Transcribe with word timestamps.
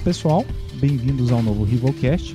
Olá 0.00 0.04
pessoal, 0.06 0.46
bem-vindos 0.76 1.30
ao 1.30 1.42
novo 1.42 1.62
Rivalcast. 1.62 2.34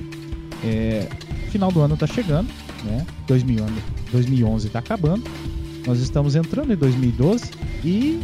É, 0.64 1.08
final 1.50 1.72
do 1.72 1.80
ano 1.80 1.94
está 1.94 2.06
chegando, 2.06 2.48
né? 2.84 3.04
2011 3.26 4.68
está 4.68 4.78
acabando. 4.78 5.24
Nós 5.84 5.98
estamos 5.98 6.36
entrando 6.36 6.72
em 6.72 6.76
2012 6.76 7.50
e 7.84 8.20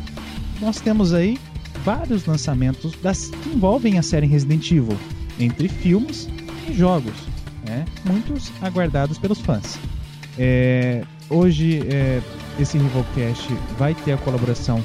nós 0.61 0.81
temos 0.81 1.13
aí 1.13 1.41
vários 1.85 2.25
lançamentos 2.25 2.93
das, 3.03 3.31
que 3.31 3.49
envolvem 3.49 3.99
a 3.99 4.03
série 4.03 4.29
Resident 4.29 4.71
Evil, 4.71 4.97
entre 5.41 5.67
filmes 5.67 6.29
e 6.69 6.73
jogos, 6.73 7.15
né? 7.67 7.85
muitos 8.05 8.53
aguardados 8.63 9.19
pelos 9.19 9.41
fãs. 9.41 9.77
É, 10.39 11.03
hoje 11.29 11.83
é, 11.91 12.23
esse 12.61 12.79
Rivalcast 12.79 13.53
vai 13.77 13.93
ter 13.93 14.13
a 14.13 14.19
colaboração 14.19 14.81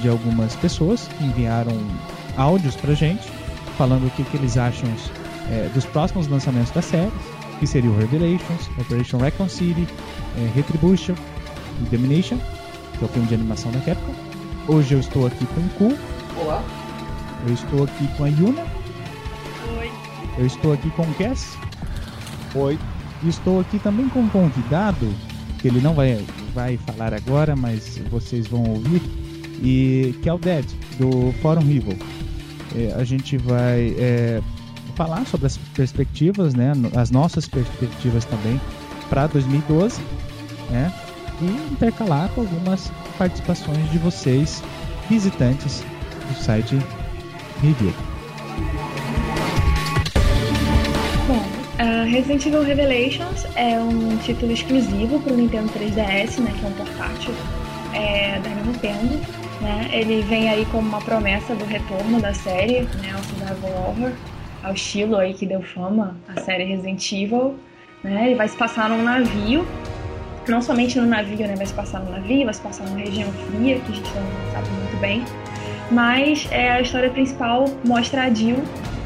de 0.00 0.08
algumas 0.08 0.54
pessoas 0.54 1.08
que 1.08 1.24
enviaram 1.24 1.76
áudios 2.36 2.76
pra 2.76 2.94
gente, 2.94 3.37
falando 3.78 4.08
o 4.08 4.10
que, 4.10 4.24
que 4.24 4.36
eles 4.36 4.58
acham 4.58 4.88
é, 5.50 5.70
dos 5.72 5.86
próximos 5.86 6.26
lançamentos 6.26 6.72
da 6.72 6.82
série, 6.82 7.12
que 7.60 7.66
seria 7.66 7.88
o 7.88 7.96
Revelations, 7.96 8.68
Operation 8.76 9.18
Recon 9.18 9.48
City, 9.48 9.86
é, 10.36 10.50
Retribution 10.54 11.14
e 11.80 11.96
Domination, 11.96 12.38
que 12.98 13.04
é 13.04 13.06
o 13.06 13.08
filme 13.08 13.28
de 13.28 13.34
animação 13.34 13.70
da 13.70 13.78
Capcom. 13.80 14.12
Hoje 14.66 14.94
eu 14.94 15.00
estou 15.00 15.26
aqui 15.28 15.46
com 15.46 15.60
o 15.60 15.68
Ku. 15.70 15.98
Olá. 16.40 16.62
Eu 17.46 17.54
estou 17.54 17.84
aqui 17.84 18.08
com 18.16 18.24
a 18.24 18.28
Yuna. 18.28 18.66
Oi. 19.78 19.90
Eu 20.36 20.46
estou 20.46 20.72
aqui 20.72 20.90
com 20.90 21.02
o 21.02 21.14
Cass. 21.14 21.56
Oi. 22.56 22.76
E 23.22 23.28
estou 23.28 23.60
aqui 23.60 23.78
também 23.78 24.08
com 24.08 24.20
um 24.20 24.28
convidado, 24.28 25.08
que 25.60 25.68
ele 25.68 25.80
não 25.80 25.94
vai, 25.94 26.24
vai 26.52 26.76
falar 26.76 27.14
agora, 27.14 27.54
mas 27.56 28.00
vocês 28.10 28.46
vão 28.46 28.62
ouvir, 28.64 29.02
e 29.62 30.14
que 30.22 30.28
é 30.28 30.32
o 30.32 30.38
Dead, 30.38 30.66
do 30.98 31.32
Fórum 31.40 31.62
Evil. 31.62 31.96
É, 32.76 32.92
a 32.94 33.04
gente 33.04 33.36
vai 33.36 33.94
é, 33.98 34.40
falar 34.94 35.24
sobre 35.26 35.46
as 35.46 35.56
perspectivas, 35.56 36.54
né, 36.54 36.72
as 36.96 37.10
nossas 37.10 37.48
perspectivas 37.48 38.24
também 38.24 38.60
para 39.08 39.26
2012, 39.26 40.00
né, 40.70 40.92
e 41.40 41.72
intercalar 41.72 42.28
com 42.30 42.42
algumas 42.42 42.90
participações 43.16 43.90
de 43.90 43.98
vocês, 43.98 44.62
visitantes 45.08 45.82
do 46.28 46.34
site 46.42 46.76
Review. 47.62 47.92
Uh, 51.78 52.10
Resident 52.10 52.44
Evil 52.44 52.64
Revelations 52.64 53.46
é 53.54 53.78
um 53.78 54.16
título 54.16 54.50
exclusivo 54.50 55.20
para 55.20 55.32
o 55.32 55.36
Nintendo 55.36 55.68
3DS, 55.68 56.40
né, 56.40 56.52
que 56.58 56.66
é 56.66 56.68
um 56.68 56.72
portátil 56.72 57.32
é, 57.94 58.40
da 58.40 58.50
Nintendo. 58.50 59.37
Né? 59.60 59.88
Ele 59.92 60.22
vem 60.22 60.48
aí 60.48 60.64
como 60.66 60.88
uma 60.88 61.00
promessa 61.00 61.54
do 61.54 61.64
retorno 61.64 62.20
da 62.20 62.32
série, 62.32 62.82
né, 62.82 63.12
ao 63.12 63.22
survival 63.24 63.88
horror, 63.88 64.12
ao 64.62 64.72
estilo 64.72 65.16
aí 65.16 65.34
que 65.34 65.46
deu 65.46 65.62
fama 65.62 66.16
à 66.28 66.40
série 66.40 66.64
Resident 66.64 67.12
Evil. 67.12 67.56
Né? 68.02 68.26
Ele 68.26 68.34
vai 68.36 68.48
se 68.48 68.56
passar 68.56 68.88
num 68.88 69.02
navio, 69.02 69.66
não 70.46 70.62
somente 70.62 70.98
no 70.98 71.06
navio, 71.06 71.46
né, 71.46 71.56
vai 71.56 71.66
se 71.66 71.74
passar 71.74 72.00
no 72.00 72.10
navio, 72.10 72.44
vai 72.44 72.54
se 72.54 72.60
passar 72.60 72.84
numa 72.84 72.98
região 72.98 73.30
fria, 73.32 73.80
que 73.80 73.92
a 73.92 73.94
gente 73.94 74.10
não 74.14 74.52
sabe 74.52 74.68
muito 74.70 74.96
bem, 75.00 75.24
mas 75.90 76.46
é, 76.50 76.70
a 76.70 76.80
história 76.80 77.10
principal 77.10 77.64
mostra 77.84 78.22
a 78.22 78.30
Jill 78.30 78.62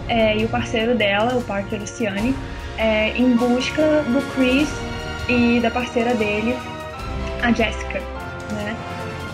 é, 0.09 0.37
e 0.37 0.45
o 0.45 0.49
parceiro 0.49 0.95
dela, 0.95 1.37
o 1.37 1.43
Parker 1.43 1.81
Luciani, 1.81 2.35
é, 2.77 3.17
em 3.17 3.37
busca 3.37 3.83
do 4.03 4.21
Chris 4.35 4.69
e 5.29 5.61
da 5.61 5.71
parceira 5.71 6.15
dele, 6.15 6.55
a 7.43 7.53
Jessica? 7.53 8.12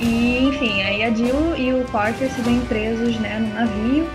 E 0.01 0.49
enfim, 0.49 0.83
aí 0.83 1.03
a 1.03 1.11
Jill 1.11 1.57
e 1.57 1.73
o 1.75 1.85
Parker 1.87 2.31
se 2.31 2.41
veem 2.43 2.61
presos 2.67 3.19
né, 3.19 3.39
no 3.41 3.55
navio, 3.55 4.09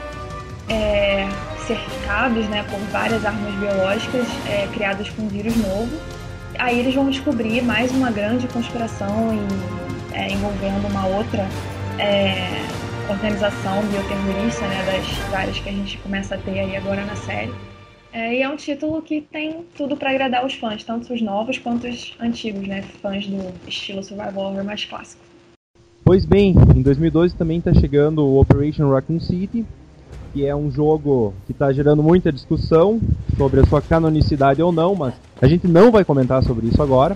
é, 0.69 1.27
cercados 1.65 2.47
né, 2.47 2.63
por 2.69 2.79
várias 2.91 3.25
armas 3.25 3.53
biológicas 3.55 4.27
é, 4.47 4.67
criadas 4.73 5.09
com 5.09 5.23
um 5.23 5.27
vírus 5.27 5.55
novo. 5.57 5.91
Aí 6.57 6.79
eles 6.79 6.95
vão 6.95 7.09
descobrir 7.09 7.61
mais 7.61 7.91
uma 7.91 8.11
grande 8.11 8.47
conspiração 8.47 9.31
é, 10.13 10.31
envolvendo 10.31 10.87
uma 10.87 11.05
outra 11.07 11.47
é, 11.99 12.65
organização 13.09 13.81
bioterrorista, 13.87 14.65
né, 14.67 14.83
das 14.85 15.07
várias 15.29 15.59
que 15.59 15.67
a 15.67 15.71
gente 15.71 15.97
começa 15.97 16.35
a 16.35 16.37
ter 16.37 16.59
aí 16.59 16.77
agora 16.77 17.03
na 17.03 17.15
série. 17.15 17.53
É, 18.13 18.35
e 18.35 18.41
é 18.43 18.47
um 18.47 18.55
título 18.55 19.01
que 19.01 19.21
tem 19.21 19.65
tudo 19.75 19.97
para 19.97 20.11
agradar 20.11 20.45
os 20.45 20.53
fãs, 20.53 20.83
tanto 20.83 21.11
os 21.13 21.21
novos 21.21 21.57
quanto 21.57 21.87
os 21.87 22.15
antigos, 22.19 22.67
né, 22.67 22.83
fãs 23.01 23.25
do 23.27 23.51
estilo 23.67 24.03
survival 24.03 24.51
horror 24.51 24.63
mais 24.63 24.85
clássico. 24.85 25.32
Pois 26.05 26.25
bem, 26.25 26.53
em 26.75 26.81
2012 26.81 27.33
também 27.33 27.59
está 27.59 27.73
chegando 27.73 28.25
o 28.25 28.37
Operation 28.37 28.91
Raccoon 28.91 29.21
City, 29.21 29.65
que 30.33 30.45
é 30.45 30.53
um 30.53 30.69
jogo 30.69 31.33
que 31.45 31.53
está 31.53 31.71
gerando 31.71 32.03
muita 32.03 32.29
discussão 32.29 32.99
sobre 33.37 33.61
a 33.61 33.65
sua 33.65 33.81
canonicidade 33.81 34.61
ou 34.61 34.69
não, 34.69 34.95
mas 34.95 35.13
a 35.41 35.47
gente 35.47 35.65
não 35.65 35.93
vai 35.93 36.03
comentar 36.03 36.43
sobre 36.43 36.67
isso 36.67 36.83
agora. 36.83 37.15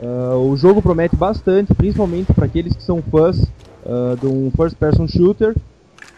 Uh, 0.00 0.36
o 0.50 0.56
jogo 0.56 0.82
promete 0.82 1.14
bastante, 1.14 1.72
principalmente 1.74 2.32
para 2.32 2.46
aqueles 2.46 2.74
que 2.74 2.82
são 2.82 3.00
fãs 3.00 3.40
uh, 3.86 4.16
de 4.20 4.26
um 4.26 4.50
first 4.50 4.76
person 4.76 5.06
shooter 5.06 5.54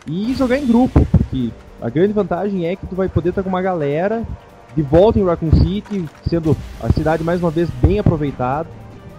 e 0.06 0.32
jogar 0.32 0.56
em 0.56 0.66
grupo, 0.66 1.04
porque 1.10 1.50
a 1.82 1.90
grande 1.90 2.14
vantagem 2.14 2.66
é 2.66 2.76
que 2.76 2.86
tu 2.86 2.96
vai 2.96 3.10
poder 3.10 3.28
estar 3.28 3.42
com 3.42 3.50
uma 3.50 3.60
galera 3.60 4.26
de 4.74 4.80
volta 4.80 5.18
em 5.18 5.24
Raccoon 5.24 5.52
City, 5.52 6.06
sendo 6.26 6.56
a 6.80 6.90
cidade 6.90 7.22
mais 7.22 7.40
uma 7.42 7.50
vez 7.50 7.68
bem 7.82 7.98
aproveitada. 7.98 8.68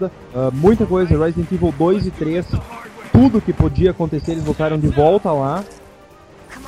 Uh, 0.02 0.52
muita 0.54 0.86
coisa, 0.86 1.18
Resident 1.18 1.52
Evil 1.52 1.74
2 1.78 2.08
e 2.08 2.12
3, 2.12 2.46
tudo 3.12 3.42
que 3.42 3.54
podia 3.54 3.92
acontecer, 3.92 4.32
eles 4.32 4.44
voltaram 4.44 4.78
de 4.78 4.88
volta 4.88 5.32
lá. 5.32 5.64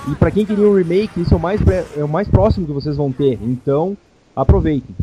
E 0.09 0.15
para 0.15 0.31
quem 0.31 0.45
queria 0.45 0.67
um 0.67 0.75
remake, 0.75 1.21
isso 1.21 1.33
é 1.33 1.37
o, 1.37 1.39
mais 1.39 1.61
é 1.97 2.03
o 2.03 2.07
mais 2.07 2.27
próximo 2.27 2.65
que 2.65 2.71
vocês 2.71 2.95
vão 2.95 3.11
ter, 3.11 3.37
então 3.41 3.97
aproveitem. 4.35 4.95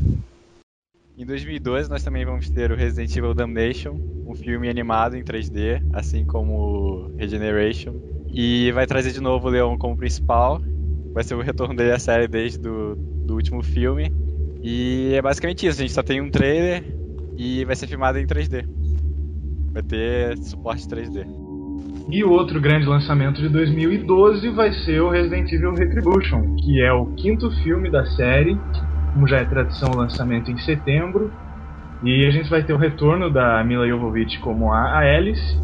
Em 1.16 1.24
2012 1.24 1.88
nós 1.88 2.02
também 2.02 2.24
vamos 2.24 2.50
ter 2.50 2.72
o 2.72 2.74
Resident 2.74 3.14
Evil 3.16 3.34
Damnation, 3.34 4.00
um 4.26 4.34
filme 4.34 4.68
animado 4.68 5.16
em 5.16 5.22
3D, 5.22 5.80
assim 5.92 6.24
como 6.24 7.12
Regeneration. 7.16 7.94
E 8.32 8.72
vai 8.72 8.86
trazer 8.86 9.12
de 9.12 9.20
novo 9.20 9.46
o 9.46 9.50
Leon 9.50 9.78
como 9.78 9.96
principal. 9.96 10.60
Vai 11.12 11.22
ser 11.22 11.34
o 11.34 11.40
retorno 11.40 11.76
dele 11.76 11.92
à 11.92 11.98
série 12.00 12.26
desde 12.26 12.58
do, 12.58 12.96
do 12.96 13.34
último 13.34 13.62
filme. 13.62 14.12
E 14.60 15.12
é 15.14 15.22
basicamente 15.22 15.66
isso, 15.66 15.78
a 15.78 15.82
gente 15.82 15.94
só 15.94 16.02
tem 16.02 16.20
um 16.20 16.30
trailer 16.30 16.82
e 17.36 17.64
vai 17.64 17.76
ser 17.76 17.86
filmado 17.86 18.18
em 18.18 18.26
3D. 18.26 18.66
Vai 19.72 19.82
ter 19.82 20.38
suporte 20.38 20.86
3D. 20.88 21.26
E 22.10 22.22
o 22.22 22.30
outro 22.30 22.60
grande 22.60 22.86
lançamento 22.86 23.40
de 23.40 23.48
2012 23.48 24.48
vai 24.50 24.72
ser 24.72 25.00
o 25.00 25.08
Resident 25.08 25.50
Evil 25.52 25.74
Retribution, 25.74 26.54
que 26.56 26.82
é 26.82 26.92
o 26.92 27.06
quinto 27.14 27.50
filme 27.62 27.90
da 27.90 28.04
série 28.04 28.58
como 29.14 29.28
já 29.28 29.38
é 29.38 29.44
tradição, 29.44 29.90
o 29.92 29.96
lançamento 29.96 30.50
em 30.50 30.58
setembro. 30.58 31.32
E 32.02 32.26
a 32.26 32.30
gente 32.30 32.50
vai 32.50 32.62
ter 32.62 32.72
o 32.72 32.76
retorno 32.76 33.30
da 33.30 33.62
Mila 33.64 33.88
Jovovich 33.88 34.38
como 34.40 34.72
a 34.72 34.98
Alice. 34.98 35.56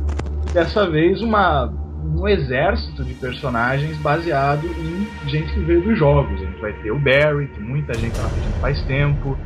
Dessa 0.54 0.88
vez, 0.88 1.20
uma, 1.20 1.66
um 1.66 2.26
exército 2.26 3.04
de 3.04 3.12
personagens 3.14 3.98
baseado 3.98 4.64
em 4.64 5.28
gente 5.28 5.52
que 5.52 5.60
veio 5.60 5.82
dos 5.82 5.98
jogos. 5.98 6.40
A 6.40 6.44
gente 6.44 6.60
vai 6.60 6.72
ter 6.74 6.92
o 6.92 6.98
Barry, 6.98 7.48
que 7.48 7.60
muita 7.60 7.92
gente 7.94 8.12
estava 8.12 8.30
pedindo 8.30 8.60
faz 8.60 8.80
tempo, 8.84 9.36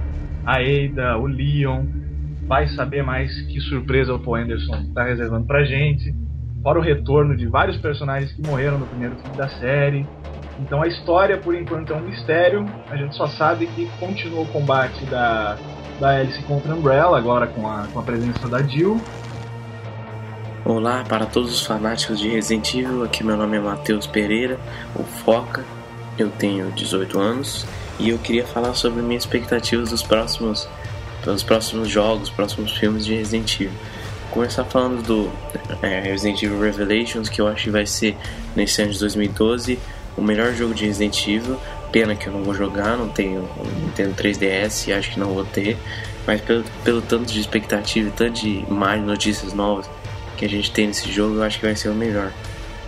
a 0.45 0.59
Ada, 0.59 1.19
o 1.19 1.27
Leon. 1.27 1.87
Vai 2.47 2.69
saber 2.69 3.03
mais 3.03 3.33
que 3.43 3.61
surpresa 3.61 4.15
o 4.15 4.19
Paul 4.19 4.37
Anderson 4.37 4.77
está 4.77 5.05
reservando 5.05 5.47
pra 5.47 5.65
gente. 5.65 6.15
Fora 6.63 6.79
o 6.79 6.83
retorno 6.83 7.37
de 7.37 7.47
vários 7.47 7.77
personagens 7.79 8.33
que 8.33 8.43
morreram 8.47 8.79
no 8.79 8.87
primeiro 8.87 9.17
filme 9.17 9.37
da 9.37 9.49
série. 9.49 10.07
Então 10.61 10.83
a 10.83 10.87
história, 10.87 11.39
por 11.39 11.55
enquanto, 11.55 11.93
é 11.93 11.97
um 11.97 12.03
mistério. 12.03 12.65
A 12.91 12.97
gente 12.97 13.15
só 13.17 13.27
sabe 13.27 13.67
que 13.69 13.87
continua 13.99 14.43
o 14.43 14.47
combate 14.47 15.05
da, 15.07 15.57
da 15.99 16.19
Alice 16.19 16.43
contra 16.45 16.73
a 16.73 16.77
Umbrella, 16.77 17.19
agora 17.19 17.47
com 17.47 17.69
a, 17.69 17.87
com 17.93 17.99
a 17.99 18.03
presença 18.03 18.49
da 18.49 18.63
Jill. 18.63 19.01
Olá 20.65 21.05
para 21.07 21.27
todos 21.27 21.53
os 21.53 21.67
fanáticos 21.67 22.19
de 22.19 22.29
Resident 22.29 22.75
Evil, 22.75 23.05
aqui 23.05 23.23
meu 23.23 23.37
nome 23.37 23.59
é 23.59 23.61
Matheus 23.61 24.07
Pereira, 24.07 24.59
o 24.97 25.03
Foca, 25.03 25.63
eu 26.19 26.31
tenho 26.31 26.73
18 26.73 27.19
anos 27.19 27.67
e 27.99 28.09
eu 28.09 28.19
queria 28.19 28.47
falar 28.47 28.73
sobre 28.73 29.03
minhas 29.03 29.25
expectativas 29.25 29.91
dos 29.91 30.03
próximos, 30.03 30.67
dos 31.33 31.43
próximos 31.43 31.89
jogos, 31.89 32.31
próximos 32.31 32.73
filmes 32.73 33.05
de 33.05 33.15
Resident 33.15 33.61
Evil. 33.61 33.73
Começar 34.31 34.65
falando 34.65 35.03
do 35.03 35.33
é, 35.83 36.01
Resident 36.01 36.43
Evil 36.43 36.61
Revelations, 36.61 37.29
que 37.29 37.41
eu 37.41 37.47
acho 37.47 37.65
que 37.65 37.71
vai 37.71 37.87
ser 37.87 38.17
nesse 38.57 38.83
ano 38.83 38.93
de 38.93 38.99
2012 38.99 39.79
o 40.17 40.23
melhor 40.23 40.53
jogo 40.53 40.75
de 40.75 40.87
Resident 40.87 41.27
Evil. 41.27 41.59
Pena 41.93 42.17
que 42.17 42.27
eu 42.27 42.33
não 42.33 42.43
vou 42.43 42.55
jogar, 42.55 42.97
não 42.97 43.09
tenho 43.09 43.49
Nintendo 43.81 44.15
3DS 44.15 44.89
e 44.89 44.93
acho 44.93 45.13
que 45.13 45.21
não 45.21 45.33
vou 45.33 45.45
ter. 45.45 45.77
Mas 46.27 46.41
pelo, 46.41 46.65
pelo 46.83 47.03
tanto 47.03 47.33
de 47.33 47.41
expectativa 47.41 48.09
e 48.09 48.13
tanto 48.13 48.41
de 48.41 48.65
mais 48.69 49.03
notícias 49.03 49.53
novas 49.53 49.89
que 50.37 50.45
a 50.45 50.49
gente 50.49 50.71
tem 50.71 50.89
nesse 50.89 51.11
jogo, 51.13 51.37
eu 51.37 51.43
acho 51.43 51.61
que 51.61 51.67
vai 51.67 51.77
ser 51.77 51.91
o 51.91 51.95
melhor. 51.95 52.33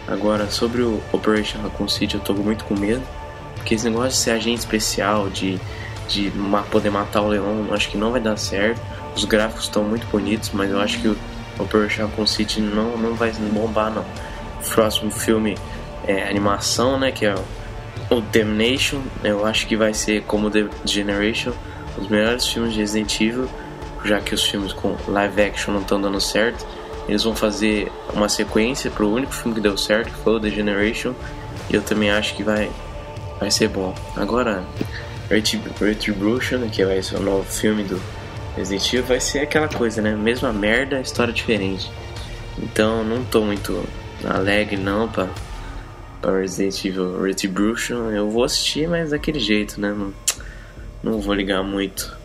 Agora, 0.09 0.51
sobre 0.51 0.83
o 0.83 1.01
Operation 1.13 1.61
Raccoon 1.63 1.89
City, 1.89 2.15
eu 2.15 2.21
tô 2.21 2.33
muito 2.35 2.65
com 2.65 2.75
medo. 2.75 3.03
Porque 3.55 3.75
esse 3.75 3.85
negócio 3.85 4.11
de 4.11 4.17
ser 4.17 4.31
agente 4.33 4.61
especial, 4.61 5.29
de, 5.29 5.61
de 6.09 6.33
poder 6.71 6.91
matar 6.91 7.23
o 7.23 7.29
leão, 7.29 7.69
acho 7.73 7.89
que 7.89 7.97
não 7.97 8.13
vai 8.13 8.21
dar 8.21 8.37
certo. 8.37 8.81
Os 9.15 9.25
gráficos 9.25 9.65
estão 9.65 9.83
muito 9.83 10.07
bonitos, 10.09 10.51
mas 10.53 10.71
eu 10.71 10.81
acho 10.81 11.01
que 11.01 11.09
o 11.09 11.17
Operation 11.59 12.07
Raccoon 12.07 12.27
City 12.27 12.61
não, 12.61 12.97
não 12.97 13.15
vai 13.15 13.33
bombar, 13.33 13.91
não. 13.91 14.03
O 14.03 14.69
próximo 14.69 15.11
filme 15.11 15.57
é, 16.07 16.29
animação, 16.29 16.99
né? 16.99 17.11
Que 17.11 17.27
é 17.27 17.35
o 18.11 18.21
Damnation, 18.21 19.01
eu 19.25 19.45
acho 19.45 19.67
que 19.67 19.77
vai 19.77 19.93
ser 19.93 20.23
como 20.23 20.51
The 20.51 20.69
Generation, 20.85 21.53
os 21.99 22.09
melhores 22.09 22.47
filmes 22.47 22.75
de 22.75 22.81
Resident 22.81 23.21
Evil, 23.21 23.49
já 24.05 24.21
que 24.21 24.35
os 24.35 24.45
filmes 24.45 24.73
com 24.73 24.97
live 25.09 25.43
action 25.43 25.75
não 25.75 25.81
estão 25.81 26.01
dando 26.01 26.21
certo. 26.21 26.65
Eles 27.09 27.23
vão 27.23 27.35
fazer 27.35 27.91
uma 28.13 28.29
sequência 28.29 28.91
pro 28.91 29.09
único 29.09 29.33
filme 29.33 29.55
que 29.55 29.61
deu 29.61 29.77
certo, 29.77 30.13
que 30.13 30.19
foi 30.23 30.35
o 30.35 30.41
The 30.41 30.51
Generation, 30.51 31.15
e 31.71 31.75
eu 31.75 31.83
também 31.83 32.11
acho 32.11 32.35
que 32.35 32.43
vai, 32.43 32.71
vai 33.39 33.51
ser 33.51 33.69
bom. 33.69 33.95
Agora, 34.17 34.65
Retribution, 35.29 36.69
que 36.69 36.85
vai 36.85 37.03
ser 37.03 37.17
o 37.17 37.21
novo 37.21 37.45
filme 37.45 37.83
do 37.83 38.01
Resident 38.57 38.93
Evil, 38.93 39.05
vai 39.05 39.21
ser 39.21 39.41
aquela 39.41 39.69
coisa, 39.69 40.01
né? 40.01 40.15
Mesma 40.15 40.53
merda, 40.53 41.01
história 41.01 41.33
diferente. 41.33 41.91
Então 42.59 43.05
não 43.05 43.25
tô 43.25 43.43
muito 43.43 43.85
alegre 44.25 44.77
não 44.77 45.09
pra, 45.09 45.29
pra 46.23 46.39
Resident 46.39 46.85
Evil 46.85 47.23
Retribution. 47.23 48.11
Eu 48.11 48.31
vou 48.31 48.45
assistir, 48.45 48.89
mas 48.89 49.11
daquele 49.11 49.41
jeito, 49.41 49.81
né? 49.81 49.91
Não, 49.91 50.13
não 51.03 51.21
vou 51.21 51.35
ligar 51.35 51.63
muito. 51.63 52.17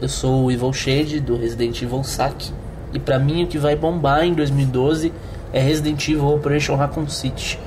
Eu 0.00 0.08
sou 0.08 0.44
o 0.44 0.50
Evil 0.50 0.72
Shade 0.72 1.20
do 1.20 1.36
Resident 1.36 1.82
Evil 1.82 2.02
Saque. 2.04 2.52
E 2.92 2.98
para 2.98 3.18
mim 3.18 3.44
o 3.44 3.46
que 3.46 3.58
vai 3.58 3.74
bombar 3.74 4.24
em 4.24 4.32
2012 4.34 5.12
é 5.52 5.60
Resident 5.60 6.08
Evil 6.08 6.28
Operation 6.28 6.76
Raccoon 6.76 7.08
City. 7.08 7.58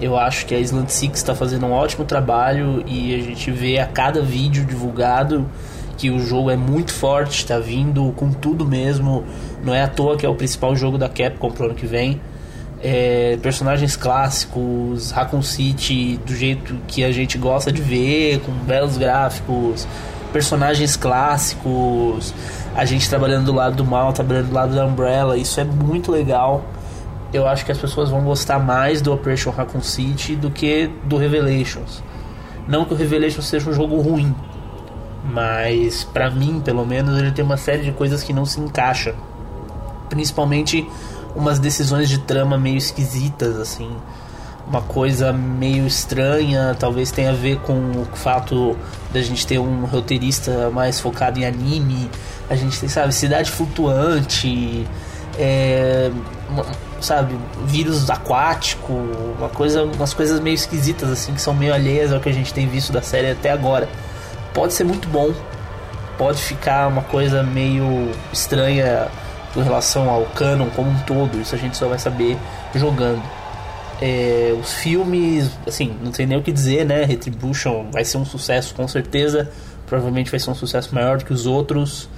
Eu 0.00 0.18
acho 0.18 0.46
que 0.46 0.54
a 0.54 0.58
Island 0.58 0.90
Six 0.92 1.18
está 1.18 1.34
fazendo 1.34 1.66
um 1.66 1.72
ótimo 1.72 2.04
trabalho 2.04 2.82
e 2.86 3.14
a 3.14 3.18
gente 3.18 3.50
vê 3.50 3.78
a 3.78 3.86
cada 3.86 4.20
vídeo 4.22 4.64
divulgado 4.64 5.46
que 5.96 6.10
o 6.10 6.18
jogo 6.18 6.50
é 6.50 6.56
muito 6.56 6.92
forte, 6.92 7.38
está 7.38 7.58
vindo 7.58 8.12
com 8.16 8.30
tudo 8.32 8.66
mesmo. 8.66 9.24
Não 9.64 9.74
é 9.74 9.82
à 9.82 9.88
toa 9.88 10.16
que 10.16 10.26
é 10.26 10.28
o 10.28 10.34
principal 10.34 10.74
jogo 10.74 10.98
da 10.98 11.08
Capcom 11.08 11.50
pro 11.50 11.66
ano 11.66 11.74
que 11.74 11.86
vem. 11.86 12.20
É, 12.82 13.38
personagens 13.40 13.96
clássicos, 13.96 15.10
Raccoon 15.10 15.42
City 15.42 16.20
do 16.26 16.34
jeito 16.34 16.76
que 16.86 17.02
a 17.02 17.10
gente 17.10 17.38
gosta 17.38 17.72
de 17.72 17.80
ver, 17.80 18.40
com 18.40 18.52
belos 18.52 18.98
gráficos, 18.98 19.86
personagens 20.32 20.96
clássicos, 20.96 22.34
a 22.74 22.84
gente 22.84 23.08
trabalhando 23.08 23.46
do 23.46 23.52
lado 23.52 23.76
do 23.76 23.84
mal, 23.84 24.12
trabalhando 24.12 24.48
do 24.48 24.54
lado 24.54 24.74
da 24.74 24.84
Umbrella, 24.84 25.36
isso 25.38 25.58
é 25.60 25.64
muito 25.64 26.10
legal. 26.10 26.62
Eu 27.34 27.48
acho 27.48 27.66
que 27.66 27.72
as 27.72 27.78
pessoas 27.78 28.10
vão 28.10 28.22
gostar 28.22 28.60
mais 28.60 29.02
do 29.02 29.12
Operation 29.12 29.50
Raccoon 29.50 29.82
City 29.82 30.36
do 30.36 30.52
que 30.52 30.88
do 31.02 31.16
Revelations. 31.16 32.00
Não 32.68 32.84
que 32.84 32.94
o 32.94 32.96
Revelations 32.96 33.46
seja 33.46 33.68
um 33.68 33.72
jogo 33.72 34.00
ruim, 34.00 34.32
mas 35.24 36.04
para 36.04 36.30
mim, 36.30 36.62
pelo 36.64 36.86
menos, 36.86 37.18
ele 37.18 37.32
tem 37.32 37.44
uma 37.44 37.56
série 37.56 37.82
de 37.82 37.90
coisas 37.90 38.22
que 38.22 38.32
não 38.32 38.46
se 38.46 38.60
encaixa. 38.60 39.16
Principalmente 40.08 40.88
umas 41.34 41.58
decisões 41.58 42.08
de 42.08 42.18
trama 42.18 42.56
meio 42.56 42.76
esquisitas 42.76 43.58
assim, 43.58 43.90
uma 44.64 44.80
coisa 44.80 45.32
meio 45.32 45.88
estranha, 45.88 46.76
talvez 46.78 47.10
tenha 47.10 47.30
a 47.30 47.34
ver 47.34 47.58
com 47.62 47.72
o 47.72 48.06
fato 48.14 48.76
da 49.12 49.20
gente 49.20 49.44
ter 49.44 49.58
um 49.58 49.86
roteirista 49.86 50.70
mais 50.70 51.00
focado 51.00 51.40
em 51.40 51.44
anime, 51.44 52.08
a 52.48 52.54
gente 52.54 52.78
tem, 52.78 52.88
sabe, 52.88 53.12
cidade 53.12 53.50
flutuante, 53.50 54.86
é, 55.36 56.12
sabe, 57.04 57.36
vírus 57.66 58.08
aquático, 58.10 58.92
uma 59.38 59.48
coisa, 59.48 59.84
umas 59.84 60.12
coisas 60.12 60.40
meio 60.40 60.54
esquisitas 60.54 61.10
assim 61.10 61.34
que 61.34 61.40
são 61.40 61.54
meio 61.54 61.72
alheias 61.72 62.12
ao 62.12 62.20
que 62.20 62.28
a 62.28 62.32
gente 62.32 62.52
tem 62.52 62.66
visto 62.66 62.92
da 62.92 63.02
série 63.02 63.30
até 63.30 63.50
agora 63.50 63.88
pode 64.54 64.72
ser 64.72 64.84
muito 64.84 65.08
bom, 65.08 65.34
pode 66.16 66.40
ficar 66.40 66.86
uma 66.86 67.02
coisa 67.02 67.42
meio 67.42 68.10
estranha 68.32 69.08
com 69.52 69.60
relação 69.60 70.08
ao 70.08 70.22
canon 70.26 70.68
como 70.70 70.90
um 70.90 70.98
todo, 71.00 71.40
isso 71.40 71.54
a 71.54 71.58
gente 71.58 71.76
só 71.76 71.88
vai 71.88 71.98
saber 71.98 72.38
jogando. 72.74 73.22
É, 74.00 74.54
os 74.60 74.72
filmes, 74.74 75.50
assim, 75.66 75.96
não 76.02 76.10
tem 76.10 76.26
nem 76.26 76.38
o 76.38 76.42
que 76.42 76.50
dizer, 76.50 76.84
né? 76.84 77.04
Retribution 77.04 77.90
vai 77.92 78.04
ser 78.04 78.16
um 78.16 78.24
sucesso 78.24 78.74
com 78.74 78.86
certeza, 78.88 79.50
provavelmente 79.86 80.30
vai 80.30 80.40
ser 80.40 80.50
um 80.50 80.54
sucesso 80.54 80.94
maior 80.94 81.18
do 81.18 81.24
que 81.24 81.32
os 81.32 81.46
outros. 81.46 82.08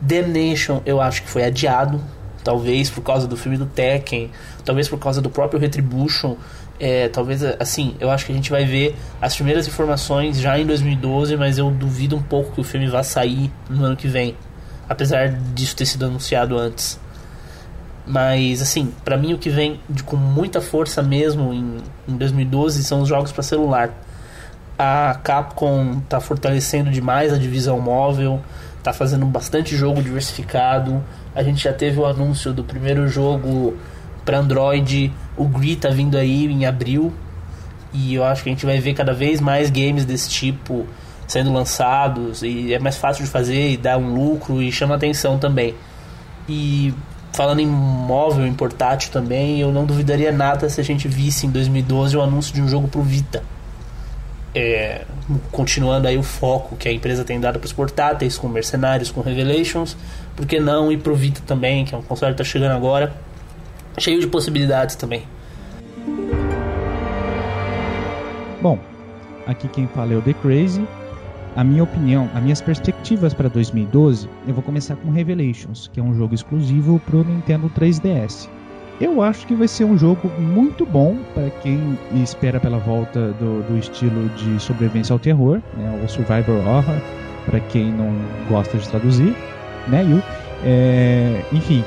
Damnation 0.00 0.80
eu 0.86 1.00
acho 1.00 1.22
que 1.22 1.28
foi 1.28 1.44
adiado, 1.44 2.00
talvez 2.42 2.90
por 2.90 3.02
causa 3.02 3.26
do 3.26 3.36
filme 3.36 3.56
do 3.56 3.66
Tekken, 3.66 4.30
talvez 4.64 4.88
por 4.88 4.98
causa 4.98 5.20
do 5.20 5.30
próprio 5.30 5.60
Retribution 5.60 6.36
é, 6.80 7.08
talvez 7.08 7.44
assim, 7.60 7.94
eu 8.00 8.10
acho 8.10 8.24
que 8.24 8.32
a 8.32 8.34
gente 8.34 8.50
vai 8.50 8.64
ver 8.64 8.96
as 9.20 9.34
primeiras 9.34 9.68
informações 9.68 10.40
já 10.40 10.58
em 10.58 10.64
2012, 10.64 11.36
mas 11.36 11.58
eu 11.58 11.70
duvido 11.70 12.16
um 12.16 12.22
pouco 12.22 12.52
que 12.52 12.60
o 12.62 12.64
filme 12.64 12.88
vá 12.88 13.02
sair 13.02 13.52
no 13.68 13.84
ano 13.84 13.94
que 13.94 14.08
vem, 14.08 14.34
apesar 14.88 15.28
disso 15.28 15.76
ter 15.76 15.84
sido 15.84 16.06
anunciado 16.06 16.56
antes. 16.56 16.98
Mas 18.06 18.62
assim, 18.62 18.94
para 19.04 19.18
mim 19.18 19.34
o 19.34 19.38
que 19.38 19.50
vem 19.50 19.78
de, 19.90 20.02
com 20.02 20.16
muita 20.16 20.62
força 20.62 21.02
mesmo 21.02 21.52
em, 21.52 21.76
em 22.08 22.16
2012 22.16 22.82
são 22.82 23.02
os 23.02 23.08
jogos 23.08 23.30
para 23.30 23.42
celular. 23.42 23.90
A 24.78 25.20
Capcom 25.22 26.00
tá 26.08 26.18
fortalecendo 26.18 26.90
demais 26.90 27.30
a 27.30 27.36
divisão 27.36 27.78
móvel, 27.78 28.40
tá 28.82 28.94
fazendo 28.94 29.26
bastante 29.26 29.76
jogo 29.76 30.02
diversificado. 30.02 31.04
A 31.34 31.42
gente 31.42 31.62
já 31.62 31.72
teve 31.72 31.98
o 31.98 32.06
anúncio 32.06 32.52
do 32.52 32.64
primeiro 32.64 33.08
jogo 33.08 33.76
para 34.24 34.38
Android. 34.38 35.12
O 35.36 35.46
Gri 35.46 35.76
tá 35.76 35.88
vindo 35.90 36.16
aí 36.16 36.46
em 36.46 36.66
abril. 36.66 37.12
E 37.92 38.14
eu 38.14 38.24
acho 38.24 38.42
que 38.42 38.48
a 38.48 38.52
gente 38.52 38.66
vai 38.66 38.78
ver 38.78 38.94
cada 38.94 39.12
vez 39.12 39.40
mais 39.40 39.70
games 39.70 40.04
desse 40.04 40.28
tipo 40.28 40.86
sendo 41.26 41.52
lançados. 41.52 42.42
E 42.42 42.74
é 42.74 42.78
mais 42.78 42.96
fácil 42.96 43.24
de 43.24 43.30
fazer 43.30 43.72
e 43.72 43.76
dá 43.76 43.96
um 43.96 44.14
lucro 44.14 44.62
e 44.62 44.72
chama 44.72 44.96
atenção 44.96 45.38
também. 45.38 45.74
E 46.48 46.92
falando 47.32 47.60
em 47.60 47.66
móvel, 47.66 48.46
em 48.46 48.52
portátil 48.52 49.12
também, 49.12 49.60
eu 49.60 49.72
não 49.72 49.86
duvidaria 49.86 50.32
nada 50.32 50.68
se 50.68 50.80
a 50.80 50.84
gente 50.84 51.06
visse 51.06 51.46
em 51.46 51.50
2012 51.50 52.16
o 52.16 52.22
anúncio 52.22 52.52
de 52.52 52.60
um 52.60 52.68
jogo 52.68 52.88
pro 52.88 53.02
Vita. 53.02 53.42
É, 54.54 55.02
continuando 55.52 56.08
aí 56.08 56.18
o 56.18 56.22
foco 56.22 56.76
que 56.76 56.88
a 56.88 56.92
empresa 56.92 57.24
tem 57.24 57.38
dado 57.38 57.58
para 57.58 57.66
os 57.66 57.72
portáteis, 57.72 58.36
com 58.36 58.48
Mercenários, 58.48 59.10
com 59.10 59.20
Revelations, 59.20 59.96
por 60.34 60.44
que 60.46 60.58
não 60.58 60.90
ir 60.90 60.98
pro 60.98 61.14
Vita 61.14 61.40
também, 61.46 61.84
que 61.84 61.94
é 61.94 61.98
um 61.98 62.02
console 62.02 62.34
que 62.34 62.42
está 62.42 62.52
chegando 62.52 62.72
agora 62.72 63.12
cheio 63.98 64.20
de 64.20 64.26
possibilidades 64.26 64.96
também. 64.96 65.22
Bom, 68.60 68.78
aqui 69.46 69.68
quem 69.68 69.86
fala 69.88 70.12
é 70.12 70.16
o 70.16 70.22
The 70.22 70.34
Crazy. 70.34 70.86
A 71.56 71.64
minha 71.64 71.82
opinião, 71.82 72.30
as 72.34 72.42
minhas 72.42 72.60
perspectivas 72.60 73.34
para 73.34 73.48
2012, 73.48 74.28
eu 74.46 74.54
vou 74.54 74.62
começar 74.62 74.94
com 74.96 75.10
Revelations, 75.10 75.90
que 75.92 75.98
é 75.98 76.02
um 76.02 76.14
jogo 76.14 76.34
exclusivo 76.34 77.00
para 77.00 77.16
o 77.16 77.24
Nintendo 77.24 77.70
3DS. 77.70 78.48
Eu 79.00 79.22
acho 79.22 79.46
que 79.46 79.54
vai 79.54 79.66
ser 79.66 79.84
um 79.84 79.96
jogo 79.96 80.30
muito 80.38 80.84
bom 80.84 81.16
para 81.34 81.48
quem 81.62 81.98
espera 82.22 82.60
pela 82.60 82.76
volta 82.78 83.28
do, 83.32 83.62
do, 83.62 83.78
estilo 83.78 84.28
de 84.30 84.60
sobrevivência 84.60 85.14
ao 85.14 85.18
terror, 85.18 85.60
né, 85.74 86.00
o 86.04 86.08
Survivor 86.08 86.56
Horror, 86.66 87.00
para 87.46 87.60
quem 87.60 87.90
não 87.90 88.14
gosta 88.46 88.76
de 88.76 88.86
traduzir, 88.86 89.34
né, 89.88 90.04
Yu? 90.04 90.22
É, 90.62 91.40
enfim, 91.50 91.82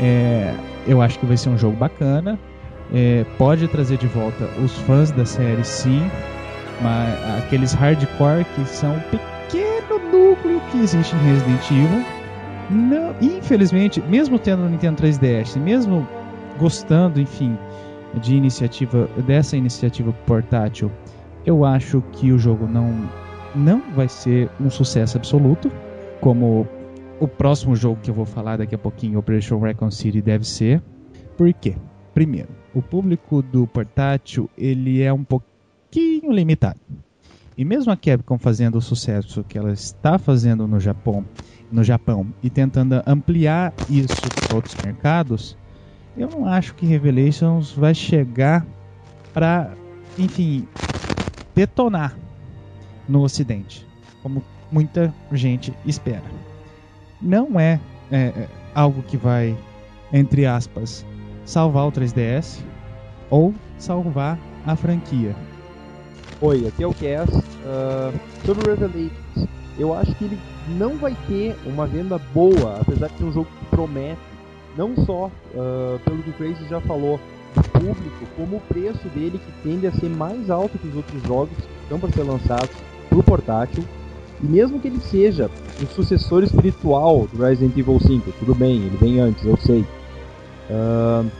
é, 0.00 0.52
eu 0.88 1.00
acho 1.00 1.20
que 1.20 1.26
vai 1.26 1.36
ser 1.36 1.50
um 1.50 1.58
jogo 1.58 1.76
bacana. 1.76 2.38
É, 2.92 3.24
pode 3.38 3.68
trazer 3.68 3.98
de 3.98 4.08
volta 4.08 4.44
os 4.62 4.76
fãs 4.78 5.12
da 5.12 5.24
série, 5.24 5.62
sim. 5.62 6.02
Mas 6.82 7.44
aqueles 7.44 7.72
hardcore 7.72 8.44
que 8.56 8.64
são 8.64 8.96
um 8.96 9.00
pequeno 9.00 9.98
núcleo 10.10 10.60
que 10.72 10.78
existe 10.78 11.14
em 11.14 11.30
Resident 11.30 11.70
Evil. 11.70 12.04
Não, 12.70 13.14
infelizmente, 13.20 14.02
mesmo 14.08 14.38
tendo 14.38 14.62
no 14.62 14.70
Nintendo 14.70 15.02
3DS, 15.02 15.56
mesmo 15.56 16.06
gostando, 16.60 17.18
enfim, 17.18 17.56
de 18.20 18.36
iniciativa 18.36 19.08
dessa 19.26 19.56
iniciativa 19.56 20.12
portátil, 20.26 20.92
eu 21.46 21.64
acho 21.64 22.02
que 22.12 22.30
o 22.32 22.38
jogo 22.38 22.66
não 22.66 23.08
não 23.52 23.82
vai 23.96 24.08
ser 24.08 24.48
um 24.60 24.70
sucesso 24.70 25.16
absoluto, 25.16 25.72
como 26.20 26.68
o 27.18 27.26
próximo 27.26 27.74
jogo 27.74 28.00
que 28.00 28.10
eu 28.10 28.14
vou 28.14 28.26
falar 28.26 28.58
daqui 28.58 28.74
a 28.74 28.78
pouquinho, 28.78 29.18
Operation 29.18 29.58
Recon 29.58 29.90
City, 29.90 30.22
deve 30.22 30.46
ser. 30.46 30.80
Por 31.36 31.52
quê? 31.52 31.74
Primeiro, 32.14 32.48
o 32.72 32.80
público 32.80 33.42
do 33.42 33.66
portátil 33.66 34.48
ele 34.56 35.02
é 35.02 35.12
um 35.12 35.24
pouquinho 35.24 36.30
limitado. 36.30 36.78
E 37.56 37.64
mesmo 37.64 37.90
a 37.90 37.96
Capcom 37.96 38.38
fazendo 38.38 38.78
o 38.78 38.80
sucesso 38.80 39.42
que 39.44 39.58
ela 39.58 39.72
está 39.72 40.18
fazendo 40.18 40.66
no 40.68 40.78
Japão, 40.78 41.24
no 41.72 41.82
Japão 41.82 42.26
e 42.42 42.48
tentando 42.48 43.02
ampliar 43.06 43.72
isso 43.88 44.14
para 44.46 44.56
outros 44.56 44.76
mercados, 44.84 45.56
eu 46.16 46.28
não 46.28 46.46
acho 46.46 46.74
que 46.74 46.86
Revelations 46.86 47.72
vai 47.72 47.94
chegar 47.94 48.66
para, 49.32 49.72
enfim, 50.18 50.66
detonar 51.54 52.16
no 53.08 53.22
Ocidente, 53.22 53.86
como 54.22 54.42
muita 54.70 55.12
gente 55.32 55.72
espera 55.84 56.40
não 57.20 57.58
é, 57.58 57.80
é, 58.10 58.18
é 58.18 58.48
algo 58.74 59.02
que 59.02 59.16
vai, 59.16 59.56
entre 60.12 60.46
aspas, 60.46 61.04
salvar 61.44 61.86
o 61.86 61.92
3DS 61.92 62.60
ou 63.28 63.54
salvar 63.78 64.38
a 64.66 64.74
franquia. 64.74 65.34
Oi, 66.40 66.66
aqui 66.66 66.82
é 66.82 66.86
o 66.86 66.94
Cass. 66.94 67.30
Uh, 67.30 68.18
sobre 68.46 68.70
Revelations, 68.70 69.48
eu 69.78 69.94
acho 69.94 70.14
que 70.14 70.24
ele 70.24 70.38
não 70.78 70.96
vai 70.96 71.14
ter 71.26 71.54
uma 71.66 71.86
venda 71.86 72.18
boa, 72.32 72.78
apesar 72.80 73.08
de 73.08 73.18
ser 73.18 73.24
um 73.24 73.32
jogo 73.32 73.48
que 73.58 73.66
promete, 73.66 74.20
não 74.76 74.96
só 75.04 75.26
uh, 75.26 75.98
pelo 76.04 76.22
que 76.22 76.30
o 76.30 76.32
Crazy 76.34 76.66
já 76.68 76.80
falou, 76.80 77.20
do 77.54 77.62
público, 77.70 78.26
como 78.36 78.56
o 78.56 78.60
preço 78.60 79.08
dele 79.08 79.38
que 79.38 79.68
tende 79.68 79.86
a 79.86 79.92
ser 79.92 80.08
mais 80.08 80.50
alto 80.50 80.78
que 80.78 80.88
os 80.88 80.96
outros 80.96 81.22
jogos 81.22 81.56
que 81.56 81.82
estão 81.82 81.98
para 81.98 82.12
ser 82.12 82.22
lançados 82.22 82.70
pro 83.08 83.22
portátil. 83.22 83.84
E 84.42 84.46
mesmo 84.46 84.80
que 84.80 84.88
ele 84.88 85.00
seja 85.00 85.50
o 85.82 85.86
sucessor 85.86 86.42
espiritual 86.42 87.26
do 87.32 87.42
Resident 87.42 87.76
Evil 87.76 88.00
5, 88.00 88.32
tudo 88.38 88.54
bem, 88.54 88.76
ele 88.76 88.96
vem 88.96 89.20
antes, 89.20 89.44
eu 89.44 89.56
sei. 89.56 89.84
Uh, 90.70 91.30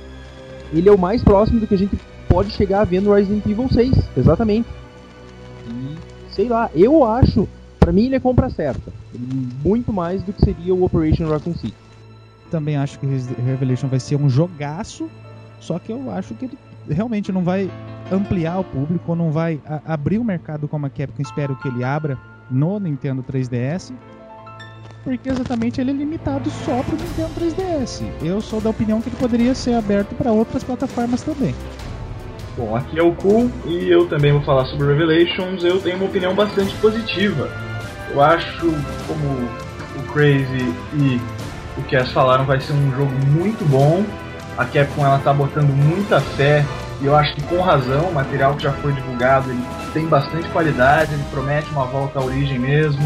ele 0.72 0.88
é 0.88 0.92
o 0.92 0.98
mais 0.98 1.22
próximo 1.22 1.60
do 1.60 1.66
que 1.66 1.74
a 1.74 1.78
gente 1.78 1.98
pode 2.28 2.50
chegar 2.50 2.82
a 2.82 2.84
ver 2.84 3.00
no 3.00 3.14
Resident 3.14 3.46
Evil 3.46 3.68
6, 3.70 3.92
exatamente. 4.16 4.68
E 5.66 5.96
sei 6.34 6.48
lá, 6.48 6.70
eu 6.74 7.02
acho, 7.04 7.48
para 7.78 7.92
mim 7.92 8.06
ele 8.06 8.16
é 8.16 8.20
compra 8.20 8.50
certa, 8.50 8.92
muito 9.64 9.92
mais 9.92 10.22
do 10.22 10.32
que 10.32 10.44
seria 10.44 10.74
o 10.74 10.84
Operation 10.84 11.28
Raccoon 11.28 11.54
City. 11.54 11.89
Também 12.50 12.76
acho 12.76 12.98
que 12.98 13.06
Revelation 13.06 13.88
vai 13.88 14.00
ser 14.00 14.16
um 14.16 14.28
jogaço, 14.28 15.08
só 15.60 15.78
que 15.78 15.92
eu 15.92 16.10
acho 16.10 16.34
que 16.34 16.46
ele 16.46 16.58
realmente 16.88 17.30
não 17.30 17.44
vai 17.44 17.70
ampliar 18.10 18.58
o 18.58 18.64
público, 18.64 19.14
não 19.14 19.30
vai 19.30 19.60
abrir 19.86 20.18
o 20.18 20.24
mercado 20.24 20.66
como 20.66 20.86
a 20.86 20.90
Capcom 20.90 21.22
espero 21.22 21.54
que 21.56 21.68
ele 21.68 21.84
abra 21.84 22.18
no 22.50 22.80
Nintendo 22.80 23.22
3DS, 23.22 23.92
porque 25.04 25.28
exatamente 25.28 25.80
ele 25.80 25.92
é 25.92 25.94
limitado 25.94 26.50
só 26.50 26.82
para 26.82 26.94
o 26.94 26.98
Nintendo 26.98 27.30
3DS. 27.38 28.02
Eu 28.22 28.40
sou 28.40 28.60
da 28.60 28.70
opinião 28.70 29.00
que 29.00 29.08
ele 29.08 29.16
poderia 29.16 29.54
ser 29.54 29.74
aberto 29.74 30.14
para 30.14 30.32
outras 30.32 30.64
plataformas 30.64 31.22
também. 31.22 31.54
Bom, 32.56 32.74
aqui 32.74 32.98
é 32.98 33.02
o 33.02 33.14
Cool 33.14 33.50
e 33.64 33.88
eu 33.88 34.08
também 34.08 34.32
vou 34.32 34.42
falar 34.42 34.66
sobre 34.66 34.88
Revelations. 34.88 35.62
Eu 35.62 35.80
tenho 35.80 35.96
uma 35.96 36.06
opinião 36.06 36.34
bastante 36.34 36.74
positiva. 36.76 37.48
Eu 38.10 38.20
acho, 38.20 38.66
como 39.06 39.48
o 39.96 40.12
Crazy 40.12 40.74
e 40.94 41.39
o 41.80 41.90
Cass 41.90 42.10
falaram, 42.12 42.44
vai 42.44 42.60
ser 42.60 42.72
um 42.72 42.90
jogo 42.96 43.12
muito 43.26 43.64
bom. 43.68 44.04
A 44.56 44.64
Capcom 44.64 45.04
ela 45.04 45.18
tá 45.18 45.32
botando 45.32 45.70
muita 45.70 46.20
fé 46.20 46.64
e 47.00 47.06
eu 47.06 47.16
acho 47.16 47.34
que 47.34 47.42
com 47.42 47.60
razão. 47.60 48.08
O 48.08 48.14
material 48.14 48.54
que 48.54 48.62
já 48.62 48.72
foi 48.72 48.92
divulgado 48.92 49.50
ele 49.50 49.62
tem 49.92 50.06
bastante 50.06 50.48
qualidade, 50.48 51.12
ele 51.12 51.24
promete 51.30 51.70
uma 51.70 51.86
volta 51.86 52.18
à 52.18 52.22
origem 52.22 52.58
mesmo. 52.58 53.00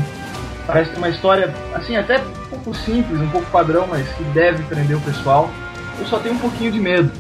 Parece 0.67 0.91
ter 0.91 0.99
uma 0.99 1.09
história, 1.09 1.55
assim, 1.75 1.97
até 1.97 2.19
um 2.19 2.49
pouco 2.51 2.75
simples, 2.75 3.21
um 3.21 3.29
pouco 3.29 3.51
padrão, 3.51 3.87
mas 3.87 4.09
que 4.15 4.25
deve 4.25 4.63
prender 4.65 4.97
o 4.97 5.01
pessoal. 5.01 5.51
Eu 5.99 6.07
só 6.07 6.19
tenho 6.19 6.35
um 6.35 6.39
pouquinho 6.39 6.73
de 6.73 6.81
medo 6.81 7.11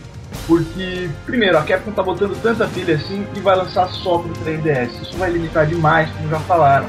porque, 0.46 1.08
primeiro, 1.24 1.56
a 1.56 1.62
Capcom 1.62 1.92
tá 1.92 2.02
botando 2.02 2.40
tanta 2.42 2.66
pilha 2.66 2.96
assim 2.96 3.26
e 3.34 3.40
vai 3.40 3.56
lançar 3.56 3.88
só 3.88 4.18
pro 4.18 4.32
3DS. 4.44 4.90
Isso 5.02 5.16
vai 5.16 5.30
limitar 5.30 5.66
demais, 5.66 6.10
como 6.10 6.28
já 6.28 6.40
falaram. 6.40 6.86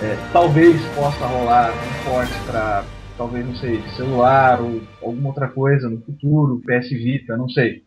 É, 0.00 0.16
talvez 0.32 0.80
possa 0.94 1.24
rolar 1.26 1.70
um 1.70 2.10
porte 2.10 2.32
para, 2.46 2.82
talvez, 3.22 3.46
não 3.46 3.54
sei, 3.54 3.80
celular 3.96 4.60
ou 4.60 4.80
alguma 5.00 5.28
outra 5.28 5.46
coisa 5.46 5.88
no 5.88 6.00
futuro, 6.00 6.60
PS 6.66 6.88
Vita, 6.90 7.36
não 7.36 7.48
sei. 7.48 7.84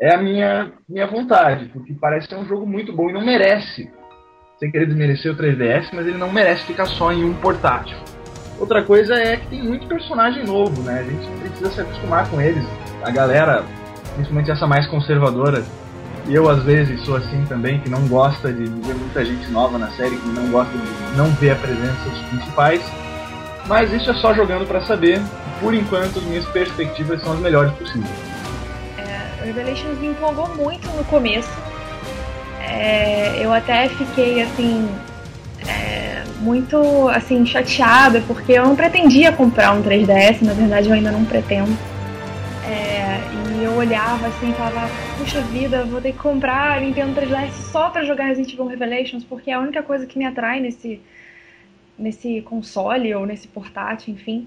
É 0.00 0.14
a 0.14 0.18
minha, 0.18 0.72
minha 0.88 1.06
vontade, 1.06 1.66
porque 1.66 1.92
parece 1.92 2.28
ser 2.28 2.36
um 2.36 2.46
jogo 2.46 2.66
muito 2.66 2.90
bom 2.90 3.10
e 3.10 3.12
não 3.12 3.24
merece, 3.24 3.90
sem 4.58 4.70
querer 4.70 4.86
desmerecer 4.86 5.32
o 5.32 5.36
3DS, 5.36 5.90
mas 5.92 6.06
ele 6.06 6.16
não 6.16 6.32
merece 6.32 6.64
ficar 6.64 6.86
só 6.86 7.12
em 7.12 7.24
um 7.24 7.34
portátil. 7.34 7.96
Outra 8.58 8.82
coisa 8.82 9.14
é 9.14 9.36
que 9.36 9.48
tem 9.48 9.62
muito 9.62 9.86
personagem 9.86 10.46
novo, 10.46 10.80
né? 10.82 11.00
A 11.00 11.02
gente 11.02 11.40
precisa 11.40 11.70
se 11.70 11.80
acostumar 11.80 12.30
com 12.30 12.40
eles. 12.40 12.64
A 13.02 13.10
galera 13.10 13.64
principalmente 14.14 14.50
essa 14.50 14.66
mais 14.66 14.86
conservadora. 14.86 15.64
E 16.26 16.34
eu 16.34 16.48
às 16.48 16.62
vezes 16.62 17.04
sou 17.04 17.16
assim 17.16 17.44
também, 17.46 17.80
que 17.80 17.90
não 17.90 18.06
gosta 18.06 18.50
de 18.50 18.64
ver 18.64 18.94
muita 18.94 19.24
gente 19.24 19.50
nova 19.50 19.76
na 19.76 19.88
série, 19.88 20.16
que 20.16 20.28
não 20.28 20.48
gosta 20.50 20.72
de 20.72 21.16
não 21.18 21.28
ver 21.32 21.50
a 21.50 21.56
presença 21.56 22.08
dos 22.08 22.22
principais. 22.30 23.03
Mas 23.66 23.92
isso 23.92 24.10
é 24.10 24.14
só 24.14 24.34
jogando 24.34 24.66
para 24.66 24.80
saber. 24.82 25.20
Por 25.60 25.74
enquanto, 25.74 26.20
minhas 26.22 26.44
perspectivas 26.46 27.22
são 27.22 27.32
as 27.32 27.38
melhores 27.38 27.72
possíveis. 27.72 28.10
É, 28.98 29.44
Revelations 29.44 29.98
me 29.98 30.08
empolgou 30.08 30.48
muito 30.54 30.88
no 30.88 31.04
começo. 31.04 31.50
É, 32.60 33.38
eu 33.40 33.52
até 33.52 33.88
fiquei 33.88 34.42
assim 34.42 34.88
é, 35.68 36.24
muito 36.40 37.08
assim 37.08 37.44
chateada 37.46 38.22
porque 38.26 38.52
eu 38.52 38.64
não 38.64 38.74
pretendia 38.74 39.32
comprar 39.32 39.72
um 39.72 39.82
3DS, 39.82 40.42
na 40.42 40.52
verdade 40.52 40.88
eu 40.88 40.94
ainda 40.94 41.12
não 41.12 41.24
pretendo. 41.24 41.76
É, 42.66 43.20
e 43.54 43.64
eu 43.64 43.74
olhava 43.74 44.26
assim 44.26 44.50
e 44.50 44.54
falava, 44.54 44.90
puxa 45.18 45.40
vida, 45.42 45.84
vou 45.84 46.00
ter 46.00 46.12
que 46.12 46.18
comprar 46.18 46.80
Nintendo 46.80 47.20
3DS 47.20 47.52
só 47.52 47.90
para 47.90 48.04
jogar 48.04 48.24
Resident 48.24 48.52
Evil 48.52 48.66
Revelations, 48.66 49.24
porque 49.24 49.50
é 49.50 49.54
a 49.54 49.60
única 49.60 49.82
coisa 49.82 50.06
que 50.06 50.18
me 50.18 50.24
atrai 50.24 50.60
nesse, 50.60 51.00
nesse 51.98 52.40
console 52.42 53.14
ou 53.14 53.26
nesse 53.26 53.48
portátil, 53.48 54.14
enfim. 54.14 54.46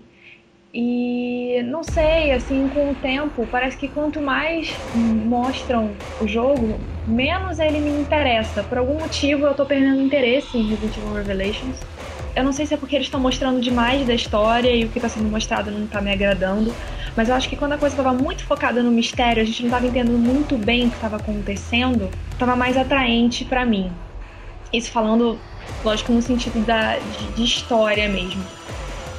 E 0.74 1.62
não 1.66 1.84
sei, 1.84 2.32
assim, 2.32 2.70
com 2.74 2.92
o 2.92 2.96
tempo, 2.96 3.48
parece 3.50 3.78
que 3.78 3.88
quanto 3.88 4.22
mais 4.22 4.72
mostram 4.94 5.92
o 6.22 6.28
jogo, 6.28 6.80
menos 7.08 7.60
ele 7.60 7.80
me 7.80 7.90
interessa. 7.90 8.64
Por 8.64 8.78
algum 8.78 9.00
motivo 9.00 9.46
eu 9.46 9.54
tô 9.54 9.66
perdendo 9.66 10.02
interesse 10.02 10.58
em 10.58 10.68
Resident 10.68 10.98
Evil 10.98 11.14
Revelations. 11.14 11.78
Eu 12.36 12.44
não 12.44 12.52
sei 12.52 12.68
se 12.68 12.74
é 12.76 12.78
porque 12.78 12.96
eles 12.96 13.08
estão 13.08 13.20
mostrando 13.20 13.60
demais 13.60 14.06
da 14.06 14.14
história 14.14 14.70
e 14.70 14.86
o 14.86 14.90
que 14.90 15.00
está 15.00 15.10
sendo 15.10 15.28
mostrado 15.28 15.72
não 15.72 15.86
está 15.86 16.00
me 16.00 16.12
agradando. 16.12 16.72
Mas 17.16 17.30
eu 17.30 17.36
acho 17.36 17.50
que 17.50 17.56
quando 17.56 17.72
a 17.72 17.78
coisa 17.80 17.96
estava 17.96 18.16
muito 18.16 18.44
focada 18.44 18.84
no 18.84 18.92
mistério, 18.92 19.42
a 19.42 19.46
gente 19.46 19.64
não 19.64 19.70
estava 19.70 19.88
entendendo 19.88 20.20
muito 20.20 20.56
bem 20.56 20.86
o 20.86 20.90
que 20.90 20.96
estava 20.98 21.16
acontecendo, 21.16 22.08
estava 22.32 22.56
mais 22.56 22.78
atraente 22.78 23.44
para 23.44 23.66
mim. 23.66 23.92
Isso 24.72 24.92
falando, 24.92 25.40
lógico, 25.84 26.12
no 26.12 26.22
sentido 26.22 26.66
da, 26.66 26.98
de, 26.98 27.28
de 27.36 27.44
história 27.44 28.08
mesmo. 28.08 28.44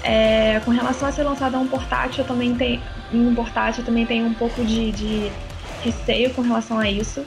É, 0.03 0.61
com 0.65 0.71
relação 0.71 1.09
a 1.09 1.13
ser 1.13 1.25
lançado 1.25 1.57
a 1.57 1.59
um 1.59 1.67
portátil, 1.67 2.23
eu 2.23 2.29
também 2.29 2.55
tenho, 2.55 2.81
um 3.13 3.35
portátil 3.35 3.85
também 3.85 4.07
tenho 4.07 4.27
um 4.27 4.35
pouco 4.35 4.65
de, 4.65 4.93
de 4.93 5.33
receio 5.83 6.31
com 6.31 6.43
relação 6.43 6.79
a 6.79 6.89
isso, 6.89 7.25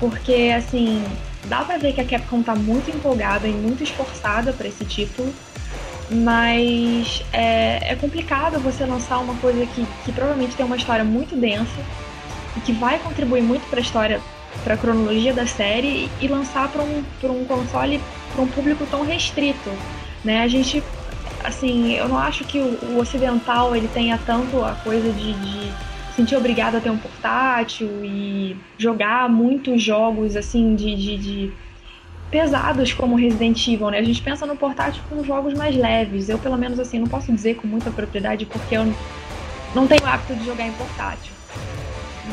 porque 0.00 0.52
assim 0.56 1.04
dá 1.44 1.64
pra 1.64 1.76
ver 1.76 1.92
que 1.92 2.00
a 2.00 2.04
Capcom 2.04 2.42
tá 2.42 2.54
muito 2.54 2.90
empolgada 2.90 3.46
e 3.46 3.52
muito 3.52 3.82
esforçada 3.82 4.52
para 4.52 4.66
esse 4.66 4.84
título 4.84 5.32
mas 6.10 7.22
é, 7.32 7.92
é 7.92 7.96
complicado 7.96 8.60
você 8.60 8.84
lançar 8.84 9.18
uma 9.18 9.34
coisa 9.36 9.66
que, 9.66 9.84
que 10.04 10.12
provavelmente 10.12 10.56
tem 10.56 10.64
uma 10.64 10.76
história 10.76 11.04
muito 11.04 11.36
densa 11.36 11.80
e 12.56 12.60
que 12.60 12.72
vai 12.72 12.98
contribuir 12.98 13.42
muito 13.42 13.68
para 13.68 13.80
a 13.80 13.82
história, 13.82 14.20
para 14.64 14.74
a 14.74 14.76
cronologia 14.76 15.32
da 15.32 15.46
série 15.46 16.10
e 16.20 16.28
lançar 16.28 16.70
para 16.70 16.82
um, 16.82 17.04
um 17.24 17.44
console 17.44 18.00
para 18.32 18.42
um 18.42 18.48
público 18.48 18.86
tão 18.86 19.02
restrito, 19.02 19.70
né? 20.24 20.42
A 20.42 20.48
gente, 20.48 20.82
assim, 21.44 21.92
eu 21.92 22.08
não 22.08 22.18
acho 22.18 22.44
que 22.44 22.58
o, 22.58 22.78
o 22.92 22.98
ocidental 22.98 23.74
ele 23.76 23.88
tenha 23.88 24.18
tanto 24.18 24.64
a 24.64 24.74
coisa 24.74 25.12
de, 25.12 25.32
de 25.34 25.72
sentir 26.16 26.36
obrigado 26.36 26.76
a 26.76 26.80
ter 26.80 26.90
um 26.90 26.98
portátil 26.98 27.88
e 28.04 28.56
jogar 28.78 29.28
muitos 29.28 29.82
jogos 29.82 30.34
assim 30.34 30.74
de, 30.74 30.96
de, 30.96 31.16
de 31.18 31.52
pesados 32.30 32.92
como 32.92 33.16
Resident 33.16 33.66
Evil, 33.68 33.90
né? 33.90 33.98
A 33.98 34.02
gente 34.02 34.20
pensa 34.20 34.46
no 34.46 34.56
portátil 34.56 35.02
com 35.08 35.22
jogos 35.22 35.54
mais 35.54 35.76
leves. 35.76 36.28
Eu, 36.28 36.38
pelo 36.38 36.56
menos, 36.56 36.78
assim, 36.78 36.98
não 36.98 37.06
posso 37.06 37.32
dizer 37.32 37.54
com 37.54 37.66
muita 37.66 37.90
propriedade 37.90 38.46
porque 38.46 38.76
eu 38.76 38.92
não 39.74 39.86
tenho 39.86 40.06
hábito 40.06 40.34
de 40.34 40.44
jogar 40.44 40.66
em 40.66 40.72
portátil. 40.72 41.32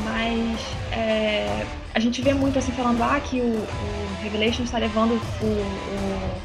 Mas 0.03 0.59
é, 0.91 1.65
a 1.93 1.99
gente 1.99 2.21
vê 2.21 2.33
muito 2.33 2.57
assim 2.57 2.71
falando 2.71 3.01
ah, 3.03 3.19
que 3.19 3.39
o, 3.39 3.43
o 3.43 4.23
Revelation 4.23 4.63
está 4.63 4.77
levando 4.77 5.19
o, 5.41 5.45
o, 5.45 6.41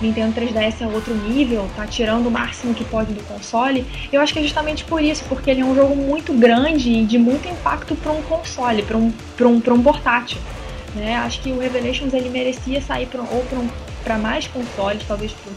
Nintendo 0.00 0.40
3DS 0.40 0.82
a 0.82 0.88
outro 0.88 1.14
nível, 1.14 1.68
tá 1.76 1.86
tirando 1.86 2.26
o 2.26 2.30
máximo 2.30 2.74
que 2.74 2.84
pode 2.84 3.12
do 3.12 3.22
console. 3.22 3.86
Eu 4.12 4.20
acho 4.20 4.32
que 4.32 4.40
é 4.40 4.42
justamente 4.42 4.84
por 4.84 5.00
isso, 5.00 5.24
porque 5.28 5.50
ele 5.50 5.60
é 5.60 5.64
um 5.64 5.74
jogo 5.74 5.94
muito 5.94 6.32
grande 6.32 6.90
e 6.90 7.06
de 7.06 7.18
muito 7.18 7.48
impacto 7.48 7.94
para 7.94 8.10
um 8.10 8.20
console, 8.22 8.82
para 8.82 8.96
um, 8.96 9.12
um, 9.40 9.74
um 9.74 9.82
portátil. 9.82 10.38
Né? 10.94 11.16
Acho 11.16 11.40
que 11.40 11.52
o 11.52 11.58
Revelations 11.58 12.12
ele 12.12 12.28
merecia 12.28 12.80
sair 12.80 13.06
pra, 13.06 13.22
ou 13.22 13.46
para 14.02 14.18
mais 14.18 14.48
consoles, 14.48 15.04
talvez 15.06 15.32
pro, 15.32 15.52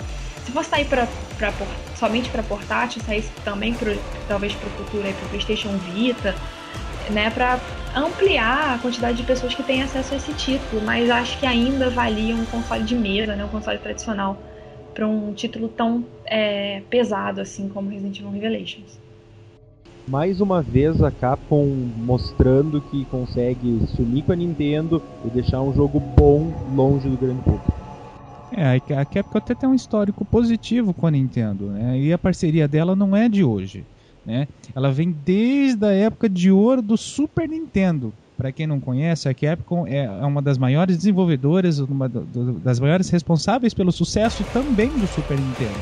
se 0.46 0.52
fosse 0.52 0.70
sair 0.70 0.86
pra, 0.86 1.08
pra, 1.38 1.52
somente 1.96 2.30
para 2.30 2.44
portátil, 2.44 3.02
saísse 3.04 3.30
também 3.44 3.74
pro, 3.74 3.98
talvez 4.28 4.54
para 4.54 4.68
o 4.68 4.72
futuro 4.72 5.04
para 5.04 5.30
PlayStation 5.30 5.76
Vita, 5.78 6.36
né, 7.10 7.30
para 7.30 7.60
ampliar 7.96 8.76
a 8.76 8.80
quantidade 8.80 9.18
de 9.18 9.24
pessoas 9.24 9.54
que 9.54 9.64
têm 9.64 9.82
acesso 9.82 10.14
a 10.14 10.18
esse 10.18 10.34
título, 10.34 10.82
mas 10.82 11.10
acho 11.10 11.40
que 11.40 11.46
ainda 11.46 11.90
valia 11.90 12.36
um 12.36 12.46
console 12.46 12.84
de 12.84 12.96
mesa, 12.96 13.36
né, 13.36 13.44
um 13.46 13.50
console 13.50 13.78
tradicional, 13.78 14.38
para 14.94 15.08
um 15.08 15.34
título 15.34 15.68
tão 15.68 16.06
é, 16.26 16.82
pesado 16.90 17.42
assim 17.42 17.68
como 17.70 17.90
Resident 17.90 18.20
Evil 18.20 18.32
Revelations 18.32 19.06
mais 20.08 20.40
uma 20.40 20.62
vez 20.62 21.02
a 21.02 21.10
Capcom 21.10 21.66
mostrando 21.98 22.80
que 22.80 23.06
consegue 23.06 23.82
se 23.88 24.02
unir 24.02 24.24
com 24.24 24.32
a 24.32 24.36
Nintendo 24.36 25.02
e 25.26 25.30
deixar 25.30 25.62
um 25.62 25.74
jogo 25.74 26.00
bom 26.00 26.52
longe 26.76 27.10
do 27.10 27.18
grande 27.18 27.42
público. 27.42 27.74
É, 28.52 28.76
a 28.96 29.06
Capcom 29.06 29.38
até 29.38 29.56
tem 29.56 29.68
um 29.68 29.74
histórico 29.74 30.24
positivo 30.24 30.94
com 30.94 31.08
a 31.08 31.12
Nintendo, 31.12 31.68
né? 31.68 32.00
E 32.00 32.14
a 32.14 32.18
parceria 32.18 32.68
dela 32.68 32.96
não 32.96 33.16
é 33.16 33.28
de 33.28 33.44
hoje, 33.44 33.84
né? 34.26 34.48
Ela 34.74 34.92
vem 34.92 35.12
desde 35.12 35.86
a 35.86 35.92
época 35.92 36.28
de 36.28 36.52
ouro 36.52 36.82
do 36.82 36.98
Super 36.98 37.48
Nintendo. 37.48 38.14
Para 38.38 38.52
quem 38.52 38.68
não 38.68 38.80
conhece, 38.80 39.30
a 39.30 39.34
Capcom 39.34 39.88
é 39.88 40.10
uma 40.26 40.42
das 40.42 40.58
maiores 40.58 40.98
desenvolvedoras, 40.98 41.80
uma 41.80 42.10
das 42.10 42.80
maiores 42.80 43.10
responsáveis 43.10 43.74
pelo 43.74 43.92
sucesso 43.92 44.44
também 44.52 44.90
do 44.90 45.08
Super 45.08 45.40
Nintendo, 45.40 45.80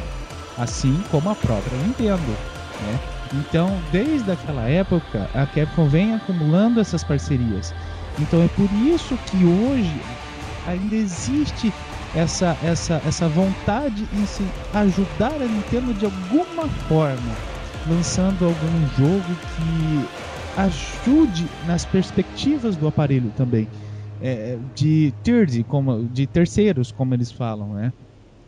assim 0.57 0.95
como 1.09 1.29
a 1.29 1.35
própria 1.35 1.77
Nintendo. 1.79 2.21
Né? 2.21 2.99
Então, 3.33 3.81
desde 3.91 4.31
aquela 4.31 4.69
época, 4.69 5.27
a 5.33 5.47
Capcom 5.47 5.87
vem 5.87 6.13
acumulando 6.13 6.79
essas 6.79 7.03
parcerias. 7.03 7.73
Então 8.19 8.43
é 8.43 8.47
por 8.49 8.69
isso 8.71 9.17
que 9.31 9.43
hoje 9.43 9.99
ainda 10.67 10.95
existe 10.95 11.73
essa, 12.15 12.55
essa, 12.63 13.01
essa 13.05 13.27
vontade 13.27 14.07
em 14.13 14.25
se 14.25 14.43
ajudar 14.73 15.33
a 15.33 15.47
Nintendo 15.47 15.93
de 15.95 16.05
alguma 16.05 16.67
forma, 16.87 17.35
lançando 17.89 18.45
algum 18.45 18.87
jogo 18.97 19.21
que 19.55 20.09
ajude 20.57 21.45
nas 21.67 21.85
perspectivas 21.85 22.75
do 22.75 22.87
aparelho 22.87 23.31
também. 23.35 23.67
É, 24.21 24.57
de 24.73 25.13
third, 25.23 25.63
como, 25.65 26.05
de 26.05 26.25
terceiros, 26.25 26.91
como 26.91 27.13
eles 27.13 27.31
falam, 27.31 27.73
né? 27.73 27.91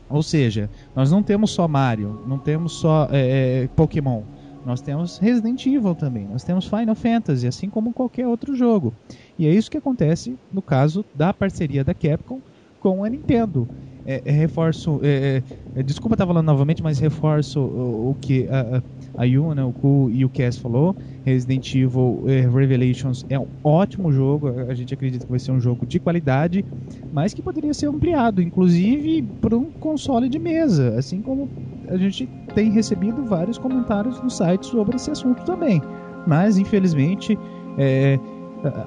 Ou 0.09 0.23
seja, 0.23 0.69
nós 0.95 1.11
não 1.11 1.21
temos 1.21 1.51
só 1.51 1.67
Mario, 1.67 2.23
não 2.27 2.37
temos 2.37 2.73
só 2.73 3.09
é, 3.11 3.63
é 3.63 3.67
Pokémon, 3.75 4.21
nós 4.65 4.79
temos 4.79 5.17
Resident 5.17 5.65
Evil 5.65 5.95
também, 5.95 6.27
nós 6.27 6.43
temos 6.43 6.65
Final 6.67 6.95
Fantasy, 6.95 7.47
assim 7.47 7.69
como 7.69 7.93
qualquer 7.93 8.27
outro 8.27 8.55
jogo. 8.55 8.93
E 9.37 9.47
é 9.47 9.53
isso 9.53 9.69
que 9.69 9.77
acontece 9.77 10.37
no 10.51 10.61
caso 10.61 11.05
da 11.13 11.33
parceria 11.33 11.83
da 11.83 11.93
Capcom 11.93 12.39
com 12.79 13.03
a 13.03 13.09
Nintendo. 13.09 13.67
É, 14.05 14.21
é, 14.23 14.31
reforço. 14.31 14.99
É, 15.01 15.41
é, 15.75 15.81
desculpa 15.81 16.13
estar 16.13 16.27
falando 16.27 16.45
novamente, 16.45 16.83
mas 16.83 16.99
reforço 16.99 17.59
o, 17.59 18.11
o 18.11 18.15
que 18.21 18.47
a, 18.49 18.83
a 19.17 19.25
né, 19.55 19.63
o 19.63 19.71
Ku 19.71 20.11
e 20.13 20.23
o 20.23 20.29
Cass 20.29 20.57
falou. 20.57 20.95
Resident 21.23 21.73
Evil 21.73 22.23
é, 22.27 22.41
Revelations 22.41 23.25
é 23.29 23.39
um 23.39 23.47
ótimo 23.63 24.11
jogo. 24.11 24.49
A 24.69 24.75
gente 24.75 24.93
acredita 24.93 25.25
que 25.25 25.31
vai 25.31 25.39
ser 25.39 25.51
um 25.51 25.59
jogo 25.59 25.87
de 25.87 25.99
qualidade, 25.99 26.63
mas 27.11 27.33
que 27.33 27.41
poderia 27.41 27.73
ser 27.73 27.87
ampliado, 27.87 28.41
inclusive 28.41 29.23
para 29.41 29.57
um 29.57 29.71
console 29.71 30.29
de 30.29 30.37
mesa. 30.37 30.95
Assim 30.99 31.21
como 31.21 31.49
a 31.87 31.97
gente 31.97 32.29
tem 32.53 32.71
recebido 32.71 33.25
vários 33.25 33.57
comentários 33.57 34.21
no 34.21 34.29
site 34.29 34.67
sobre 34.67 34.97
esse 34.97 35.09
assunto 35.09 35.43
também. 35.45 35.81
Mas, 36.27 36.59
infelizmente, 36.59 37.37
é, 37.77 38.19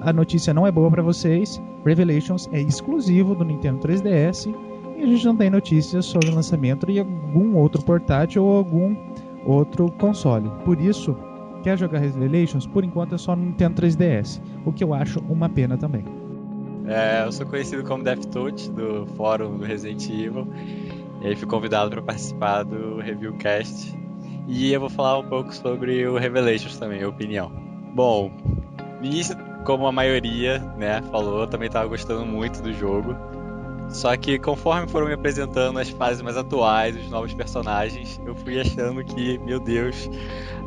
a 0.01 0.13
notícia 0.13 0.53
não 0.53 0.65
é 0.65 0.71
boa 0.71 0.89
para 0.89 1.03
vocês. 1.03 1.61
Revelations 1.85 2.47
é 2.53 2.61
exclusivo 2.61 3.35
do 3.35 3.43
Nintendo 3.43 3.79
3DS 3.79 4.68
a 5.03 5.05
gente 5.05 5.25
não 5.25 5.35
tem 5.35 5.49
notícias 5.49 6.05
sobre 6.05 6.29
o 6.29 6.35
lançamento 6.35 6.85
de 6.85 6.99
algum 6.99 7.55
outro 7.55 7.81
portátil 7.81 8.43
ou 8.43 8.57
algum 8.57 8.95
outro 9.45 9.91
console. 9.91 10.49
Por 10.65 10.79
isso, 10.79 11.15
quer 11.63 11.77
jogar 11.77 11.99
Revelations? 11.99 12.65
Por 12.65 12.83
enquanto 12.83 13.15
é 13.15 13.17
só 13.17 13.35
no 13.35 13.45
Nintendo 13.45 13.81
3DS, 13.81 14.41
o 14.65 14.71
que 14.71 14.83
eu 14.83 14.93
acho 14.93 15.19
uma 15.21 15.49
pena 15.49 15.77
também. 15.77 16.03
É, 16.87 17.23
eu 17.23 17.31
sou 17.31 17.45
conhecido 17.45 17.83
como 17.83 18.03
DevTouch 18.03 18.71
do 18.71 19.05
fórum 19.15 19.57
do 19.57 19.63
Resident 19.63 20.09
Evil 20.09 20.47
e 21.21 21.27
aí 21.27 21.35
fui 21.35 21.47
convidado 21.47 21.91
para 21.91 22.01
participar 22.01 22.63
do 22.63 22.97
Reviewcast 22.97 23.95
e 24.47 24.73
eu 24.73 24.79
vou 24.79 24.89
falar 24.89 25.19
um 25.19 25.29
pouco 25.29 25.53
sobre 25.53 26.07
o 26.07 26.17
Revelations 26.17 26.77
também, 26.77 27.03
a 27.03 27.07
opinião. 27.07 27.51
Bom, 27.93 28.31
no 28.99 29.05
início 29.05 29.37
como 29.65 29.85
a 29.85 29.91
maioria, 29.91 30.57
né, 30.77 31.01
falou, 31.11 31.41
eu 31.41 31.47
também 31.47 31.67
estava 31.67 31.87
gostando 31.87 32.25
muito 32.25 32.61
do 32.61 32.73
jogo. 32.73 33.15
Só 33.89 34.15
que 34.15 34.37
conforme 34.37 34.87
foram 34.87 35.07
me 35.07 35.13
apresentando 35.13 35.79
as 35.79 35.89
fases 35.89 36.21
mais 36.21 36.37
atuais, 36.37 36.95
os 36.95 37.09
novos 37.09 37.33
personagens, 37.33 38.21
eu 38.25 38.35
fui 38.35 38.59
achando 38.59 39.03
que, 39.03 39.37
meu 39.39 39.59
Deus, 39.59 40.09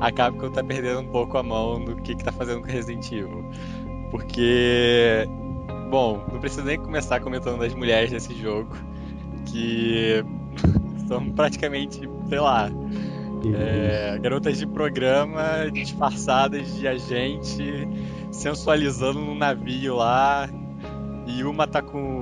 a 0.00 0.10
Capcom 0.10 0.50
tá 0.50 0.62
perdendo 0.62 1.00
um 1.00 1.06
pouco 1.06 1.38
a 1.38 1.42
mão 1.42 1.84
do 1.84 1.96
que, 1.96 2.14
que 2.14 2.24
tá 2.24 2.32
fazendo 2.32 2.60
com 2.60 2.66
Resident 2.66 3.10
Evil. 3.12 3.44
Porque, 4.10 5.26
bom, 5.88 6.24
não 6.32 6.40
preciso 6.40 6.64
nem 6.64 6.78
começar 6.78 7.20
comentando 7.20 7.60
das 7.60 7.74
mulheres 7.74 8.10
desse 8.10 8.34
jogo, 8.34 8.76
que 9.46 10.24
são 11.06 11.30
praticamente, 11.30 12.00
sei 12.28 12.40
lá, 12.40 12.70
é, 13.54 14.18
garotas 14.20 14.58
de 14.58 14.66
programa 14.66 15.70
disfarçadas 15.72 16.74
de 16.76 16.86
agente 16.86 17.88
sensualizando 18.30 19.20
num 19.20 19.34
navio 19.34 19.96
lá. 19.96 20.48
E 21.26 21.44
uma 21.44 21.66
tá 21.66 21.80
com 21.80 22.21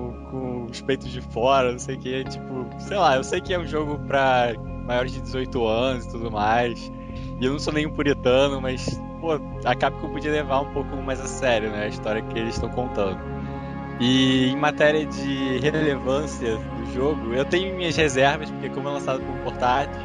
os 0.72 0.80
peitos 0.80 1.10
de 1.10 1.20
fora, 1.20 1.72
não 1.72 1.78
sei 1.78 1.96
o 1.96 1.98
que. 1.98 2.24
Tipo, 2.24 2.66
sei 2.78 2.96
lá, 2.96 3.16
eu 3.16 3.24
sei 3.24 3.40
que 3.40 3.52
é 3.52 3.58
um 3.58 3.66
jogo 3.66 3.98
pra 4.06 4.54
maiores 4.86 5.12
de 5.12 5.20
18 5.20 5.66
anos 5.66 6.04
e 6.04 6.10
tudo 6.10 6.30
mais. 6.30 6.90
E 7.40 7.44
eu 7.44 7.52
não 7.52 7.58
sou 7.58 7.72
nenhum 7.72 7.90
puritano, 7.90 8.60
mas, 8.60 9.00
pô, 9.20 9.40
a 9.64 9.74
Capcom 9.74 10.10
podia 10.10 10.30
levar 10.30 10.60
um 10.60 10.72
pouco 10.72 10.96
mais 10.96 11.20
a 11.20 11.26
sério, 11.26 11.70
né? 11.70 11.84
A 11.84 11.88
história 11.88 12.22
que 12.22 12.38
eles 12.38 12.54
estão 12.54 12.68
contando. 12.68 13.18
E 14.00 14.48
em 14.48 14.56
matéria 14.56 15.04
de 15.04 15.58
relevância 15.58 16.56
do 16.56 16.92
jogo, 16.94 17.34
eu 17.34 17.44
tenho 17.44 17.76
minhas 17.76 17.96
reservas, 17.96 18.50
porque 18.50 18.70
como 18.70 18.88
é 18.88 18.92
lançado 18.92 19.20
por 19.20 19.36
portátil, 19.40 20.00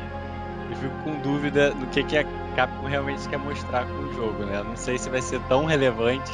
eu 0.69 0.75
fico 0.75 0.95
com 1.03 1.19
dúvida 1.21 1.71
do 1.71 1.85
que, 1.87 2.03
que 2.03 2.17
a 2.17 2.25
Capcom 2.55 2.87
realmente 2.87 3.27
quer 3.29 3.37
mostrar 3.37 3.85
com 3.85 3.93
o 3.93 4.13
jogo, 4.13 4.43
né? 4.43 4.61
Não 4.63 4.75
sei 4.75 4.97
se 4.97 5.09
vai 5.09 5.21
ser 5.21 5.39
tão 5.47 5.65
relevante 5.65 6.31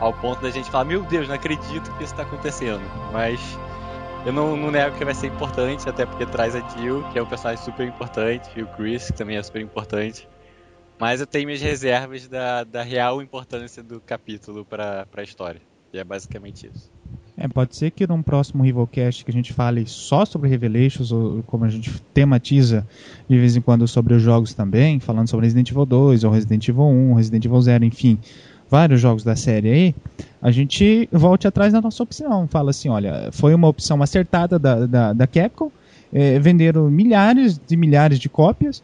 ao 0.00 0.12
ponto 0.12 0.40
da 0.42 0.50
gente 0.50 0.70
falar, 0.70 0.84
meu 0.84 1.02
Deus, 1.02 1.28
não 1.28 1.34
acredito 1.34 1.90
que 1.96 2.04
isso 2.04 2.12
está 2.12 2.22
acontecendo. 2.22 2.82
Mas 3.12 3.40
eu 4.26 4.32
não, 4.32 4.56
não, 4.56 4.70
nego 4.70 4.96
que 4.96 5.04
vai 5.04 5.14
ser 5.14 5.28
importante, 5.28 5.88
até 5.88 6.04
porque 6.04 6.26
traz 6.26 6.54
a 6.54 6.60
Jill, 6.68 7.02
que 7.12 7.18
é 7.18 7.22
um 7.22 7.26
personagem 7.26 7.64
super 7.64 7.86
importante, 7.86 8.48
e 8.56 8.62
o 8.62 8.66
Chris, 8.66 9.10
que 9.10 9.16
também 9.16 9.36
é 9.36 9.42
super 9.42 9.62
importante. 9.62 10.28
Mas 10.98 11.20
eu 11.20 11.26
tenho 11.26 11.46
minhas 11.46 11.62
reservas 11.62 12.26
da, 12.26 12.64
da 12.64 12.82
real 12.82 13.22
importância 13.22 13.82
do 13.82 14.00
capítulo 14.00 14.64
para 14.64 15.06
a 15.16 15.22
história. 15.22 15.60
E 15.92 15.98
é 15.98 16.04
basicamente 16.04 16.66
isso. 16.66 16.90
É, 17.36 17.46
pode 17.46 17.76
ser 17.76 17.92
que 17.92 18.04
num 18.04 18.20
próximo 18.20 18.64
Rivalcast 18.64 19.24
que 19.24 19.30
a 19.30 19.32
gente 19.32 19.52
fale 19.52 19.86
só 19.86 20.24
sobre 20.24 20.48
Revelations, 20.48 21.12
ou 21.12 21.40
como 21.44 21.64
a 21.64 21.68
gente 21.68 22.02
tematiza 22.12 22.84
de 23.28 23.38
vez 23.38 23.54
em 23.54 23.60
quando 23.60 23.86
sobre 23.86 24.12
os 24.12 24.20
jogos 24.20 24.54
também, 24.54 24.98
falando 24.98 25.28
sobre 25.28 25.46
Resident 25.46 25.70
Evil 25.70 25.86
2, 25.86 26.24
ou 26.24 26.32
Resident 26.32 26.68
Evil 26.68 26.82
1, 26.82 27.14
Resident 27.14 27.44
Evil 27.44 27.60
0, 27.60 27.84
enfim, 27.84 28.18
vários 28.70 29.00
jogos 29.00 29.24
da 29.24 29.36
série 29.36 29.70
aí, 29.70 29.94
a 30.40 30.50
gente 30.50 31.08
volte 31.10 31.48
atrás 31.48 31.72
na 31.72 31.80
nossa 31.80 32.02
opção. 32.02 32.46
Fala 32.48 32.70
assim, 32.70 32.88
olha, 32.88 33.30
foi 33.32 33.54
uma 33.54 33.68
opção 33.68 34.02
acertada 34.02 34.58
da, 34.58 34.86
da, 34.86 35.12
da 35.12 35.26
Capcom, 35.26 35.70
é, 36.12 36.38
venderam 36.38 36.90
milhares 36.90 37.60
e 37.70 37.76
milhares 37.76 38.18
de 38.18 38.28
cópias, 38.28 38.82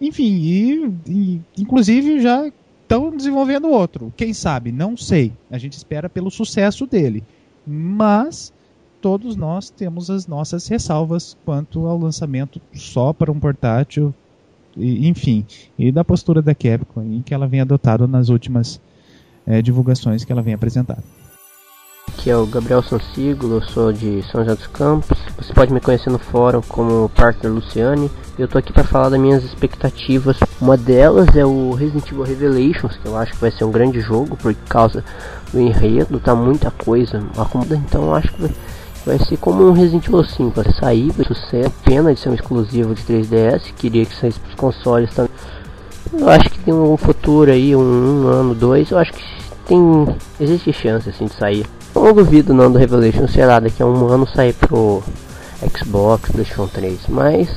enfim, 0.00 0.32
e, 0.34 0.92
e 1.06 1.40
inclusive 1.58 2.20
já 2.20 2.46
estão 2.82 3.16
desenvolvendo 3.16 3.68
outro. 3.68 4.12
Quem 4.16 4.32
sabe? 4.32 4.72
Não 4.72 4.96
sei. 4.96 5.32
A 5.50 5.58
gente 5.58 5.74
espera 5.74 6.08
pelo 6.08 6.30
sucesso 6.30 6.86
dele 6.86 7.22
mas 7.66 8.52
todos 9.00 9.36
nós 9.36 9.70
temos 9.70 10.10
as 10.10 10.26
nossas 10.26 10.66
ressalvas 10.66 11.36
quanto 11.44 11.86
ao 11.86 11.98
lançamento 11.98 12.60
só 12.72 13.12
para 13.12 13.32
um 13.32 13.38
portátil, 13.38 14.14
e, 14.76 15.08
enfim, 15.08 15.46
e 15.78 15.92
da 15.92 16.04
postura 16.04 16.42
da 16.42 16.54
Capcom 16.54 17.02
em 17.02 17.22
que 17.22 17.32
ela 17.32 17.46
vem 17.46 17.60
adotado 17.60 18.08
nas 18.08 18.28
últimas 18.28 18.80
é, 19.46 19.62
divulgações 19.62 20.24
que 20.24 20.32
ela 20.32 20.42
vem 20.42 20.54
apresentando. 20.54 21.02
Aqui 22.08 22.30
é 22.30 22.36
o 22.36 22.46
Gabriel 22.46 22.82
Sansiglo, 22.82 23.56
eu 23.56 23.62
sou 23.62 23.92
de 23.92 24.22
São 24.30 24.42
José 24.42 24.54
dos 24.54 24.66
Campos. 24.68 25.18
Você 25.36 25.52
pode 25.52 25.72
me 25.72 25.80
conhecer 25.80 26.10
no 26.10 26.18
fórum 26.18 26.60
como 26.62 27.08
Partner 27.10 27.52
Luciane. 27.52 28.10
Eu 28.38 28.46
tô 28.48 28.56
aqui 28.56 28.72
para 28.72 28.84
falar 28.84 29.08
das 29.08 29.20
minhas 29.20 29.44
expectativas. 29.44 30.38
Uma 30.60 30.76
delas 30.76 31.34
é 31.36 31.44
o 31.44 31.72
Resident 31.72 32.10
Evil 32.10 32.22
Revelations, 32.24 32.96
que 32.96 33.06
eu 33.06 33.16
acho 33.16 33.32
que 33.32 33.40
vai 33.40 33.50
ser 33.50 33.64
um 33.64 33.70
grande 33.70 34.00
jogo 34.00 34.36
por 34.36 34.54
causa 34.68 35.04
do 35.52 35.60
enredo, 35.60 36.18
tá 36.18 36.34
muita 36.34 36.70
coisa 36.70 37.22
acomodada, 37.36 37.76
então 37.76 38.14
acho 38.14 38.32
que 38.32 38.42
vai, 38.42 38.50
vai 39.06 39.18
ser 39.18 39.36
como 39.36 39.66
um 39.66 39.72
Resident 39.72 40.06
Evil 40.06 40.24
5, 40.24 40.62
vai 40.62 40.72
sair, 40.74 41.10
vai 41.12 41.26
sucesso, 41.26 41.72
pena 41.84 42.14
de 42.14 42.20
ser 42.20 42.28
um 42.28 42.34
exclusivo 42.34 42.94
de 42.94 43.02
3DS, 43.02 43.72
queria 43.76 44.04
que 44.04 44.16
saísse 44.16 44.40
pros 44.40 44.54
consoles 44.54 45.12
também. 45.14 45.30
Eu 46.18 46.28
acho 46.28 46.50
que 46.50 46.58
tem 46.60 46.72
um 46.72 46.96
futuro 46.96 47.50
aí, 47.50 47.74
um, 47.74 47.80
um 47.80 48.28
ano, 48.28 48.54
dois, 48.54 48.90
eu 48.90 48.98
acho 48.98 49.12
que 49.12 49.24
tem. 49.66 49.78
existe 50.40 50.72
chance 50.72 51.08
assim 51.08 51.26
de 51.26 51.34
sair. 51.34 51.66
Não 51.94 52.12
duvido 52.12 52.52
não 52.52 52.70
do 52.70 52.78
Revelation, 52.78 53.28
sei 53.28 53.46
lá, 53.46 53.60
daqui 53.60 53.82
a 53.82 53.86
um 53.86 54.08
ano 54.08 54.26
sair 54.26 54.52
pro 54.54 55.02
Xbox, 55.76 56.30
PlayStation 56.30 56.66
3, 56.66 57.00
mas 57.08 57.48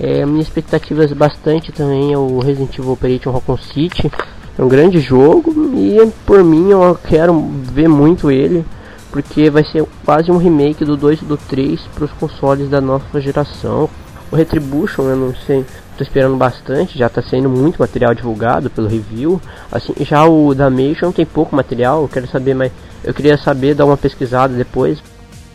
é, 0.00 0.24
minha 0.24 0.42
expectativa 0.42 1.04
é 1.04 1.14
bastante 1.14 1.72
também 1.72 2.12
é 2.12 2.18
o 2.18 2.38
Resident 2.38 2.78
Evil 2.78 2.92
Operation 2.92 3.32
Raccoon 3.32 3.56
City. 3.58 4.10
É 4.56 4.62
um 4.62 4.68
grande 4.68 5.00
jogo 5.00 5.52
e 5.74 6.10
por 6.26 6.42
mim 6.42 6.70
eu 6.70 6.98
quero 7.08 7.32
ver 7.72 7.88
muito 7.88 8.30
ele, 8.30 8.64
porque 9.10 9.50
vai 9.50 9.64
ser 9.64 9.84
quase 10.04 10.30
um 10.30 10.36
remake 10.36 10.84
do 10.84 10.96
2 10.96 11.22
e 11.22 11.24
do 11.24 11.36
3 11.36 11.80
para 11.94 12.04
os 12.04 12.12
consoles 12.12 12.68
da 12.68 12.80
nova 12.80 13.20
geração. 13.20 13.88
O 14.30 14.36
Retribution, 14.36 15.04
eu 15.04 15.16
não 15.16 15.34
sei, 15.46 15.64
tô 15.98 16.04
esperando 16.04 16.36
bastante, 16.36 16.96
já 16.96 17.08
tá 17.08 17.20
sendo 17.20 17.50
muito 17.50 17.78
material 17.78 18.14
divulgado 18.14 18.70
pelo 18.70 18.88
review. 18.88 19.40
Assim, 19.70 19.92
já 20.00 20.24
o 20.24 20.54
Damation 20.54 21.12
tem 21.12 21.26
pouco 21.26 21.54
material, 21.54 22.02
eu 22.02 22.08
quero 22.08 22.28
saber 22.28 22.54
mais, 22.54 22.72
eu 23.04 23.12
queria 23.12 23.36
saber 23.36 23.74
dar 23.74 23.84
uma 23.84 23.96
pesquisada 23.96 24.54
depois 24.54 25.02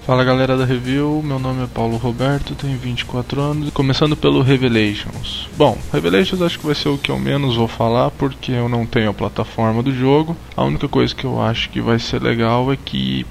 Fala 0.05 0.25
galera 0.25 0.57
da 0.57 0.65
review, 0.65 1.21
meu 1.23 1.39
nome 1.39 1.63
é 1.63 1.67
Paulo 1.67 1.95
Roberto, 1.95 2.53
tenho 2.55 2.77
24 2.77 3.39
anos, 3.39 3.69
começando 3.69 4.17
pelo 4.17 4.41
Revelations. 4.41 5.47
Bom, 5.57 5.77
Revelations 5.93 6.41
acho 6.41 6.59
que 6.59 6.65
vai 6.65 6.75
ser 6.75 6.89
o 6.89 6.97
que 6.97 7.09
eu 7.09 7.17
menos 7.17 7.55
vou 7.55 7.69
falar 7.69 8.11
porque 8.11 8.51
eu 8.51 8.67
não 8.67 8.85
tenho 8.85 9.11
a 9.11 9.13
plataforma 9.13 9.81
do 9.81 9.95
jogo. 9.95 10.35
A 10.57 10.63
única 10.65 10.89
coisa 10.89 11.15
que 11.15 11.23
eu 11.23 11.41
acho 11.41 11.69
que 11.69 11.79
vai 11.79 11.99
ser 11.99 12.21
legal 12.21 12.69
é 12.69 12.75
que 12.75 13.25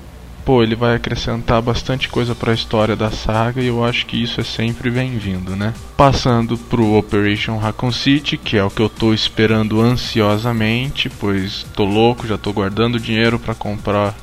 pô, 0.44 0.62
ele 0.62 0.74
vai 0.74 0.96
acrescentar 0.96 1.60
bastante 1.62 2.08
coisa 2.08 2.34
para 2.34 2.50
a 2.50 2.54
história 2.54 2.96
da 2.96 3.10
saga 3.10 3.60
e 3.60 3.68
eu 3.68 3.84
acho 3.84 4.06
que 4.06 4.22
isso 4.22 4.40
é 4.40 4.44
sempre 4.44 4.90
bem-vindo, 4.90 5.56
né? 5.56 5.72
Passando 5.96 6.56
pro 6.56 6.94
Operation 6.96 7.58
Raccoon 7.58 7.92
City, 7.92 8.36
que 8.36 8.56
é 8.56 8.64
o 8.64 8.70
que 8.70 8.80
eu 8.80 8.88
tô 8.88 9.12
esperando 9.12 9.80
ansiosamente, 9.80 11.08
pois 11.08 11.64
tô 11.74 11.84
louco, 11.84 12.26
já 12.26 12.36
tô 12.36 12.52
guardando 12.52 13.00
dinheiro 13.00 13.38
para 13.38 13.54
comprar 13.54 14.14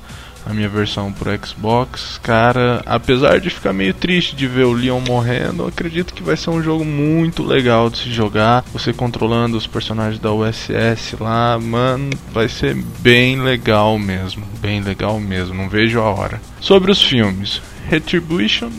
a 0.49 0.53
minha 0.53 0.67
versão 0.67 1.13
pro 1.13 1.29
Xbox. 1.45 2.19
Cara, 2.23 2.81
apesar 2.85 3.39
de 3.39 3.51
ficar 3.51 3.71
meio 3.71 3.93
triste 3.93 4.35
de 4.35 4.47
ver 4.47 4.65
o 4.65 4.73
Leon 4.73 4.99
morrendo, 5.07 5.65
acredito 5.65 6.13
que 6.13 6.23
vai 6.23 6.35
ser 6.35 6.49
um 6.49 6.61
jogo 6.61 6.83
muito 6.83 7.43
legal 7.43 7.89
de 7.89 7.99
se 7.99 8.11
jogar. 8.11 8.65
Você 8.73 8.91
controlando 8.91 9.55
os 9.55 9.67
personagens 9.67 10.19
da 10.19 10.33
USS 10.33 11.15
lá, 11.19 11.59
mano, 11.59 12.09
vai 12.33 12.49
ser 12.49 12.75
bem 12.99 13.39
legal 13.39 13.99
mesmo. 13.99 14.43
Bem 14.59 14.81
legal 14.81 15.19
mesmo, 15.19 15.53
não 15.53 15.69
vejo 15.69 15.99
a 15.99 16.09
hora. 16.09 16.41
Sobre 16.59 16.91
os 16.91 17.01
filmes, 17.01 17.61
Retribution. 17.87 18.71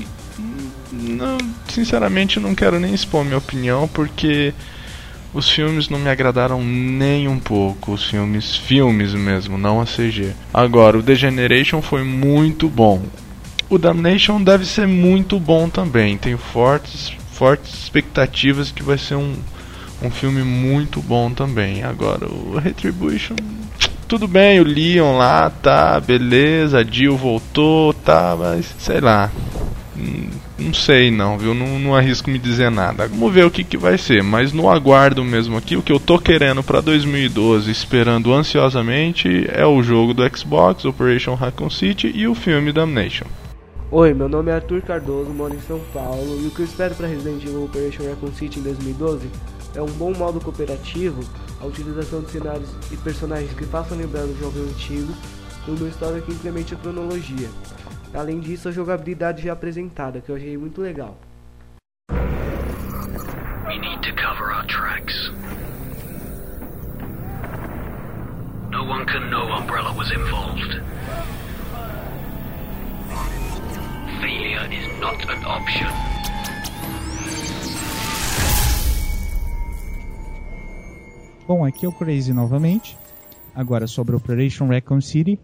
Não, 0.93 1.39
sinceramente 1.69 2.41
não 2.41 2.55
quero 2.55 2.81
nem 2.81 2.93
expor 2.93 3.25
minha 3.25 3.39
opinião 3.39 3.89
porque 3.89 4.53
os 5.33 5.49
filmes 5.49 5.89
não 5.89 5.99
me 5.99 6.11
agradaram 6.11 6.63
nem 6.63 7.29
um 7.29 7.39
pouco, 7.39 7.93
os 7.93 8.05
filmes, 8.05 8.57
filmes 8.57 9.15
mesmo, 9.15 9.57
não 9.57 9.81
a 9.81 9.85
CG. 9.85 10.33
Agora, 10.53 10.99
o 10.99 11.03
Degeneration 11.03 11.81
foi 11.81 12.03
muito 12.03 12.69
bom. 12.69 13.03
O 13.69 13.79
Damnation 13.79 14.43
deve 14.43 14.67
ser 14.67 14.89
muito 14.89 15.39
bom 15.39 15.69
também. 15.69 16.19
Tenho 16.19 16.39
fortes, 16.39 17.13
fortes 17.33 17.73
expectativas 17.73 18.73
que 18.73 18.83
vai 18.83 18.99
ser 18.99 19.15
um, 19.15 19.37
um 20.03 20.11
filme 20.11 20.43
muito 20.43 21.01
bom 21.01 21.31
também. 21.31 21.85
Agora, 21.85 22.27
o 22.27 22.59
Retribution, 22.59 23.37
tudo 24.09 24.27
bem, 24.27 24.59
o 24.59 24.65
Leon 24.65 25.17
lá, 25.17 25.49
tá, 25.49 26.01
beleza, 26.01 26.81
a 26.81 26.85
Jill 26.85 27.17
voltou, 27.17 27.95
tá, 27.95 28.37
mas 28.37 28.75
sei 28.79 29.01
lá. 29.01 29.31
Não 30.61 30.75
sei 30.75 31.11
não, 31.11 31.39
viu? 31.39 31.55
Não, 31.55 31.79
não 31.79 31.97
arrisco 31.97 32.29
me 32.29 32.39
dizer 32.39 32.71
nada. 32.71 33.09
Vamos 33.09 33.33
ver 33.33 33.47
o 33.47 33.51
que, 33.51 33.65
que 33.65 33.79
vai 33.79 33.97
ser, 33.97 34.23
mas 34.23 34.53
no 34.53 34.69
aguardo 34.69 35.25
mesmo 35.25 35.57
aqui, 35.57 35.75
o 35.75 35.83
que 35.83 35.91
eu 35.91 35.99
tô 35.99 36.19
querendo 36.19 36.63
para 36.63 36.83
2012, 36.83 37.71
esperando 37.71 38.33
ansiosamente, 38.33 39.47
é 39.49 39.65
o 39.65 39.83
jogo 39.83 40.13
do 40.13 40.23
Xbox, 40.37 40.85
Operation 40.85 41.35
Raccoon 41.35 41.71
City 41.71 42.13
e 42.15 42.29
o 42.29 42.35
filme 42.35 42.73
Damnation. 42.73 43.25
Oi, 43.91 44.13
meu 44.13 44.29
nome 44.29 44.51
é 44.51 44.55
Arthur 44.55 44.83
Cardoso, 44.83 45.31
moro 45.31 45.55
em 45.55 45.61
São 45.63 45.81
Paulo, 45.95 46.41
e 46.43 46.47
o 46.47 46.51
que 46.51 46.61
eu 46.61 46.67
espero 46.67 46.95
para 46.95 47.09
Resident 47.09 47.43
Evil 47.43 47.65
Operation 47.65 48.05
Raccoon 48.05 48.33
City 48.35 48.61
em 48.61 48.63
2012 48.63 49.29
é 49.75 49.81
um 49.81 49.87
bom 49.87 50.13
modo 50.13 50.41
cooperativo, 50.41 51.23
a 51.61 51.67
utilização 51.67 52.21
de 52.21 52.31
cenários 52.31 52.69
e 52.93 52.97
personagens 52.99 53.53
que 53.55 53.65
façam 53.65 53.97
lembrar 53.97 54.25
o 54.25 54.37
jogo 54.39 54.61
antigo, 54.61 55.13
e 55.67 55.71
uma 55.71 55.89
história 55.89 56.21
que 56.21 56.33
implemente 56.33 56.75
a 56.75 56.77
cronologia. 56.77 57.49
Além 58.13 58.41
disso, 58.41 58.69
a 58.69 58.73
jogabilidade 58.73 59.43
já 59.43 59.53
apresentada, 59.53 60.21
que 60.21 60.31
eu 60.31 60.37
achei 60.37 60.57
muito 60.57 60.81
legal. 60.81 61.17
We 63.69 63.79
need 63.79 64.01
to 64.03 64.13
cover 64.15 64.53
our 64.53 64.67
tracks. 64.67 65.31
No 68.71 68.83
one 68.85 69.05
can 69.07 69.31
know 69.31 69.47
Umbrella 69.53 69.93
was 69.97 70.11
involved. 70.11 70.83
Failure 74.21 74.69
is 74.73 75.01
not 75.01 75.25
an 75.31 75.45
option. 75.45 75.89
Bom, 81.47 81.65
aqui 81.65 81.87
é 81.87 81.89
o 81.89 81.93
Crazy 81.93 82.33
novamente. 82.33 82.97
Agora 83.55 83.87
sobre 83.87 84.17
Operation 84.17 84.69
Raccoon 84.69 85.01
City 85.01 85.39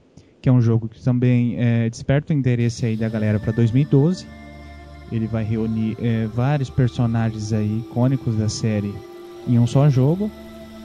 que 0.47 0.51
é 0.51 0.53
um 0.53 0.63
jogo 0.63 0.89
que 0.89 1.03
também 1.03 1.57
é, 1.59 1.91
desperta 1.91 2.33
o 2.33 2.37
interesse 2.37 2.87
aí 2.87 2.97
da 2.97 3.09
galera 3.09 3.41
para 3.41 3.51
2012. 3.51 4.29
Ele 5.11 5.27
vai 5.27 5.43
reunir 5.43 5.97
é, 6.01 6.29
vários 6.29 6.71
personagens 6.71 7.53
aí 7.53 7.81
icônicos 7.81 8.37
da 8.37 8.49
série 8.49 8.95
em 9.45 9.59
um 9.59 9.67
só 9.67 9.91
jogo, 9.91 10.31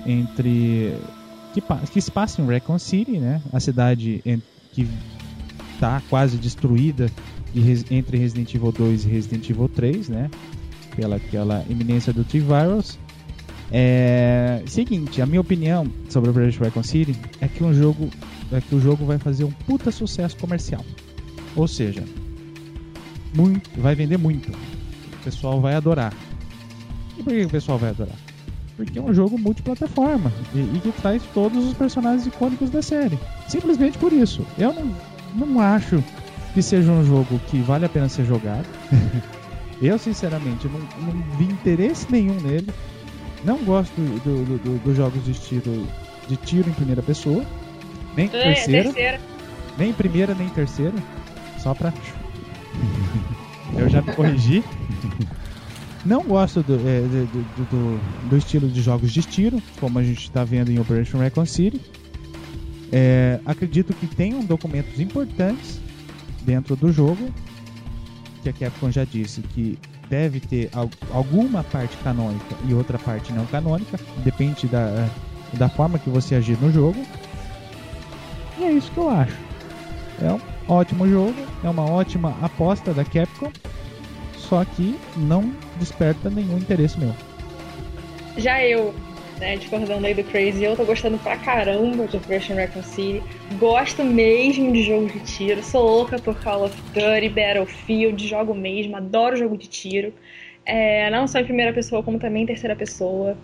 entre 0.04 0.95
que, 1.54 1.62
que 1.93 2.02
se 2.02 2.10
passa 2.10 2.41
em 2.41 2.47
Recon 2.47 2.80
City, 2.80 3.19
né? 3.19 3.39
A 3.54 3.60
cidade 3.60 4.24
que 4.71 4.88
está 5.76 6.02
quase 6.10 6.38
destruída 6.38 7.12
de, 7.54 7.86
entre 7.91 8.17
Resident 8.17 8.52
Evil 8.56 8.71
2 8.71 9.06
e 9.06 9.10
Resident 9.10 9.47
Evil 9.47 9.69
3, 9.69 10.10
né? 10.10 10.32
Pela 10.95 11.17
aquela 11.17 11.63
iminência 11.69 12.12
do 12.12 12.24
T-Virus. 12.24 12.97
É, 13.71 14.63
seguinte, 14.65 15.21
a 15.21 15.26
minha 15.28 15.39
opinião 15.39 15.86
sobre 16.10 16.32
Operation 16.32 16.63
Recon 16.63 16.82
City 16.82 17.15
é 17.39 17.47
que 17.47 17.63
um 17.63 17.76
jogo 17.76 18.10
é 18.52 18.62
que 18.62 18.76
o 18.76 18.80
jogo 18.80 19.06
vai 19.06 19.18
fazer 19.18 19.44
um 19.44 19.52
puta 19.52 19.92
sucesso 19.92 20.38
comercial. 20.38 20.84
Ou 21.56 21.68
seja, 21.68 22.04
muito, 23.34 23.70
vai 23.80 23.96
vender 23.96 24.18
muito. 24.18 24.52
O 24.52 25.24
pessoal 25.24 25.62
vai 25.62 25.76
adorar. 25.76 26.14
E 27.18 27.24
por 27.24 27.34
que 27.34 27.46
o 27.46 27.50
pessoal 27.50 27.78
vai 27.78 27.92
adorar? 27.92 28.16
Porque 28.76 28.98
é 28.98 29.02
um 29.02 29.14
jogo 29.14 29.38
multiplataforma 29.38 30.32
e, 30.54 30.60
e 30.60 30.80
que 30.82 30.92
traz 31.02 31.22
todos 31.34 31.66
os 31.66 31.74
personagens 31.74 32.26
icônicos 32.26 32.70
da 32.70 32.82
série. 32.82 33.20
Simplesmente 33.48 33.98
por 33.98 34.12
isso. 34.12 34.46
Eu 34.58 34.74
não, 34.74 34.96
não 35.36 35.60
acho 35.60 36.04
que 36.54 36.62
seja 36.62 36.92
um 36.92 37.06
jogo 37.06 37.40
que 37.48 37.62
vale 37.62 37.86
a 37.86 37.90
pena 37.90 38.10
ser 38.10 38.26
jogado. 38.26 38.66
Eu, 39.82 39.98
sinceramente, 39.98 40.68
não, 40.68 40.80
não 40.80 41.38
vi 41.38 41.46
interesse 41.46 42.06
nenhum 42.12 42.40
nele. 42.40 42.68
Não 43.44 43.58
gosto 43.64 44.00
dos 44.00 44.22
do, 44.22 44.58
do, 44.60 44.84
do 44.84 44.96
jogos 44.96 45.24
de 45.26 45.32
estilo 45.32 45.88
de 46.28 46.38
tiro 46.38 46.70
em 46.70 46.74
primeira 46.74 47.02
pessoa. 47.02 47.44
Nem 48.15 48.26
é, 48.28 48.30
terceira, 48.30 48.84
terceira. 48.84 49.21
Nem 49.78 49.93
primeira, 49.93 50.36
nem 50.36 50.50
terceira. 50.50 50.93
Só 51.60 51.74
pra. 51.74 51.93
Eu 53.78 53.89
já 53.89 54.02
me 54.02 54.13
corrigi. 54.13 54.63
Não 56.06 56.24
gosto 56.24 56.63
do, 56.63 56.74
é, 56.74 57.02
do, 57.02 57.26
do, 57.69 58.30
do, 58.30 58.38
estilo 58.38 58.67
de 58.67 58.82
jogos 58.82 59.12
de 59.12 59.21
tiro, 59.21 59.62
como 59.80 60.00
a 60.00 60.04
gente 60.04 60.24
está 60.24 60.43
vendo 60.43 60.71
em 60.71 60.80
Operation 60.80 61.19
Recon 61.19 61.45
City. 61.45 61.80
É, 62.91 63.39
acredito 63.45 63.93
que 63.93 64.08
tenham 64.08 64.43
documentos 64.43 65.00
importantes 65.00 65.80
dentro 66.41 66.76
do 66.76 66.91
jogo, 66.91 67.32
que 68.41 68.50
a 68.50 68.54
Capcom 68.54 68.91
já 68.91 69.06
disse 69.06 69.41
que 69.41 69.78
deve 70.10 70.39
ter 70.41 70.69
alguma 71.12 71.63
parte 71.63 71.95
canônica 71.97 72.56
e 72.67 72.74
outra 72.74 72.97
parte 73.00 73.32
não 73.32 73.45
canônica, 73.45 73.97
depende 74.24 74.67
da, 74.67 75.08
da 75.54 75.69
forma 75.69 75.97
que 75.97 76.10
você 76.10 76.36
agir 76.36 76.58
no 76.60 76.71
jogo. 76.71 77.02
E 78.62 78.63
é 78.63 78.71
isso 78.74 78.91
que 78.91 79.00
eu 79.00 79.10
acho. 79.10 79.36
É 80.21 80.32
um 80.32 80.39
ótimo 80.71 81.08
jogo, 81.08 81.34
é 81.63 81.67
uma 81.67 81.89
ótima 81.89 82.38
aposta 82.43 82.93
da 82.93 83.04
Capcom, 83.04 83.52
só 84.38 84.63
que 84.63 84.95
não 85.17 85.52
desperta 85.78 86.30
nenhum 86.30 86.60
interesse 86.60 87.00
meu. 87.00 87.12
Já 88.38 88.63
eu, 88.63 88.93
né, 89.39 89.58
discordando 89.58 90.06
aí 90.06 90.13
do 90.13 90.24
Crazy, 90.26 90.63
eu 90.63 90.76
tô 90.76 90.86
gostando 90.86 91.17
pra 91.17 91.38
caramba 91.38 92.06
de 92.06 92.17
Operation 92.17 92.54
Raccoon 92.54 92.84
City. 92.84 93.24
Gosto 93.58 94.04
mesmo 94.04 94.71
de 94.71 94.84
jogo 94.84 95.08
de 95.08 95.21
tiro, 95.21 95.63
sou 95.63 95.84
louca 95.84 96.19
por 96.19 96.36
Call 96.36 96.65
of 96.65 96.76
Duty, 96.93 97.30
Battlefield, 97.30 98.28
jogo 98.28 98.54
mesmo, 98.54 98.95
adoro 98.95 99.36
jogo 99.36 99.58
de 99.58 99.67
tiro. 99.67 100.13
É, 100.63 101.10
não 101.10 101.28
só 101.28 101.39
em 101.39 101.45
primeira 101.45 101.74
pessoa, 101.74 102.04
como 102.04 102.19
também 102.19 102.43
em 102.43 102.45
terceira 102.45 102.76
pessoa. 102.76 103.36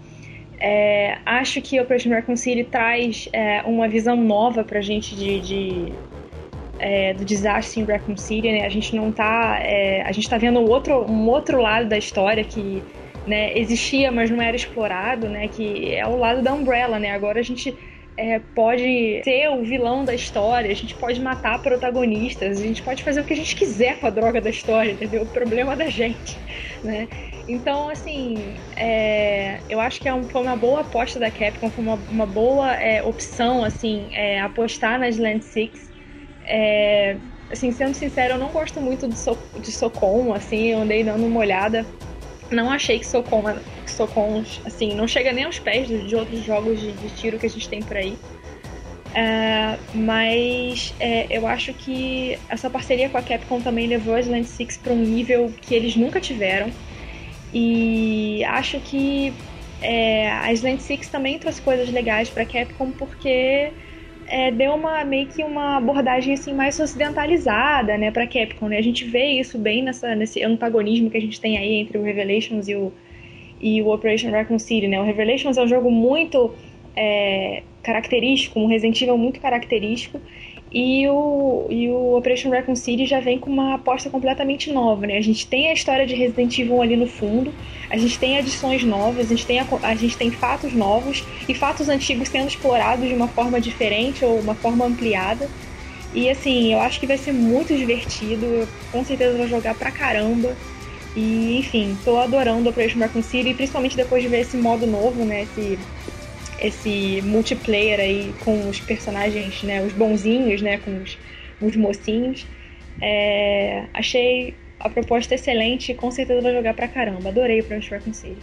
É, 0.59 1.17
acho 1.25 1.61
que 1.61 1.79
Operation 1.79 2.09
Raccoon 2.09 2.35
City 2.35 2.63
traz 2.63 3.29
é, 3.31 3.61
uma 3.63 3.87
visão 3.87 4.15
nova 4.15 4.63
pra 4.63 4.81
gente 4.81 5.15
de, 5.15 5.39
de 5.39 5.93
é, 6.79 7.13
do 7.13 7.23
desastre 7.23 7.81
em 7.81 7.83
Raccoon 7.83 8.17
City, 8.17 8.51
né? 8.51 8.65
A 8.65 8.69
gente 8.69 8.95
não 8.95 9.11
tá... 9.11 9.59
É, 9.61 10.01
a 10.03 10.11
gente 10.11 10.29
tá 10.29 10.37
vendo 10.37 10.59
outro, 10.61 11.05
um 11.09 11.27
outro 11.29 11.61
lado 11.61 11.87
da 11.87 11.97
história 11.97 12.43
que 12.43 12.81
né, 13.25 13.57
existia, 13.57 14.11
mas 14.11 14.29
não 14.29 14.41
era 14.41 14.55
explorado, 14.55 15.27
né? 15.27 15.47
Que 15.47 15.93
é 15.93 16.07
o 16.07 16.17
lado 16.17 16.41
da 16.41 16.53
Umbrella, 16.53 16.97
né? 16.97 17.11
Agora 17.11 17.39
a 17.39 17.43
gente 17.43 17.75
é, 18.15 18.39
pode 18.55 19.21
ser 19.23 19.49
o 19.49 19.63
vilão 19.63 20.03
da 20.03 20.15
história, 20.15 20.71
a 20.71 20.75
gente 20.75 20.95
pode 20.95 21.21
matar 21.21 21.61
protagonistas, 21.61 22.59
a 22.59 22.63
gente 22.63 22.81
pode 22.81 23.03
fazer 23.03 23.21
o 23.21 23.23
que 23.23 23.33
a 23.33 23.35
gente 23.37 23.55
quiser 23.55 23.99
com 23.99 24.07
a 24.07 24.09
droga 24.09 24.41
da 24.41 24.49
história, 24.49 24.91
entendeu? 24.91 25.21
O 25.21 25.27
problema 25.27 25.73
é 25.73 25.75
da 25.75 25.89
gente, 25.89 26.37
né? 26.83 27.07
Então, 27.47 27.87
assim, 27.87 28.55
é, 28.75 29.59
eu 29.69 29.79
acho 29.79 30.01
que 30.01 30.09
é 30.09 30.13
um, 30.13 30.23
foi 30.23 30.41
uma 30.41 30.57
boa 30.57 30.81
aposta 30.81 31.17
da 31.17 31.31
Capcom, 31.31 31.69
foi 31.69 31.83
uma, 31.83 31.95
uma 32.09 32.25
boa 32.25 32.73
é, 32.75 33.01
opção, 33.01 33.63
assim, 33.63 34.09
é, 34.11 34.41
apostar 34.41 34.99
nas 34.99 35.17
Land 35.17 35.45
Six. 35.45 35.89
É, 36.45 37.15
assim, 37.49 37.71
sendo 37.71 37.93
sincero, 37.93 38.33
eu 38.33 38.37
não 38.37 38.49
gosto 38.49 38.81
muito 38.81 39.07
de, 39.07 39.17
so, 39.17 39.37
de 39.59 39.71
Socom, 39.71 40.33
assim, 40.33 40.67
eu 40.67 40.79
andei 40.79 41.05
dando 41.05 41.25
uma 41.25 41.39
olhada. 41.39 41.85
Não 42.51 42.69
achei 42.69 42.99
que 42.99 43.07
Socom, 43.07 43.43
que 43.85 43.91
Socom 43.91 44.43
assim, 44.65 44.93
não 44.93 45.07
chega 45.07 45.31
nem 45.31 45.45
aos 45.45 45.57
pés 45.57 45.87
de, 45.87 46.05
de 46.05 46.15
outros 46.17 46.43
jogos 46.43 46.81
de, 46.81 46.91
de, 46.91 47.09
tiro 47.11 47.39
que 47.39 47.45
a 47.45 47.49
gente 47.49 47.69
tem 47.69 47.81
por 47.81 47.95
aí. 47.95 48.17
É, 49.15 49.77
mas 49.93 50.93
eu 51.29 51.47
acho 51.47 51.73
que 51.73 52.37
essa 52.49 52.69
parceria 52.69 53.09
com 53.09 53.17
a 53.17 53.21
Capcom 53.21 53.61
também 53.61 53.87
levou 53.87 54.15
as 54.15 54.27
Land 54.27 54.47
Six 54.47 54.77
para 54.77 54.91
um 54.91 55.01
nível 55.01 55.51
que 55.61 55.73
eles 55.73 55.95
nunca 55.95 56.19
tiveram. 56.19 56.69
E 57.53 58.43
acho 58.45 58.79
que 58.79 59.33
é, 59.81 60.29
a 60.29 60.51
Slant 60.53 60.79
Six 60.79 61.09
também 61.09 61.39
trouxe 61.39 61.61
coisas 61.61 61.89
legais 61.89 62.29
para 62.29 62.45
Capcom 62.45 62.91
porque 62.91 63.71
é, 64.27 64.51
deu 64.51 64.73
uma 64.73 65.03
meio 65.05 65.27
que 65.27 65.43
uma 65.43 65.77
abordagem 65.77 66.33
assim 66.33 66.53
mais 66.53 66.79
ocidentalizada, 66.79 67.97
né, 67.97 68.11
para 68.11 68.27
Capcom. 68.27 68.67
Né? 68.67 68.77
A 68.77 68.83
gente 68.83 69.05
vê 69.05 69.25
isso 69.25 69.57
bem 69.57 69.83
nessa 69.83 70.15
nesse 70.15 70.43
antagonismo 70.43 71.09
que 71.09 71.17
a 71.17 71.21
gente 71.21 71.39
tem 71.39 71.57
aí 71.57 71.75
entre 71.75 71.97
o 71.97 72.03
Revelations 72.03 72.67
e 72.67 72.75
o 72.75 72.91
e 73.59 73.81
o 73.81 73.91
Operation 73.91 74.29
Raccoon 74.29 74.59
City, 74.59 74.87
né? 74.87 74.99
O 74.99 75.03
Revelations 75.03 75.57
é 75.57 75.63
um 75.63 75.67
jogo 75.67 75.89
muito 75.89 76.53
é, 76.95 77.63
característico, 77.81 78.59
um 78.59 78.67
Resident 78.67 79.01
Evil 79.01 79.17
muito 79.17 79.39
característico. 79.39 80.21
E 80.69 81.07
o, 81.07 81.67
e 81.71 81.89
o 81.89 82.17
Operation 82.17 82.49
Raccoon 82.49 82.75
City 82.75 83.05
já 83.05 83.21
vem 83.21 83.39
com 83.39 83.49
uma 83.49 83.75
aposta 83.75 84.09
completamente 84.09 84.71
nova, 84.71 85.07
né? 85.07 85.17
A 85.17 85.21
gente 85.21 85.47
tem 85.47 85.69
a 85.69 85.73
história 85.73 86.05
de 86.05 86.13
Resident 86.13 86.57
Evil 86.59 86.81
ali 86.81 86.97
no 86.97 87.07
fundo, 87.07 87.53
a 87.89 87.97
gente 87.97 88.19
tem 88.19 88.37
adições 88.37 88.83
novas, 88.83 89.27
a 89.27 89.29
gente 89.29 89.47
tem, 89.47 89.59
a, 89.59 89.67
a 89.83 89.95
gente 89.95 90.17
tem 90.17 90.29
fatos 90.29 90.73
novos 90.73 91.25
e 91.47 91.53
fatos 91.55 91.87
antigos 91.87 92.27
sendo 92.27 92.49
explorados 92.49 93.07
de 93.07 93.15
uma 93.15 93.29
forma 93.29 93.61
diferente 93.61 94.25
ou 94.25 94.39
uma 94.41 94.55
forma 94.55 94.85
ampliada. 94.85 95.49
E 96.11 96.29
assim, 96.29 96.73
eu 96.73 96.79
acho 96.79 96.99
que 96.99 97.07
vai 97.07 97.17
ser 97.17 97.31
muito 97.33 97.75
divertido, 97.75 98.45
eu 98.45 98.69
com 98.91 99.03
certeza 99.03 99.37
vou 99.37 99.47
jogar 99.47 99.75
pra 99.75 99.91
caramba. 99.91 100.57
E 101.15 101.57
enfim, 101.57 101.99
tô 102.03 102.17
adorando 102.17 102.69
Operation 102.69 102.99
Raccoon 102.99 103.21
City, 103.21 103.53
principalmente 103.53 103.95
depois 103.95 104.21
de 104.21 104.29
ver 104.29 104.41
esse 104.41 104.57
modo 104.57 104.85
novo, 104.85 105.25
né? 105.25 105.43
Esse, 105.43 105.79
esse 106.59 107.21
multiplayer 107.21 107.99
aí 107.99 108.33
com 108.43 108.67
os 108.69 108.79
personagens, 108.79 109.63
né? 109.63 109.83
Os 109.85 109.93
bonzinhos, 109.93 110.61
né? 110.61 110.77
Com 110.77 111.01
os, 111.01 111.17
os 111.61 111.75
mocinhos. 111.75 112.45
É, 113.01 113.85
achei 113.93 114.55
a 114.79 114.89
proposta 114.89 115.35
excelente 115.35 115.91
e 115.91 115.95
com 115.95 116.09
certeza 116.11 116.41
vou 116.41 116.53
jogar 116.53 116.73
pra 116.73 116.87
caramba. 116.87 117.29
Adorei 117.29 117.59
o 117.61 117.63
Operation 117.63 117.95
Raccoon 117.95 118.13
City. 118.13 118.37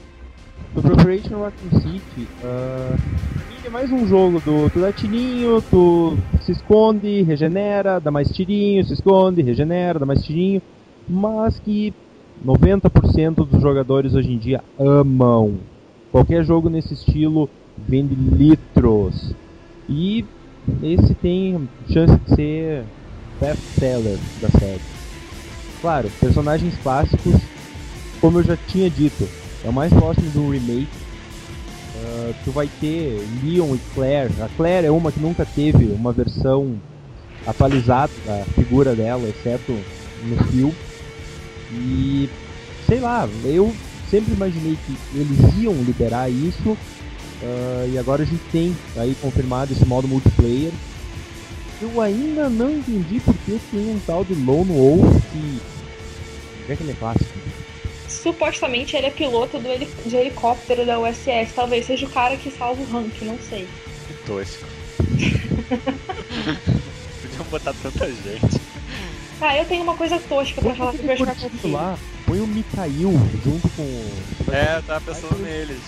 Sobre 0.75 0.93
Operation 0.93 1.41
Raccoon 1.41 1.81
City, 1.81 2.27
uh, 2.43 2.99
é 3.65 3.71
mais 3.71 3.91
um 3.91 4.07
jogo 4.07 4.41
do 4.41 4.69
tu 4.71 4.81
dá 4.81 4.93
tirinho, 4.93 5.63
tu 5.63 6.17
se 6.43 6.53
esconde, 6.53 7.23
regenera, 7.23 8.01
dá 8.01 8.11
mais 8.11 8.29
tirinho, 8.29 8.85
se 8.85 8.93
esconde, 8.93 9.41
regenera, 9.41 9.99
dá 9.99 10.05
mais 10.05 10.23
tirinho, 10.25 10.61
mas 11.09 11.59
que 11.61 11.93
90% 12.45 13.35
dos 13.47 13.63
jogadores 13.63 14.15
hoje 14.15 14.33
em 14.33 14.39
dia 14.39 14.63
amam. 14.79 15.55
Qualquer 16.13 16.45
jogo 16.45 16.69
nesse 16.69 16.95
estilo 16.95 17.49
vende 17.89 18.15
litros. 18.15 19.35
E 19.89 20.25
esse 20.83 21.15
tem 21.15 21.69
chance 21.91 22.17
de 22.17 22.35
ser 22.35 22.85
best 23.41 23.63
seller 23.79 24.19
da 24.41 24.49
série. 24.59 24.81
Claro, 25.81 26.11
personagens 26.19 26.75
clássicos, 26.83 27.35
como 28.21 28.39
eu 28.39 28.43
já 28.43 28.57
tinha 28.57 28.89
dito, 28.89 29.29
é 29.65 29.69
o 29.69 29.73
mais 29.73 29.93
próximo 29.93 30.31
do 30.31 30.51
remake. 30.51 30.89
Uh, 31.97 32.35
tu 32.45 32.51
vai 32.51 32.69
ter 32.81 33.23
Leon 33.43 33.75
e 33.75 33.81
Claire. 33.95 34.33
A 34.41 34.49
Claire 34.57 34.87
é 34.87 34.91
uma 34.91 35.13
que 35.13 35.21
nunca 35.21 35.45
teve 35.45 35.85
uma 35.87 36.13
versão 36.13 36.77
atualizada 37.47 38.13
da 38.27 38.45
figura 38.55 38.95
dela, 38.95 39.29
exceto 39.29 39.73
no 40.25 40.45
filme. 40.45 40.75
E 41.71 42.29
sei 42.87 43.01
lá, 43.01 43.29
eu 43.45 43.73
sempre 44.11 44.33
imaginei 44.35 44.79
que 44.87 44.97
eles 45.15 45.63
iam 45.63 45.75
liberar 45.83 46.31
isso. 46.31 46.77
Uh, 47.45 47.93
e 47.93 47.99
agora 47.99 48.23
a 48.23 48.27
gente 48.27 48.43
tem 48.51 48.75
aí 48.97 49.15
confirmado 49.21 49.71
esse 49.75 49.85
modo 49.85 50.09
multiplayer. 50.09 50.73
Eu 51.83 52.01
ainda 52.01 52.49
não 52.49 52.71
entendi 52.71 53.21
porque 53.21 53.59
tem 53.71 53.91
um 53.91 54.01
tal 54.07 54.25
de 54.25 54.35
Lone 54.35 54.73
Wolf 54.73 55.23
que. 55.31 55.61
é 56.73 56.77
que 56.77 56.83
ele 56.83 56.93
é 56.93 56.95
clássico? 56.95 57.31
Supostamente 58.09 58.97
ele 58.97 59.09
é 59.09 59.11
piloto 59.11 59.59
do 59.59 59.69
heli 59.69 59.87
de 60.07 60.17
helicóptero 60.17 60.87
da 60.87 60.99
USS. 60.99 61.53
Talvez 61.55 61.85
seja 61.85 62.07
o 62.07 62.11
cara 62.11 62.35
que 62.39 62.51
salva 62.51 62.81
o 62.81 62.97
Hank, 62.97 63.23
não 63.27 63.39
sei. 63.39 63.69
Que 64.09 64.15
tosco. 64.27 64.65
Podiam 67.21 67.45
botar 67.51 67.75
tanta 67.75 68.07
gente. 68.07 68.59
Ah, 69.39 69.59
eu 69.59 69.67
tenho 69.67 69.83
uma 69.83 69.97
coisa 69.97 70.19
tosca 70.19 70.63
pra 70.63 70.75
falar 70.75 70.93
sobre 70.93 71.13
o 71.13 71.25
Raccoon 71.25 71.71
lá, 71.71 71.99
põe 72.25 72.41
o 72.41 72.47
Mikhail 72.47 73.13
junto 73.45 73.69
com. 73.71 73.83
É, 74.51 74.79
eu 74.79 74.83
tava 74.85 75.13
pensando 75.13 75.43
neles. 75.43 75.83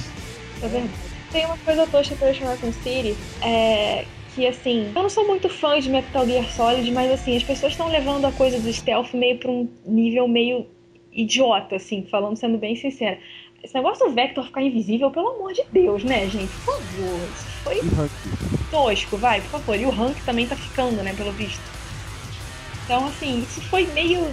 Tá 0.60 0.66
vendo? 0.66 1.15
Tem 1.36 1.44
uma 1.44 1.58
coisa 1.58 1.86
tosca 1.86 2.16
pra 2.16 2.32
Raccoon 2.32 2.72
City, 2.72 3.14
é. 3.42 4.06
Que 4.34 4.46
assim, 4.46 4.90
eu 4.96 5.02
não 5.02 5.10
sou 5.10 5.26
muito 5.26 5.50
fã 5.50 5.78
de 5.78 5.90
Metal 5.90 6.26
Gear 6.26 6.50
Solid, 6.50 6.90
mas 6.92 7.12
assim, 7.12 7.36
as 7.36 7.42
pessoas 7.42 7.72
estão 7.72 7.88
levando 7.88 8.24
a 8.24 8.32
coisa 8.32 8.58
do 8.58 8.72
stealth 8.72 9.12
meio 9.12 9.36
pra 9.36 9.50
um 9.50 9.68
nível 9.84 10.26
meio 10.26 10.66
idiota, 11.12 11.76
assim, 11.76 12.06
falando, 12.10 12.38
sendo 12.38 12.56
bem 12.56 12.74
sincera. 12.74 13.18
Esse 13.62 13.74
negócio 13.74 14.06
do 14.06 14.14
Vector 14.14 14.46
ficar 14.46 14.62
invisível, 14.62 15.10
pelo 15.10 15.28
amor 15.28 15.52
de 15.52 15.62
Deus, 15.70 16.02
né, 16.04 16.26
gente? 16.26 16.50
Por 16.64 16.80
favor. 16.80 17.28
Isso 17.34 17.46
foi 17.62 17.82
tosco, 18.70 19.18
vai, 19.18 19.42
por 19.42 19.50
favor. 19.50 19.78
E 19.78 19.84
o 19.84 19.90
Hank 19.90 20.18
também 20.24 20.46
tá 20.46 20.56
ficando, 20.56 21.02
né, 21.02 21.12
pelo 21.14 21.32
visto. 21.32 21.60
Então, 22.86 23.04
assim, 23.08 23.42
isso 23.42 23.60
foi 23.68 23.86
meio. 23.88 24.26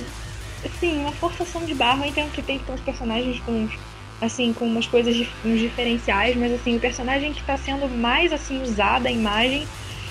Assim, 0.63 0.99
uma 1.01 1.11
forçação 1.11 1.65
de 1.65 1.75
barra. 1.75 2.05
Eu 2.05 2.11
entendo 2.11 2.31
que 2.31 2.41
tem 2.41 2.59
que 2.59 2.63
ter 2.63 2.71
uns 2.71 2.79
personagens 2.79 3.41
com. 3.41 3.67
Assim, 4.23 4.53
com 4.53 4.65
umas 4.65 4.87
coisas, 4.87 5.27
uns 5.43 5.59
diferenciais, 5.59 6.37
mas 6.37 6.53
assim, 6.53 6.77
o 6.77 6.79
personagem 6.79 7.33
que 7.33 7.41
está 7.41 7.57
sendo 7.57 7.89
mais 7.89 8.31
assim 8.31 8.61
usado 8.61 9.05
a 9.05 9.11
imagem 9.11 9.67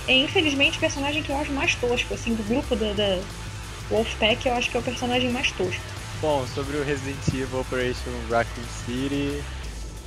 é 0.07 0.14
infelizmente 0.14 0.77
o 0.77 0.81
personagem 0.81 1.22
que 1.22 1.31
eu 1.31 1.37
acho 1.38 1.51
mais 1.53 1.75
tosco, 1.77 2.12
assim, 2.12 2.35
do 2.35 2.42
grupo 2.42 2.77
da, 2.77 2.92
da 2.92 3.20
Wolfpack, 3.88 4.46
eu 4.46 4.55
acho 4.55 4.70
que 4.70 4.77
é 4.77 4.81
o 4.81 4.83
personagem 4.83 5.31
mais 5.31 5.51
tosco. 5.53 5.83
Bom, 6.20 6.46
sobre 6.46 6.77
o 6.77 6.85
Resident 6.85 7.27
Evil 7.29 7.61
Operation 7.61 8.11
Raccoon 8.29 8.62
City, 8.85 9.42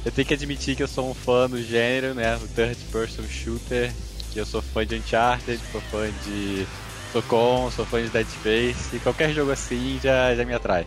eu 0.06 0.12
tenho 0.12 0.28
que 0.28 0.34
admitir 0.36 0.76
que 0.76 0.84
eu 0.84 0.88
sou 0.88 1.10
um 1.10 1.14
fã 1.16 1.50
do 1.50 1.62
gênero, 1.62 2.14
né? 2.14 2.36
O 2.36 2.48
third 2.50 2.78
person 2.92 3.24
shooter, 3.28 3.92
que 4.32 4.40
eu 4.40 4.46
sou 4.46 4.62
fã 4.62 4.86
de 4.86 4.96
Uncharted, 4.96 5.60
sou 5.72 5.82
fã 5.82 6.08
de 6.24 6.68
sou 7.12 7.24
com, 7.24 7.72
sou 7.72 7.86
fã 7.86 8.04
de 8.04 8.10
Dead 8.10 8.28
Space, 8.28 9.00
qualquer 9.00 9.34
jogo 9.34 9.52
assim 9.52 10.00
já, 10.02 10.36
já 10.36 10.46
me 10.46 10.54
atrai. 10.54 10.86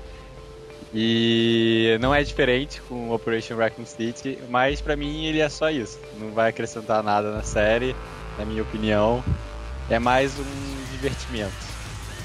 E 0.95 1.99
não 2.01 2.15
é 2.15 2.23
diferente 2.23 2.81
com 2.83 3.11
Operation 3.11 3.57
Raccoon 3.57 3.85
City, 3.85 4.39
mas 4.49 4.81
pra 4.81 4.97
mim 4.97 5.27
ele 5.27 5.41
é 5.41 5.49
só 5.49 5.71
isso. 5.71 5.99
Não 6.19 6.31
vai 6.31 6.49
acrescentar 6.49 7.03
nada 7.03 7.31
na 7.31 7.43
série, 7.43 7.95
na 8.39 8.45
minha 8.45 8.63
opinião. 8.63 9.23
É 9.91 9.99
mais 9.99 10.39
um 10.39 10.93
divertimento. 10.93 11.53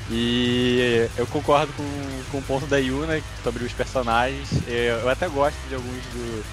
E 0.10 1.08
eu 1.18 1.26
concordo 1.28 1.72
com, 1.74 1.84
com 2.32 2.38
o 2.38 2.44
ponto 2.44 2.66
da 2.66 2.78
Yuna 2.78 3.22
sobre 3.44 3.64
os 3.64 3.74
personagens. 3.74 4.50
Eu, 4.68 5.10
até 5.10 5.28
gosto 5.28 5.58
de 5.68 5.76
alguns 5.76 6.04
do, 6.08 6.44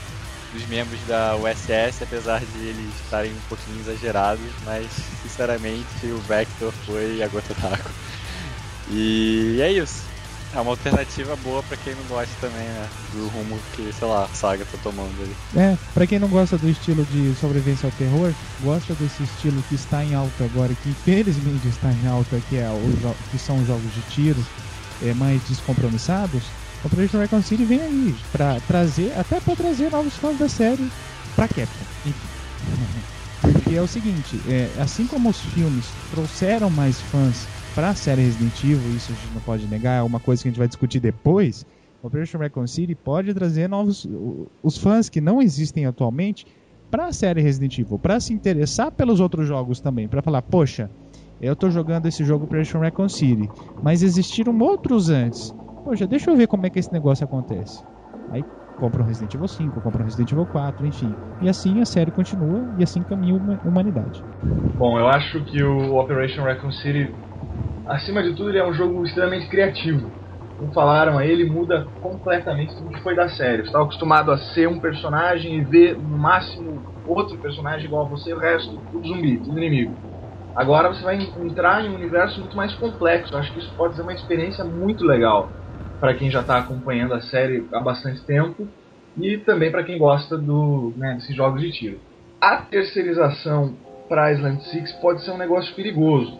dos 0.52 0.66
membros 0.68 1.00
da 1.06 1.36
USS, 1.36 2.02
apesar 2.02 2.40
de 2.40 2.58
eles 2.58 2.94
estarem 3.04 3.32
um 3.32 3.48
pouquinho 3.48 3.80
exagerados, 3.80 4.44
mas 4.64 4.86
sinceramente 5.22 6.06
o 6.06 6.18
Vector 6.18 6.72
foi 6.86 7.22
a 7.22 7.28
gota 7.28 7.54
d'água. 7.54 7.90
E 8.88 9.58
é 9.60 9.70
isso. 9.70 10.09
É 10.52 10.60
uma 10.60 10.72
alternativa 10.72 11.36
boa 11.36 11.62
para 11.62 11.76
quem 11.76 11.94
não 11.94 12.02
gosta 12.04 12.34
também, 12.40 12.66
né? 12.66 12.88
Do 13.12 13.28
rumo 13.28 13.58
que, 13.72 13.92
sei 13.92 14.08
lá, 14.08 14.24
a 14.24 14.28
saga 14.28 14.64
tá 14.64 14.76
tomando 14.82 15.14
ali. 15.22 15.36
É, 15.56 15.76
pra 15.94 16.06
quem 16.06 16.18
não 16.18 16.28
gosta 16.28 16.58
do 16.58 16.68
estilo 16.68 17.04
de 17.04 17.34
sobrevivência 17.40 17.86
ao 17.86 17.92
terror, 17.92 18.32
gosta 18.60 18.94
desse 18.94 19.22
estilo 19.22 19.62
que 19.68 19.76
está 19.76 20.04
em 20.04 20.14
alta 20.14 20.44
agora, 20.44 20.74
que 20.74 20.88
infelizmente 20.88 21.68
está 21.68 21.92
em 21.92 22.06
alta, 22.08 22.40
que, 22.48 22.56
é 22.56 22.68
o, 22.68 23.14
que 23.30 23.38
são 23.38 23.58
os 23.60 23.66
jogos 23.66 23.94
de 23.94 24.02
tiro 24.10 24.44
é, 25.02 25.14
mais 25.14 25.40
descompromissados, 25.44 26.42
o 26.82 26.86
Operation 26.86 27.18
Recon 27.18 27.42
City 27.42 27.64
vem 27.64 27.80
aí 27.80 28.16
para 28.32 28.58
trazer, 28.66 29.12
até 29.18 29.38
para 29.38 29.54
trazer 29.54 29.90
novos 29.90 30.14
fãs 30.14 30.38
da 30.38 30.48
série 30.48 30.90
pra 31.36 31.46
Capcom. 31.46 31.84
Porque 33.40 33.74
é 33.74 33.80
o 33.80 33.86
seguinte, 33.88 34.40
é, 34.48 34.68
assim 34.78 35.06
como 35.06 35.30
os 35.30 35.38
filmes 35.38 35.86
trouxeram 36.10 36.68
mais 36.68 37.00
fãs 37.00 37.46
para 37.74 37.90
a 37.90 37.94
série 37.94 38.22
Resident 38.22 38.62
Evil, 38.64 38.94
isso 38.94 39.12
a 39.12 39.14
gente 39.14 39.32
não 39.32 39.40
pode 39.40 39.68
negar, 39.68 40.00
é 40.00 40.02
uma 40.02 40.20
coisa 40.20 40.42
que 40.42 40.48
a 40.48 40.50
gente 40.50 40.58
vai 40.58 40.68
discutir 40.68 41.00
depois. 41.00 41.64
Operation 42.02 42.38
Recon 42.38 42.66
City 42.66 42.94
pode 42.94 43.34
trazer 43.34 43.68
novos 43.68 44.08
os 44.62 44.78
fãs 44.78 45.08
que 45.08 45.20
não 45.20 45.40
existem 45.42 45.86
atualmente 45.86 46.46
para 46.90 47.06
a 47.06 47.12
série 47.12 47.40
Resident 47.40 47.78
Evil, 47.78 47.98
para 47.98 48.18
se 48.18 48.32
interessar 48.32 48.90
pelos 48.90 49.20
outros 49.20 49.46
jogos 49.46 49.80
também, 49.80 50.08
para 50.08 50.22
falar, 50.22 50.42
poxa, 50.42 50.90
eu 51.40 51.52
estou 51.52 51.70
jogando 51.70 52.06
esse 52.06 52.24
jogo 52.24 52.44
Operation 52.44 52.80
Recon 52.80 53.08
City, 53.08 53.48
mas 53.82 54.02
existiram 54.02 54.58
outros 54.58 55.08
antes. 55.08 55.54
Poxa, 55.84 56.06
deixa 56.06 56.30
eu 56.30 56.36
ver 56.36 56.46
como 56.46 56.66
é 56.66 56.70
que 56.70 56.78
esse 56.78 56.92
negócio 56.92 57.24
acontece. 57.24 57.82
Aí 58.30 58.44
compra 58.78 59.02
um 59.02 59.06
Resident 59.06 59.34
Evil 59.34 59.48
5, 59.48 59.80
compra 59.80 60.02
um 60.02 60.04
Resident 60.04 60.32
Evil 60.32 60.46
4, 60.46 60.86
enfim. 60.86 61.14
E 61.40 61.48
assim 61.48 61.80
a 61.80 61.86
série 61.86 62.10
continua 62.10 62.66
e 62.76 62.82
assim 62.82 63.02
caminha 63.02 63.34
a 63.34 63.68
humanidade. 63.68 64.22
Bom, 64.76 64.98
eu 64.98 65.08
acho 65.08 65.44
que 65.44 65.62
o 65.62 65.98
Operation 65.98 66.42
Recon 66.42 66.72
City, 66.72 67.10
acima 67.86 68.22
de 68.22 68.34
tudo, 68.34 68.50
ele 68.50 68.58
é 68.58 68.66
um 68.66 68.72
jogo 68.72 69.04
extremamente 69.04 69.48
criativo. 69.48 70.10
Como 70.58 70.72
falaram 70.72 71.16
aí, 71.18 71.30
ele 71.30 71.48
muda 71.48 71.86
completamente 72.02 72.76
tudo 72.76 72.90
que 72.90 73.02
foi 73.02 73.14
da 73.14 73.28
série. 73.28 73.62
Você 73.62 73.68
estava 73.68 73.84
acostumado 73.84 74.30
a 74.30 74.38
ser 74.38 74.68
um 74.68 74.78
personagem 74.78 75.56
e 75.56 75.64
ver 75.64 75.96
no 75.96 76.18
máximo 76.18 76.82
outro 77.06 77.38
personagem 77.38 77.86
igual 77.86 78.04
a 78.04 78.08
você, 78.08 78.32
o 78.32 78.38
resto 78.38 78.78
tudo 78.92 79.08
zumbi, 79.08 79.38
tudo 79.38 79.58
inimigo. 79.58 79.94
Agora 80.54 80.88
você 80.88 81.02
vai 81.02 81.16
entrar 81.16 81.84
em 81.84 81.88
um 81.88 81.94
universo 81.94 82.40
muito 82.40 82.56
mais 82.56 82.74
complexo. 82.74 83.36
Acho 83.36 83.52
que 83.52 83.60
isso 83.60 83.72
pode 83.76 83.96
ser 83.96 84.02
uma 84.02 84.12
experiência 84.12 84.64
muito 84.64 85.04
legal 85.04 85.48
para 86.00 86.14
quem 86.14 86.30
já 86.30 86.40
está 86.40 86.58
acompanhando 86.58 87.14
a 87.14 87.20
série 87.20 87.66
há 87.72 87.80
bastante 87.80 88.20
tempo 88.22 88.66
e 89.16 89.38
também 89.38 89.70
para 89.70 89.84
quem 89.84 89.98
gosta 89.98 90.36
do, 90.36 90.92
né, 90.96 91.14
desses 91.14 91.34
jogos 91.34 91.60
de 91.60 91.70
tiro. 91.70 92.00
A 92.40 92.56
terceirização 92.56 93.74
para 94.08 94.32
Island 94.32 94.62
Six 94.64 94.92
pode 94.94 95.22
ser 95.22 95.30
um 95.30 95.38
negócio 95.38 95.74
perigoso. 95.74 96.38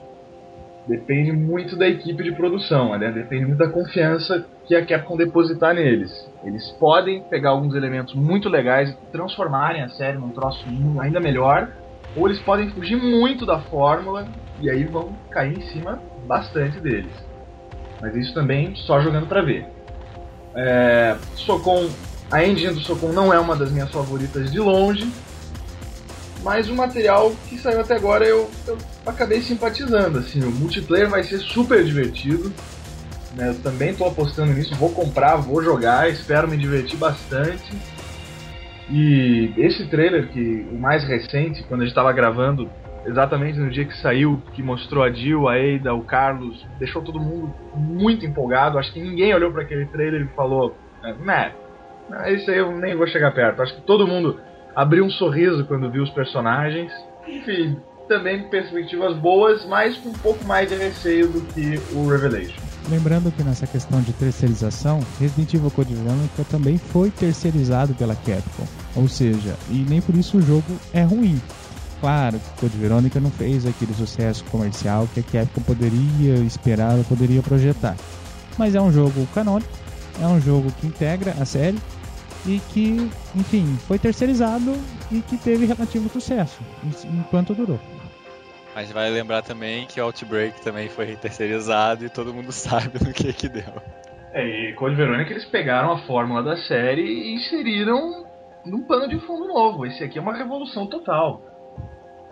Depende 0.86 1.30
muito 1.32 1.76
da 1.76 1.86
equipe 1.86 2.22
de 2.22 2.32
produção, 2.32 2.98
né? 2.98 3.12
depende 3.12 3.46
muito 3.46 3.58
da 3.58 3.68
confiança 3.68 4.44
que 4.66 4.74
a 4.74 4.84
Capcom 4.84 5.16
depositar 5.16 5.74
neles. 5.74 6.10
Eles 6.42 6.70
podem 6.72 7.22
pegar 7.24 7.50
alguns 7.50 7.74
elementos 7.74 8.14
muito 8.14 8.48
legais 8.48 8.90
e 8.90 9.12
transformarem 9.12 9.82
a 9.82 9.88
série 9.88 10.18
num 10.18 10.30
troço 10.30 10.64
ainda 10.98 11.20
melhor, 11.20 11.68
ou 12.16 12.26
eles 12.26 12.40
podem 12.40 12.70
fugir 12.70 12.96
muito 12.96 13.44
da 13.44 13.60
fórmula 13.60 14.26
e 14.60 14.68
aí 14.70 14.84
vão 14.84 15.12
cair 15.30 15.58
em 15.58 15.62
cima 15.62 16.00
bastante 16.26 16.80
deles. 16.80 17.12
Mas 18.00 18.16
isso 18.16 18.32
também 18.32 18.74
só 18.74 19.00
jogando 19.00 19.26
para 19.26 19.42
ver. 19.42 19.66
É, 20.54 21.16
Socon, 21.34 21.88
a 22.30 22.44
engine 22.44 22.74
do 22.74 22.80
Socon 22.80 23.12
não 23.12 23.32
é 23.32 23.38
uma 23.38 23.54
das 23.54 23.70
minhas 23.70 23.90
favoritas 23.90 24.50
de 24.50 24.58
longe, 24.58 25.06
mas 26.42 26.68
o 26.68 26.74
material 26.74 27.33
que 27.48 27.59
saiu 27.59 27.81
até 27.81 27.94
agora 27.94 28.24
eu, 28.24 28.50
eu 28.66 28.79
acabei 29.07 29.40
simpatizando. 29.40 30.18
Assim, 30.18 30.42
o 30.42 30.50
multiplayer 30.50 31.09
vai 31.09 31.22
ser 31.22 31.38
super 31.38 31.85
divertido. 31.85 32.53
Né? 33.35 33.50
Eu 33.50 33.62
também 33.62 33.90
estou 33.90 34.09
apostando 34.09 34.53
nisso, 34.53 34.74
vou 34.74 34.90
comprar, 34.90 35.37
vou 35.37 35.62
jogar, 35.62 36.09
espero 36.09 36.48
me 36.48 36.57
divertir 36.57 36.98
bastante. 36.98 37.70
E 38.90 39.53
esse 39.57 39.87
trailer, 39.87 40.29
que 40.29 40.66
o 40.72 40.79
mais 40.79 41.05
recente, 41.05 41.62
quando 41.64 41.83
a 41.83 41.85
gente 41.85 41.92
estava 41.92 42.12
gravando, 42.12 42.68
exatamente 43.07 43.59
no 43.59 43.70
dia 43.70 43.85
que 43.85 43.96
saiu, 43.98 44.42
que 44.53 44.62
mostrou 44.62 45.05
a 45.05 45.12
Jill, 45.12 45.48
a 45.48 45.55
Ada, 45.55 45.94
o 45.94 46.03
Carlos, 46.03 46.66
deixou 46.79 47.00
todo 47.00 47.20
mundo 47.20 47.55
muito 47.74 48.26
empolgado. 48.26 48.79
Acho 48.79 48.92
que 48.92 49.00
ninguém 49.00 49.33
olhou 49.33 49.53
para 49.53 49.62
aquele 49.62 49.87
trailer 49.87 50.22
e 50.22 50.35
falou: 50.35 50.76
né, 51.24 51.53
isso 52.29 52.50
aí 52.50 52.59
eu 52.59 52.72
nem 52.72 52.96
vou 52.96 53.07
chegar 53.07 53.33
perto. 53.33 53.62
Acho 53.62 53.76
que 53.76 53.83
todo 53.83 54.09
mundo 54.09 54.40
abriu 54.74 55.04
um 55.04 55.11
sorriso 55.11 55.64
quando 55.64 55.90
viu 55.90 56.02
os 56.02 56.11
personagens. 56.11 56.92
Enfim, 57.26 57.76
também 58.09 58.48
perspectivas 58.48 59.16
boas, 59.16 59.64
mas 59.66 59.96
com 59.98 60.09
um 60.09 60.14
pouco 60.14 60.44
mais 60.44 60.68
de 60.68 60.74
receio 60.74 61.28
do 61.28 61.40
que 61.52 61.80
o 61.94 62.09
Revelation. 62.09 62.61
Lembrando 62.88 63.30
que 63.30 63.44
nessa 63.44 63.68
questão 63.68 64.00
de 64.00 64.12
terceirização, 64.12 65.00
Resident 65.20 65.54
Evil 65.54 65.70
Code 65.70 65.94
Veronica 65.94 66.44
também 66.50 66.76
foi 66.76 67.11
terceirizado 67.11 67.94
pela 67.94 68.16
Capcom. 68.16 68.66
Ou 68.96 69.06
seja, 69.06 69.54
e 69.70 69.87
nem 69.88 70.00
por 70.00 70.16
isso 70.16 70.38
o 70.38 70.42
jogo 70.42 70.76
é 70.92 71.02
ruim. 71.02 71.40
Claro 72.00 72.40
que 72.40 72.61
Code 72.61 72.76
Veronica 72.78 73.20
não 73.20 73.30
fez 73.30 73.64
aquele 73.64 73.94
sucesso 73.94 74.42
comercial 74.46 75.06
que 75.14 75.20
a 75.20 75.22
Capcom 75.22 75.61
poderia 75.62 76.35
esperar 76.44 76.96
ou 76.96 77.04
poderia 77.04 77.42
projetar. 77.42 77.94
Mas 78.59 78.74
é 78.74 78.80
um 78.80 78.90
jogo 78.90 79.24
canônico, 79.33 79.70
é 80.20 80.26
um 80.26 80.40
jogo 80.40 80.72
que 80.80 80.87
integra 80.87 81.33
a 81.38 81.44
série 81.44 81.78
e 82.46 82.59
que, 82.72 83.11
enfim, 83.35 83.76
foi 83.87 83.98
terceirizado 83.98 84.72
e 85.11 85.20
que 85.20 85.37
teve 85.37 85.66
relativo 85.66 86.09
sucesso 86.09 86.61
enquanto 87.05 87.55
durou. 87.55 87.79
Mas 88.74 88.90
vai 88.92 89.11
lembrar 89.11 89.42
também 89.42 89.87
que 89.87 90.00
Outbreak 90.00 90.61
também 90.62 90.88
foi 90.88 91.16
terceirizado 91.16 92.05
e 92.05 92.09
todo 92.09 92.33
mundo 92.33 92.50
sabe 92.53 92.98
no 93.05 93.12
que 93.12 93.33
que 93.33 93.48
deu. 93.48 93.83
É, 94.33 94.46
e 94.46 94.72
Code 94.74 94.94
Verônica 94.94 95.33
eles 95.33 95.44
pegaram 95.44 95.92
a 95.92 95.98
fórmula 96.07 96.42
da 96.42 96.57
série 96.57 97.03
e 97.03 97.35
inseriram 97.35 98.24
num 98.64 98.83
pano 98.83 99.09
de 99.09 99.18
fundo 99.26 99.48
novo. 99.48 99.85
Esse 99.87 100.05
aqui 100.05 100.18
é 100.18 100.22
uma 100.22 100.37
revolução 100.37 100.87
total. 100.87 101.42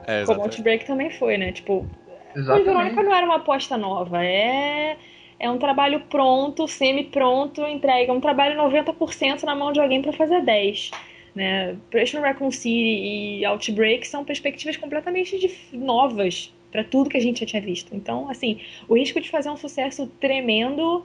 É, 0.07 0.25
Como 0.25 0.41
Outbreak 0.43 0.87
também 0.87 1.11
foi, 1.11 1.37
né? 1.37 1.53
Tipo, 1.53 1.87
Code 2.33 2.63
Verônica 2.63 3.03
não 3.03 3.15
era 3.15 3.27
uma 3.27 3.37
aposta 3.37 3.77
nova, 3.77 4.25
é 4.25 4.97
é 5.41 5.49
um 5.49 5.59
trabalho 5.59 6.01
pronto, 6.09 6.67
semi-pronto, 6.67 7.63
entrega 7.63 8.13
um 8.13 8.21
trabalho 8.21 8.61
90% 8.61 9.45
na 9.45 9.55
mão 9.55 9.73
de 9.73 9.81
alguém 9.81 10.03
para 10.03 10.13
fazer 10.13 10.43
10. 10.43 10.91
Né? 11.35 11.73
Operation 11.87 12.21
Raccoon 12.21 12.51
City 12.51 13.39
e 13.41 13.45
Outbreak 13.45 14.07
são 14.07 14.25
perspectivas 14.25 14.77
completamente 14.77 15.57
novas 15.73 16.53
para 16.73 16.83
tudo 16.83 17.09
que 17.09 17.17
a 17.17 17.21
gente 17.21 17.41
já 17.41 17.47
tinha 17.47 17.63
visto. 17.63 17.95
Então, 17.95 18.29
assim, 18.29 18.61
o 18.89 18.97
risco 18.97 19.21
de 19.21 19.31
fazer 19.31 19.49
um 19.49 19.57
sucesso 19.57 20.07
tremendo, 20.21 21.05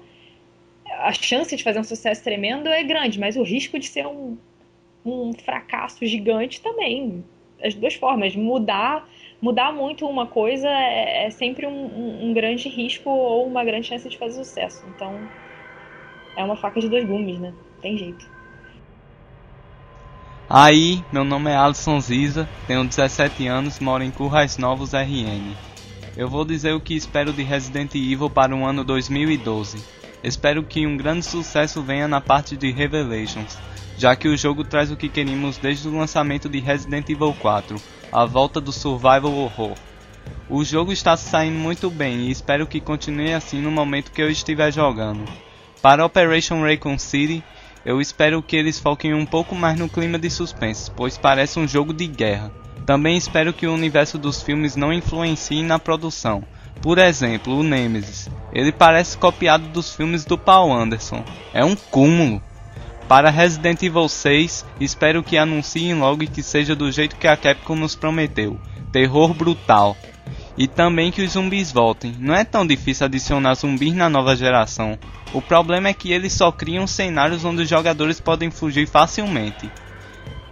a 0.90 1.14
chance 1.14 1.56
de 1.56 1.64
fazer 1.64 1.80
um 1.80 1.84
sucesso 1.84 2.24
tremendo 2.24 2.68
é 2.70 2.84
grande, 2.84 3.20
mas 3.20 3.36
o 3.36 3.44
risco 3.44 3.78
de 3.78 3.86
ser 3.86 4.08
um, 4.08 4.36
um 5.06 5.34
fracasso 5.34 6.06
gigante 6.06 6.60
também. 6.60 7.24
As 7.62 7.76
duas 7.76 7.94
formas, 7.94 8.36
mudar 8.36 9.08
mudar 9.44 9.74
muito 9.74 10.08
uma 10.08 10.26
coisa 10.26 10.70
é, 10.70 11.26
é 11.26 11.30
sempre 11.30 11.68
um, 11.68 11.70
um, 11.70 12.30
um, 12.30 12.34
grande 12.34 12.70
risco 12.70 13.10
ou 13.10 13.46
uma 13.46 13.66
grande 13.66 13.88
chance 13.88 14.08
de 14.08 14.18
fazer 14.18 14.42
sucesso. 14.42 14.86
Então, 14.96 15.20
é 16.38 16.42
uma 16.42 16.56
faca 16.56 16.80
de 16.80 16.88
dois 16.88 17.06
gumes, 17.06 17.38
né? 17.38 17.54
Tem 17.82 17.98
jeito. 17.98 18.26
Aí, 20.50 21.04
meu 21.12 21.26
nome 21.26 21.52
é 21.52 21.58
Alisson 21.58 22.00
Ziza, 22.00 22.48
tenho 22.68 22.86
17 22.86 23.46
anos, 23.46 23.82
moro 23.82 24.02
em 24.02 24.12
Currais 24.12 24.58
Novos, 24.58 24.94
RN. 24.94 25.54
Eu 26.16 26.30
vou 26.30 26.46
dizer 26.46 26.74
o 26.74 26.80
que 26.80 26.96
espero 26.96 27.34
de 27.34 27.44
Resident 27.44 27.96
Evil 27.96 28.30
para 28.30 28.56
o 28.56 28.64
ano 28.64 28.82
2012. 28.86 29.84
Espero 30.24 30.64
que 30.64 30.88
um 30.88 30.96
grande 30.96 31.26
sucesso 31.26 31.82
venha 31.82 32.08
na 32.08 32.22
parte 32.22 32.56
de 32.56 32.72
Revelations, 32.72 33.58
já 33.98 34.16
que 34.16 34.30
o 34.30 34.38
jogo 34.38 34.64
traz 34.64 34.90
o 34.90 34.96
que 34.96 35.10
queríamos 35.10 35.58
desde 35.58 35.90
o 35.90 35.98
lançamento 35.98 36.48
de 36.48 36.60
Resident 36.60 37.10
Evil 37.10 37.36
4, 37.42 37.76
a 38.14 38.26
volta 38.26 38.62
do 38.62 38.72
survival 38.72 39.34
horror. 39.34 39.74
O 40.48 40.64
jogo 40.64 40.94
está 40.94 41.18
saindo 41.18 41.58
muito 41.58 41.90
bem 41.90 42.28
e 42.28 42.32
espero 42.32 42.68
que 42.68 42.80
continue 42.80 43.34
assim 43.34 43.60
no 43.60 43.72
momento 43.72 44.12
que 44.12 44.22
eu 44.22 44.30
estiver 44.30 44.72
jogando. 44.72 45.26
Para 45.82 46.06
Operation 46.06 46.62
Raccoon 46.62 47.00
City, 47.00 47.44
eu 47.84 48.00
espero 48.00 48.44
que 48.44 48.56
eles 48.56 48.80
foquem 48.80 49.16
um 49.16 49.26
pouco 49.26 49.56
mais 49.56 49.80
no 49.80 49.90
clima 49.90 50.20
de 50.20 50.30
suspense, 50.30 50.92
pois 50.92 51.18
parece 51.18 51.60
um 51.60 51.68
jogo 51.68 51.92
de 51.92 52.06
guerra. 52.06 52.52
Também 52.86 53.18
espero 53.18 53.52
que 53.52 53.66
o 53.66 53.74
universo 53.74 54.20
dos 54.20 54.44
filmes 54.44 54.76
não 54.76 54.94
influencie 54.94 55.64
na 55.64 55.80
produção. 55.80 56.44
Por 56.82 57.00
exemplo, 57.00 57.58
o 57.58 57.64
Nemesis. 57.64 58.30
Ele 58.52 58.72
parece 58.72 59.18
copiado 59.18 59.68
dos 59.70 59.96
filmes 59.96 60.24
do 60.24 60.38
Paul 60.38 60.72
Anderson. 60.72 61.24
É 61.52 61.66
um 61.66 61.76
cúmulo. 61.76 62.42
Para 63.08 63.30
Resident 63.30 63.84
Evil 63.84 64.08
6, 64.08 64.66
espero 64.80 65.22
que 65.22 65.38
anunciem 65.38 65.94
logo 65.94 66.24
e 66.24 66.28
que 66.28 66.42
seja 66.42 66.76
do 66.76 66.92
jeito 66.92 67.18
que 67.18 67.28
a 67.28 67.36
Capcom 67.36 67.76
nos 67.76 67.96
prometeu. 67.96 68.60
Terror 68.92 69.34
brutal. 69.34 69.98
E 70.58 70.68
também 70.68 71.12
que 71.12 71.22
os 71.22 71.32
zumbis 71.32 71.72
voltem. 71.72 72.16
Não 72.18 72.34
é 72.34 72.46
tão 72.46 72.66
difícil 72.66 73.06
adicionar 73.06 73.56
zumbis 73.56 73.94
na 73.94 74.10
nova 74.10 74.36
geração. 74.36 74.98
O 75.34 75.42
problema 75.42 75.90
é 75.90 75.94
que 75.94 76.12
eles 76.12 76.32
só 76.32 76.52
criam 76.52 76.88
cenários 76.88 77.44
onde 77.44 77.64
os 77.64 77.70
jogadores 77.70 78.20
podem 78.20 78.50
fugir 78.50 78.88
facilmente. 78.88 79.70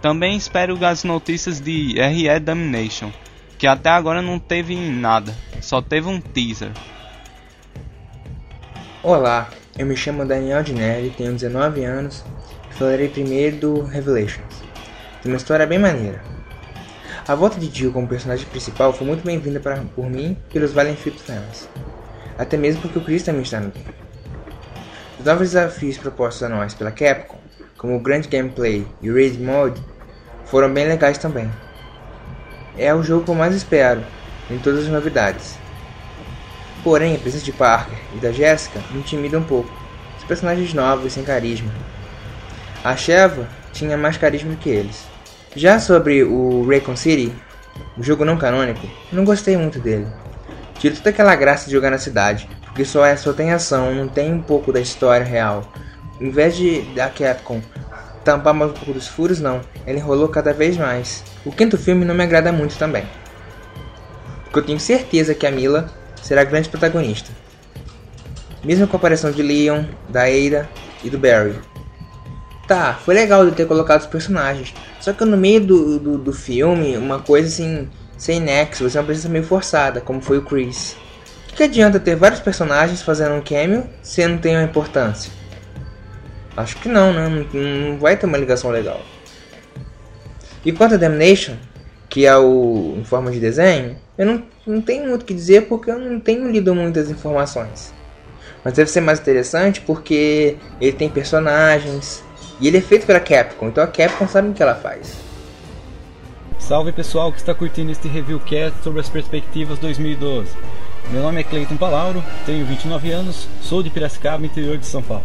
Também 0.02 0.36
espero 0.36 0.84
as 0.84 1.04
notícias 1.04 1.60
de 1.60 1.94
RE 2.00 2.40
Domination, 2.40 3.12
que 3.56 3.68
até 3.68 3.90
agora 3.90 4.20
não 4.20 4.40
teve 4.40 4.74
nada, 4.74 5.32
só 5.60 5.80
teve 5.80 6.08
um 6.08 6.20
teaser. 6.20 6.72
Olá, 9.00 9.48
eu 9.78 9.86
me 9.86 9.96
chamo 9.96 10.24
Daniel 10.24 10.62
Dinelli, 10.62 11.10
tenho 11.10 11.32
19 11.32 11.84
anos 11.84 12.24
falarei 12.82 13.08
primeiro 13.08 13.56
do 13.58 13.82
Revelations. 13.82 14.64
Tem 15.22 15.30
uma 15.30 15.36
história 15.36 15.66
bem 15.66 15.78
maneira. 15.78 16.20
A 17.28 17.34
volta 17.34 17.60
de 17.60 17.70
Jill 17.72 17.92
como 17.92 18.08
personagem 18.08 18.46
principal 18.46 18.92
foi 18.92 19.06
muito 19.06 19.24
bem-vinda 19.24 19.60
por 19.94 20.10
mim 20.10 20.36
e 20.48 20.52
pelos 20.52 20.72
Valiant 20.72 20.96
Field 20.96 21.22
fans. 21.22 21.68
Até 22.36 22.56
mesmo 22.56 22.82
porque 22.82 22.98
o 22.98 23.04
Chris 23.04 23.22
também 23.22 23.42
está 23.42 23.60
no 23.60 23.70
game. 23.70 23.86
Os 25.18 25.24
novos 25.24 25.50
desafios 25.50 25.96
propostos 25.96 26.42
a 26.42 26.48
nós 26.48 26.74
pela 26.74 26.90
Capcom, 26.90 27.38
como 27.78 27.94
o 27.94 28.00
Grand 28.00 28.22
Gameplay 28.22 28.84
e 29.00 29.10
o 29.10 29.14
Raid 29.14 29.38
Mode, 29.38 29.80
foram 30.46 30.72
bem 30.72 30.88
legais 30.88 31.18
também. 31.18 31.48
É 32.76 32.92
o 32.92 33.02
jogo 33.02 33.24
que 33.24 33.30
eu 33.30 33.34
mais 33.36 33.54
espero, 33.54 34.04
em 34.50 34.58
todas 34.58 34.86
as 34.86 34.88
novidades. 34.90 35.61
Porém, 36.82 37.14
a 37.14 37.18
presença 37.18 37.44
de 37.44 37.52
Parker 37.52 37.96
e 38.14 38.18
da 38.18 38.32
Jessica 38.32 38.82
me 38.90 38.98
intimida 39.00 39.38
um 39.38 39.44
pouco. 39.44 39.70
Os 40.18 40.24
personagens 40.24 40.74
novos 40.74 41.06
e 41.06 41.10
sem 41.10 41.22
carisma, 41.22 41.72
a 42.84 42.96
Sheva 42.96 43.48
tinha 43.72 43.96
mais 43.96 44.16
carisma 44.16 44.56
que 44.56 44.68
eles. 44.68 45.06
Já 45.54 45.78
sobre 45.78 46.24
o 46.24 46.66
Raycon 46.66 46.96
City, 46.96 47.32
o 47.96 48.02
jogo 48.02 48.24
não 48.24 48.36
canônico, 48.36 48.86
não 49.12 49.24
gostei 49.24 49.56
muito 49.56 49.78
dele. 49.78 50.06
Tira 50.78 50.96
toda 50.96 51.10
aquela 51.10 51.36
graça 51.36 51.66
de 51.66 51.72
jogar 51.72 51.90
na 51.90 51.98
cidade, 51.98 52.48
porque 52.64 52.84
só, 52.84 53.04
é, 53.04 53.14
só 53.16 53.32
tem 53.32 53.52
ação, 53.52 53.94
não 53.94 54.08
tem 54.08 54.32
um 54.32 54.42
pouco 54.42 54.72
da 54.72 54.80
história 54.80 55.24
real. 55.24 55.62
Em 56.20 56.30
vez 56.30 56.56
de 56.56 56.82
da 56.94 57.08
Capcom 57.08 57.60
tampar 58.24 58.54
mais 58.54 58.70
um 58.70 58.74
pouco 58.74 58.92
dos 58.92 59.06
furos, 59.06 59.40
não, 59.40 59.60
ele 59.86 59.98
enrolou 59.98 60.28
cada 60.28 60.52
vez 60.52 60.76
mais. 60.76 61.22
O 61.44 61.52
quinto 61.52 61.76
filme 61.76 62.04
não 62.04 62.14
me 62.14 62.24
agrada 62.24 62.50
muito 62.50 62.76
também. 62.76 63.04
Porque 64.44 64.58
eu 64.58 64.64
tenho 64.64 64.80
certeza 64.80 65.34
que 65.34 65.46
a 65.46 65.50
Mila 65.50 65.90
será 66.22 66.44
grande 66.44 66.68
protagonista. 66.68 67.30
Mesmo 68.64 68.86
com 68.86 68.96
a 68.96 68.98
aparição 68.98 69.30
de 69.30 69.42
Leon, 69.42 69.84
da 70.08 70.22
Ada 70.22 70.68
e 71.02 71.10
do 71.10 71.18
Barry. 71.18 71.58
Tá, 72.66 72.94
foi 72.94 73.14
legal 73.14 73.44
de 73.44 73.52
ter 73.52 73.66
colocado 73.66 74.00
os 74.00 74.06
personagens. 74.06 74.72
Só 75.00 75.12
que 75.12 75.24
no 75.24 75.36
meio 75.36 75.60
do, 75.60 75.98
do, 75.98 76.18
do 76.18 76.32
filme, 76.32 76.96
uma 76.96 77.18
coisa 77.18 77.48
assim, 77.48 77.88
sem 78.16 78.40
nexo, 78.40 78.88
você 78.88 78.96
é 78.96 79.00
uma 79.00 79.06
presença 79.06 79.28
meio 79.28 79.44
forçada, 79.44 80.00
como 80.00 80.20
foi 80.20 80.38
o 80.38 80.42
Chris. 80.42 80.96
O 81.44 81.48
que, 81.48 81.56
que 81.56 81.62
adianta 81.64 81.98
ter 82.00 82.14
vários 82.14 82.40
personagens 82.40 83.02
fazendo 83.02 83.34
um 83.34 83.42
cameo 83.42 83.84
se 84.00 84.26
não 84.26 84.38
tem 84.38 84.54
uma 84.54 84.62
importância? 84.62 85.30
Acho 86.56 86.76
que 86.76 86.88
não, 86.88 87.12
né? 87.12 87.46
Não, 87.52 87.60
não 87.90 87.98
vai 87.98 88.16
ter 88.16 88.26
uma 88.26 88.38
ligação 88.38 88.70
legal. 88.70 89.00
E 90.64 90.70
quanto 90.70 90.94
a 90.94 90.96
Damnation, 90.96 91.56
que 92.08 92.24
é 92.26 92.36
o 92.36 92.94
em 92.96 93.04
forma 93.04 93.30
de 93.30 93.40
desenho, 93.40 93.96
eu 94.16 94.26
não, 94.26 94.42
não 94.66 94.80
tenho 94.80 95.08
muito 95.08 95.22
o 95.22 95.24
que 95.24 95.34
dizer 95.34 95.66
porque 95.68 95.90
eu 95.90 95.98
não 95.98 96.20
tenho 96.20 96.50
lido 96.50 96.74
muitas 96.74 97.10
informações. 97.10 97.92
Mas 98.64 98.74
deve 98.74 98.90
ser 98.90 99.00
mais 99.00 99.18
interessante 99.18 99.80
porque 99.80 100.56
ele 100.80 100.92
tem 100.92 101.08
personagens 101.08 102.22
e 102.60 102.68
ele 102.68 102.78
é 102.78 102.80
feito 102.80 103.06
pela 103.06 103.18
Capcom, 103.18 103.68
então 103.68 103.82
a 103.82 103.86
Capcom 103.86 104.28
sabe 104.28 104.48
o 104.48 104.52
que 104.52 104.62
ela 104.62 104.74
faz. 104.74 105.16
Salve 106.58 106.92
pessoal 106.92 107.32
que 107.32 107.38
está 107.38 107.52
curtindo 107.52 107.90
este 107.90 108.06
reviewcast 108.06 108.84
sobre 108.84 109.00
as 109.00 109.08
perspectivas 109.08 109.78
2012. 109.80 110.48
Meu 111.10 111.22
nome 111.22 111.40
é 111.40 111.44
Cleiton 111.44 111.76
Palauro, 111.76 112.22
tenho 112.46 112.64
29 112.64 113.10
anos, 113.10 113.48
sou 113.60 113.82
de 113.82 113.90
Piracicaba, 113.90 114.46
interior 114.46 114.78
de 114.78 114.86
São 114.86 115.02
Paulo. 115.02 115.24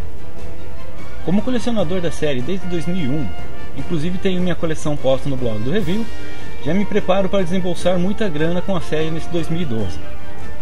Como 1.24 1.44
colecionador 1.44 2.02
da 2.02 2.10
série 2.10 2.42
desde 2.42 2.66
2001, 2.68 3.28
inclusive 3.78 4.18
tenho 4.18 4.42
minha 4.42 4.56
coleção 4.56 4.98
posta 4.98 5.30
no 5.30 5.38
blog 5.38 5.60
do 5.60 5.72
Review, 5.72 6.06
já 6.68 6.74
me 6.74 6.84
preparo 6.84 7.30
para 7.30 7.45
desembolsar 7.45 7.97
muita 7.97 8.28
grana 8.28 8.61
com 8.61 8.76
a 8.76 8.82
série 8.82 9.09
nesse 9.09 9.30
2012. 9.30 9.97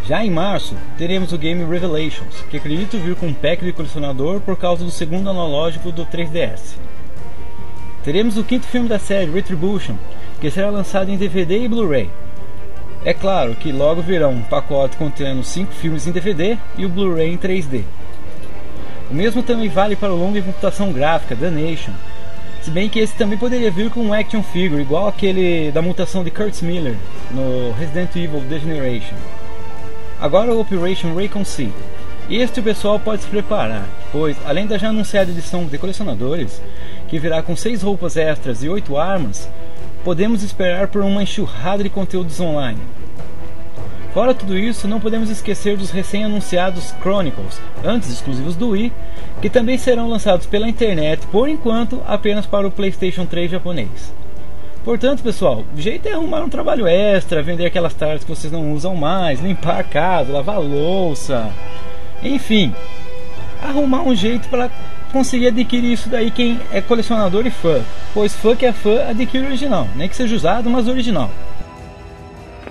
Já 0.07 0.23
em 0.23 0.29
março, 0.29 0.75
teremos 0.99 1.33
o 1.33 1.37
game 1.37 1.65
Revelations, 1.65 2.43
que 2.47 2.57
acredito 2.57 2.99
vir 2.99 3.15
com 3.15 3.25
um 3.25 3.33
pack 3.33 3.65
de 3.65 3.73
colecionador 3.73 4.39
por 4.39 4.55
causa 4.55 4.85
do 4.85 4.91
segundo 4.91 5.31
analógico 5.31 5.91
do 5.91 6.05
3DS. 6.05 6.75
Teremos 8.03 8.37
o 8.37 8.43
quinto 8.43 8.67
filme 8.67 8.87
da 8.87 8.99
série, 8.99 9.31
Retribution, 9.31 9.95
que 10.39 10.51
será 10.51 10.69
lançado 10.69 11.09
em 11.09 11.17
DVD 11.17 11.63
e 11.63 11.67
Blu-ray. 11.67 12.07
É 13.03 13.11
claro 13.11 13.55
que 13.55 13.71
logo 13.71 14.03
virá 14.03 14.27
um 14.27 14.43
pacote 14.43 14.97
contendo 14.97 15.43
5 15.43 15.71
filmes 15.71 16.05
em 16.05 16.11
DVD 16.11 16.55
e 16.77 16.85
o 16.85 16.89
Blu-ray 16.89 17.33
em 17.33 17.37
3D. 17.37 17.81
O 19.09 19.15
mesmo 19.15 19.41
também 19.41 19.69
vale 19.69 19.95
para 19.95 20.13
o 20.13 20.15
longa 20.15 20.37
em 20.37 20.43
computação 20.43 20.93
gráfica, 20.93 21.35
The 21.35 21.49
Nation, 21.49 21.93
se 22.65 22.71
bem 22.71 22.89
que 22.89 22.97
esse 22.97 23.13
também 23.13 23.37
poderia 23.37 23.69
vir 23.69 23.91
com 23.91 23.99
um 23.99 24.11
action 24.11 24.41
figure, 24.41 24.81
igual 24.81 25.07
aquele 25.07 25.71
da 25.71 25.83
mutação 25.83 26.23
de 26.23 26.31
Kurtz 26.31 26.63
Miller 26.63 26.95
no 27.29 27.71
Resident 27.73 28.15
Evil 28.15 28.39
Degeneration. 28.39 29.13
Agora 30.19 30.51
o 30.51 30.59
Operation 30.59 31.13
Raycon 31.13 31.45
C. 31.45 31.69
Este 32.27 32.61
o 32.61 32.63
pessoal 32.63 32.99
pode 32.99 33.21
se 33.21 33.27
preparar, 33.27 33.87
pois 34.11 34.35
além 34.47 34.65
da 34.65 34.79
já 34.79 34.89
anunciada 34.89 35.29
edição 35.29 35.65
de 35.65 35.77
colecionadores, 35.77 36.59
que 37.07 37.19
virá 37.19 37.43
com 37.43 37.55
6 37.55 37.83
roupas 37.83 38.17
extras 38.17 38.63
e 38.63 38.67
8 38.67 38.97
armas, 38.97 39.47
podemos 40.03 40.41
esperar 40.41 40.87
por 40.87 41.03
uma 41.03 41.21
enxurrada 41.21 41.83
de 41.83 41.89
conteúdos 41.91 42.39
online. 42.39 42.79
Fora 44.15 44.33
tudo 44.33 44.57
isso, 44.57 44.87
não 44.87 45.01
podemos 45.01 45.29
esquecer 45.29 45.75
dos 45.75 45.91
recém-anunciados 45.91 46.95
Chronicles, 47.01 47.59
antes 47.83 48.09
exclusivos 48.09 48.55
do 48.55 48.69
Wii, 48.69 48.93
que 49.41 49.49
também 49.49 49.77
serão 49.77 50.07
lançados 50.07 50.45
pela 50.45 50.69
internet, 50.69 51.27
por 51.27 51.49
enquanto 51.49 52.01
apenas 52.07 52.45
para 52.45 52.65
o 52.65 52.71
PlayStation 52.71 53.25
3 53.25 53.51
japonês. 53.51 54.13
Portanto, 54.85 55.21
pessoal, 55.21 55.65
o 55.75 55.81
jeito 55.81 56.07
é 56.07 56.13
arrumar 56.13 56.39
um 56.39 56.47
trabalho 56.47 56.87
extra, 56.87 57.43
vender 57.43 57.65
aquelas 57.65 57.93
tardes 57.93 58.23
que 58.23 58.33
vocês 58.33 58.53
não 58.53 58.71
usam 58.71 58.95
mais, 58.95 59.41
limpar 59.41 59.81
a 59.81 59.83
casa, 59.83 60.31
lavar 60.31 60.55
a 60.55 60.59
louça, 60.59 61.51
enfim, 62.23 62.73
arrumar 63.61 64.03
um 64.03 64.15
jeito 64.15 64.47
para 64.47 64.71
conseguir 65.11 65.47
adquirir 65.47 65.91
isso 65.91 66.07
daí 66.07 66.31
quem 66.31 66.57
é 66.71 66.79
colecionador 66.79 67.45
e 67.45 67.51
fã, 67.51 67.81
pois 68.13 68.33
fã 68.33 68.55
que 68.55 68.65
é 68.65 68.71
fã 68.71 69.09
adquire 69.09 69.43
o 69.43 69.47
original, 69.47 69.89
nem 69.93 70.07
que 70.07 70.15
seja 70.15 70.33
usado, 70.33 70.69
mas 70.69 70.87
original. 70.87 71.29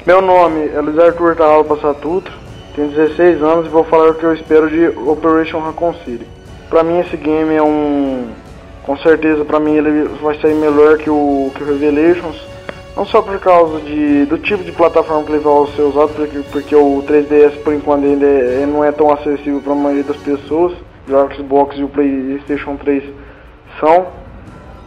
Meu 0.07 0.21
nome 0.21 0.69
é 0.69 0.79
Luiz 0.83 0.99
Arthur 0.99 1.35
Tarralo 1.35 1.65
Passatuto, 1.65 2.31
tenho 2.77 2.89
16 2.89 3.43
anos 3.43 3.65
e 3.65 3.71
vou 3.71 3.85
falar 3.85 4.11
o 4.11 4.15
que 4.15 4.23
eu 4.23 4.35
espero 4.35 4.69
de 4.69 4.89
Operation 5.09 5.61
Raccoon 5.61 5.95
City. 6.05 6.27
Pra 6.69 6.83
mim 6.83 6.99
esse 6.99 7.17
game 7.17 7.55
é 7.55 7.63
um... 7.63 8.29
Com 8.85 8.99
certeza 8.99 9.47
pra 9.47 9.59
mim 9.59 9.77
ele 9.77 10.07
vai 10.21 10.39
sair 10.41 10.55
melhor 10.57 10.99
que 10.99 11.09
o, 11.09 11.51
que 11.55 11.63
o 11.63 11.67
Revelations. 11.67 12.37
Não 12.95 13.07
só 13.07 13.23
por 13.23 13.41
causa 13.41 13.81
de, 13.81 14.27
do 14.27 14.37
tipo 14.37 14.63
de 14.63 14.73
plataforma 14.73 15.25
que 15.25 15.33
ele 15.33 15.39
vai 15.39 15.67
ser 15.75 15.83
usado, 15.83 16.11
porque, 16.15 16.39
porque 16.53 16.77
o 16.77 17.03
3DS 17.09 17.63
por 17.63 17.73
enquanto 17.73 18.05
ainda 18.05 18.27
é, 18.27 18.67
não 18.67 18.85
é 18.85 18.93
tão 18.93 19.11
acessível 19.11 19.63
para 19.63 19.73
a 19.73 19.77
maioria 19.77 20.05
das 20.05 20.19
pessoas. 20.19 20.75
O 21.09 21.35
Xbox 21.35 21.79
e 21.79 21.83
o 21.83 21.89
PlayStation 21.89 22.77
3 22.77 23.05
são. 23.81 24.09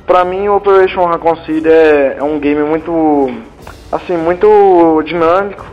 Pra 0.06 0.24
mim 0.24 0.48
o 0.48 0.58
Operation 0.58 1.06
Raccoon 1.06 1.38
City 1.38 1.68
é, 1.68 2.18
é 2.20 2.24
um 2.24 2.40
game 2.40 2.62
muito 2.62 3.32
assim, 3.92 4.18
muito 4.18 5.02
dinâmico. 5.04 5.66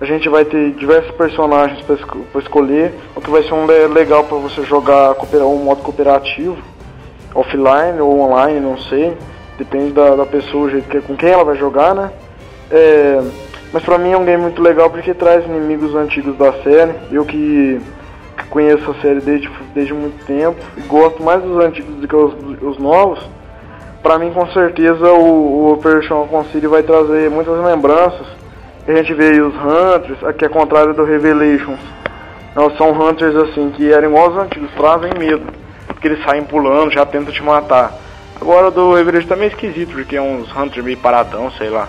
A 0.00 0.04
gente 0.06 0.28
vai 0.28 0.44
ter 0.44 0.72
diversos 0.72 1.10
personagens 1.12 1.82
para 1.82 1.94
esco 1.94 2.18
escolher, 2.36 2.94
o 3.14 3.20
que 3.20 3.30
vai 3.30 3.42
ser 3.42 3.52
um 3.52 3.66
legal 3.66 4.24
para 4.24 4.38
você 4.38 4.62
jogar 4.64 5.14
um 5.44 5.64
modo 5.64 5.82
cooperativo, 5.82 6.56
offline 7.34 8.00
ou 8.00 8.20
online, 8.20 8.60
não 8.60 8.78
sei. 8.78 9.14
Depende 9.58 9.92
da, 9.92 10.16
da 10.16 10.24
pessoa, 10.24 10.70
jeito 10.70 10.88
que, 10.88 11.02
com 11.02 11.14
quem 11.14 11.28
ela 11.28 11.44
vai 11.44 11.56
jogar, 11.56 11.94
né? 11.94 12.10
É, 12.70 13.20
mas 13.74 13.84
pra 13.84 13.98
mim 13.98 14.12
é 14.12 14.16
um 14.16 14.24
game 14.24 14.42
muito 14.42 14.62
legal 14.62 14.88
porque 14.88 15.12
traz 15.12 15.44
inimigos 15.44 15.94
antigos 15.94 16.34
da 16.38 16.50
série. 16.62 16.94
Eu 17.12 17.26
que, 17.26 17.78
que 18.38 18.44
conheço 18.48 18.90
a 18.90 18.94
série 19.02 19.20
desde, 19.20 19.50
desde 19.74 19.92
muito 19.92 20.24
tempo 20.24 20.56
e 20.78 20.80
gosto 20.82 21.22
mais 21.22 21.42
dos 21.42 21.62
antigos 21.62 21.94
do 21.96 22.08
que 22.08 22.16
os, 22.16 22.32
os 22.62 22.78
novos 22.78 23.20
para 24.02 24.18
mim 24.18 24.32
com 24.32 24.46
certeza 24.48 25.12
o, 25.12 25.68
o 25.68 25.72
Operation 25.72 26.26
Concile 26.26 26.66
vai 26.66 26.82
trazer 26.82 27.30
muitas 27.30 27.62
lembranças. 27.62 28.26
A 28.86 28.92
gente 28.92 29.14
vê 29.14 29.40
os 29.40 29.54
Hunters, 29.54 30.24
aqui 30.24 30.44
é 30.44 30.48
contrário 30.48 30.94
do 30.94 31.04
Revelations. 31.04 31.80
Nós 32.54 32.76
são 32.76 32.90
Hunters 32.90 33.36
assim, 33.36 33.70
que 33.70 33.92
eram 33.92 34.08
igual 34.08 34.30
os 34.30 34.38
antigos, 34.38 34.70
trazem 34.72 35.12
medo. 35.18 35.46
Porque 35.86 36.08
eles 36.08 36.24
saem 36.24 36.42
pulando, 36.42 36.92
já 36.92 37.04
tentam 37.06 37.32
te 37.32 37.42
matar. 37.42 37.92
Agora 38.40 38.70
do 38.70 38.94
Revelations 38.94 39.28
também 39.28 39.44
é 39.44 39.52
esquisito, 39.52 39.92
porque 39.92 40.16
é 40.16 40.22
uns 40.22 40.50
Hunters 40.56 40.84
meio 40.84 40.96
paradão, 40.96 41.50
sei 41.52 41.68
lá. 41.68 41.88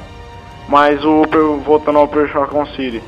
Mas 0.68 1.04
o 1.04 1.24
voltando 1.64 1.98
ao 1.98 2.06
Operation 2.06 2.46
Concile, 2.46 3.02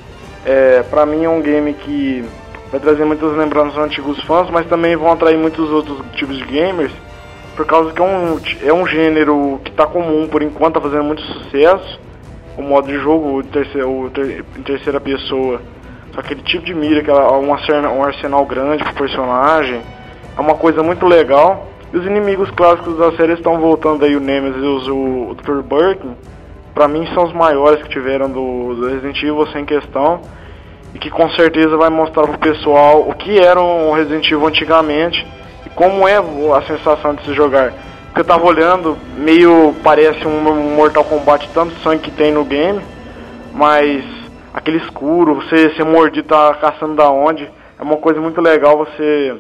é, 0.46 0.82
pra 0.90 1.06
mim 1.06 1.26
é 1.26 1.30
um 1.30 1.42
game 1.42 1.74
que 1.74 2.26
vai 2.72 2.80
trazer 2.80 3.06
muitas 3.06 3.32
lembranças 3.36 3.74
dos 3.74 3.84
antigos 3.84 4.24
fãs, 4.24 4.50
mas 4.50 4.66
também 4.66 4.96
vão 4.96 5.12
atrair 5.12 5.38
muitos 5.38 5.70
outros 5.70 6.00
tipos 6.16 6.38
de 6.38 6.46
gamers 6.46 6.92
por 7.56 7.66
causa 7.66 7.94
que 7.94 8.02
é 8.02 8.06
um, 8.06 8.40
é 8.64 8.74
um 8.74 8.86
gênero 8.88 9.60
que 9.64 9.72
está 9.72 9.86
comum 9.86 10.28
por 10.28 10.42
enquanto, 10.42 10.76
tá 10.76 10.82
fazendo 10.82 11.04
muito 11.04 11.22
sucesso. 11.22 12.00
O 12.58 12.62
modo 12.62 12.88
de 12.88 12.98
jogo 13.00 13.40
o 13.40 13.44
terceira, 13.44 13.88
ter, 14.14 14.46
em 14.58 14.62
terceira 14.62 15.00
pessoa, 15.00 15.62
só 16.14 16.20
aquele 16.20 16.42
tipo 16.44 16.66
de 16.66 16.74
mira, 16.74 17.02
que 17.02 17.10
é 17.10 17.14
um 17.14 17.54
arsenal, 17.54 17.96
um 17.96 18.04
arsenal 18.04 18.46
grande 18.46 18.84
pro 18.84 18.94
personagem, 18.94 19.82
é 20.38 20.42
uma 20.42 20.56
coisa 20.56 20.84
muito 20.84 21.06
legal. 21.06 21.68
E 21.92 21.98
os 21.98 22.06
inimigos 22.06 22.50
clássicos 22.52 22.98
da 22.98 23.12
série 23.14 23.34
estão 23.34 23.60
voltando 23.60 24.04
aí, 24.04 24.16
o 24.16 24.20
Nemesis 24.20 24.88
e 24.88 24.92
o, 24.92 25.30
o 25.30 25.36
Dr. 25.36 25.62
Birkin. 25.62 26.16
Pra 26.74 26.88
mim 26.88 27.08
são 27.14 27.24
os 27.24 27.34
maiores 27.34 27.84
que 27.84 27.90
tiveram 27.90 28.28
do, 28.30 28.74
do 28.76 28.88
Resident 28.88 29.22
Evil 29.22 29.46
sem 29.48 29.64
questão. 29.64 30.22
E 30.94 31.00
que 31.00 31.10
com 31.10 31.30
certeza 31.32 31.76
vai 31.78 31.90
mostrar 31.90 32.28
pro 32.28 32.38
pessoal 32.38 33.08
o 33.08 33.14
que 33.14 33.40
era 33.40 33.62
um 33.62 33.94
Resident 33.94 34.26
Evil 34.32 34.48
antigamente 34.48 35.26
como 35.76 36.08
é 36.08 36.18
a 36.18 36.62
sensação 36.64 37.16
de 37.16 37.26
se 37.26 37.34
jogar. 37.34 37.74
Porque 38.06 38.22
eu 38.22 38.26
tava 38.26 38.46
olhando, 38.46 38.98
meio 39.18 39.74
parece 39.84 40.28
um 40.28 40.76
Mortal 40.76 41.04
Kombat, 41.04 41.50
tanto 41.54 41.74
sangue 41.80 42.04
que 42.04 42.12
tem 42.12 42.32
no 42.32 42.46
game, 42.46 42.80
mas 43.54 44.04
aquele 44.54 44.78
escuro, 44.78 45.36
você 45.36 45.74
ser 45.76 45.84
mordido, 45.84 46.28
tá 46.28 46.54
caçando 46.56 46.96
da 46.96 47.10
onde, 47.10 47.50
é 47.80 47.82
uma 47.82 47.98
coisa 47.98 48.22
muito 48.22 48.40
legal 48.40 48.78
você. 48.78 49.36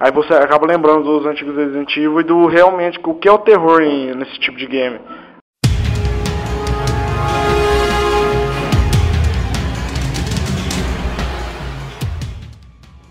Aí 0.00 0.10
você 0.12 0.32
acaba 0.32 0.66
lembrando 0.66 1.02
dos 1.02 1.26
antigos 1.26 1.56
Resident 1.56 1.94
Evil 1.96 2.20
e 2.20 2.24
do 2.24 2.46
realmente 2.46 2.98
o 3.04 3.14
que 3.14 3.28
é 3.28 3.32
o 3.32 3.38
terror 3.38 3.82
em, 3.82 4.14
nesse 4.14 4.38
tipo 4.38 4.56
de 4.56 4.66
game. 4.66 4.98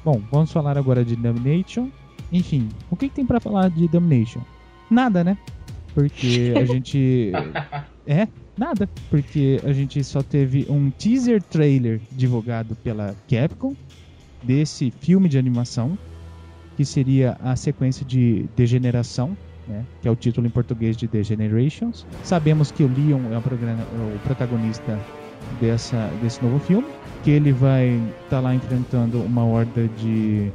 Bom, 0.03 0.21
vamos 0.31 0.51
falar 0.53 0.77
agora 0.77 1.03
de 1.03 1.17
Domination, 1.17 1.89
enfim, 2.31 2.69
o 2.89 2.95
que, 2.95 3.09
que 3.09 3.15
tem 3.15 3.25
para 3.25 3.39
falar 3.39 3.69
de 3.69 3.87
Domination? 3.87 4.41
Nada, 4.89 5.23
né? 5.23 5.37
Porque 5.93 6.53
a 6.55 6.63
gente. 6.65 7.31
É, 8.05 8.27
nada. 8.57 8.89
Porque 9.09 9.59
a 9.63 9.73
gente 9.73 10.03
só 10.03 10.21
teve 10.21 10.65
um 10.69 10.89
teaser 10.89 11.41
trailer 11.41 11.99
divulgado 12.11 12.75
pela 12.75 13.15
Capcom 13.29 13.75
desse 14.43 14.91
filme 14.91 15.27
de 15.27 15.37
animação, 15.37 15.97
que 16.75 16.85
seria 16.85 17.37
a 17.43 17.55
sequência 17.55 18.05
de 18.05 18.45
Degeneração, 18.55 19.35
né, 19.67 19.83
que 20.01 20.07
é 20.07 20.11
o 20.11 20.15
título 20.15 20.47
em 20.47 20.49
português 20.49 20.95
de 20.95 21.07
Degenerations. 21.07 22.05
Sabemos 22.23 22.71
que 22.71 22.83
o 22.83 22.87
Leon 22.87 23.31
é 23.31 23.37
o, 23.37 24.15
o 24.15 24.19
protagonista 24.23 24.99
dessa, 25.59 26.09
desse 26.21 26.41
novo 26.43 26.59
filme, 26.59 26.87
que 27.23 27.31
ele 27.31 27.51
vai 27.51 27.87
estar 28.23 28.37
tá 28.37 28.39
lá 28.39 28.53
enfrentando 28.53 29.21
uma 29.21 29.43
horda 29.43 29.87
de 29.99 30.51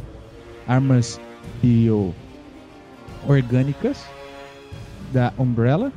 armas 0.67 1.21
bio 1.63 2.13
orgânicas 3.27 4.05
da 5.13 5.33
Umbrella. 5.39 5.93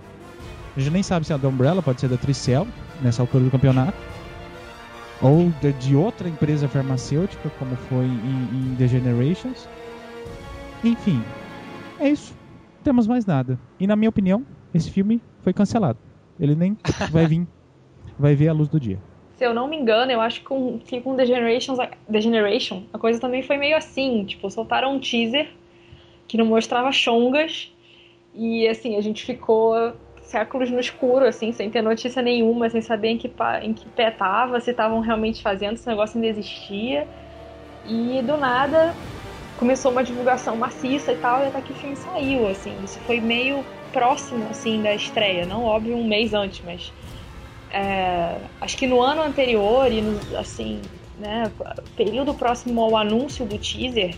A 0.76 0.80
gente 0.80 0.92
nem 0.92 1.04
sabe 1.04 1.26
se 1.26 1.34
é 1.34 1.38
da 1.38 1.48
Umbrella, 1.48 1.82
pode 1.82 2.00
ser 2.00 2.08
da 2.08 2.18
Tricel, 2.18 2.68
nessa 3.02 3.22
altura 3.22 3.46
do 3.46 3.52
campeonato. 3.52 3.98
Ou 5.22 5.52
de 5.80 5.96
outra 5.96 6.30
empresa 6.30 6.68
farmacêutica, 6.68 7.50
como 7.58 7.76
foi 7.76 8.06
em, 8.06 8.74
em 8.74 8.76
The 8.78 8.88
Generations. 8.88 9.68
Enfim, 10.84 11.24
é 12.00 12.10
isso. 12.10 12.36
Não 12.76 12.84
temos 12.84 13.08
mais 13.08 13.26
nada. 13.26 13.58
E 13.80 13.88
na 13.88 13.96
minha 13.96 14.10
opinião, 14.10 14.46
esse 14.74 14.92
filme 14.92 15.22
foi 15.42 15.54
cancelado. 15.54 15.98
Ele 16.40 16.54
nem 16.54 16.78
vai 17.10 17.26
vir 17.26 17.48
vai 18.18 18.36
ver 18.36 18.50
a 18.50 18.54
luz 18.54 18.70
do 18.70 18.80
dia. 18.80 19.00
Se 19.36 19.46
eu 19.46 19.54
não 19.54 19.68
me 19.68 19.76
engano, 19.76 20.12
eu 20.12 20.22
acho 20.22 20.40
que 20.40 20.46
com, 20.46 20.80
que 20.80 21.02
com 21.02 21.16
The, 21.16 21.26
Generations, 21.26 21.78
The 22.10 22.22
Generation 22.22 22.84
a 22.94 22.98
coisa 22.98 23.20
também 23.20 23.42
foi 23.44 23.58
meio 23.58 23.76
assim. 23.76 24.24
Tipo, 24.26 24.50
soltaram 24.50 24.94
um 24.94 25.00
teaser 25.00 25.50
que 26.28 26.38
não 26.38 26.46
mostrava 26.46 26.92
chongas 26.92 27.72
e 28.34 28.68
assim, 28.68 28.98
a 28.98 29.02
gente 29.02 29.26
ficou 29.26 29.94
séculos 30.22 30.70
no 30.72 30.80
escuro, 30.80 31.26
assim, 31.26 31.52
sem 31.52 31.70
ter 31.70 31.82
notícia 31.82 32.22
nenhuma, 32.22 32.70
sem 32.70 32.82
saber 32.82 33.10
em 33.10 33.18
que, 33.18 33.32
em 33.62 33.74
que 33.74 33.88
pé 33.90 34.12
tava, 34.12 34.60
se 34.60 34.72
estavam 34.72 35.00
realmente 35.00 35.42
fazendo, 35.42 35.78
se 35.78 35.88
o 35.88 35.90
negócio 35.90 36.18
ainda 36.18 36.28
existia. 36.28 37.08
E 37.84 38.22
do 38.24 38.38
nada 38.38 38.98
começou 39.56 39.92
uma 39.92 40.04
divulgação 40.04 40.58
maciça 40.58 41.14
e 41.14 41.18
tal, 41.18 41.42
e 41.42 41.48
até 41.48 41.62
que 41.62 41.72
o 41.72 41.76
filme 41.76 41.96
saiu, 41.96 42.48
assim. 42.48 42.84
Isso 42.84 43.00
foi 43.02 43.20
meio 43.20 43.66
próximo, 43.92 44.50
assim, 44.50 44.82
da 44.82 44.94
estreia. 44.94 45.46
Não, 45.46 45.64
óbvio, 45.64 45.96
um 45.96 46.08
mês 46.08 46.34
antes, 46.34 46.62
mas... 46.66 46.92
É, 47.70 48.38
acho 48.62 48.78
que 48.78 48.88
no 48.88 49.02
ano 49.02 49.22
anterior 49.22 49.92
e, 49.92 50.02
no, 50.02 50.38
assim, 50.38 50.82
né, 51.20 51.52
período 51.96 52.34
próximo 52.34 52.82
ao 52.82 52.96
anúncio 52.96 53.46
do 53.46 53.58
teaser, 53.58 54.16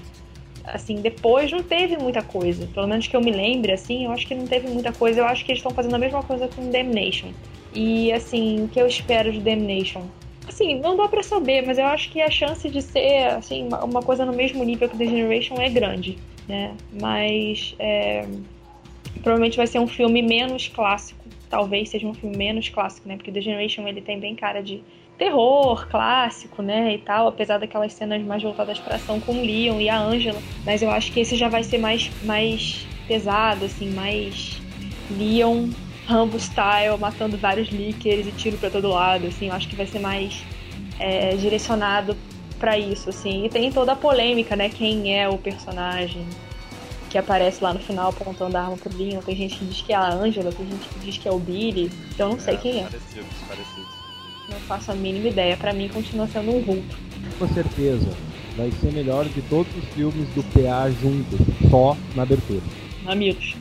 assim, 0.66 0.95
depois 0.95 1.52
não 1.52 1.64
teve 1.64 1.98
muita 1.98 2.22
coisa. 2.22 2.68
Pelo 2.68 2.88
menos 2.88 3.08
que 3.08 3.16
eu 3.16 3.22
me 3.22 3.32
lembre, 3.32 3.72
assim, 3.72 4.06
eu 4.06 4.12
acho 4.12 4.28
que 4.28 4.36
não 4.36 4.45
teve 4.45 4.68
muita 4.68 4.91
coisa. 4.91 5.22
Eu 5.22 5.26
acho 5.26 5.45
que 5.45 5.52
eles 5.52 5.60
estão 5.60 5.72
fazendo 5.72 5.95
a 5.95 6.00
mesma 6.00 6.22
coisa 6.24 6.48
com 6.48 6.70
Damnation. 6.70 7.30
E, 7.74 8.12
assim, 8.12 8.64
o 8.64 8.68
que 8.68 8.80
eu 8.80 8.88
espero 8.88 9.32
de 9.32 9.39
Damnation? 9.39 10.04
Assim, 10.48 10.80
não 10.80 10.95
dá 10.95 11.08
pra 11.08 11.24
saber, 11.24 11.66
mas 11.66 11.78
eu 11.78 11.86
acho 11.86 12.10
que 12.10 12.22
a 12.22 12.30
chance 12.30 12.70
de 12.70 12.82
ser, 12.82 13.28
assim, 13.36 13.68
uma 13.84 14.02
coisa 14.02 14.26
no 14.26 14.34
mesmo 14.34 14.64
nível 14.64 14.88
que 14.88 14.98
The 14.98 15.06
Generation 15.06 15.56
é 15.60 15.70
grande, 15.70 16.18
né? 16.48 16.74
Mas, 16.91 17.76
é, 17.80 18.26
provavelmente 19.22 19.58
vai 19.58 19.68
ser 19.68 19.80
um 19.80 19.88
filme 19.88 20.22
menos 20.22 20.68
clássico. 20.70 21.26
Talvez 21.50 21.89
seja 21.89 22.08
um 22.08 22.14
filme 22.14 22.36
menos 22.36 22.70
clássico, 22.70 23.08
né? 23.08 23.16
Porque 23.16 23.32
The 23.32 23.41
Generation, 23.41 23.88
ele 23.88 24.02
tem 24.02 24.20
bem 24.20 24.36
cara 24.36 24.62
de 24.62 24.84
terror 25.18 25.88
clássico, 25.89 26.62
né, 26.62 26.93
e 26.93 26.98
tal, 27.00 27.28
apesar 27.28 27.58
daquelas 27.58 27.91
cenas 27.93 28.22
mais 28.24 28.43
voltadas 28.43 28.80
para 28.80 28.95
ação 28.98 29.20
com 29.20 29.34
o 29.34 29.41
Leon 29.41 29.82
e 29.82 29.89
a 29.89 30.00
Angela, 30.00 30.39
mas 30.64 30.82
eu 30.82 30.91
acho 30.91 31.12
que 31.12 31.20
esse 31.20 31.36
já 31.36 31.50
vai 31.50 31.64
ser 31.64 31.80
mais 31.80 32.12
mais 32.24 32.86
pesado, 33.08 33.66
assim, 33.66 33.89
mais 33.91 34.62
Leon 35.10 35.70
Rambo 36.06 36.38
style, 36.39 36.98
matando 37.00 37.38
vários 37.38 37.70
líqueres 37.70 38.28
e 38.28 38.32
tiro 38.32 38.58
para 38.58 38.70
todo 38.70 38.88
lado, 38.89 39.28
assim, 39.28 39.48
eu 39.48 39.54
acho 39.54 39.68
que 39.68 39.76
vai 39.76 39.88
ser 39.88 40.00
mais 40.00 40.43
é, 41.00 41.36
direcionado 41.36 42.16
para 42.60 42.78
isso, 42.78 43.10
assim. 43.10 43.45
E 43.45 43.50
tem 43.50 43.72
toda 43.72 43.91
a 43.93 43.95
polêmica, 43.95 44.56
né, 44.56 44.70
quem 44.70 45.20
é 45.20 45.28
o 45.28 45.38
personagem 45.38 46.26
que 47.10 47.18
aparece 47.18 47.64
lá 47.64 47.74
no 47.74 47.80
final 47.80 48.10
apontando 48.10 48.58
a 48.58 48.62
arma 48.62 48.78
pro 48.78 48.95
Leon. 48.97 49.22
Tem 49.22 49.36
gente 49.36 49.58
que 49.58 49.66
diz 49.66 49.82
que 49.82 49.93
é 49.93 49.95
a 49.95 50.14
Angela, 50.14 50.51
tem 50.51 50.68
gente 50.68 50.88
que 50.89 50.99
diz 50.99 51.18
que 51.18 51.28
é 51.28 51.32
o 51.32 51.39
Billy, 51.39 51.91
então 52.14 52.28
eu 52.30 52.34
não 52.34 52.39
sei 52.39 52.55
é, 52.55 52.58
quem 52.58 52.80
é. 52.80 52.84
Parecido, 52.84 53.26
parecido. 53.47 53.88
Não 54.49 54.60
faço 54.62 54.91
a 54.91 54.95
mínima 54.95 55.28
ideia. 55.28 55.58
Para 55.58 55.74
mim 55.74 55.89
continua 55.89 56.28
sendo 56.28 56.55
um 56.55 56.62
vulto. 56.62 56.97
Com 57.38 57.47
certeza. 57.49 58.08
Vai 58.55 58.72
ser 58.72 58.91
melhor 58.91 59.26
que 59.26 59.41
todos 59.43 59.72
os 59.76 59.84
filmes 59.89 60.28
do 60.30 60.43
PA 60.43 60.89
juntos, 60.89 61.39
só 61.70 61.95
na 62.16 62.24
abertura. 62.24 62.62
Amigos. 63.05 63.55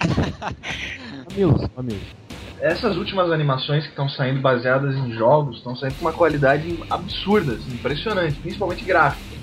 amigos, 1.32 1.70
amigos. 1.76 2.26
Essas 2.60 2.96
últimas 2.96 3.30
animações 3.30 3.84
que 3.84 3.90
estão 3.90 4.08
saindo 4.08 4.40
baseadas 4.40 4.96
em 4.96 5.12
jogos 5.12 5.58
estão 5.58 5.76
saindo 5.76 5.94
com 5.96 6.06
uma 6.06 6.12
qualidade 6.12 6.78
absurda, 6.90 7.54
assim, 7.54 7.72
impressionante, 7.72 8.34
principalmente 8.40 8.84
gráfica. 8.84 9.36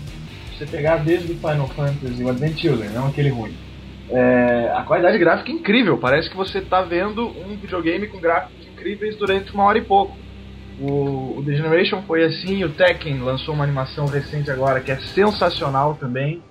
Você 0.58 0.66
pegar 0.66 0.97
desde 0.97 1.32
o 1.32 1.36
Final 1.36 1.68
Fantasy, 1.70 2.24
o 2.24 2.30
Advent 2.30 2.58
Children, 2.58 2.89
não 2.91 3.08
aquele 3.08 3.30
ruim. 3.30 3.54
É, 4.10 4.72
a 4.76 4.84
qualidade 4.84 5.18
gráfica 5.18 5.49
é 5.49 5.54
incrível, 5.54 5.97
parece 5.97 6.30
que 6.30 6.36
você 6.36 6.60
está 6.60 6.82
vendo 6.82 7.28
um 7.28 7.56
videogame 7.56 8.08
com 8.08 8.20
gráficos 8.20 8.68
incríveis 8.68 9.16
durante 9.16 9.54
uma 9.54 9.64
hora 9.64 9.78
e 9.80 9.82
pouco. 9.82 10.16
O, 10.80 11.38
o 11.38 11.43
The 11.45 11.56
Generation 11.56 12.04
foi 12.04 12.24
assim, 12.24 12.64
o 12.64 12.70
Tekken 12.70 13.20
lançou 13.20 13.56
uma 13.56 13.64
animação 13.64 14.06
recente 14.06 14.51
agora 14.51 14.82
que 14.82 14.91
é 14.91 14.95
sensacional 14.97 15.95
também. 15.95 16.41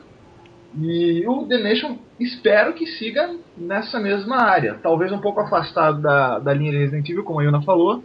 E 0.80 1.24
o 1.28 1.46
The 1.46 1.59
Nation 1.59 1.98
espero 2.18 2.72
que 2.72 2.86
siga 2.86 3.36
nessa 3.57 4.00
mesma 4.00 4.36
área. 4.36 4.78
Talvez 4.82 5.12
um 5.12 5.18
pouco 5.18 5.40
afastado 5.40 6.00
da, 6.00 6.38
da 6.38 6.55
linha 6.55 6.72
de 6.72 6.78
Resident 6.78 7.09
Evil, 7.09 7.24
como 7.24 7.40
a 7.40 7.44
Yuna 7.44 7.62
falou. 7.62 8.03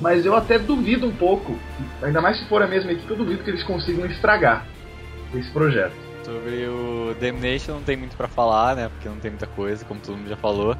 Mas 0.00 0.26
eu 0.26 0.36
até 0.36 0.58
duvido 0.58 1.06
um 1.06 1.14
pouco, 1.14 1.56
ainda 2.02 2.20
mais 2.20 2.38
se 2.38 2.44
for 2.48 2.60
a 2.60 2.66
mesma 2.66 2.92
equipe, 2.92 3.08
eu 3.10 3.16
duvido 3.16 3.42
que 3.42 3.50
eles 3.50 3.62
consigam 3.62 4.04
estragar 4.06 4.66
esse 5.38 5.50
projeto. 5.50 5.94
Sobre 6.24 6.66
o 6.66 7.14
Damnation 7.20 7.74
não 7.74 7.82
tem 7.82 7.96
muito 7.96 8.16
para 8.16 8.28
falar, 8.28 8.74
né? 8.74 8.88
Porque 8.88 9.08
não 9.08 9.18
tem 9.18 9.30
muita 9.30 9.46
coisa, 9.46 9.84
como 9.84 10.00
todo 10.00 10.16
mundo 10.16 10.28
já 10.28 10.36
falou. 10.36 10.76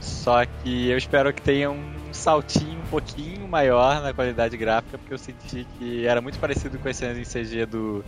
Só 0.00 0.44
que 0.44 0.88
eu 0.88 0.96
espero 0.96 1.32
que 1.32 1.42
tenha 1.42 1.70
um 1.70 1.92
saltinho 2.12 2.78
um 2.80 2.86
pouquinho 2.86 3.48
maior 3.48 4.00
na 4.00 4.14
qualidade 4.14 4.56
gráfica, 4.56 4.96
porque 4.96 5.12
eu 5.12 5.18
senti 5.18 5.66
que 5.76 6.06
era 6.06 6.20
muito 6.20 6.38
parecido 6.38 6.78
com 6.78 6.88
as 6.88 6.96
cenas 6.96 7.18
em 7.18 7.24
CG 7.24 7.66
do, 7.66 8.04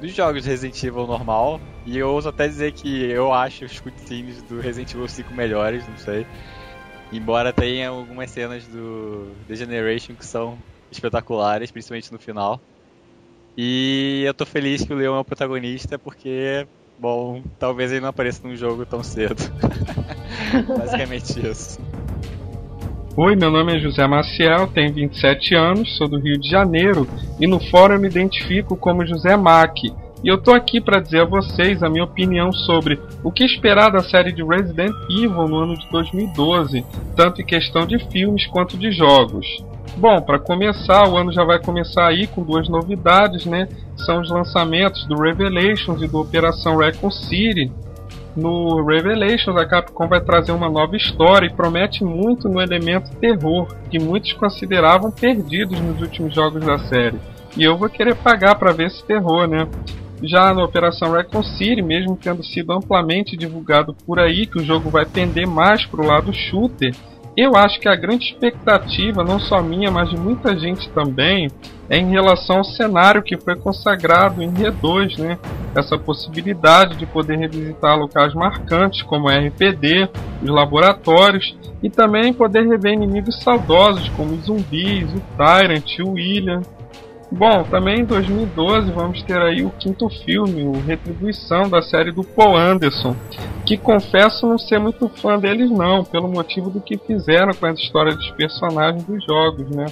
dos 0.00 0.12
jogos 0.12 0.44
Resident 0.44 0.82
Evil 0.82 1.06
normal. 1.06 1.60
E 1.86 1.96
eu 1.96 2.10
ouso 2.10 2.28
até 2.28 2.48
dizer 2.48 2.72
que 2.72 3.04
eu 3.04 3.32
acho 3.32 3.64
os 3.64 3.78
cutscenes 3.78 4.42
do 4.42 4.60
Resident 4.60 4.92
Evil 4.92 5.06
5 5.06 5.32
melhores, 5.32 5.86
não 5.86 5.96
sei. 5.98 6.26
Embora 7.12 7.52
tenha 7.52 7.88
algumas 7.88 8.30
cenas 8.30 8.66
do 8.66 9.32
The 9.46 9.54
Generation 9.54 10.14
que 10.14 10.26
são 10.26 10.58
espetaculares, 10.90 11.70
principalmente 11.70 12.12
no 12.12 12.18
final. 12.18 12.60
E 13.56 14.22
eu 14.24 14.32
tô 14.32 14.46
feliz 14.46 14.84
que 14.84 14.92
o 14.92 14.96
Leon 14.96 15.16
é 15.16 15.20
o 15.20 15.24
protagonista, 15.24 15.98
porque, 15.98 16.66
bom, 16.98 17.42
talvez 17.58 17.90
ele 17.90 18.00
não 18.00 18.08
apareça 18.08 18.46
num 18.46 18.56
jogo 18.56 18.86
tão 18.86 19.02
cedo. 19.02 19.42
Basicamente 20.78 21.46
isso. 21.46 21.78
Oi, 23.16 23.34
meu 23.34 23.50
nome 23.50 23.76
é 23.76 23.80
José 23.80 24.06
Maciel, 24.06 24.68
tenho 24.68 24.94
27 24.94 25.54
anos, 25.54 25.96
sou 25.96 26.08
do 26.08 26.18
Rio 26.18 26.38
de 26.38 26.48
Janeiro 26.48 27.08
e 27.40 27.46
no 27.46 27.58
fórum 27.58 27.94
eu 27.94 28.00
me 28.00 28.08
identifico 28.08 28.76
como 28.76 29.04
José 29.04 29.36
Mac. 29.36 29.76
E 30.22 30.28
eu 30.28 30.36
tô 30.36 30.52
aqui 30.52 30.80
para 30.80 31.00
dizer 31.00 31.22
a 31.22 31.24
vocês 31.24 31.82
a 31.82 31.88
minha 31.88 32.04
opinião 32.04 32.52
sobre 32.52 33.00
o 33.24 33.32
que 33.32 33.44
esperar 33.44 33.90
da 33.90 34.00
série 34.00 34.32
de 34.32 34.44
Resident 34.44 34.94
Evil 35.10 35.48
no 35.48 35.56
ano 35.56 35.78
de 35.78 35.88
2012, 35.90 36.84
tanto 37.16 37.40
em 37.40 37.46
questão 37.46 37.86
de 37.86 37.98
filmes 38.10 38.46
quanto 38.46 38.76
de 38.76 38.92
jogos. 38.92 39.46
Bom, 39.96 40.20
para 40.20 40.38
começar, 40.38 41.08
o 41.08 41.16
ano 41.16 41.32
já 41.32 41.42
vai 41.42 41.58
começar 41.58 42.06
aí 42.06 42.26
com 42.26 42.42
duas 42.42 42.68
novidades, 42.68 43.46
né? 43.46 43.68
São 43.96 44.20
os 44.20 44.30
lançamentos 44.30 45.06
do 45.06 45.20
Revelations 45.20 46.02
e 46.02 46.06
do 46.06 46.20
Operação 46.20 46.76
Raccoon 46.76 47.10
City, 47.10 47.72
no 48.36 48.84
Revelations, 48.84 49.56
a 49.56 49.66
Capcom 49.66 50.06
vai 50.06 50.20
trazer 50.20 50.52
uma 50.52 50.68
nova 50.68 50.96
história 50.96 51.46
e 51.46 51.52
promete 51.52 52.04
muito 52.04 52.48
no 52.48 52.60
elemento 52.60 53.10
terror, 53.16 53.66
que 53.90 53.98
muitos 53.98 54.32
consideravam 54.34 55.10
perdidos 55.10 55.80
nos 55.80 56.00
últimos 56.00 56.34
jogos 56.34 56.64
da 56.64 56.78
série. 56.78 57.18
E 57.56 57.64
eu 57.64 57.76
vou 57.76 57.88
querer 57.88 58.14
pagar 58.14 58.54
para 58.54 58.72
ver 58.72 58.86
esse 58.86 59.04
terror, 59.04 59.48
né? 59.48 59.66
Já 60.22 60.52
na 60.52 60.64
Operação 60.64 61.12
Recon 61.12 61.42
City, 61.42 61.82
mesmo 61.82 62.16
tendo 62.16 62.44
sido 62.44 62.72
amplamente 62.72 63.36
divulgado 63.36 63.94
por 64.06 64.18
aí 64.18 64.46
que 64.46 64.58
o 64.58 64.64
jogo 64.64 64.90
vai 64.90 65.04
tender 65.04 65.46
mais 65.46 65.86
para 65.86 66.02
o 66.02 66.06
lado 66.06 66.32
shooter, 66.32 66.94
eu 67.36 67.56
acho 67.56 67.80
que 67.80 67.88
a 67.88 67.94
grande 67.94 68.24
expectativa, 68.24 69.22
não 69.22 69.38
só 69.38 69.62
minha, 69.62 69.90
mas 69.90 70.10
de 70.10 70.16
muita 70.16 70.58
gente 70.58 70.88
também, 70.90 71.48
é 71.88 71.96
em 71.96 72.10
relação 72.10 72.58
ao 72.58 72.64
cenário 72.64 73.22
que 73.22 73.36
foi 73.36 73.56
consagrado 73.56 74.42
em 74.42 74.52
R2, 74.52 75.18
né? 75.18 75.38
Essa 75.74 75.96
possibilidade 75.96 76.96
de 76.96 77.06
poder 77.06 77.38
revisitar 77.38 77.96
locais 77.96 78.34
marcantes 78.34 79.02
como 79.02 79.28
RPD, 79.28 80.08
os 80.42 80.50
laboratórios 80.50 81.56
e 81.82 81.88
também 81.88 82.32
poder 82.32 82.66
rever 82.66 82.92
inimigos 82.92 83.40
saudosos 83.42 84.08
como 84.10 84.34
os 84.34 84.44
zumbis, 84.44 85.10
o 85.12 85.22
Tyrant, 85.36 85.98
o 86.00 86.10
William. 86.10 86.60
Bom, 87.32 87.62
também 87.62 88.00
em 88.00 88.04
2012 88.04 88.90
vamos 88.90 89.22
ter 89.22 89.40
aí 89.40 89.62
o 89.62 89.70
quinto 89.70 90.08
filme, 90.08 90.64
o 90.64 90.72
Retribuição 90.72 91.68
da 91.68 91.80
série 91.80 92.10
do 92.10 92.24
Paul 92.24 92.56
Anderson, 92.56 93.14
que 93.64 93.76
confesso 93.76 94.48
não 94.48 94.58
ser 94.58 94.80
muito 94.80 95.08
fã 95.08 95.38
deles 95.38 95.70
não, 95.70 96.02
pelo 96.02 96.28
motivo 96.28 96.70
do 96.70 96.80
que 96.80 96.98
fizeram 96.98 97.54
com 97.54 97.66
as 97.66 97.78
histórias 97.78 98.16
dos 98.16 98.30
personagens 98.32 99.04
dos 99.04 99.24
jogos, 99.24 99.70
né? 99.70 99.86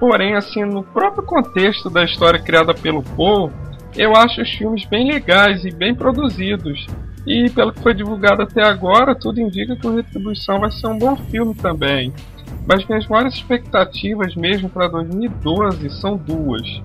Porém, 0.00 0.34
assim, 0.34 0.64
no 0.64 0.82
próprio 0.82 1.22
contexto 1.22 1.88
da 1.88 2.04
história 2.04 2.40
criada 2.40 2.74
pelo 2.74 3.02
Paul, 3.02 3.50
eu 3.96 4.14
acho 4.14 4.42
os 4.42 4.50
filmes 4.50 4.84
bem 4.84 5.10
legais 5.10 5.64
e 5.64 5.70
bem 5.70 5.94
produzidos. 5.94 6.86
E 7.26 7.48
pelo 7.50 7.72
que 7.72 7.80
foi 7.80 7.94
divulgado 7.94 8.42
até 8.42 8.62
agora, 8.62 9.14
tudo 9.14 9.40
indica 9.40 9.74
que 9.76 9.86
o 9.86 9.94
Retribuição 9.94 10.60
vai 10.60 10.70
ser 10.70 10.88
um 10.88 10.98
bom 10.98 11.16
filme 11.16 11.54
também. 11.54 12.12
Mas 12.66 12.86
minhas 12.86 13.06
maiores 13.06 13.34
expectativas 13.34 14.34
mesmo 14.36 14.68
para 14.68 14.88
2012 14.88 15.90
são 16.00 16.16
duas. 16.16 16.80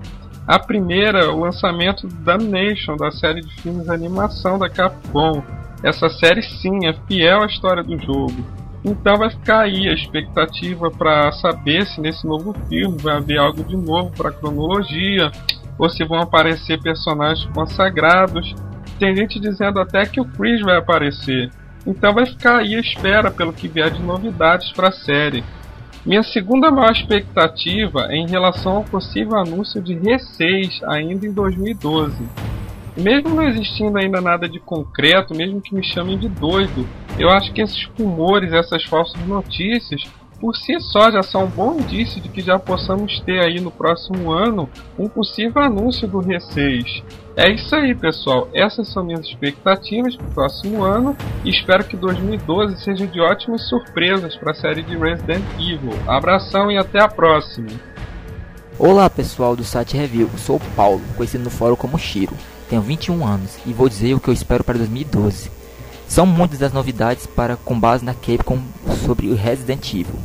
A 0.46 0.58
primeira, 0.58 1.32
o 1.32 1.40
lançamento 1.40 2.08
da 2.08 2.36
Damnation, 2.36 2.96
da 2.96 3.12
série 3.12 3.40
de 3.40 3.62
filmes 3.62 3.84
de 3.84 3.90
animação 3.90 4.58
da 4.58 4.68
Capcom. 4.68 5.42
Essa 5.82 6.08
série 6.08 6.42
sim 6.42 6.86
é 6.86 6.92
fiel 7.06 7.42
à 7.42 7.46
história 7.46 7.82
do 7.82 7.96
jogo. 7.98 8.44
Então 8.84 9.16
vai 9.16 9.30
ficar 9.30 9.60
aí 9.60 9.88
a 9.88 9.92
expectativa 9.92 10.90
para 10.90 11.30
saber 11.32 11.86
se 11.86 12.00
nesse 12.00 12.26
novo 12.26 12.52
filme 12.68 12.98
vai 12.98 13.16
haver 13.16 13.38
algo 13.38 13.62
de 13.62 13.76
novo 13.76 14.10
para 14.16 14.30
a 14.30 14.32
cronologia, 14.32 15.30
ou 15.78 15.88
se 15.88 16.04
vão 16.04 16.20
aparecer 16.20 16.80
personagens 16.82 17.48
consagrados. 17.54 18.54
Tem 18.98 19.14
gente 19.14 19.38
dizendo 19.38 19.80
até 19.80 20.04
que 20.04 20.20
o 20.20 20.24
Chris 20.24 20.60
vai 20.60 20.76
aparecer. 20.76 21.50
Então 21.86 22.12
vai 22.12 22.26
ficar 22.26 22.58
aí 22.58 22.74
a 22.74 22.80
espera 22.80 23.30
pelo 23.30 23.52
que 23.52 23.68
vier 23.68 23.90
de 23.90 24.02
novidades 24.02 24.72
para 24.72 24.88
a 24.88 24.92
série. 24.92 25.44
Minha 26.04 26.24
segunda 26.24 26.68
maior 26.68 26.90
expectativa 26.90 28.08
é 28.10 28.16
em 28.16 28.26
relação 28.26 28.78
ao 28.78 28.84
possível 28.84 29.38
anúncio 29.38 29.80
de 29.80 29.94
R6 29.94 30.82
ainda 30.88 31.24
em 31.24 31.32
2012. 31.32 32.16
Mesmo 32.96 33.30
não 33.30 33.44
existindo 33.44 33.96
ainda 33.96 34.20
nada 34.20 34.48
de 34.48 34.58
concreto, 34.58 35.32
mesmo 35.32 35.60
que 35.60 35.72
me 35.72 35.82
chamem 35.84 36.18
de 36.18 36.28
doido, 36.28 36.88
eu 37.16 37.30
acho 37.30 37.52
que 37.52 37.62
esses 37.62 37.84
rumores, 37.96 38.52
essas 38.52 38.82
falsas 38.84 39.24
notícias, 39.28 40.02
por 40.40 40.56
si 40.56 40.80
só 40.80 41.08
já 41.08 41.22
são 41.22 41.44
um 41.44 41.48
bom 41.48 41.78
indício 41.78 42.20
de 42.20 42.28
que 42.28 42.40
já 42.40 42.58
possamos 42.58 43.20
ter 43.20 43.38
aí 43.38 43.60
no 43.60 43.70
próximo 43.70 44.32
ano 44.32 44.68
um 44.98 45.08
possível 45.08 45.62
anúncio 45.62 46.08
do 46.08 46.18
R6. 46.18 47.04
É 47.34 47.50
isso 47.50 47.74
aí, 47.74 47.94
pessoal. 47.94 48.46
Essas 48.52 48.88
são 48.88 49.02
minhas 49.02 49.24
expectativas 49.24 50.14
para 50.14 50.26
o 50.26 50.30
próximo 50.30 50.82
ano 50.82 51.16
e 51.42 51.48
espero 51.48 51.82
que 51.82 51.96
2012 51.96 52.82
seja 52.82 53.06
de 53.06 53.20
ótimas 53.20 53.66
surpresas 53.68 54.36
para 54.36 54.52
a 54.52 54.54
série 54.54 54.82
de 54.82 54.96
Resident 54.96 55.42
Evil. 55.58 55.94
Abração 56.06 56.70
e 56.70 56.76
até 56.76 57.00
a 57.00 57.08
próxima. 57.08 57.68
Olá, 58.78 59.08
pessoal 59.08 59.56
do 59.56 59.64
site 59.64 59.96
Review. 59.96 60.28
Sou 60.36 60.56
o 60.56 60.60
Paulo, 60.76 61.00
conhecido 61.16 61.44
no 61.44 61.50
fórum 61.50 61.74
como 61.74 61.98
Shiro. 61.98 62.36
Tenho 62.68 62.82
21 62.82 63.26
anos 63.26 63.56
e 63.64 63.72
vou 63.72 63.88
dizer 63.88 64.12
o 64.12 64.20
que 64.20 64.28
eu 64.28 64.34
espero 64.34 64.62
para 64.62 64.76
2012. 64.76 65.50
São 66.06 66.26
muitas 66.26 66.62
as 66.62 66.72
novidades 66.72 67.26
para 67.26 67.56
com 67.56 67.78
base 67.80 68.04
na 68.04 68.12
Capcom 68.12 68.60
sobre 69.06 69.28
o 69.28 69.34
Resident 69.34 69.88
Evil, 69.94 70.18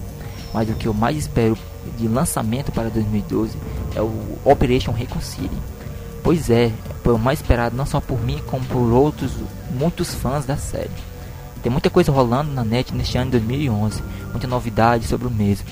mas 0.53 0.70
o 0.70 0.74
que 0.74 0.88
eu 0.88 0.93
mais 0.93 1.16
espero 1.16 1.58
de 1.97 2.05
lançamento 2.05 2.70
para 2.74 2.89
2012 2.89 3.58
é 3.95 4.01
o 4.01 4.12
Operation 4.43 4.91
Reconcile. 4.91 5.76
Pois 6.28 6.49
é, 6.49 6.73
foi 7.03 7.13
o 7.13 7.17
mais 7.17 7.39
esperado 7.39 7.73
não 7.73 7.86
só 7.86 8.01
por 8.01 8.21
mim, 8.21 8.41
como 8.47 8.65
por 8.65 8.91
outros 8.91 9.32
muitos 9.71 10.13
fãs 10.13 10.45
da 10.45 10.57
série. 10.57 10.91
Tem 11.63 11.71
muita 11.71 11.89
coisa 11.89 12.11
rolando 12.11 12.51
na 12.51 12.65
net 12.65 12.93
neste 12.93 13.17
ano 13.17 13.32
de 13.32 13.39
2011, 13.39 14.03
muita 14.32 14.45
novidade 14.45 15.07
sobre 15.07 15.25
o 15.25 15.32
mesmo. 15.32 15.65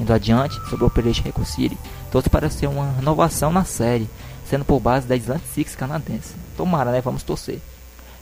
Indo 0.00 0.10
adiante, 0.10 0.54
sobre 0.70 0.84
o 0.84 0.86
Operation 0.86 1.24
Reconcile, 1.24 1.76
trouxe 2.10 2.30
para 2.30 2.48
ser 2.48 2.68
uma 2.68 2.90
renovação 2.92 3.52
na 3.52 3.64
série, 3.64 4.08
sendo 4.48 4.64
por 4.64 4.80
base 4.80 5.06
da 5.06 5.14
Island 5.14 5.42
Six 5.52 5.76
canadense. 5.76 6.34
Tomara, 6.56 6.90
né? 6.90 7.02
Vamos 7.02 7.22
torcer. 7.22 7.60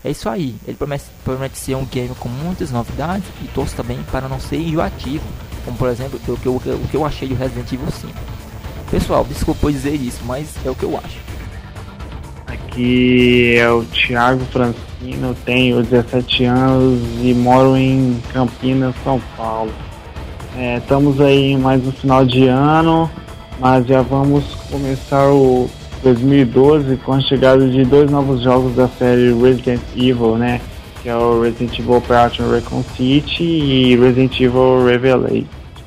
É 0.02 0.10
isso 0.10 0.28
aí, 0.28 0.56
ele 0.66 0.76
promete, 0.76 1.04
promete 1.22 1.56
ser 1.56 1.76
um 1.76 1.84
game 1.84 2.16
com 2.16 2.28
muitas 2.28 2.72
novidades 2.72 3.28
e 3.40 3.46
torço 3.46 3.76
também 3.76 4.02
para 4.10 4.28
não 4.28 4.40
ser 4.40 4.56
enjoativo, 4.56 5.24
como 5.64 5.78
por 5.78 5.88
exemplo 5.88 6.18
o 6.26 6.36
que 6.36 6.46
eu, 6.46 6.56
o 6.56 6.88
que 6.90 6.96
eu 6.96 7.06
achei 7.06 7.28
de 7.28 7.34
Resident 7.34 7.70
Evil 7.70 7.92
5. 7.92 8.12
Pessoal, 8.90 9.24
desculpa 9.24 9.70
dizer 9.70 9.94
isso, 9.94 10.18
mas 10.24 10.48
é 10.64 10.68
o 10.68 10.74
que 10.74 10.82
eu 10.82 10.98
acho. 10.98 11.25
Aqui 12.46 13.56
é 13.56 13.68
o 13.68 13.82
Thiago 13.84 14.44
Francino, 14.46 15.34
tenho 15.44 15.82
17 15.82 16.44
anos 16.44 17.00
e 17.20 17.34
moro 17.34 17.76
em 17.76 18.22
Campinas, 18.32 18.94
São 19.02 19.20
Paulo. 19.36 19.72
É, 20.56 20.76
estamos 20.76 21.20
aí 21.20 21.56
mais 21.56 21.84
no 21.84 21.90
final 21.90 22.24
de 22.24 22.46
ano, 22.46 23.10
mas 23.58 23.84
já 23.86 24.00
vamos 24.00 24.44
começar 24.70 25.28
o 25.28 25.68
2012 26.04 26.96
com 26.98 27.14
a 27.14 27.20
chegada 27.20 27.68
de 27.68 27.84
dois 27.84 28.08
novos 28.10 28.42
jogos 28.42 28.76
da 28.76 28.86
série 28.88 29.34
Resident 29.34 29.82
Evil, 29.96 30.36
né? 30.36 30.60
Que 31.02 31.08
é 31.08 31.16
o 31.16 31.42
Resident 31.42 31.78
Evil 31.78 31.96
Operation 31.96 32.48
Recon 32.48 32.84
City 32.96 33.42
e 33.42 33.96
Resident 33.96 34.40
Evil 34.40 34.86
Revelation. 34.86 35.46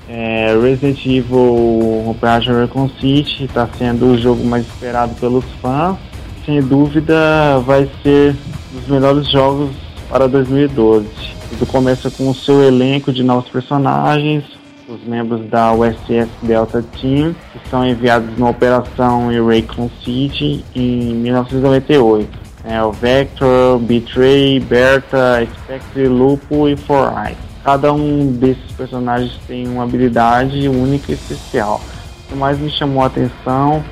É, 0.10 0.58
Resident 0.62 1.06
Evil 1.06 2.10
Operation 2.10 2.60
Recon 2.60 2.90
City 3.00 3.46
está 3.46 3.68
sendo 3.78 4.08
o 4.08 4.18
jogo 4.18 4.44
mais 4.44 4.68
esperado 4.68 5.16
pelos 5.16 5.46
fãs 5.62 6.09
sem 6.50 6.62
dúvida 6.62 7.60
vai 7.60 7.88
ser 8.02 8.36
um 8.74 8.80
dos 8.80 8.88
melhores 8.88 9.32
jogos 9.32 9.70
para 10.10 10.28
2012. 10.28 11.08
Tudo 11.52 11.66
começa 11.68 12.10
com 12.10 12.28
o 12.28 12.34
seu 12.34 12.64
elenco 12.64 13.14
de 13.14 13.22
novos 13.22 13.48
personagens, 13.52 14.44
os 14.88 15.04
membros 15.04 15.46
da 15.48 15.72
USS 15.72 16.28
Delta 16.42 16.84
Team, 17.00 17.36
que 17.54 17.70
são 17.70 17.88
enviados 17.88 18.36
na 18.36 18.50
Operação 18.50 19.30
Raycon 19.46 19.92
City 20.04 20.66
em 20.76 21.14
1998. 21.14 22.28
É, 22.64 22.82
o 22.82 22.92
Vector, 22.92 23.78
Betray, 23.78 24.60
Berta, 24.60 25.48
Spectre, 25.64 26.08
Lupo 26.08 26.68
e 26.68 26.76
Four 26.76 27.14
Eyes. 27.16 27.38
Cada 27.64 27.94
um 27.94 28.32
desses 28.32 28.72
personagens 28.72 29.38
tem 29.48 29.68
uma 29.68 29.84
habilidade 29.84 30.68
única 30.68 31.12
e 31.12 31.16
especial. 31.16 31.80
O 32.26 32.30
que 32.30 32.36
mais 32.36 32.58
me 32.58 32.72
chamou 32.72 33.04
a 33.04 33.06
atenção 33.08 33.84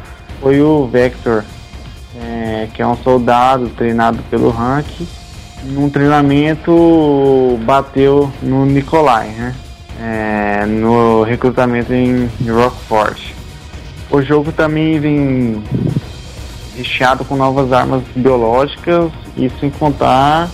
foi 0.41 0.59
o 0.59 0.87
Vector, 0.87 1.43
é, 2.21 2.67
que 2.73 2.81
é 2.81 2.87
um 2.87 2.97
soldado 2.97 3.69
treinado 3.69 4.19
pelo 4.29 4.49
Rank. 4.49 4.87
Num 5.63 5.89
treinamento 5.89 7.59
bateu 7.63 8.31
no 8.41 8.65
Nikolai, 8.65 9.27
né? 9.29 9.55
É, 9.99 10.65
no 10.65 11.23
recrutamento 11.23 11.93
em 11.93 12.29
Rockford. 12.47 13.35
O 14.11 14.21
jogo 14.21 14.51
também 14.51 14.99
vem 14.99 15.63
recheado 16.75 17.25
com 17.25 17.35
novas 17.35 17.73
armas 17.73 18.03
biológicas 18.15 19.11
e 19.35 19.49
sem 19.59 19.69
contar 19.71 20.49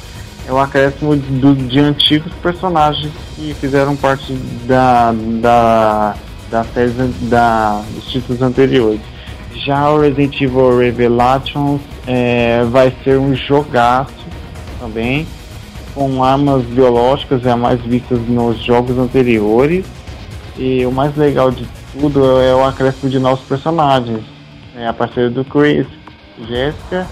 é 0.48 0.52
o 0.52 0.58
acréscimo 0.58 1.16
de, 1.16 1.56
de 1.68 1.80
antigos 1.80 2.34
personagens 2.42 3.12
que 3.36 3.54
fizeram 3.54 3.96
parte 3.96 4.34
da, 4.66 5.14
da, 5.42 6.16
da 6.50 6.64
série 6.66 6.92
da, 7.22 7.82
dos 7.94 8.06
títulos 8.06 8.42
anteriores. 8.42 9.13
Já 9.56 9.90
o 9.92 10.02
Resident 10.02 10.42
Evil 10.42 10.78
Revelations 10.78 11.82
é, 12.08 12.64
vai 12.66 12.94
ser 13.04 13.18
um 13.18 13.36
jogaço 13.36 14.14
também, 14.80 15.28
com 15.94 16.24
armas 16.24 16.64
biológicas 16.64 17.42
já 17.42 17.56
mais 17.56 17.80
vistas 17.82 18.20
nos 18.28 18.58
jogos 18.64 18.98
anteriores. 18.98 19.86
E 20.58 20.86
o 20.86 20.92
mais 20.92 21.16
legal 21.16 21.52
de 21.52 21.68
tudo 21.94 22.40
é 22.42 22.54
o 22.54 22.64
acréscimo 22.64 23.10
de 23.10 23.20
novos 23.20 23.44
personagens. 23.46 24.24
É 24.76 24.88
a 24.88 24.94
parceira 24.94 25.30
do 25.30 25.46
Chris, 25.46 25.88
Jessica, 26.48 27.08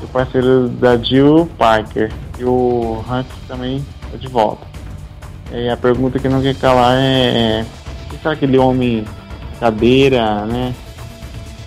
e 0.00 0.04
o 0.04 0.08
parceiro 0.08 0.68
da 0.68 0.96
Jill 0.96 1.48
Parker. 1.58 2.12
E 2.38 2.44
o 2.44 3.02
Hank 3.08 3.26
também 3.48 3.84
está 4.04 4.18
de 4.18 4.28
volta. 4.28 4.66
E 5.52 5.68
a 5.68 5.76
pergunta 5.76 6.18
que 6.18 6.28
não 6.28 6.42
quer 6.42 6.54
calar 6.54 6.96
é: 6.98 7.64
o 8.04 8.10
que 8.10 8.18
será 8.18 8.34
aquele 8.34 8.58
homem 8.58 9.04
cadeira, 9.58 10.44
né? 10.44 10.74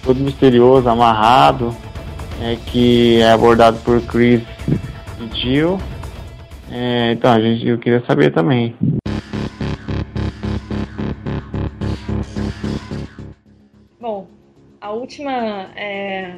Todo 0.03 0.19
misterioso, 0.19 0.89
amarrado, 0.89 1.75
é, 2.41 2.55
que 2.67 3.19
é 3.21 3.31
abordado 3.31 3.79
por 3.79 4.01
Chris 4.01 4.41
e 5.19 5.39
Jill. 5.39 5.79
É, 6.71 7.11
então, 7.13 7.31
a 7.31 7.39
gente, 7.39 7.67
eu 7.67 7.77
queria 7.77 8.03
saber 8.05 8.31
também. 8.31 8.75
Bom, 13.99 14.27
a 14.79 14.91
última 14.91 15.69
é, 15.75 16.35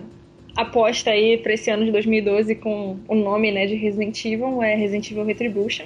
aposta 0.55 1.11
aí 1.11 1.37
para 1.37 1.53
esse 1.53 1.69
ano 1.69 1.85
de 1.85 1.91
2012 1.91 2.55
com 2.55 2.97
o 3.07 3.15
nome 3.15 3.51
né, 3.51 3.65
de 3.65 3.75
Resident 3.75 4.23
Evil 4.25 4.63
é 4.63 4.75
Resident 4.75 5.11
Evil 5.11 5.25
Retribution. 5.25 5.85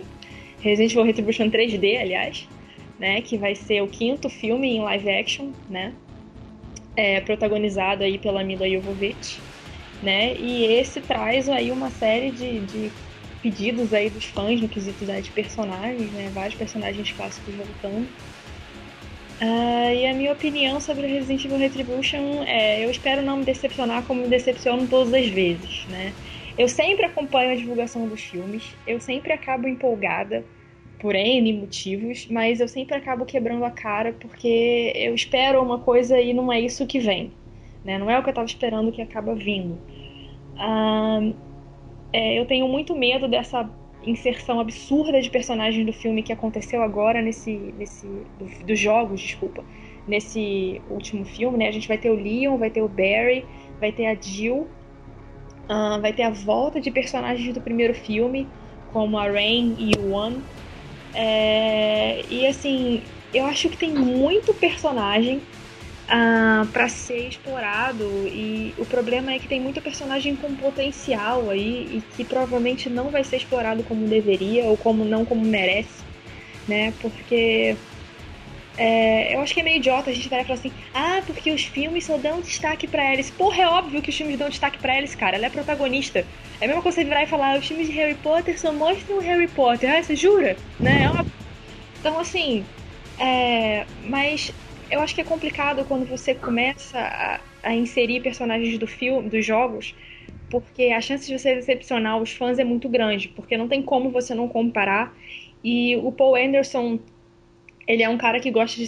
Resident 0.61 0.91
Evil 0.91 1.05
Retribution 1.05 1.49
3D, 1.49 1.99
aliás, 1.99 2.47
né, 2.99 3.21
que 3.21 3.37
vai 3.37 3.55
ser 3.55 3.81
o 3.81 3.87
quinto 3.87 4.29
filme 4.29 4.75
em 4.75 4.81
live 4.81 5.09
action, 5.09 5.49
né, 5.69 5.93
é, 6.95 7.21
protagonizado 7.21 8.03
aí 8.03 8.17
pela 8.17 8.43
Mila 8.43 8.69
Jovovich, 8.69 9.39
né? 10.01 10.35
E 10.35 10.65
esse 10.65 11.01
traz 11.01 11.49
aí 11.49 11.71
uma 11.71 11.89
série 11.89 12.31
de, 12.31 12.59
de 12.61 12.91
pedidos 13.41 13.93
aí 13.93 14.09
dos 14.09 14.25
fãs 14.25 14.61
no 14.61 14.67
quesito 14.67 15.05
né, 15.05 15.21
de 15.21 15.31
personagens, 15.31 16.11
né? 16.11 16.31
Vários 16.33 16.55
personagens 16.55 17.11
clássicos 17.11 17.53
voltando. 17.53 18.07
Uh, 19.41 19.93
e 19.93 20.07
a 20.07 20.13
minha 20.13 20.31
opinião 20.31 20.79
sobre 20.79 21.07
Resident 21.07 21.43
Evil 21.43 21.57
Retribution 21.57 22.43
é: 22.45 22.85
eu 22.85 22.89
espero 22.89 23.21
não 23.21 23.37
me 23.37 23.45
decepcionar 23.45 24.03
como 24.03 24.21
me 24.21 24.27
decepciono 24.29 24.87
todas 24.87 25.13
as 25.13 25.27
vezes, 25.27 25.85
né? 25.89 26.13
Eu 26.57 26.69
sempre 26.69 27.05
acompanho 27.05 27.51
a 27.51 27.55
divulgação 27.55 28.07
dos 28.07 28.21
filmes, 28.21 28.63
eu 28.87 28.99
sempre 29.01 29.33
acabo 29.33 29.67
empolgada 29.67 30.45
por 31.05 31.13
N 31.13 31.53
motivos, 31.53 32.27
mas 32.31 32.59
eu 32.59 32.67
sempre 32.67 32.95
acabo 32.95 33.25
quebrando 33.25 33.63
a 33.63 33.69
cara 33.69 34.11
porque 34.13 34.91
eu 34.95 35.13
espero 35.13 35.61
uma 35.61 35.77
coisa 35.77 36.19
e 36.19 36.33
não 36.33 36.51
é 36.51 36.59
isso 36.59 36.87
que 36.87 36.97
vem. 36.97 37.31
Né? 37.83 37.99
Não 37.99 38.09
é 38.09 38.17
o 38.17 38.23
que 38.23 38.29
eu 38.29 38.31
estava 38.31 38.47
esperando 38.47 38.91
que 38.91 39.03
acaba 39.03 39.35
vindo. 39.35 39.77
Ah, 40.57 41.19
é, 42.11 42.39
eu 42.39 42.47
tenho 42.47 42.67
muito 42.67 42.95
medo 42.95 43.27
dessa 43.27 43.69
inserção 44.03 44.59
absurda 44.59 45.21
de 45.21 45.29
personagens 45.29 45.85
do 45.85 45.93
filme 45.93 46.23
que 46.23 46.33
aconteceu 46.33 46.81
agora 46.81 47.21
nesse, 47.21 47.51
nesse 47.77 48.07
do, 48.39 48.65
dos 48.65 48.79
jogos, 48.79 49.21
desculpa, 49.21 49.63
nesse 50.07 50.81
último 50.89 51.23
filme, 51.23 51.59
né? 51.59 51.67
A 51.67 51.71
gente 51.71 51.87
vai 51.87 51.99
ter 51.99 52.09
o 52.09 52.15
Leon, 52.15 52.57
vai 52.57 52.71
ter 52.71 52.81
o 52.81 52.87
Barry, 52.87 53.45
vai 53.79 53.91
ter 53.91 54.07
a 54.07 54.15
Jill, 54.15 54.67
uh, 55.69 56.01
vai 56.01 56.13
ter 56.13 56.23
a 56.23 56.31
volta 56.31 56.81
de 56.81 56.89
personagens 56.89 57.53
do 57.53 57.61
primeiro 57.61 57.93
filme, 57.93 58.47
como 58.91 59.19
a 59.19 59.29
Rain 59.29 59.75
e 59.77 59.95
o 59.99 60.13
One, 60.13 60.41
é, 61.15 62.21
e 62.29 62.45
assim, 62.45 63.01
eu 63.33 63.45
acho 63.45 63.69
que 63.69 63.77
tem 63.77 63.93
muito 63.93 64.53
personagem 64.53 65.41
ah, 66.07 66.67
para 66.71 66.87
ser 66.87 67.27
explorado 67.27 68.27
e 68.27 68.75
o 68.77 68.85
problema 68.85 69.31
é 69.31 69.39
que 69.39 69.47
tem 69.47 69.59
muito 69.59 69.81
personagem 69.81 70.35
com 70.35 70.53
potencial 70.55 71.49
aí 71.49 71.97
e 71.97 72.03
que 72.15 72.23
provavelmente 72.23 72.89
não 72.89 73.09
vai 73.09 73.23
ser 73.23 73.37
explorado 73.37 73.83
como 73.83 74.07
deveria 74.07 74.65
ou 74.65 74.77
como 74.77 75.05
não 75.05 75.25
como 75.25 75.43
merece, 75.43 76.03
né? 76.67 76.93
Porque 77.01 77.75
é, 78.77 79.35
eu 79.35 79.41
acho 79.41 79.53
que 79.53 79.59
é 79.61 79.63
meio 79.63 79.77
idiota 79.77 80.09
a 80.09 80.13
gente 80.13 80.29
vai 80.29 80.43
falar 80.43 80.59
assim, 80.59 80.73
ah, 80.93 81.21
porque 81.25 81.51
os 81.51 81.63
filmes 81.63 82.05
só 82.05 82.17
dão 82.17 82.41
destaque 82.41 82.87
pra 82.87 83.09
Alice. 83.09 83.31
Porra, 83.31 83.63
é 83.63 83.67
óbvio 83.67 84.01
que 84.01 84.09
os 84.09 84.17
filmes 84.17 84.37
dão 84.37 84.49
destaque 84.49 84.79
pra 84.79 84.95
Alice, 84.95 85.15
cara. 85.15 85.37
Ela 85.37 85.47
é 85.47 85.49
protagonista. 85.49 86.27
É 86.59 86.65
a 86.65 86.67
mesma 86.67 86.81
coisa 86.81 86.97
você 86.97 87.03
virar 87.05 87.23
e 87.23 87.27
falar, 87.27 87.57
os 87.57 87.67
filmes 87.67 87.87
de 87.87 87.93
Harry 87.93 88.15
Potter 88.15 88.59
só 88.59 88.73
mostram 88.73 89.19
Harry 89.19 89.47
Potter. 89.47 89.89
Ah, 89.93 90.03
você 90.03 90.15
jura? 90.15 90.57
Né? 90.79 91.03
É 91.03 91.09
óbvio. 91.09 91.25
Então, 91.99 92.19
assim, 92.19 92.65
é, 93.17 93.85
mas 94.03 94.51
eu 94.89 95.01
acho 95.01 95.15
que 95.15 95.21
é 95.21 95.23
complicado 95.23 95.85
quando 95.85 96.05
você 96.05 96.35
começa 96.35 96.99
a, 96.99 97.39
a 97.63 97.73
inserir 97.73 98.21
personagens 98.21 98.77
do 98.77 98.87
filme, 98.87 99.29
dos 99.29 99.45
jogos, 99.45 99.95
porque 100.49 100.91
a 100.91 101.01
chance 101.01 101.27
de 101.27 101.37
você 101.37 101.55
decepcionar 101.55 102.21
os 102.21 102.31
fãs 102.31 102.59
é 102.59 102.63
muito 102.63 102.87
grande, 102.89 103.29
porque 103.29 103.57
não 103.57 103.67
tem 103.67 103.81
como 103.81 104.11
você 104.11 104.35
não 104.35 104.47
comparar. 104.47 105.15
E 105.63 105.95
o 105.97 106.11
Paul 106.11 106.35
Anderson 106.35 106.99
ele 107.87 108.03
é 108.03 108.09
um 108.09 108.17
cara 108.17 108.39
que 108.39 108.51
gosta 108.51 108.79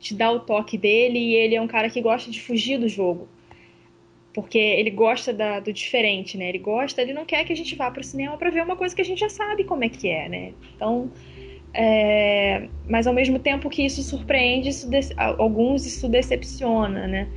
de 0.00 0.14
dar 0.14 0.32
o 0.32 0.40
toque 0.40 0.76
dele 0.76 1.18
e 1.18 1.34
ele 1.34 1.54
é 1.54 1.60
um 1.60 1.66
cara 1.66 1.88
que 1.88 2.00
gosta 2.00 2.30
de 2.30 2.40
fugir 2.40 2.78
do 2.78 2.88
jogo. 2.88 3.28
Porque 4.32 4.58
ele 4.58 4.90
gosta 4.90 5.32
da, 5.32 5.60
do 5.60 5.72
diferente, 5.72 6.36
né? 6.36 6.48
Ele 6.48 6.58
gosta, 6.58 7.00
ele 7.00 7.12
não 7.12 7.24
quer 7.24 7.44
que 7.44 7.52
a 7.52 7.56
gente 7.56 7.74
vá 7.76 7.90
para 7.90 8.00
o 8.00 8.04
cinema 8.04 8.36
para 8.36 8.50
ver 8.50 8.62
uma 8.62 8.76
coisa 8.76 8.94
que 8.94 9.00
a 9.00 9.04
gente 9.04 9.20
já 9.20 9.28
sabe 9.28 9.64
como 9.64 9.84
é 9.84 9.88
que 9.88 10.08
é, 10.08 10.28
né? 10.28 10.52
Então, 10.74 11.10
é, 11.72 12.68
mas 12.88 13.06
ao 13.06 13.14
mesmo 13.14 13.38
tempo 13.38 13.70
que 13.70 13.84
isso 13.84 14.02
surpreende, 14.02 14.68
isso 14.68 14.88
de, 14.88 15.00
alguns 15.16 15.86
isso 15.86 16.08
decepciona, 16.08 17.06
né? 17.06 17.28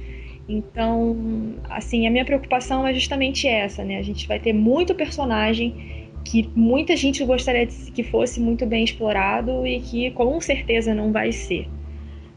Então, 0.49 1.55
assim, 1.69 2.07
a 2.07 2.11
minha 2.11 2.23
preocupação 2.23 2.87
é 2.87 2.93
justamente 2.93 3.47
essa, 3.47 3.83
né? 3.83 3.97
A 3.97 4.01
gente 4.01 4.27
vai 4.27 4.39
ter 4.39 4.53
muito 4.53 4.95
personagem 4.95 5.96
que 6.29 6.49
muita 6.53 6.93
gente 6.97 7.23
gostaria 7.23 7.65
que 7.65 8.03
fosse 8.03 8.39
muito 8.41 8.65
bem 8.65 8.83
explorado 8.83 9.65
e 9.65 9.79
que 9.79 10.11
com 10.11 10.39
certeza 10.41 10.93
não 10.93 11.11
vai 11.11 11.31
ser. 11.31 11.69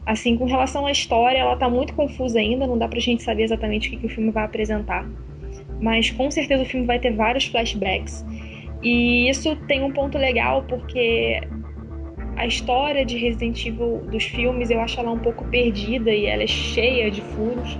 Assim, 0.05 0.37
com 0.37 0.45
relação 0.45 0.85
à 0.85 0.91
história, 0.91 1.39
ela 1.39 1.55
está 1.55 1.69
muito 1.69 1.93
confusa 1.93 2.39
ainda, 2.39 2.65
não 2.65 2.77
dá 2.77 2.87
pra 2.87 2.99
gente 2.99 3.21
saber 3.21 3.43
exatamente 3.43 3.89
o 3.89 3.91
que, 3.91 3.97
que 3.97 4.05
o 4.05 4.09
filme 4.09 4.31
vai 4.31 4.45
apresentar. 4.45 5.05
Mas 5.81 6.09
com 6.09 6.31
certeza 6.31 6.63
o 6.63 6.65
filme 6.65 6.85
vai 6.85 6.99
ter 6.99 7.11
vários 7.11 7.45
flashbacks. 7.45 8.25
E 8.81 9.29
isso 9.29 9.57
tem 9.67 9.83
um 9.83 9.91
ponto 9.91 10.17
legal, 10.17 10.63
porque 10.63 11.41
a 12.37 12.47
história 12.47 13.05
de 13.05 13.17
Resident 13.17 13.65
Evil 13.65 14.03
dos 14.09 14.23
filmes 14.23 14.71
eu 14.71 14.79
acho 14.79 14.99
ela 14.99 15.11
um 15.11 15.19
pouco 15.19 15.43
perdida 15.45 16.11
e 16.11 16.27
ela 16.27 16.43
é 16.43 16.47
cheia 16.47 17.11
de 17.11 17.21
furos. 17.21 17.77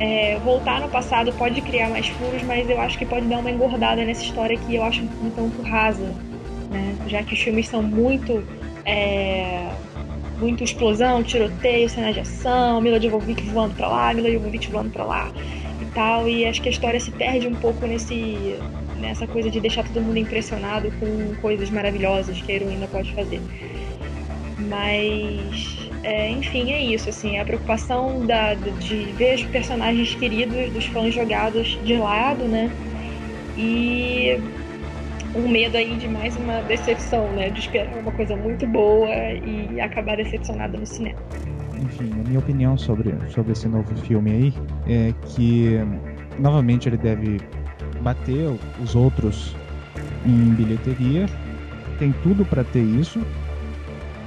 É, 0.00 0.38
voltar 0.38 0.80
no 0.80 0.88
passado 0.88 1.32
pode 1.32 1.60
criar 1.60 1.88
mais 1.88 2.06
furos, 2.08 2.42
mas 2.44 2.68
eu 2.70 2.80
acho 2.80 2.96
que 2.96 3.04
pode 3.04 3.26
dar 3.26 3.38
uma 3.38 3.50
engordada 3.50 4.04
nessa 4.04 4.22
história 4.22 4.56
que 4.56 4.76
eu 4.76 4.84
acho 4.84 5.02
um 5.02 5.30
tanto 5.30 5.60
rasa, 5.62 6.14
né? 6.70 6.96
Já 7.06 7.22
que 7.22 7.34
os 7.34 7.40
filmes 7.40 7.68
são 7.68 7.82
muito 7.82 8.44
é, 8.84 9.68
muito 10.38 10.62
explosão, 10.62 11.22
tiroteio, 11.22 11.88
cena 11.88 12.12
de 12.12 12.20
ação, 12.20 12.80
Mila 12.80 13.00
Jovovich 13.00 13.42
voando 13.46 13.74
pra 13.74 13.88
lá, 13.88 14.14
Mila 14.14 14.30
Jovovich 14.30 14.70
voando 14.70 14.90
pra 14.90 15.04
lá 15.04 15.32
e 15.80 15.84
tal, 15.86 16.28
e 16.28 16.46
acho 16.46 16.62
que 16.62 16.68
a 16.68 16.72
história 16.72 17.00
se 17.00 17.10
perde 17.10 17.48
um 17.48 17.54
pouco 17.54 17.86
nesse 17.86 18.56
nessa 19.00 19.26
coisa 19.26 19.48
de 19.50 19.60
deixar 19.60 19.84
todo 19.84 20.02
mundo 20.02 20.18
impressionado 20.18 20.90
com 20.92 21.34
coisas 21.40 21.70
maravilhosas 21.70 22.40
que 22.40 22.52
a 22.52 22.54
heroína 22.56 22.86
pode 22.88 23.12
fazer. 23.14 23.40
Mas 24.58 25.87
é, 26.08 26.30
enfim, 26.30 26.72
é 26.72 26.82
isso, 26.82 27.10
assim, 27.10 27.38
a 27.38 27.44
preocupação 27.44 28.24
da, 28.24 28.54
de 28.54 29.12
ver 29.18 29.34
os 29.34 29.44
personagens 29.44 30.14
queridos 30.14 30.70
dos 30.72 30.86
fãs 30.86 31.14
jogados 31.14 31.78
de 31.84 31.98
lado, 31.98 32.44
né? 32.44 32.70
E 33.58 34.40
um 35.34 35.46
medo 35.46 35.76
aí 35.76 35.96
de 35.96 36.08
mais 36.08 36.34
uma 36.38 36.62
decepção, 36.62 37.30
né? 37.32 37.50
De 37.50 37.60
esperar 37.60 37.94
uma 37.98 38.10
coisa 38.12 38.34
muito 38.34 38.66
boa 38.66 39.06
e 39.10 39.78
acabar 39.80 40.16
decepcionada 40.16 40.78
no 40.78 40.86
cinema. 40.86 41.18
Enfim, 41.78 42.10
a 42.12 42.26
minha 42.26 42.38
opinião 42.38 42.78
sobre, 42.78 43.14
sobre 43.28 43.52
esse 43.52 43.68
novo 43.68 43.94
filme 43.98 44.30
aí 44.30 44.54
é 44.88 45.12
que, 45.26 45.78
novamente, 46.38 46.88
ele 46.88 46.96
deve 46.96 47.38
bater 48.00 48.48
os 48.82 48.94
outros 48.94 49.54
em 50.24 50.54
bilheteria. 50.54 51.26
Tem 51.98 52.12
tudo 52.22 52.46
para 52.46 52.64
ter 52.64 52.82
isso, 52.82 53.20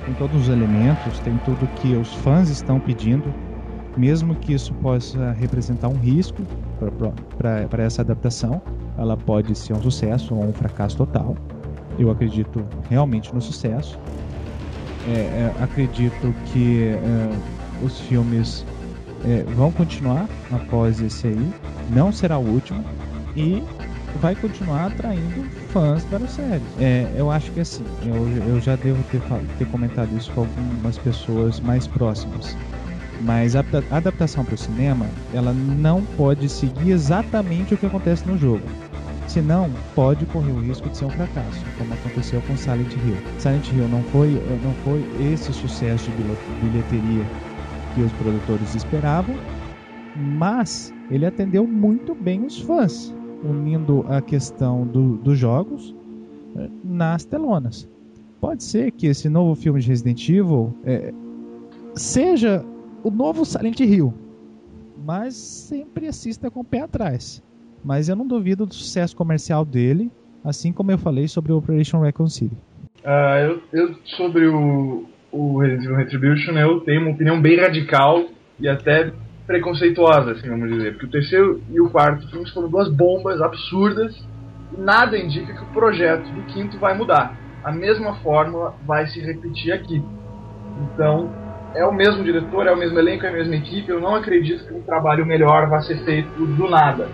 tem 0.05 0.13
todos 0.15 0.43
os 0.43 0.49
elementos, 0.49 1.19
tem 1.19 1.37
tudo 1.39 1.67
que 1.67 1.95
os 1.95 2.13
fãs 2.15 2.49
estão 2.49 2.79
pedindo, 2.79 3.33
mesmo 3.95 4.35
que 4.35 4.53
isso 4.53 4.73
possa 4.75 5.31
representar 5.31 5.89
um 5.89 5.97
risco 5.97 6.43
para 7.37 7.83
essa 7.83 8.01
adaptação, 8.01 8.61
ela 8.97 9.15
pode 9.15 9.55
ser 9.55 9.73
um 9.73 9.81
sucesso 9.81 10.33
ou 10.33 10.45
um 10.45 10.53
fracasso 10.53 10.97
total. 10.97 11.35
Eu 11.99 12.09
acredito 12.09 12.65
realmente 12.89 13.33
no 13.33 13.41
sucesso. 13.41 13.99
É, 15.07 15.11
é, 15.11 15.53
acredito 15.59 16.33
que 16.45 16.89
é, 16.89 17.29
os 17.83 17.99
filmes 18.01 18.65
é, 19.25 19.43
vão 19.55 19.71
continuar 19.71 20.27
após 20.51 21.01
esse 21.01 21.27
aí, 21.27 21.53
não 21.89 22.11
será 22.11 22.37
o 22.37 22.47
último 22.47 22.83
e 23.35 23.63
vai 24.19 24.35
continuar 24.35 24.87
atraindo 24.87 25.60
fãs 25.71 26.03
para 26.05 26.25
a 26.25 26.27
série. 26.27 26.63
É, 26.79 27.11
eu 27.15 27.31
acho 27.31 27.51
que 27.51 27.59
assim, 27.59 27.83
eu, 28.05 28.27
eu 28.47 28.61
já 28.61 28.75
devo 28.75 29.01
ter, 29.03 29.21
ter 29.57 29.65
comentado 29.65 30.15
isso 30.15 30.31
com 30.31 30.41
algumas 30.41 30.97
pessoas 30.97 31.59
mais 31.59 31.87
próximas. 31.87 32.55
Mas 33.21 33.55
a 33.55 33.63
adaptação 33.91 34.43
para 34.43 34.55
o 34.55 34.57
cinema, 34.57 35.05
ela 35.33 35.53
não 35.53 36.03
pode 36.17 36.49
seguir 36.49 36.91
exatamente 36.91 37.73
o 37.73 37.77
que 37.77 37.85
acontece 37.85 38.27
no 38.27 38.37
jogo. 38.37 38.63
Senão, 39.27 39.69
pode 39.95 40.25
correr 40.25 40.51
o 40.51 40.59
risco 40.59 40.89
de 40.89 40.97
ser 40.97 41.05
um 41.05 41.09
fracasso, 41.09 41.63
como 41.77 41.93
aconteceu 41.93 42.41
com 42.41 42.57
Silent 42.57 42.91
Hill. 42.95 43.17
Silent 43.37 43.71
Hill 43.71 43.87
não 43.87 44.03
foi, 44.05 44.31
não 44.63 44.73
foi 44.83 45.05
esse 45.19 45.53
sucesso 45.53 46.11
de 46.11 46.23
bilheteria 46.61 47.25
que 47.93 48.01
os 48.01 48.11
produtores 48.13 48.73
esperavam, 48.73 49.35
mas 50.15 50.93
ele 51.09 51.25
atendeu 51.25 51.65
muito 51.65 52.15
bem 52.15 52.43
os 52.43 52.59
fãs 52.59 53.13
unindo 53.43 54.05
a 54.07 54.21
questão 54.21 54.85
do, 54.85 55.17
dos 55.17 55.37
jogos 55.37 55.95
é, 56.55 56.69
nas 56.83 57.25
telonas. 57.25 57.89
Pode 58.39 58.63
ser 58.63 58.91
que 58.91 59.07
esse 59.07 59.29
novo 59.29 59.55
filme 59.55 59.79
de 59.79 59.87
Resident 59.87 60.27
Evil 60.27 60.73
é, 60.83 61.13
seja 61.95 62.65
o 63.03 63.11
novo 63.11 63.45
Silent 63.45 63.79
Hill, 63.79 64.13
mas 65.05 65.35
sempre 65.35 66.07
assista 66.07 66.49
com 66.49 66.61
o 66.61 66.63
pé 66.63 66.81
atrás. 66.81 67.43
Mas 67.83 68.09
eu 68.09 68.15
não 68.15 68.27
duvido 68.27 68.65
do 68.65 68.73
sucesso 68.73 69.15
comercial 69.15 69.65
dele, 69.65 70.11
assim 70.43 70.71
como 70.71 70.91
eu 70.91 70.97
falei 70.97 71.27
sobre 71.27 71.51
o 71.51 71.57
Operation 71.57 71.99
Raccoon 72.01 72.27
City. 72.27 72.55
Uh, 73.03 73.37
eu, 73.39 73.61
eu, 73.73 73.95
sobre 74.05 74.47
o, 74.47 75.05
o 75.31 75.59
Resident 75.59 75.85
Evil 75.85 75.97
Retribution, 75.97 76.51
eu 76.53 76.79
tenho 76.81 77.01
uma 77.01 77.11
opinião 77.11 77.41
bem 77.41 77.59
radical 77.59 78.25
e 78.59 78.67
até 78.67 79.11
preconceituosa, 79.45 80.31
assim, 80.31 80.49
vamos 80.49 80.69
dizer. 80.69 80.91
Porque 80.93 81.05
o 81.05 81.09
terceiro 81.09 81.61
e 81.69 81.81
o 81.81 81.89
quarto 81.89 82.27
filmes 82.29 82.51
foram 82.51 82.69
duas 82.69 82.89
bombas 82.89 83.41
absurdas 83.41 84.15
e 84.77 84.79
nada 84.79 85.17
indica 85.17 85.53
que 85.53 85.63
o 85.63 85.73
projeto 85.73 86.25
do 86.29 86.43
quinto 86.43 86.77
vai 86.77 86.95
mudar. 86.95 87.35
A 87.63 87.71
mesma 87.71 88.15
fórmula 88.15 88.73
vai 88.85 89.07
se 89.07 89.19
repetir 89.19 89.73
aqui. 89.73 90.03
Então, 90.81 91.29
é 91.75 91.85
o 91.85 91.93
mesmo 91.93 92.23
diretor, 92.23 92.67
é 92.67 92.71
o 92.71 92.77
mesmo 92.77 92.97
elenco, 92.97 93.25
é 93.25 93.29
a 93.29 93.33
mesma 93.33 93.55
equipe. 93.55 93.89
Eu 93.89 93.99
não 93.99 94.15
acredito 94.15 94.65
que 94.65 94.73
um 94.73 94.81
trabalho 94.81 95.25
melhor 95.25 95.67
vá 95.69 95.81
ser 95.81 96.03
feito 96.03 96.29
do 96.29 96.69
nada. 96.69 97.07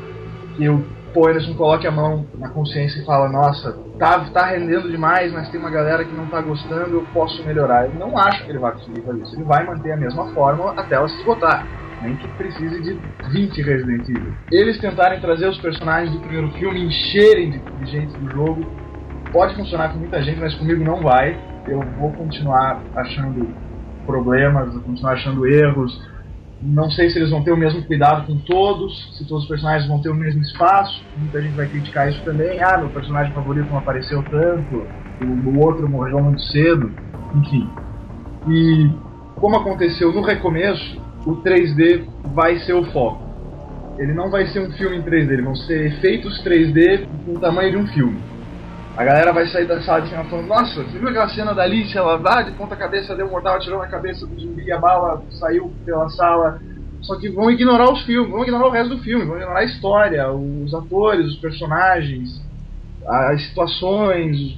Que 0.55 0.69
o 0.69 0.84
Paul 1.13 1.30
Anderson 1.30 1.53
coloque 1.55 1.88
a 1.88 1.91
mão 1.91 2.25
na 2.38 2.49
consciência 2.49 3.01
e 3.01 3.05
fala: 3.05 3.30
Nossa, 3.30 3.78
tá, 3.99 4.19
tá 4.32 4.45
rendendo 4.45 4.89
demais, 4.89 5.34
mas 5.34 5.49
tem 5.49 5.59
uma 5.59 5.69
galera 5.69 6.05
que 6.05 6.15
não 6.15 6.28
tá 6.28 6.41
gostando, 6.41 6.95
eu 6.95 7.05
posso 7.13 7.43
melhorar. 7.45 7.86
Eu 7.86 7.95
não 7.95 8.17
acho 8.17 8.43
que 8.45 8.51
ele 8.51 8.59
vai 8.59 8.71
conseguir 8.71 9.01
fazer 9.01 9.23
isso. 9.23 9.36
Ele 9.36 9.43
vai 9.43 9.65
manter 9.65 9.91
a 9.91 9.97
mesma 9.97 10.28
fórmula 10.34 10.73
até 10.78 10.95
ela 10.95 11.07
se 11.07 11.17
esgotar 11.17 11.67
nem 12.01 12.15
que 12.15 12.27
precise 12.29 12.81
de 12.81 12.99
20 13.31 13.61
Resident 13.61 14.09
Evil. 14.09 14.33
Eles 14.51 14.77
tentarem 14.79 15.19
trazer 15.19 15.47
os 15.47 15.57
personagens 15.57 16.11
do 16.11 16.19
primeiro 16.19 16.51
filme, 16.51 16.85
encherem 16.85 17.51
de, 17.51 17.59
de 17.59 17.91
gente 17.91 18.17
do 18.17 18.31
jogo, 18.31 18.65
pode 19.31 19.55
funcionar 19.55 19.89
com 19.89 19.99
muita 19.99 20.21
gente, 20.21 20.39
mas 20.39 20.53
comigo 20.55 20.83
não 20.83 21.01
vai. 21.01 21.39
Eu 21.67 21.81
vou 21.99 22.11
continuar 22.13 22.81
achando 22.95 23.49
problemas, 24.05 24.73
vou 24.73 24.83
continuar 24.83 25.13
achando 25.13 25.45
erros. 25.45 26.01
Não 26.61 26.89
sei 26.89 27.09
se 27.09 27.19
eles 27.19 27.29
vão 27.29 27.43
ter 27.43 27.51
o 27.51 27.57
mesmo 27.57 27.83
cuidado 27.83 28.25
com 28.25 28.37
todos, 28.39 29.15
se 29.15 29.27
todos 29.27 29.43
os 29.43 29.49
personagens 29.49 29.87
vão 29.87 30.01
ter 30.01 30.09
o 30.09 30.15
mesmo 30.15 30.41
espaço. 30.41 31.03
Muita 31.17 31.41
gente 31.41 31.53
vai 31.53 31.67
criticar 31.67 32.09
isso 32.09 32.23
também. 32.23 32.61
Ah, 32.63 32.77
meu 32.77 32.89
personagem 32.89 33.33
favorito 33.33 33.69
não 33.69 33.77
apareceu 33.77 34.23
tanto, 34.23 34.87
o, 35.21 35.59
outro 35.59 35.87
morreu 35.89 36.19
muito 36.23 36.41
cedo, 36.41 36.91
enfim. 37.35 37.69
E 38.47 38.89
como 39.35 39.57
aconteceu 39.57 40.11
no 40.11 40.21
recomeço, 40.21 40.99
o 41.26 41.36
3D 41.38 42.05
vai 42.34 42.59
ser 42.59 42.74
o 42.74 42.86
foco. 42.91 43.28
Ele 43.97 44.13
não 44.13 44.30
vai 44.30 44.45
ser 44.47 44.59
um 44.59 44.72
filme 44.72 44.97
em 44.97 45.01
3D, 45.01 45.32
ele 45.32 45.41
vão 45.41 45.55
ser 45.55 45.88
efeitos 45.88 46.43
3D 46.43 47.07
com 47.26 47.34
o 47.34 47.39
tamanho 47.39 47.72
de 47.72 47.78
um 47.78 47.88
filme. 47.88 48.20
A 48.95 49.03
galera 49.03 49.32
vai 49.32 49.45
sair 49.47 49.68
da 49.68 49.82
sala 49.82 50.01
de 50.01 50.09
cinema 50.09 50.28
falando, 50.30 50.47
nossa, 50.47 50.84
você 50.84 50.97
viu 50.97 51.07
aquela 51.07 51.30
cena 51.30 51.53
da 51.53 51.63
Alice, 51.63 51.95
ela 51.95 52.18
dá 52.18 52.41
de 52.41 52.51
ponta 52.51 52.76
cabeça, 52.76 53.15
deu 53.15 53.28
um 53.28 53.32
mortal, 53.32 53.55
atirou 53.55 53.80
na 53.80 53.88
cabeça 53.88 54.26
do 54.26 54.39
zumbi, 54.39 54.72
a 54.72 54.80
bala 54.80 55.22
saiu 55.39 55.72
pela 55.86 56.09
sala. 56.09 56.59
Só 57.01 57.15
que 57.15 57.30
vão 57.30 57.51
ignorar 57.51 57.91
os 57.91 58.03
filmes, 58.05 58.32
vão 58.32 58.41
ignorar 58.41 58.68
o 58.68 58.72
resto 58.72 58.95
do 58.95 59.03
filme, 59.03 59.26
vão 59.26 59.38
ignorar 59.38 59.59
a 59.59 59.65
história, 59.65 60.32
os 60.32 60.74
atores, 60.74 61.28
os 61.28 61.38
personagens, 61.38 62.41
as 63.07 63.41
situações. 63.47 64.57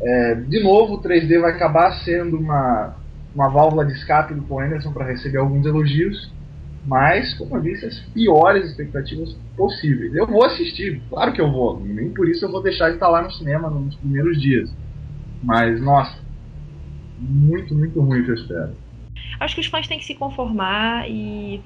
É, 0.00 0.34
de 0.34 0.62
novo, 0.62 0.94
o 0.94 1.02
3D 1.02 1.40
vai 1.40 1.52
acabar 1.52 1.92
sendo 2.04 2.38
uma 2.38 2.94
uma 3.34 3.48
válvula 3.48 3.84
de 3.84 3.92
escape 3.92 4.34
do 4.34 4.42
Paul 4.42 4.60
Anderson 4.60 4.92
para 4.92 5.06
receber 5.06 5.38
alguns 5.38 5.66
elogios, 5.66 6.32
mas, 6.86 7.34
como 7.34 7.56
eu 7.56 7.62
disse, 7.62 7.86
as 7.86 7.98
piores 8.12 8.70
expectativas 8.70 9.34
possíveis. 9.56 10.14
Eu 10.14 10.26
vou 10.26 10.44
assistir, 10.44 11.02
claro 11.08 11.32
que 11.32 11.40
eu 11.40 11.50
vou, 11.50 11.80
nem 11.80 12.10
por 12.10 12.28
isso 12.28 12.44
eu 12.44 12.50
vou 12.50 12.62
deixar 12.62 12.88
de 12.88 12.94
estar 12.94 13.08
lá 13.08 13.22
no 13.22 13.30
cinema 13.30 13.70
nos 13.70 13.96
primeiros 13.96 14.40
dias. 14.40 14.74
Mas, 15.42 15.80
nossa, 15.80 16.18
muito, 17.18 17.74
muito 17.74 18.00
ruim 18.00 18.22
que 18.22 18.30
eu 18.30 18.34
espero. 18.34 18.76
Acho 19.40 19.54
que 19.54 19.60
os 19.60 19.66
fãs 19.66 19.88
têm 19.88 19.98
que 19.98 20.04
se 20.04 20.14
conformar 20.14 21.08
e 21.08 21.60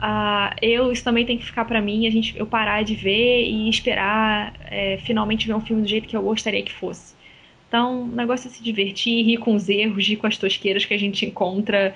uh, 0.00 0.54
eu 0.62 0.90
isso 0.90 1.04
também 1.04 1.26
tem 1.26 1.38
que 1.38 1.44
ficar 1.44 1.64
para 1.64 1.80
mim, 1.80 2.06
a 2.06 2.10
gente 2.10 2.36
eu 2.36 2.46
parar 2.46 2.82
de 2.82 2.94
ver 2.94 3.44
e 3.44 3.68
esperar 3.68 4.54
é, 4.66 4.98
finalmente 4.98 5.46
ver 5.46 5.54
um 5.54 5.60
filme 5.60 5.82
do 5.82 5.88
jeito 5.88 6.08
que 6.08 6.16
eu 6.16 6.22
gostaria 6.22 6.62
que 6.62 6.72
fosse. 6.72 7.14
Então, 7.74 8.02
o 8.02 8.06
negócio 8.06 8.46
é 8.46 8.52
se 8.52 8.62
divertir, 8.62 9.24
rir 9.24 9.38
com 9.38 9.56
os 9.56 9.68
erros, 9.68 10.06
rir 10.06 10.14
com 10.14 10.28
as 10.28 10.38
tosqueiras 10.38 10.84
que 10.84 10.94
a 10.94 10.96
gente 10.96 11.26
encontra 11.26 11.92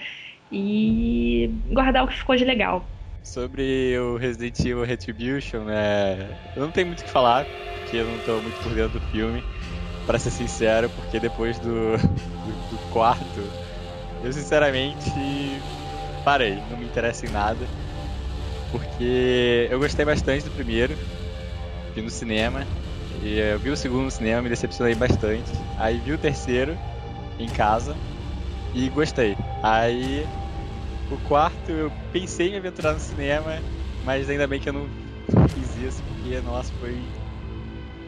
e 0.50 1.48
guardar 1.70 2.02
o 2.02 2.08
que 2.08 2.16
ficou 2.16 2.34
de 2.34 2.44
legal. 2.44 2.84
Sobre 3.22 3.96
o 3.96 4.16
Resident 4.16 4.58
Evil 4.58 4.82
Retribution, 4.82 5.60
né? 5.60 6.36
Eu 6.56 6.62
não 6.62 6.72
tenho 6.72 6.88
muito 6.88 7.02
o 7.02 7.04
que 7.04 7.10
falar, 7.10 7.46
porque 7.78 7.98
eu 7.98 8.06
não 8.06 8.16
estou 8.16 8.42
muito 8.42 8.60
por 8.60 8.74
dentro 8.74 8.98
do 8.98 9.06
filme, 9.12 9.40
para 10.04 10.18
ser 10.18 10.30
sincero, 10.30 10.90
porque 10.90 11.20
depois 11.20 11.60
do, 11.60 11.96
do, 11.96 12.70
do 12.70 12.92
quarto, 12.92 13.40
eu 14.24 14.32
sinceramente 14.32 15.12
parei, 16.24 16.56
não 16.72 16.76
me 16.76 16.86
interessa 16.86 17.24
em 17.24 17.30
nada. 17.30 17.64
Porque 18.72 19.68
eu 19.70 19.78
gostei 19.78 20.04
bastante 20.04 20.42
do 20.42 20.50
primeiro, 20.50 20.98
vi 21.94 22.02
no 22.02 22.10
cinema, 22.10 22.66
e 23.22 23.38
eu 23.38 23.58
vi 23.58 23.70
o 23.70 23.76
segundo 23.76 24.04
no 24.04 24.10
cinema, 24.10 24.42
me 24.42 24.48
decepcionei 24.48 24.94
bastante. 24.94 25.52
Aí 25.76 25.98
vi 25.98 26.12
o 26.12 26.18
terceiro 26.18 26.76
em 27.38 27.48
casa 27.48 27.96
e 28.74 28.88
gostei. 28.90 29.36
Aí 29.62 30.26
o 31.10 31.16
quarto 31.18 31.70
eu 31.70 31.90
pensei 32.12 32.48
em 32.48 32.52
me 32.52 32.56
aventurar 32.58 32.92
no 32.92 33.00
cinema, 33.00 33.62
mas 34.04 34.28
ainda 34.28 34.46
bem 34.46 34.60
que 34.60 34.68
eu 34.68 34.72
não 34.72 34.88
fiz 35.48 35.76
isso, 35.76 36.02
porque 36.04 36.40
nossa, 36.40 36.72
foi. 36.74 37.02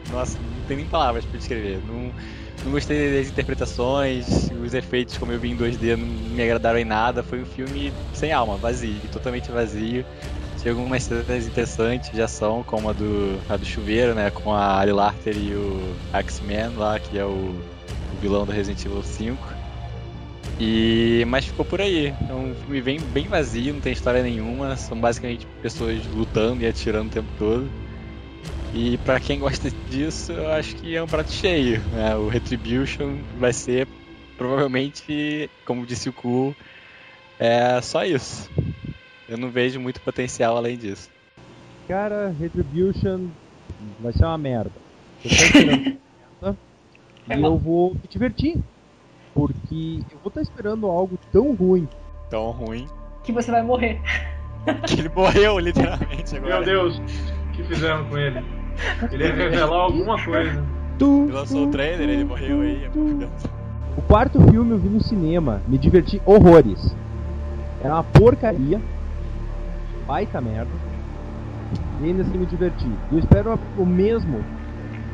Nossa, 0.09 0.37
não 0.39 0.61
tem 0.67 0.77
nem 0.77 0.85
palavras 0.85 1.25
para 1.25 1.37
descrever. 1.37 1.81
Não, 1.85 2.13
não 2.63 2.71
gostei 2.71 3.17
das 3.17 3.27
interpretações, 3.27 4.49
os 4.51 4.73
efeitos, 4.73 5.17
como 5.17 5.31
eu 5.31 5.39
vi 5.39 5.49
em 5.49 5.55
2D, 5.55 5.95
não 5.95 6.05
me 6.05 6.41
agradaram 6.43 6.79
em 6.79 6.85
nada. 6.85 7.23
Foi 7.23 7.41
um 7.41 7.45
filme 7.45 7.93
sem 8.13 8.31
alma, 8.31 8.57
vazio, 8.57 9.01
totalmente 9.09 9.51
vazio. 9.51 10.05
Tinha 10.61 10.73
algumas 10.73 11.01
cenas 11.01 11.47
interessantes 11.47 12.11
de 12.11 12.21
ação, 12.21 12.63
como 12.63 12.87
a 12.89 12.93
do, 12.93 13.39
a 13.49 13.57
do 13.57 13.65
chuveiro, 13.65 14.13
né? 14.13 14.29
Com 14.29 14.53
a 14.53 14.79
Ali 14.79 14.91
Larter 14.91 15.35
e 15.35 15.55
o 15.55 15.95
X-Men 16.13 16.75
lá, 16.77 16.99
que 16.99 17.17
é 17.17 17.25
o, 17.25 17.29
o 17.29 18.21
vilão 18.21 18.45
do 18.45 18.51
Resident 18.51 18.85
Evil 18.85 19.01
5. 19.01 19.61
E, 20.59 21.25
mas 21.27 21.45
ficou 21.45 21.65
por 21.65 21.81
aí. 21.81 22.13
É 22.29 22.33
um 22.33 22.53
filme 22.53 22.79
bem, 22.79 22.99
bem 22.99 23.27
vazio, 23.27 23.73
não 23.73 23.81
tem 23.81 23.91
história 23.91 24.21
nenhuma. 24.21 24.75
São 24.75 24.99
basicamente 24.99 25.47
pessoas 25.63 26.05
lutando 26.13 26.61
e 26.61 26.67
atirando 26.67 27.07
o 27.07 27.11
tempo 27.11 27.29
todo. 27.39 27.67
E 28.71 28.99
para 28.99 29.19
quem 29.19 29.39
gosta 29.39 29.71
disso, 29.89 30.31
eu 30.31 30.51
acho 30.51 30.75
que 30.75 30.95
é 30.95 31.01
um 31.01 31.07
prato 31.07 31.31
cheio. 31.31 31.81
Né? 31.91 32.15
O 32.15 32.27
Retribution 32.27 33.17
vai 33.39 33.51
ser 33.51 33.87
provavelmente, 34.37 35.49
como 35.65 35.87
disse 35.87 36.09
o 36.09 36.13
Ku, 36.13 36.55
é 37.39 37.81
só 37.81 38.05
isso. 38.05 38.47
Eu 39.31 39.37
não 39.37 39.49
vejo 39.49 39.79
muito 39.79 40.01
potencial 40.01 40.57
além 40.57 40.77
disso. 40.77 41.09
Cara, 41.87 42.35
Retribution 42.37 43.27
vai 44.01 44.11
ser 44.11 44.25
uma 44.25 44.37
merda. 44.37 44.73
Eu 45.23 46.57
e 47.37 47.41
eu 47.41 47.57
vou 47.57 47.93
me 47.93 48.01
divertir. 48.09 48.57
Porque 49.33 50.01
eu 50.11 50.17
vou 50.21 50.27
estar 50.27 50.41
esperando 50.41 50.85
algo 50.87 51.17
tão 51.31 51.53
ruim. 51.53 51.87
Tão 52.29 52.51
ruim. 52.51 52.85
Que 53.23 53.31
você 53.31 53.49
vai 53.51 53.63
morrer. 53.63 54.01
Que 54.85 54.99
ele 54.99 55.09
morreu, 55.09 55.57
literalmente, 55.57 56.35
agora. 56.35 56.57
Meu 56.57 56.65
Deus, 56.65 56.99
o 56.99 57.51
que 57.53 57.63
fizeram 57.63 58.05
com 58.09 58.17
ele? 58.17 58.45
Ele 59.11 59.23
ia 59.23 59.33
revelar 59.33 59.75
alguma 59.75 60.23
coisa. 60.23 60.63
Tu, 60.99 61.23
ele 61.23 61.31
lançou 61.31 61.67
o 61.67 61.71
trailer, 61.71 62.07
ele 62.07 62.25
morreu 62.25 62.61
aí. 62.61 62.87
O 63.97 64.01
quarto 64.03 64.39
filme 64.51 64.71
eu 64.71 64.77
vi 64.77 64.89
no 64.89 65.01
cinema, 65.01 65.63
me 65.67 65.79
diverti 65.79 66.21
horrores. 66.25 66.93
Era 67.81 67.95
uma 67.95 68.03
porcaria. 68.03 68.79
Baita 70.11 70.41
merda. 70.41 70.69
E 72.01 72.05
ainda 72.05 72.23
assim 72.23 72.37
me 72.37 72.45
diverti. 72.45 72.91
Eu 73.09 73.17
espero 73.17 73.57
o 73.77 73.85
mesmo 73.85 74.41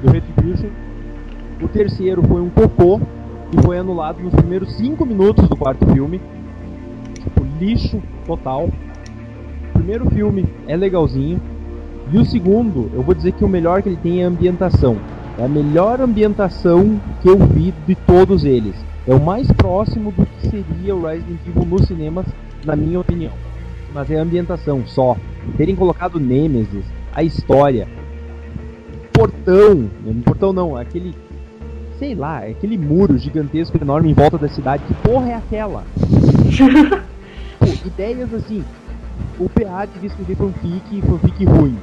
do 0.01 0.09
Retribution. 0.11 0.69
O 1.61 1.67
terceiro 1.67 2.23
foi 2.23 2.41
um 2.41 2.49
cocô 2.49 2.99
e 3.51 3.61
foi 3.61 3.77
anulado 3.77 4.19
nos 4.23 4.33
primeiros 4.33 4.75
5 4.75 5.05
minutos 5.05 5.47
do 5.47 5.55
quarto 5.55 5.85
filme. 5.93 6.19
Tipo, 7.13 7.45
lixo 7.59 8.01
total. 8.25 8.71
O 9.69 9.73
primeiro 9.73 10.09
filme 10.09 10.47
é 10.67 10.75
legalzinho. 10.75 11.39
E 12.11 12.17
o 12.17 12.25
segundo, 12.25 12.89
eu 12.91 13.03
vou 13.03 13.13
dizer 13.13 13.33
que 13.33 13.45
o 13.45 13.47
melhor 13.47 13.83
que 13.83 13.89
ele 13.89 13.97
tem 13.97 14.23
é 14.23 14.25
a 14.25 14.29
ambientação. 14.29 14.97
É 15.37 15.45
a 15.45 15.47
melhor 15.47 16.01
ambientação 16.01 16.99
que 17.21 17.29
eu 17.29 17.37
vi 17.37 17.71
de 17.85 17.93
todos 17.93 18.43
eles. 18.43 18.73
É 19.05 19.13
o 19.13 19.23
mais 19.23 19.45
próximo 19.51 20.11
do 20.11 20.25
que 20.25 20.47
seria 20.47 20.95
o 20.95 21.05
Resident 21.05 21.39
Evil 21.45 21.65
nos 21.65 21.85
cinemas, 21.85 22.25
na 22.65 22.75
minha 22.75 22.99
opinião. 22.99 23.33
Mas 23.97 24.11
é 24.11 24.19
a 24.19 24.21
ambientação 24.21 24.85
só. 24.85 25.17
Terem 25.57 25.75
colocado 25.75 26.19
Nemesis, 26.19 26.85
a 27.15 27.23
história, 27.23 27.87
portão, 29.11 29.89
portão 30.23 30.53
não, 30.53 30.77
aquele 30.77 31.15
sei 31.97 32.13
lá, 32.13 32.45
aquele 32.45 32.77
muro 32.77 33.17
gigantesco 33.17 33.75
enorme 33.81 34.11
em 34.11 34.13
volta 34.13 34.37
da 34.37 34.47
cidade. 34.47 34.83
Que 34.83 34.93
porra 34.93 35.29
é 35.29 35.33
aquela? 35.33 35.83
Pô, 37.57 37.65
ideias 37.87 38.31
assim. 38.35 38.63
O 39.39 39.49
PA 39.49 39.85
devia 39.85 40.09
escrever 40.09 40.35
fanfic, 40.35 41.01
fanfic 41.01 41.45
ruim. 41.45 41.75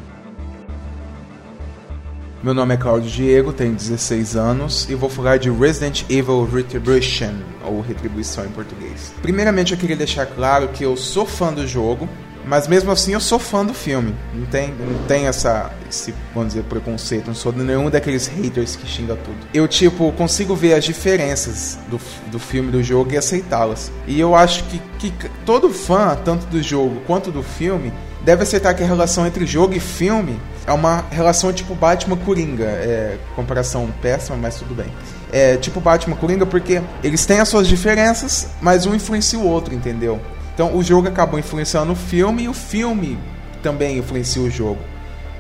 Meu 2.45 2.53
nome 2.53 2.75
é 2.75 2.77
Claudio 2.77 3.11
Diego, 3.11 3.55
tenho 3.55 3.75
16 3.75 4.37
anos 4.37 4.87
e 4.91 4.95
vou 4.95 5.09
falar 5.09 5.39
de 5.39 5.49
Resident 5.49 6.03
Evil 6.11 6.45
Retribution, 6.45 7.33
ou 7.65 7.81
Retribuição 7.81 8.45
em 8.45 8.51
português. 8.51 9.15
Primeiramente, 9.23 9.73
eu 9.73 9.79
queria 9.79 9.97
deixar 9.97 10.27
claro 10.27 10.69
que 10.69 10.85
eu 10.85 10.95
sou 10.95 11.25
fã 11.25 11.51
do 11.51 11.67
jogo, 11.67 12.07
mas 12.47 12.69
mesmo 12.69 12.91
assim 12.91 13.15
eu 13.15 13.21
sou 13.21 13.39
fã 13.39 13.65
do 13.65 13.73
filme. 13.73 14.15
Não 14.35 14.45
tem, 14.45 14.75
não 14.75 15.07
tem 15.07 15.25
essa, 15.25 15.73
esse, 15.89 16.15
vamos 16.35 16.53
dizer, 16.53 16.65
preconceito. 16.65 17.29
Não 17.29 17.35
sou 17.35 17.51
nenhum 17.51 17.89
daqueles 17.89 18.27
haters 18.27 18.77
que 18.77 18.87
xinga 18.87 19.17
tudo. 19.17 19.39
Eu, 19.55 19.67
tipo, 19.67 20.13
consigo 20.13 20.55
ver 20.55 20.75
as 20.75 20.85
diferenças 20.85 21.79
do, 21.89 21.99
do 22.31 22.39
filme 22.39 22.71
do 22.71 22.83
jogo 22.83 23.11
e 23.11 23.17
aceitá-las. 23.17 23.91
E 24.07 24.21
eu 24.21 24.35
acho 24.35 24.65
que, 24.65 24.79
que 24.99 25.31
todo 25.47 25.71
fã, 25.71 26.15
tanto 26.23 26.45
do 26.49 26.63
jogo 26.63 27.01
quanto 27.07 27.31
do 27.31 27.43
filme, 27.43 27.91
deve 28.25 28.43
aceitar 28.43 28.75
que 28.75 28.83
a 28.83 28.87
relação 28.87 29.27
entre 29.27 29.47
jogo 29.47 29.75
e 29.75 29.81
filme 29.81 30.41
é 30.67 30.73
uma 30.73 31.05
relação 31.11 31.53
tipo 31.53 31.75
Batman-Coringa. 31.75 32.65
É, 32.65 33.19
comparação 33.37 33.93
péssima, 34.01 34.37
mas 34.37 34.57
tudo 34.57 34.75
bem. 34.75 34.87
É 35.31 35.57
tipo 35.57 35.81
Batman-Coringa 35.81 36.47
porque 36.47 36.81
eles 37.03 37.27
têm 37.27 37.41
as 37.41 37.49
suas 37.49 37.69
diferenças, 37.69 38.49
mas 38.61 38.87
um 38.87 38.95
influencia 38.95 39.39
o 39.39 39.47
outro, 39.47 39.75
entendeu? 39.75 40.21
Então 40.55 40.75
o 40.77 40.83
jogo 40.83 41.09
acabou 41.09 41.39
influenciando 41.39 41.93
o 41.93 41.97
filme 41.97 42.45
e 42.45 42.49
o 42.49 42.55
filme 42.55 43.19
também 43.63 43.99
influencia 43.99 44.41
o 44.41 44.51
jogo. 44.51 44.81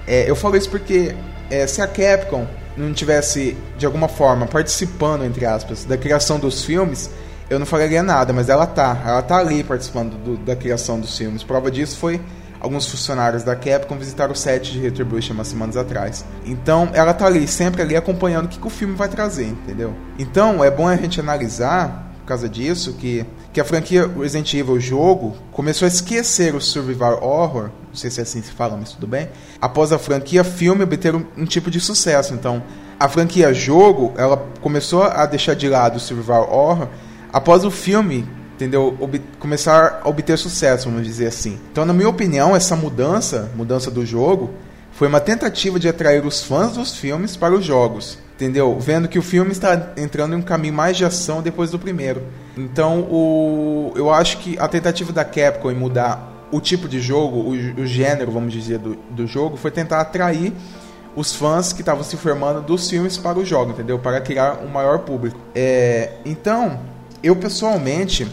É, 0.06 0.28
eu 0.28 0.36
falo 0.36 0.56
isso 0.56 0.68
porque 0.68 1.14
é, 1.50 1.66
se 1.66 1.80
a 1.80 1.86
Capcom 1.86 2.46
não 2.76 2.92
tivesse 2.92 3.56
de 3.78 3.86
alguma 3.86 4.08
forma 4.08 4.46
participando 4.46 5.24
entre 5.24 5.46
aspas 5.46 5.84
da 5.84 5.96
criação 5.96 6.38
dos 6.38 6.64
filmes, 6.64 7.08
eu 7.48 7.58
não 7.58 7.64
falaria 7.64 8.02
nada, 8.02 8.32
mas 8.32 8.48
ela 8.48 8.66
tá, 8.66 9.00
ela 9.06 9.22
tá 9.22 9.38
ali 9.38 9.62
participando 9.62 10.16
do, 10.16 10.36
da 10.36 10.56
criação 10.56 10.98
dos 10.98 11.16
filmes. 11.16 11.42
Prova 11.42 11.70
disso 11.70 11.96
foi 11.96 12.20
alguns 12.64 12.86
funcionários 12.86 13.42
da 13.42 13.54
Capcom 13.54 13.96
visitaram 13.96 14.32
o 14.32 14.36
set 14.36 14.72
de 14.72 14.80
Retribution 14.80 15.34
umas 15.34 15.48
semanas 15.48 15.76
atrás. 15.76 16.24
Então, 16.46 16.88
ela 16.94 17.12
tá 17.12 17.26
ali, 17.26 17.46
sempre 17.46 17.82
ali 17.82 17.94
acompanhando 17.94 18.46
o 18.46 18.48
que, 18.48 18.58
que 18.58 18.66
o 18.66 18.70
filme 18.70 18.94
vai 18.94 19.08
trazer, 19.08 19.46
entendeu? 19.46 19.94
Então, 20.18 20.64
é 20.64 20.70
bom 20.70 20.88
a 20.88 20.96
gente 20.96 21.20
analisar 21.20 22.12
por 22.18 22.26
causa 22.26 22.48
disso 22.48 22.94
que 22.94 23.26
que 23.54 23.60
a 23.60 23.64
franquia 23.64 24.08
Resident 24.08 24.52
Evil 24.52 24.80
jogo 24.80 25.36
começou 25.52 25.86
a 25.86 25.88
esquecer 25.88 26.56
o 26.56 26.60
survival 26.60 27.22
horror, 27.22 27.70
não 27.88 27.94
sei 27.94 28.10
se 28.10 28.18
é 28.18 28.24
assim 28.24 28.42
se 28.42 28.50
fala, 28.50 28.76
mas 28.76 28.90
tudo 28.90 29.06
bem, 29.06 29.28
após 29.60 29.92
a 29.92 29.98
franquia 29.98 30.42
filme 30.42 30.82
obter 30.82 31.14
um, 31.14 31.24
um 31.38 31.44
tipo 31.44 31.70
de 31.70 31.78
sucesso. 31.78 32.34
Então, 32.34 32.60
a 32.98 33.08
franquia 33.08 33.54
jogo, 33.54 34.12
ela 34.16 34.44
começou 34.60 35.04
a 35.04 35.24
deixar 35.24 35.54
de 35.54 35.68
lado 35.68 35.98
o 35.98 36.00
survival 36.00 36.52
horror 36.52 36.88
após 37.32 37.64
o 37.64 37.70
filme, 37.70 38.28
entendeu, 38.54 38.96
Ob 39.00 39.20
começar 39.38 40.00
a 40.02 40.08
obter 40.08 40.38
sucesso, 40.38 40.88
vamos 40.88 41.06
dizer 41.06 41.26
assim. 41.26 41.58
Então, 41.70 41.84
na 41.84 41.92
minha 41.92 42.08
opinião, 42.08 42.54
essa 42.54 42.74
mudança, 42.74 43.50
mudança 43.54 43.90
do 43.90 44.04
jogo, 44.04 44.50
foi 44.92 45.08
uma 45.08 45.20
tentativa 45.20 45.78
de 45.78 45.88
atrair 45.88 46.24
os 46.24 46.42
fãs 46.42 46.72
dos 46.72 46.96
filmes 46.96 47.36
para 47.36 47.54
os 47.54 47.64
jogos 47.64 48.18
entendeu? 48.34 48.76
Vendo 48.78 49.08
que 49.08 49.18
o 49.18 49.22
filme 49.22 49.52
está 49.52 49.92
entrando 49.96 50.34
em 50.34 50.38
um 50.38 50.42
caminho 50.42 50.74
mais 50.74 50.96
de 50.96 51.04
ação 51.04 51.40
depois 51.40 51.70
do 51.70 51.78
primeiro. 51.78 52.22
Então, 52.56 53.00
o, 53.02 53.92
eu 53.96 54.12
acho 54.12 54.38
que 54.38 54.58
a 54.58 54.68
tentativa 54.68 55.12
da 55.12 55.24
Capcom 55.24 55.70
em 55.70 55.74
mudar 55.74 56.32
o 56.50 56.60
tipo 56.60 56.88
de 56.88 57.00
jogo, 57.00 57.38
o, 57.38 57.50
o 57.50 57.86
gênero, 57.86 58.30
vamos 58.30 58.52
dizer, 58.52 58.78
do, 58.78 58.96
do 59.10 59.26
jogo, 59.26 59.56
foi 59.56 59.70
tentar 59.70 60.00
atrair 60.00 60.52
os 61.16 61.34
fãs 61.34 61.72
que 61.72 61.80
estavam 61.80 62.02
se 62.02 62.16
formando 62.16 62.60
dos 62.60 62.90
filmes 62.90 63.16
para 63.16 63.38
o 63.38 63.44
jogo, 63.44 63.70
entendeu? 63.70 63.98
Para 63.98 64.20
criar 64.20 64.60
um 64.64 64.68
maior 64.68 65.00
público. 65.00 65.38
É, 65.54 66.14
então, 66.24 66.80
eu 67.22 67.36
pessoalmente 67.36 68.26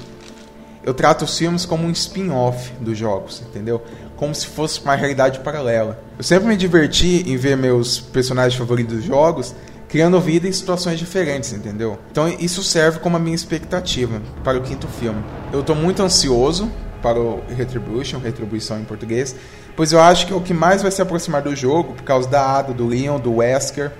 eu 0.83 0.93
trato 0.93 1.25
os 1.25 1.37
filmes 1.37 1.65
como 1.65 1.85
um 1.85 1.91
spin-off 1.91 2.71
dos 2.79 2.97
jogos, 2.97 3.41
entendeu? 3.47 3.81
Como 4.15 4.33
se 4.33 4.47
fosse 4.47 4.81
uma 4.81 4.95
realidade 4.95 5.39
paralela. 5.39 5.99
Eu 6.17 6.23
sempre 6.23 6.47
me 6.47 6.57
diverti 6.57 7.23
em 7.27 7.37
ver 7.37 7.55
meus 7.55 7.99
personagens 7.99 8.55
favoritos 8.55 8.97
dos 8.97 9.05
jogos 9.05 9.55
criando 9.91 10.21
vida 10.21 10.47
em 10.47 10.51
situações 10.53 10.97
diferentes, 10.97 11.51
entendeu? 11.51 11.99
Então 12.09 12.29
isso 12.39 12.63
serve 12.63 12.99
como 12.99 13.17
a 13.17 13.19
minha 13.19 13.35
expectativa 13.35 14.21
para 14.41 14.57
o 14.57 14.61
quinto 14.61 14.87
filme. 14.87 15.21
Eu 15.51 15.59
estou 15.59 15.75
muito 15.75 16.01
ansioso 16.01 16.71
para 17.01 17.19
o 17.19 17.43
Retribution, 17.49 18.19
Retribuição 18.19 18.79
em 18.79 18.85
português, 18.85 19.35
pois 19.75 19.91
eu 19.91 19.99
acho 19.99 20.25
que 20.25 20.31
é 20.31 20.35
o 20.35 20.39
que 20.39 20.53
mais 20.53 20.81
vai 20.81 20.91
se 20.91 21.01
aproximar 21.01 21.41
do 21.41 21.53
jogo 21.53 21.93
por 21.93 22.03
causa 22.03 22.29
da 22.29 22.59
Ada, 22.59 22.73
do 22.73 22.87
Leon, 22.87 23.19
do 23.19 23.35
Wesker 23.35 23.91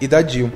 e 0.00 0.08
da 0.08 0.20
Jill. 0.20 0.50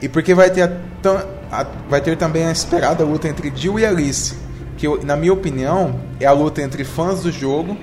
E 0.00 0.08
porque 0.08 0.32
vai 0.32 0.48
ter, 0.50 0.62
a, 0.62 1.26
a, 1.52 1.66
vai 1.90 2.00
ter 2.00 2.16
também 2.16 2.46
a 2.46 2.52
esperada 2.52 3.04
luta 3.04 3.28
entre 3.28 3.52
Jill 3.54 3.78
e 3.78 3.84
Alice, 3.84 4.36
que 4.76 4.88
na 5.04 5.16
minha 5.16 5.32
opinião 5.32 6.00
é 6.20 6.26
a 6.26 6.32
luta 6.32 6.62
entre 6.62 6.84
fãs 6.84 7.22
do 7.22 7.32
jogo 7.32 7.76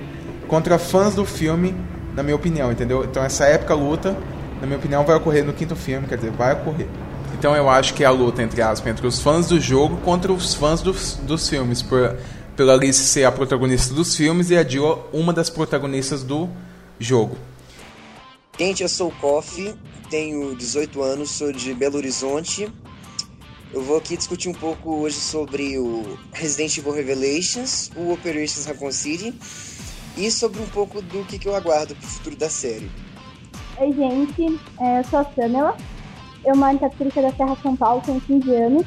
contra 0.48 0.78
fãs 0.78 1.14
do 1.14 1.24
filme, 1.24 1.74
na 2.14 2.22
minha 2.22 2.36
opinião, 2.36 2.70
entendeu? 2.70 3.04
Então 3.04 3.22
essa 3.24 3.44
épica 3.44 3.74
luta 3.74 4.16
na 4.62 4.66
minha 4.66 4.78
opinião, 4.78 5.04
vai 5.04 5.16
ocorrer 5.16 5.44
no 5.44 5.52
quinto 5.52 5.74
filme, 5.74 6.06
quer 6.06 6.14
dizer, 6.14 6.30
vai 6.30 6.52
ocorrer. 6.52 6.86
Então 7.36 7.56
eu 7.56 7.68
acho 7.68 7.94
que 7.94 8.04
é 8.04 8.06
a 8.06 8.12
luta, 8.12 8.44
entre 8.44 8.62
aspas, 8.62 8.92
entre 8.92 9.04
os 9.04 9.20
fãs 9.20 9.48
do 9.48 9.58
jogo 9.58 9.96
contra 10.04 10.32
os 10.32 10.54
fãs 10.54 10.80
dos, 10.80 11.16
dos 11.16 11.48
filmes, 11.48 11.82
por, 11.82 12.16
pela 12.54 12.74
Alice 12.74 13.02
ser 13.02 13.24
a 13.24 13.32
protagonista 13.32 13.92
dos 13.92 14.14
filmes 14.14 14.50
e 14.50 14.56
a 14.56 14.62
Jill 14.62 15.00
uma 15.12 15.32
das 15.32 15.50
protagonistas 15.50 16.22
do 16.22 16.48
jogo. 17.00 17.36
Gente, 18.56 18.84
eu 18.84 18.88
sou 18.88 19.08
o 19.08 19.12
Koff, 19.16 19.74
tenho 20.08 20.54
18 20.54 21.02
anos, 21.02 21.30
sou 21.30 21.50
de 21.50 21.74
Belo 21.74 21.96
Horizonte. 21.96 22.70
Eu 23.72 23.80
vou 23.80 23.96
aqui 23.96 24.18
discutir 24.18 24.50
um 24.50 24.52
pouco 24.52 24.96
hoje 24.96 25.16
sobre 25.16 25.78
o 25.78 26.18
Resident 26.30 26.76
Evil 26.76 26.92
Revelations, 26.92 27.90
o 27.96 28.12
Operations 28.12 28.66
Raccoon 28.66 28.92
City 28.92 29.34
e 30.14 30.30
sobre 30.30 30.60
um 30.60 30.66
pouco 30.66 31.00
do 31.00 31.24
que, 31.24 31.38
que 31.38 31.48
eu 31.48 31.56
aguardo 31.56 31.94
para 31.94 32.04
o 32.04 32.08
futuro 32.08 32.36
da 32.36 32.50
série. 32.50 32.90
Oi, 33.78 33.92
gente. 33.94 34.60
É, 34.78 35.00
eu 35.00 35.04
sou 35.04 35.20
a 35.20 35.24
Samela. 35.24 35.74
Eu 36.44 36.54
moro 36.54 36.74
em 36.74 36.78
Tapicerica 36.78 37.22
da 37.22 37.32
Serra, 37.32 37.56
São 37.62 37.74
Paulo, 37.74 38.02
tenho 38.04 38.20
15 38.20 38.54
anos. 38.54 38.86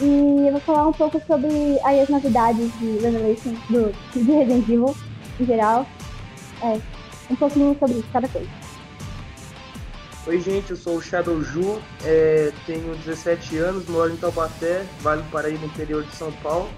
E 0.00 0.46
eu 0.46 0.52
vou 0.52 0.60
falar 0.62 0.88
um 0.88 0.92
pouco 0.92 1.22
sobre 1.24 1.78
as 1.84 2.08
novidades 2.08 2.72
de 2.80 2.98
Revelation, 2.98 3.54
do, 3.70 3.92
de 4.12 4.32
Resident 4.32 4.64
Evil, 4.64 4.96
em 5.38 5.46
geral. 5.46 5.86
É, 6.62 6.80
um 7.30 7.36
pouquinho 7.36 7.76
sobre 7.78 8.02
cada 8.12 8.26
coisa. 8.26 8.57
Oi, 10.28 10.38
gente. 10.40 10.72
Eu 10.72 10.76
sou 10.76 10.96
o 10.98 11.00
Shadow 11.00 11.42
Ju, 11.42 11.80
é, 12.04 12.52
tenho 12.66 12.94
17 12.96 13.56
anos, 13.56 13.88
moro 13.88 14.12
em 14.12 14.16
Taubaté, 14.18 14.84
Vale 15.00 15.22
do 15.22 15.30
Paraíba, 15.30 15.64
interior 15.64 16.04
de 16.04 16.14
São 16.14 16.30
Paulo. 16.30 16.68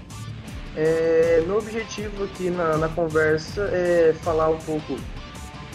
É, 0.73 1.43
meu 1.45 1.57
objetivo 1.57 2.23
aqui 2.23 2.49
na, 2.49 2.77
na 2.77 2.87
conversa 2.87 3.63
é 3.73 4.15
falar 4.21 4.47
um 4.47 4.57
pouco 4.59 4.97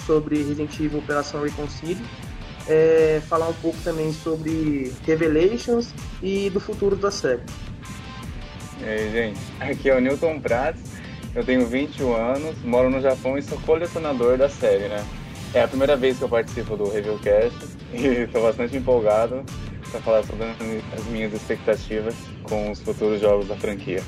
sobre 0.07 0.39
Resident 0.39 0.73
Evil 0.81 1.01
Operação 1.01 1.43
Reconcile, 1.43 2.01
é, 2.67 3.21
falar 3.29 3.49
um 3.49 3.55
pouco 3.55 3.77
também 3.85 4.11
sobre 4.11 4.91
Revelations 5.05 5.93
e 6.23 6.49
do 6.49 6.59
futuro 6.59 6.97
da 6.97 7.11
série. 7.11 7.43
E 8.81 8.85
aí, 8.85 9.13
gente, 9.13 9.41
aqui 9.61 9.91
é 9.91 9.95
o 9.95 10.01
Newton 10.01 10.41
Prats, 10.41 10.81
eu 11.35 11.45
tenho 11.45 11.67
21 11.67 12.17
anos, 12.17 12.57
moro 12.65 12.89
no 12.89 13.03
Japão 13.03 13.37
e 13.37 13.43
sou 13.43 13.61
colecionador 13.61 14.39
da 14.39 14.49
série, 14.49 14.89
né? 14.89 15.05
É 15.57 15.63
a 15.63 15.69
primeira 15.69 15.97
vez 15.97 16.19
que 16.19 16.23
eu 16.23 16.29
participo 16.29 16.77
do 16.77 16.91
Reviewcast 16.91 17.57
e 17.91 18.07
estou 18.29 18.43
bastante 18.43 18.77
empolgado 18.77 19.43
para 19.91 20.03
falar 20.03 20.23
sobre 20.23 20.45
as 20.95 21.05
minhas 21.07 21.33
expectativas 21.33 22.15
com 22.43 22.71
os 22.71 22.79
futuros 22.81 23.23
jogos 23.23 23.49
da 23.49 23.57
franquia. 23.57 24.03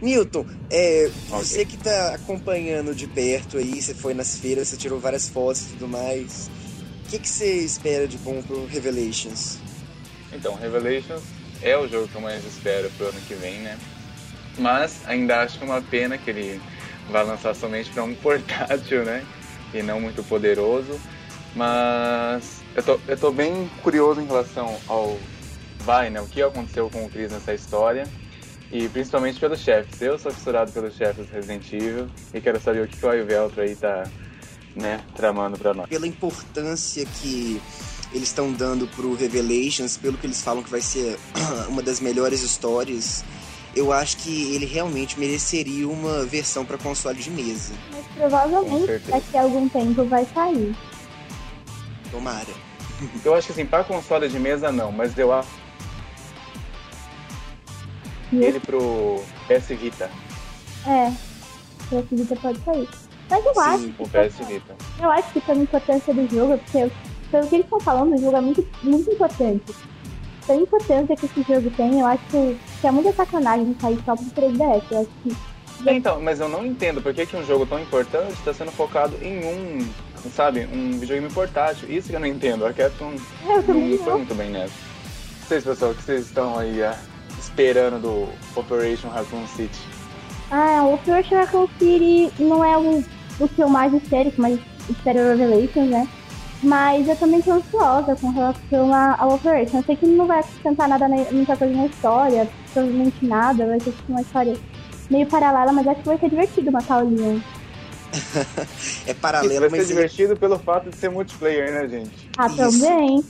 Newton, 0.00 0.46
é, 0.70 1.04
okay. 1.04 1.12
você 1.28 1.66
que 1.66 1.76
está 1.76 2.14
acompanhando 2.14 2.94
de 2.94 3.06
perto 3.06 3.58
aí, 3.58 3.82
você 3.82 3.92
foi 3.92 4.14
nas 4.14 4.38
feiras, 4.38 4.68
você 4.68 4.78
tirou 4.78 4.98
várias 4.98 5.28
fotos 5.28 5.66
e 5.66 5.72
tudo 5.74 5.86
mais. 5.86 6.50
O 7.04 7.10
que, 7.10 7.18
que 7.18 7.28
você 7.28 7.56
espera 7.56 8.08
de 8.08 8.16
bom 8.16 8.40
pro 8.40 8.64
Revelations? 8.68 9.58
Então, 10.32 10.54
Revelations 10.54 11.24
é 11.60 11.76
o 11.76 11.86
jogo 11.86 12.08
que 12.08 12.14
eu 12.14 12.22
mais 12.22 12.42
espero 12.42 12.90
pro 12.96 13.08
ano 13.08 13.20
que 13.28 13.34
vem, 13.34 13.58
né? 13.58 13.78
Mas 14.58 15.02
ainda 15.06 15.42
acho 15.42 15.60
é 15.60 15.64
uma 15.64 15.82
pena 15.82 16.16
que 16.16 16.30
ele 16.30 16.58
vai 17.10 17.24
lançar 17.24 17.54
somente 17.54 17.90
para 17.90 18.04
um 18.04 18.14
portátil, 18.16 19.04
né? 19.04 19.24
E 19.72 19.82
não 19.82 20.00
muito 20.00 20.22
poderoso. 20.24 20.98
Mas 21.54 22.62
eu 22.74 22.82
tô, 22.82 23.00
eu 23.08 23.16
tô 23.16 23.30
bem 23.30 23.68
curioso 23.82 24.20
em 24.20 24.26
relação 24.26 24.78
ao 24.86 25.18
vai, 25.80 26.10
né? 26.10 26.20
O 26.20 26.26
que 26.26 26.42
aconteceu 26.42 26.90
com 26.90 27.04
o 27.04 27.10
Chris 27.10 27.32
nessa 27.32 27.54
história 27.54 28.06
e 28.70 28.88
principalmente 28.88 29.40
pelos 29.40 29.60
chefes. 29.60 30.00
Eu 30.00 30.18
sou 30.18 30.32
fissurado 30.32 30.70
pelos 30.72 30.94
chefes 30.94 31.28
Resident 31.30 31.72
Evil 31.72 32.08
e 32.34 32.40
quero 32.40 32.60
saber 32.60 32.82
o 32.82 32.88
que 32.88 33.04
o 33.04 33.08
Ayuveltro 33.08 33.62
aí 33.62 33.74
tá 33.74 34.04
né, 34.76 35.00
tramando 35.16 35.58
pra 35.58 35.72
nós. 35.74 35.88
Pela 35.88 36.06
importância 36.06 37.04
que 37.20 37.60
eles 38.12 38.28
estão 38.28 38.52
dando 38.52 38.86
pro 38.88 39.14
Revelations, 39.14 39.96
pelo 39.96 40.16
que 40.16 40.26
eles 40.26 40.42
falam 40.42 40.62
que 40.62 40.70
vai 40.70 40.80
ser 40.80 41.18
uma 41.68 41.82
das 41.82 42.00
melhores 42.00 42.42
histórias, 42.42 43.24
eu 43.78 43.92
acho 43.92 44.16
que 44.18 44.54
ele 44.54 44.66
realmente 44.66 45.18
mereceria 45.18 45.88
uma 45.88 46.24
versão 46.24 46.64
para 46.64 46.76
console 46.76 47.18
de 47.18 47.30
mesa. 47.30 47.72
Mas 47.92 48.04
provavelmente 48.16 48.98
daqui 49.08 49.36
a 49.36 49.42
algum 49.42 49.68
tempo 49.68 50.04
vai 50.04 50.26
sair. 50.34 50.74
Tomara. 52.10 52.68
Eu 53.24 53.34
acho 53.34 53.46
que 53.46 53.52
assim, 53.52 53.64
para 53.64 53.84
console 53.84 54.28
de 54.28 54.38
mesa 54.40 54.72
não, 54.72 54.90
mas 54.90 55.16
eu 55.16 55.32
acho 55.32 55.48
ele 58.32 58.58
pro 58.58 59.22
PS 59.46 59.68
Vita. 59.68 60.10
É, 60.84 61.10
PS 61.88 62.06
Vita 62.10 62.36
pode 62.36 62.58
sair. 62.60 62.88
Mas 63.30 63.44
eu 63.44 63.54
Sim, 63.54 63.60
acho. 63.60 63.94
o 64.00 64.08
PS 64.08 64.46
Vita. 64.48 64.76
Eu 65.00 65.10
acho 65.10 65.32
que 65.32 65.40
pela 65.40 65.62
importância 65.62 66.12
do 66.12 66.28
jogo, 66.28 66.58
porque 66.58 66.90
pelo 67.30 67.46
que 67.46 67.54
eles 67.54 67.66
estão 67.66 67.80
falando, 67.80 68.14
o 68.14 68.18
jogo 68.18 68.36
é 68.36 68.40
muito, 68.40 68.66
muito 68.82 69.10
importante. 69.12 69.74
Pela 70.48 70.62
importância 70.62 71.14
que 71.14 71.26
esse 71.26 71.42
jogo 71.42 71.70
tem, 71.76 72.00
eu 72.00 72.06
acho 72.06 72.24
que, 72.30 72.58
que 72.80 72.86
é 72.86 72.90
muita 72.90 73.12
sacanagem 73.12 73.76
sair 73.78 73.98
só 74.02 74.16
pro 74.16 74.24
3DS. 74.24 74.82
Eu 74.90 75.00
acho 75.00 75.10
que. 75.22 75.36
É, 75.86 75.92
então, 75.92 76.22
mas 76.22 76.40
eu 76.40 76.48
não 76.48 76.64
entendo 76.64 77.02
por 77.02 77.12
que, 77.12 77.26
que 77.26 77.36
um 77.36 77.44
jogo 77.44 77.66
tão 77.66 77.78
importante 77.78 78.32
está 78.32 78.54
sendo 78.54 78.72
focado 78.72 79.14
em 79.20 79.44
um, 79.44 79.86
sabe, 80.34 80.66
um 80.72 80.98
videogame 80.98 81.30
portátil. 81.30 81.86
Isso 81.90 82.08
que 82.08 82.16
eu 82.16 82.20
não 82.20 82.26
entendo. 82.26 82.64
A 82.64 82.72
Capcom 82.72 83.12
eu 83.44 83.74
não 83.74 83.98
foi 83.98 84.14
muito 84.14 84.34
bem 84.34 84.48
nessa. 84.48 84.72
Vocês, 85.46 85.64
pessoal, 85.64 85.92
que 85.92 86.02
vocês 86.02 86.26
estão 86.26 86.58
aí 86.58 86.82
ah, 86.82 86.98
esperando 87.38 88.00
do 88.00 88.58
Operation 88.58 89.08
Raccoon 89.08 89.46
City? 89.48 89.78
Ah, 90.50 90.82
o 90.84 90.94
Operation 90.94 91.36
Raccoon 91.36 91.68
City 91.78 92.32
não 92.38 92.64
é 92.64 92.78
o, 92.78 93.04
o 93.38 93.48
que 93.48 93.62
eu 93.62 93.68
mais 93.68 93.92
espero, 93.92 94.32
mas 94.38 94.58
espero 94.88 95.18
Revelations, 95.36 95.90
né? 95.90 96.08
Mas 96.62 97.06
eu 97.06 97.16
também 97.16 97.40
tô 97.40 97.52
ansiosa 97.52 98.16
com 98.16 98.30
relação 98.30 98.94
ao 99.18 99.34
Operation. 99.34 99.78
Eu 99.78 99.84
sei 99.84 99.96
que 99.96 100.06
não 100.06 100.26
vai 100.26 100.40
acrescentar 100.40 100.88
nada, 100.88 101.08
muita 101.08 101.56
coisa 101.56 101.74
na 101.74 101.86
história, 101.86 102.48
provavelmente 102.72 103.24
nada, 103.24 103.66
vai 103.66 103.78
ser 103.80 103.92
tipo 103.92 104.12
uma 104.12 104.20
história 104.20 104.56
meio 105.08 105.26
paralela, 105.26 105.72
mas 105.72 105.86
acho 105.86 106.00
que 106.00 106.08
vai 106.08 106.18
ser 106.18 106.30
divertido 106.30 106.72
matar 106.72 107.04
o 107.04 107.08
Leon. 107.08 107.38
é 109.06 109.14
paralelo, 109.14 109.52
Isso 109.52 109.60
vai 109.60 109.70
mas. 109.70 109.80
ser 109.80 109.94
divertido 109.94 110.36
pelo 110.36 110.58
fato 110.58 110.90
de 110.90 110.96
ser 110.96 111.10
multiplayer, 111.10 111.72
né, 111.72 111.88
gente? 111.88 112.30
Ah, 112.36 112.48
também. 112.48 113.24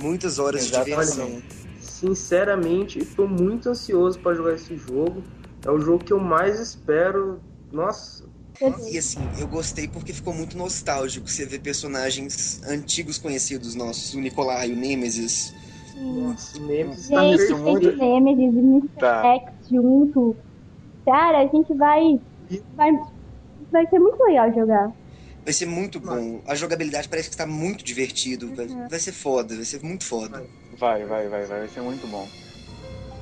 Muitas 0.00 0.38
horas 0.38 0.62
Exatamente. 0.62 0.84
de 0.84 0.90
diversão. 0.90 1.42
Sinceramente, 1.80 2.98
estou 2.98 3.28
muito 3.28 3.68
ansioso 3.70 4.18
para 4.18 4.34
jogar 4.34 4.54
esse 4.54 4.76
jogo. 4.76 5.22
É 5.64 5.70
o 5.70 5.78
jogo 5.80 6.04
que 6.04 6.12
eu 6.12 6.20
mais 6.20 6.60
espero. 6.60 7.40
Nossa. 7.72 8.24
E 8.90 8.98
assim, 8.98 9.20
eu 9.38 9.46
gostei 9.46 9.86
porque 9.86 10.12
ficou 10.12 10.32
muito 10.32 10.56
nostálgico. 10.56 11.28
Você 11.28 11.44
vê 11.44 11.58
personagens 11.58 12.62
antigos 12.66 13.18
conhecidos 13.18 13.74
nossos, 13.74 14.14
o 14.14 14.20
Nicolai, 14.20 14.70
o 14.70 14.76
Nemesis. 14.76 15.54
Nossa, 15.96 16.58
o 16.58 16.66
Nemesis 16.66 17.08
tá 17.08 17.20
Gente, 17.20 17.46
tem 17.46 17.56
muito... 17.56 17.96
Nemesis 17.96 18.54
e 18.54 18.58
Mr. 18.58 18.88
Tá. 18.98 19.22
X 19.34 19.68
junto. 19.70 20.36
Cara, 21.04 21.38
a 21.38 21.46
gente 21.46 21.72
vai, 21.74 22.20
vai. 22.74 22.90
Vai 23.70 23.86
ser 23.88 23.98
muito 23.98 24.22
legal 24.22 24.52
jogar. 24.52 24.92
Vai 25.44 25.52
ser 25.52 25.66
muito 25.66 26.00
bom. 26.00 26.40
A 26.46 26.54
jogabilidade 26.54 27.08
parece 27.08 27.28
que 27.28 27.34
está 27.34 27.46
muito 27.46 27.84
divertido. 27.84 28.52
Vai, 28.54 28.66
vai 28.66 28.98
ser 28.98 29.12
foda, 29.12 29.54
vai 29.54 29.64
ser 29.64 29.82
muito 29.82 30.04
foda. 30.04 30.44
Vai, 30.76 31.04
vai, 31.04 31.28
vai, 31.28 31.44
vai, 31.44 31.58
vai 31.60 31.68
ser 31.68 31.80
muito 31.82 32.06
bom. 32.08 32.26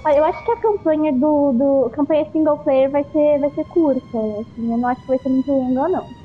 Eu 0.06 0.24
acho 0.24 0.42
que 0.44 0.50
a 0.52 0.56
campanha 0.60 1.12
do, 1.12 1.52
do 1.52 1.90
campanha 1.90 2.30
single 2.30 2.58
player 2.58 2.90
vai 2.90 3.04
ser, 3.10 3.38
vai 3.40 3.50
ser 3.52 3.64
curta. 3.64 4.18
Assim, 4.40 4.70
eu 4.72 4.78
não 4.78 4.88
acho 4.88 5.00
que 5.02 5.06
vai 5.08 5.18
ser 5.18 5.28
muito 5.30 5.50
longa, 5.50 5.88
não. 5.88 6.23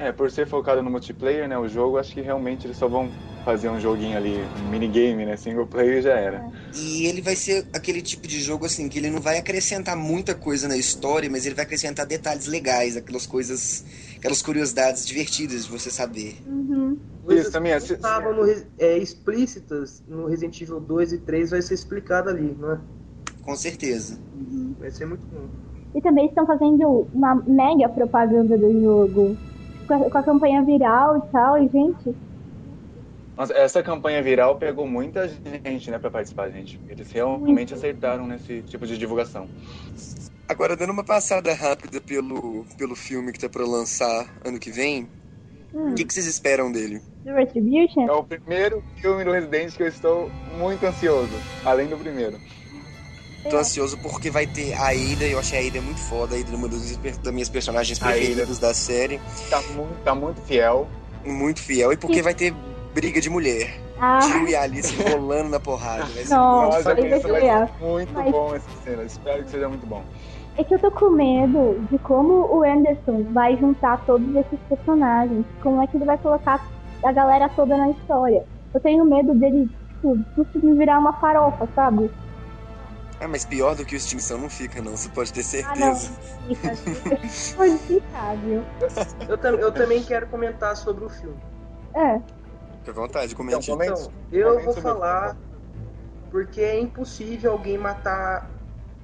É, 0.00 0.10
por 0.10 0.30
ser 0.30 0.46
focado 0.46 0.82
no 0.82 0.90
multiplayer, 0.90 1.46
né, 1.46 1.58
o 1.58 1.68
jogo, 1.68 1.98
acho 1.98 2.14
que 2.14 2.22
realmente 2.22 2.66
eles 2.66 2.78
só 2.78 2.88
vão 2.88 3.10
fazer 3.44 3.68
um 3.68 3.78
joguinho 3.78 4.16
ali, 4.16 4.38
um 4.64 4.70
minigame, 4.70 5.26
né, 5.26 5.36
single 5.36 5.66
player 5.66 6.00
já 6.00 6.14
era. 6.14 6.50
E 6.74 7.04
ele 7.06 7.20
vai 7.20 7.36
ser 7.36 7.66
aquele 7.74 8.00
tipo 8.00 8.26
de 8.26 8.40
jogo 8.40 8.64
assim 8.64 8.88
que 8.88 8.98
ele 8.98 9.10
não 9.10 9.20
vai 9.20 9.36
acrescentar 9.36 9.94
muita 9.94 10.34
coisa 10.34 10.66
na 10.66 10.76
história, 10.76 11.28
mas 11.28 11.44
ele 11.44 11.54
vai 11.54 11.66
acrescentar 11.66 12.06
detalhes 12.06 12.46
legais, 12.46 12.96
aquelas 12.96 13.26
coisas, 13.26 13.84
aquelas 14.16 14.40
curiosidades 14.40 15.06
divertidas 15.06 15.66
de 15.66 15.70
você 15.70 15.90
saber. 15.90 16.38
Uhum. 16.46 16.98
Isso 17.28 17.52
também 17.52 17.72
é. 17.72 17.78
que 17.78 17.92
estavam 17.92 18.34
no, 18.34 18.64
é, 18.78 18.96
explícitas 18.96 20.02
no 20.08 20.26
Resident 20.26 20.58
Evil 20.62 20.80
2 20.80 21.12
e 21.12 21.18
3 21.18 21.50
vai 21.50 21.60
ser 21.60 21.74
explicado 21.74 22.30
ali, 22.30 22.56
não 22.58 22.72
é? 22.72 22.80
com 23.50 23.56
certeza. 23.56 24.18
Vai 24.78 24.90
ser 24.90 25.06
muito 25.06 25.26
bom. 25.26 25.48
E 25.94 26.00
também 26.00 26.26
estão 26.26 26.46
fazendo 26.46 27.08
uma 27.12 27.34
mega 27.34 27.88
propaganda 27.88 28.56
do 28.56 28.80
jogo. 28.80 29.36
Com 29.98 30.18
a, 30.18 30.22
campanha 30.22 30.62
viral 30.62 31.16
e 31.18 31.32
tal, 31.32 31.58
e 31.58 31.68
gente. 31.68 32.16
Nossa, 33.36 33.52
essa 33.54 33.82
campanha 33.82 34.22
viral 34.22 34.56
pegou 34.56 34.86
muita 34.86 35.26
gente, 35.28 35.90
né, 35.90 35.98
pra 35.98 36.10
participar, 36.10 36.48
gente. 36.50 36.80
Eles 36.88 37.10
realmente 37.10 37.74
acertaram 37.74 38.24
nesse 38.24 38.62
tipo 38.62 38.86
de 38.86 38.96
divulgação. 38.96 39.48
Agora, 40.48 40.76
dando 40.76 40.92
uma 40.92 41.04
passada 41.04 41.52
rápida 41.54 42.00
pelo, 42.00 42.64
pelo 42.78 42.94
filme 42.94 43.32
que 43.32 43.40
tá 43.40 43.48
pra 43.48 43.64
lançar 43.64 44.32
ano 44.44 44.60
que 44.60 44.70
vem, 44.70 45.08
o 45.72 45.94
que, 45.94 46.04
que 46.04 46.12
vocês 46.12 46.26
esperam 46.26 46.70
dele? 46.70 47.00
Do 47.24 47.34
Retribution? 47.34 48.08
É 48.08 48.12
o 48.12 48.24
primeiro 48.24 48.82
filme 48.96 49.24
do 49.24 49.32
Resident 49.32 49.74
que 49.74 49.82
eu 49.82 49.88
estou 49.88 50.30
muito 50.56 50.84
ansioso, 50.86 51.34
além 51.64 51.88
do 51.88 51.96
primeiro. 51.96 52.38
Tô 53.48 53.56
ansioso 53.56 53.96
porque 53.98 54.30
vai 54.30 54.46
ter 54.46 54.74
a 54.74 54.88
Ada, 54.88 55.24
eu 55.24 55.38
achei 55.38 55.64
a 55.66 55.68
Ada 55.70 55.80
muito 55.80 56.00
foda, 56.00 56.36
a 56.36 56.38
Ada 56.38 56.52
é 56.52 56.54
uma 56.56 56.68
das, 56.68 56.96
das 56.96 57.32
minhas 57.32 57.48
personagens 57.48 57.98
preferidas 57.98 58.58
da 58.58 58.74
série. 58.74 59.20
Tá 59.48 59.60
muito, 59.74 60.02
tá 60.04 60.14
muito 60.14 60.40
fiel. 60.42 60.86
Muito 61.24 61.60
fiel, 61.60 61.92
e 61.92 61.96
porque 61.96 62.22
vai 62.22 62.34
ter 62.34 62.54
briga 62.94 63.20
de 63.20 63.30
mulher. 63.30 63.74
Ah. 63.98 64.20
Jill 64.20 64.48
e 64.48 64.56
Alice 64.56 64.94
rolando 65.02 65.50
na 65.50 65.60
porrada. 65.60 66.04
Vai 66.04 66.24
ser 66.24 66.34
Nossa, 66.34 66.94
muito- 66.94 67.10
vai 67.28 67.40
ser. 67.40 67.68
Muito 67.80 68.12
Mas- 68.14 68.30
bom 68.32 68.54
essa 68.54 68.70
cena, 68.84 69.02
espero 69.04 69.44
que 69.44 69.50
seja 69.50 69.68
muito 69.68 69.86
bom. 69.86 70.02
É 70.56 70.64
que 70.64 70.74
eu 70.74 70.78
tô 70.78 70.90
com 70.90 71.10
medo 71.10 71.78
de 71.90 71.98
como 71.98 72.32
o 72.54 72.62
Anderson 72.62 73.24
vai 73.32 73.56
juntar 73.56 74.04
todos 74.04 74.34
esses 74.36 74.58
personagens. 74.68 75.44
Como 75.62 75.82
é 75.82 75.86
que 75.86 75.96
ele 75.96 76.04
vai 76.04 76.18
colocar 76.18 76.66
a 77.02 77.12
galera 77.12 77.48
toda 77.50 77.76
na 77.76 77.90
história. 77.90 78.44
Eu 78.74 78.80
tenho 78.80 79.04
medo 79.04 79.34
dele, 79.34 79.68
tipo, 79.88 80.18
do 80.36 80.44
filme 80.46 80.76
virar 80.76 80.98
uma 80.98 81.12
farofa, 81.14 81.68
sabe? 81.74 82.10
Ah, 83.20 83.28
mas 83.28 83.44
pior 83.44 83.74
do 83.76 83.84
que 83.84 83.94
o 83.94 83.98
Extinção 83.98 84.38
não 84.38 84.48
fica, 84.48 84.80
não. 84.80 84.96
Você 84.96 85.08
pode 85.10 85.32
ter 85.32 85.40
Ah, 85.66 85.74
não. 85.76 85.94
certeza. 85.94 86.18
Fica, 86.48 86.74
fica, 86.76 87.54
pode 87.56 87.78
ficar, 87.78 88.36
viu? 88.36 88.62
Eu, 89.28 89.36
tam- 89.38 89.54
eu 89.56 89.72
também 89.72 90.02
quero 90.02 90.26
comentar 90.26 90.74
sobre 90.74 91.04
o 91.04 91.08
filme. 91.10 91.38
É. 91.94 92.18
Fica 92.78 92.90
à 92.90 92.94
vontade, 92.94 93.34
comente. 93.34 93.70
Então, 93.70 94.10
eu 94.32 94.60
vou 94.60 94.72
falar 94.74 95.36
porque 96.30 96.60
é 96.62 96.80
impossível 96.80 97.52
alguém 97.52 97.76
matar 97.76 98.48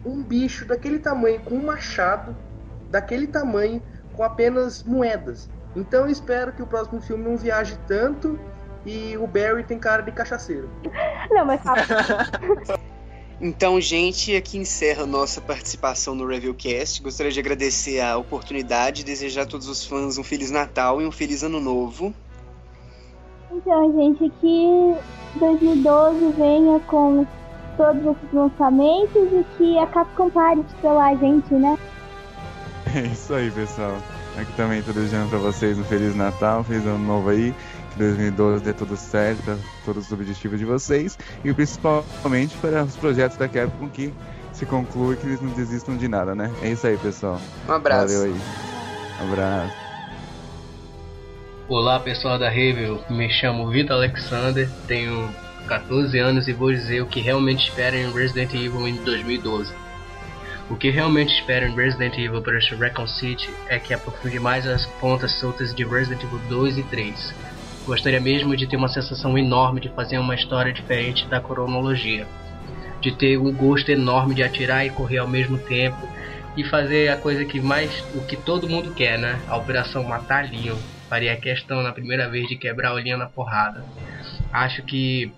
um 0.05 0.23
bicho 0.23 0.65
daquele 0.65 0.99
tamanho 0.99 1.41
com 1.41 1.57
um 1.57 1.67
machado, 1.67 2.35
daquele 2.89 3.27
tamanho, 3.27 3.83
com 4.15 4.23
apenas 4.23 4.83
moedas. 4.85 5.51
Então 5.75 6.05
eu 6.05 6.11
espero 6.11 6.53
que 6.53 6.63
o 6.63 6.67
próximo 6.67 7.03
filme 7.03 7.25
não 7.25 7.37
viaje 7.37 7.79
tanto 7.87 8.39
e 8.87 9.17
o 9.19 9.27
Barry 9.27 9.65
tem 9.65 9.79
cara 9.79 10.01
de 10.03 10.13
cachaceiro. 10.13 10.71
Não, 11.31 11.45
mas 11.45 11.61
Então, 13.41 13.79
gente, 13.81 14.35
aqui 14.35 14.57
encerra 14.57 15.03
a 15.03 15.07
nossa 15.07 15.41
participação 15.41 16.15
no 16.15 16.27
Reviewcast. 16.27 17.03
Gostaria 17.03 17.31
de 17.31 17.39
agradecer 17.39 18.01
a 18.01 18.17
oportunidade 18.17 19.03
e 19.03 19.05
desejar 19.05 19.43
a 19.43 19.47
todos 19.47 19.69
os 19.69 19.85
fãs 19.85 20.17
um 20.17 20.25
Feliz 20.25 20.51
Natal 20.51 21.03
e 21.03 21.07
um 21.07 21.13
Feliz 21.13 21.43
Ano 21.43 21.61
Novo. 21.61 22.15
Então, 23.53 23.93
gente, 23.93 24.33
que 24.41 24.95
2012 25.39 26.33
venha 26.33 26.81
com 26.81 27.27
todos 27.77 28.03
esses 28.03 28.33
lançamentos 28.33 29.29
e 29.33 29.45
que 29.57 29.79
a 29.79 29.87
Capcom 29.87 30.31
pare 30.31 30.63
de 30.63 30.75
trollar 30.77 31.13
a 31.13 31.17
gente, 31.17 31.53
né? 31.55 31.79
É 32.95 33.01
isso 33.03 33.35
aí, 33.35 33.51
pessoal. 33.51 33.99
Aqui 34.39 34.53
também 34.53 34.83
tô 34.83 34.93
desejando 34.93 35.29
pra 35.29 35.39
vocês 35.39 35.79
um 35.79 35.85
Feliz 35.85 36.15
Natal, 36.15 36.65
Feliz 36.65 36.87
Ano 36.87 36.99
Novo 36.99 37.31
aí. 37.31 37.55
Que 37.97 38.03
2012 38.03 38.63
dê 38.63 38.73
tudo 38.75 38.97
certo, 38.97 39.43
pra 39.43 39.57
todos 39.85 40.07
os 40.07 40.13
objetivos 40.13 40.59
de 40.59 40.65
vocês. 40.65 41.19
E 41.43 41.53
principalmente 41.53 42.55
para 42.59 42.85
os 42.85 42.95
projetos 42.97 43.39
da 43.39 43.49
Capcom 43.49 43.89
que 43.89 44.13
se 44.53 44.67
conclui 44.67 45.17
que 45.17 45.27
eles 45.27 45.41
não 45.41 45.51
desistam 45.51 45.97
de 45.97 46.07
nada, 46.07 46.35
né? 46.35 46.53
É 46.63 46.69
isso 46.69 46.87
aí, 46.87 46.97
pessoal. 46.99 47.41
Um 47.69 47.73
abraço. 47.73 48.15
Valeu 48.15 48.25
aí. 48.25 48.41
Um 49.21 49.33
abraço. 49.33 49.87
Olá 51.69 51.99
pessoal 51.99 52.39
da 52.39 52.49
Review, 52.49 53.01
me 53.11 53.29
chamo 53.29 53.69
Vitor 53.69 53.97
Alexander, 53.97 54.69
tenho 54.87 55.29
14 55.67 56.17
anos 56.17 56.47
e 56.47 56.53
vou 56.53 56.71
dizer 56.71 57.03
o 57.03 57.07
que 57.07 57.21
realmente 57.21 57.69
espero 57.69 57.97
em 57.97 58.13
Resident 58.13 58.55
Evil 58.55 58.87
em 58.87 58.95
2012. 58.97 59.75
O 60.71 60.77
que 60.77 60.91
realmente 60.91 61.35
espero 61.41 61.67
em 61.67 61.75
Resident 61.75 62.15
Evil 62.19 62.37
Operation 62.37 62.77
Recon 62.77 63.07
City 63.09 63.51
é 63.69 63.81
que 63.81 63.93
aprofunde 63.93 64.39
mais 64.39 64.67
as 64.67 64.87
pontas 65.01 65.33
soltas 65.41 65.75
de 65.75 65.85
Resident 65.85 66.23
Evil 66.23 66.41
2 66.49 66.79
e 66.79 66.83
3. 66.85 67.35
Gostaria 67.87 68.21
mesmo 68.21 68.57
de 68.57 68.67
ter 68.67 68.77
uma 68.77 68.89
sensação 68.89 69.39
enorme 69.39 69.81
de 69.81 69.89
fazer 69.91 70.19
uma 70.19 70.35
história 70.35 70.73
diferente 70.73 71.29
da 71.29 71.41
cronologia. 71.41 72.27
De 73.01 73.13
ter 73.13 73.39
um 73.39 73.53
gosto 73.55 73.89
enorme 73.91 74.35
de 74.35 74.43
atirar 74.43 74.85
e 74.85 74.91
correr 74.91 75.19
ao 75.19 75.29
mesmo 75.29 75.57
tempo 75.59 75.97
e 76.57 76.65
fazer 76.65 77.09
a 77.09 77.17
coisa 77.17 77.45
que 77.45 77.61
mais 77.61 77.95
o 78.13 78.25
que 78.27 78.37
todo 78.37 78.69
mundo 78.69 78.93
quer, 78.93 79.17
né? 79.19 79.45
A 79.47 79.57
operação 79.57 80.03
matar 80.03 80.51
Leon. 80.51 80.81
Faria 81.09 81.37
questão 81.41 81.81
na 81.81 81.93
primeira 81.93 82.29
vez 82.29 82.49
de 82.49 82.57
quebrar 82.57 82.93
o 82.93 82.97
Leon 82.97 83.19
na 83.19 83.27
porrada. 83.27 83.85
Acho 84.53 84.83
que 84.83 85.33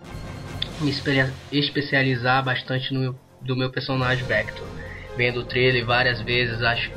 me 0.80 0.90
espe- 0.90 1.34
especializar 1.52 2.42
bastante 2.42 2.94
no 2.94 3.14
do 3.42 3.56
meu 3.56 3.70
personagem 3.70 4.26
Vector. 4.26 4.66
Vendo 5.16 5.40
o 5.40 5.44
trailer 5.44 5.84
várias 5.84 6.20
vezes, 6.22 6.62
acho 6.62 6.90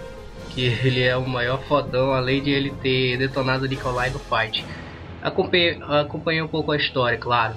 que 0.50 0.62
ele 0.86 1.02
é 1.02 1.16
o 1.18 1.28
maior 1.28 1.62
fodão, 1.68 2.14
além 2.14 2.42
de 2.42 2.52
ele 2.52 2.72
ter 2.72 3.18
detonado 3.18 3.68
Nikolai 3.68 4.10
no 4.10 4.20
fight. 4.20 4.66
Acompanhei, 5.22 5.78
acompanhei 5.82 6.42
um 6.42 6.48
pouco 6.48 6.72
a 6.72 6.78
história, 6.78 7.18
claro. 7.18 7.56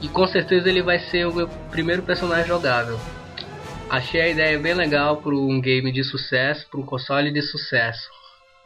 E 0.00 0.08
com 0.08 0.26
certeza 0.26 0.68
ele 0.68 0.82
vai 0.82 0.98
ser 0.98 1.26
o 1.26 1.34
meu 1.34 1.48
primeiro 1.70 2.02
personagem 2.02 2.46
jogável. 2.46 2.98
Achei 3.90 4.20
a 4.20 4.28
ideia 4.28 4.58
bem 4.58 4.72
legal 4.72 5.20
para 5.20 5.34
um 5.34 5.60
game 5.60 5.92
de 5.92 6.02
sucesso, 6.04 6.66
para 6.70 6.80
um 6.80 6.86
console 6.86 7.30
de 7.32 7.42
sucesso. 7.42 8.08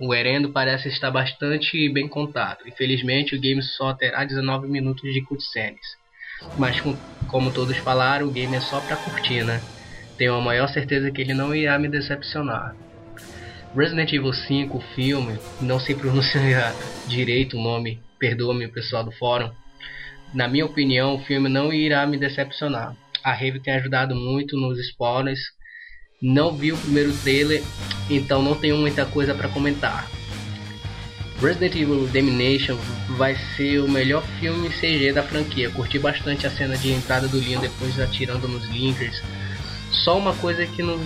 O 0.01 0.15
Herendo 0.15 0.53
parece 0.53 0.89
estar 0.89 1.11
bastante 1.11 1.89
bem 1.93 2.07
contado. 2.09 2.59
Infelizmente, 2.67 3.35
o 3.35 3.41
game 3.41 3.63
só 3.63 3.95
terá 3.95 4.25
19 4.25 4.69
minutos 4.69 5.13
de 5.13 5.23
cutscenes. 5.25 5.81
Mas, 6.57 6.81
com- 6.81 6.99
como 7.29 7.53
todos 7.53 7.79
falaram, 7.79 8.29
o 8.29 8.33
game 8.33 8.57
é 8.57 8.61
só 8.61 8.81
para 8.81 8.97
curtir, 8.99 9.45
né? 9.45 9.63
Tenho 10.19 10.35
a 10.35 10.41
maior 10.41 10.69
certeza 10.69 11.11
que 11.11 11.21
ele 11.23 11.35
não 11.35 11.55
irá 11.55 11.79
me 11.79 11.89
decepcionar. 11.89 12.77
Resident 13.77 14.13
Evil 14.13 14.33
5, 14.33 14.79
o 14.79 14.81
filme, 14.95 15.37
não 15.61 15.81
sei 15.81 15.97
pronunciar 15.97 16.73
direito 17.09 17.57
o 17.57 17.63
nome, 17.63 18.01
perdoa-me 18.21 18.67
o 18.67 18.73
pessoal 18.73 19.03
do 19.03 19.11
fórum. 19.11 19.51
Na 20.33 20.47
minha 20.47 20.65
opinião, 20.65 21.17
o 21.17 21.25
filme 21.25 21.49
não 21.49 21.73
irá 21.73 22.07
me 22.07 22.17
decepcionar. 22.17 22.97
A 23.23 23.33
Rave 23.33 23.59
tem 23.59 23.75
ajudado 23.75 24.15
muito 24.15 24.57
nos 24.57 24.79
spoilers. 24.79 25.41
Não 26.23 26.57
vi 26.57 26.73
o 26.73 26.77
primeiro 26.77 27.13
trailer, 27.19 27.63
então 28.09 28.43
não 28.43 28.55
tenho 28.55 28.77
muita 28.77 29.05
coisa 29.07 29.35
para 29.35 29.49
comentar. 29.49 30.09
Resident 31.41 31.75
Evil 31.75 32.07
Domination 32.07 32.77
vai 33.17 33.35
ser 33.57 33.81
o 33.81 33.89
melhor 33.89 34.23
filme 34.39 34.71
CG 34.71 35.13
da 35.13 35.23
franquia. 35.23 35.69
Curti 35.71 35.99
bastante 35.99 36.47
a 36.47 36.51
cena 36.51 36.77
de 36.77 36.93
entrada 36.93 37.27
do 37.27 37.39
Leon 37.39 37.61
depois 37.61 37.99
atirando 37.99 38.47
nos 38.47 38.69
Linkers. 38.69 39.21
Só 39.91 40.17
uma 40.17 40.35
coisa 40.35 40.65
que 40.65 40.83
não, 40.83 40.99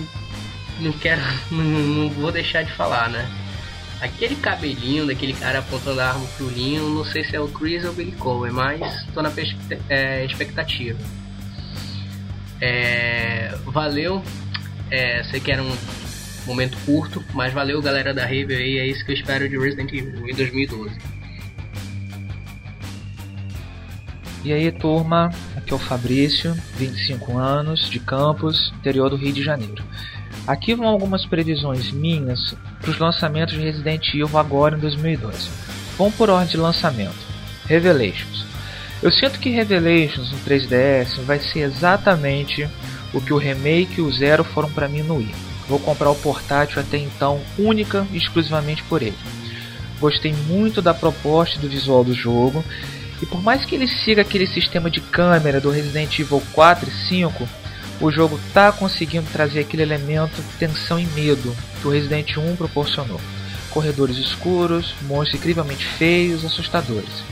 não 0.79 0.91
quero, 0.93 1.21
não, 1.51 1.63
não 1.63 2.09
vou 2.09 2.31
deixar 2.31 2.63
de 2.63 2.71
falar, 2.73 3.09
né? 3.09 3.27
Aquele 4.01 4.35
cabelinho 4.35 5.05
daquele 5.05 5.33
cara 5.33 5.59
apontando 5.59 5.99
a 5.99 6.07
arma 6.07 6.25
pro 6.37 6.47
Leon, 6.47 6.89
não 6.89 7.03
sei 7.03 7.23
se 7.23 7.35
é 7.35 7.39
o 7.39 7.49
Chris 7.49 7.83
ou 7.83 7.91
o 7.91 7.93
Billy 7.93 8.13
Cohen, 8.13 8.53
mas 8.53 9.05
tô 9.13 9.21
na 9.21 9.31
é, 9.89 10.25
expectativa. 10.25 10.97
É, 12.61 13.57
valeu, 13.65 14.23
é, 14.89 15.23
sei 15.23 15.39
que 15.39 15.51
era 15.51 15.61
um 15.61 15.77
momento 16.45 16.77
curto, 16.85 17.23
mas 17.33 17.53
valeu 17.53 17.81
galera 17.81 18.13
da 18.13 18.23
Rave 18.23 18.55
aí, 18.55 18.77
é 18.79 18.87
isso 18.87 19.05
que 19.05 19.11
eu 19.11 19.15
espero 19.15 19.49
de 19.49 19.57
Resident 19.57 19.91
Evil 19.91 20.29
em 20.29 20.33
2012. 20.33 20.97
E 24.41 24.53
aí, 24.53 24.71
turma, 24.71 25.29
aqui 25.57 25.73
é 25.73 25.75
o 25.75 25.79
Fabrício, 25.79 26.55
25 26.77 27.37
anos, 27.37 27.89
de 27.89 27.99
Campos, 27.99 28.71
interior 28.77 29.09
do 29.09 29.17
Rio 29.17 29.33
de 29.33 29.43
Janeiro. 29.43 29.83
Aqui 30.49 30.73
vão 30.73 30.87
algumas 30.87 31.27
previsões 31.27 31.91
minhas 31.91 32.55
para 32.81 32.89
os 32.89 32.97
lançamentos 32.97 33.53
de 33.53 33.61
Resident 33.61 34.15
Evil 34.15 34.35
agora 34.35 34.75
em 34.75 34.79
2012. 34.79 35.47
Vamos 35.95 36.15
por 36.15 36.27
ordem 36.27 36.49
de 36.49 36.57
lançamento. 36.57 37.19
Revelations. 37.67 38.47
Eu 38.99 39.11
sinto 39.11 39.37
que 39.37 39.51
Revelations 39.51 40.31
no 40.31 40.39
3DS 40.39 41.21
vai 41.23 41.37
ser 41.37 41.59
exatamente 41.59 42.67
o 43.13 43.21
que 43.21 43.31
o 43.31 43.37
remake 43.37 43.99
e 43.99 44.01
o 44.01 44.11
Zero 44.11 44.43
foram 44.43 44.71
para 44.71 44.87
mim 44.87 45.03
no 45.03 45.17
Wii. 45.17 45.35
Vou 45.67 45.77
comprar 45.77 46.09
o 46.09 46.15
portátil 46.15 46.81
até 46.81 46.97
então 46.97 47.39
única 47.55 48.07
e 48.11 48.17
exclusivamente 48.17 48.81
por 48.85 49.03
ele. 49.03 49.17
Gostei 49.99 50.33
muito 50.47 50.81
da 50.81 50.95
proposta 50.95 51.57
e 51.57 51.59
do 51.59 51.69
visual 51.69 52.03
do 52.03 52.15
jogo, 52.15 52.65
e 53.21 53.25
por 53.27 53.43
mais 53.43 53.65
que 53.65 53.75
ele 53.75 53.87
siga 53.87 54.23
aquele 54.23 54.47
sistema 54.47 54.89
de 54.89 54.99
câmera 54.99 55.61
do 55.61 55.69
Resident 55.69 56.17
Evil 56.17 56.41
4 56.53 56.89
e 56.89 57.07
5, 57.07 57.47
o 58.01 58.11
jogo 58.11 58.39
tá 58.53 58.71
conseguindo 58.71 59.29
trazer 59.31 59.59
aquele 59.59 59.83
elemento 59.83 60.43
tensão 60.57 60.99
e 60.99 61.05
medo 61.07 61.55
que 61.81 61.87
o 61.87 61.91
Resident 61.91 62.37
1 62.37 62.55
proporcionou. 62.55 63.19
Corredores 63.69 64.17
escuros, 64.17 64.95
monstros 65.03 65.35
incrivelmente 65.35 65.85
feios, 65.85 66.45
assustadores. 66.45 67.23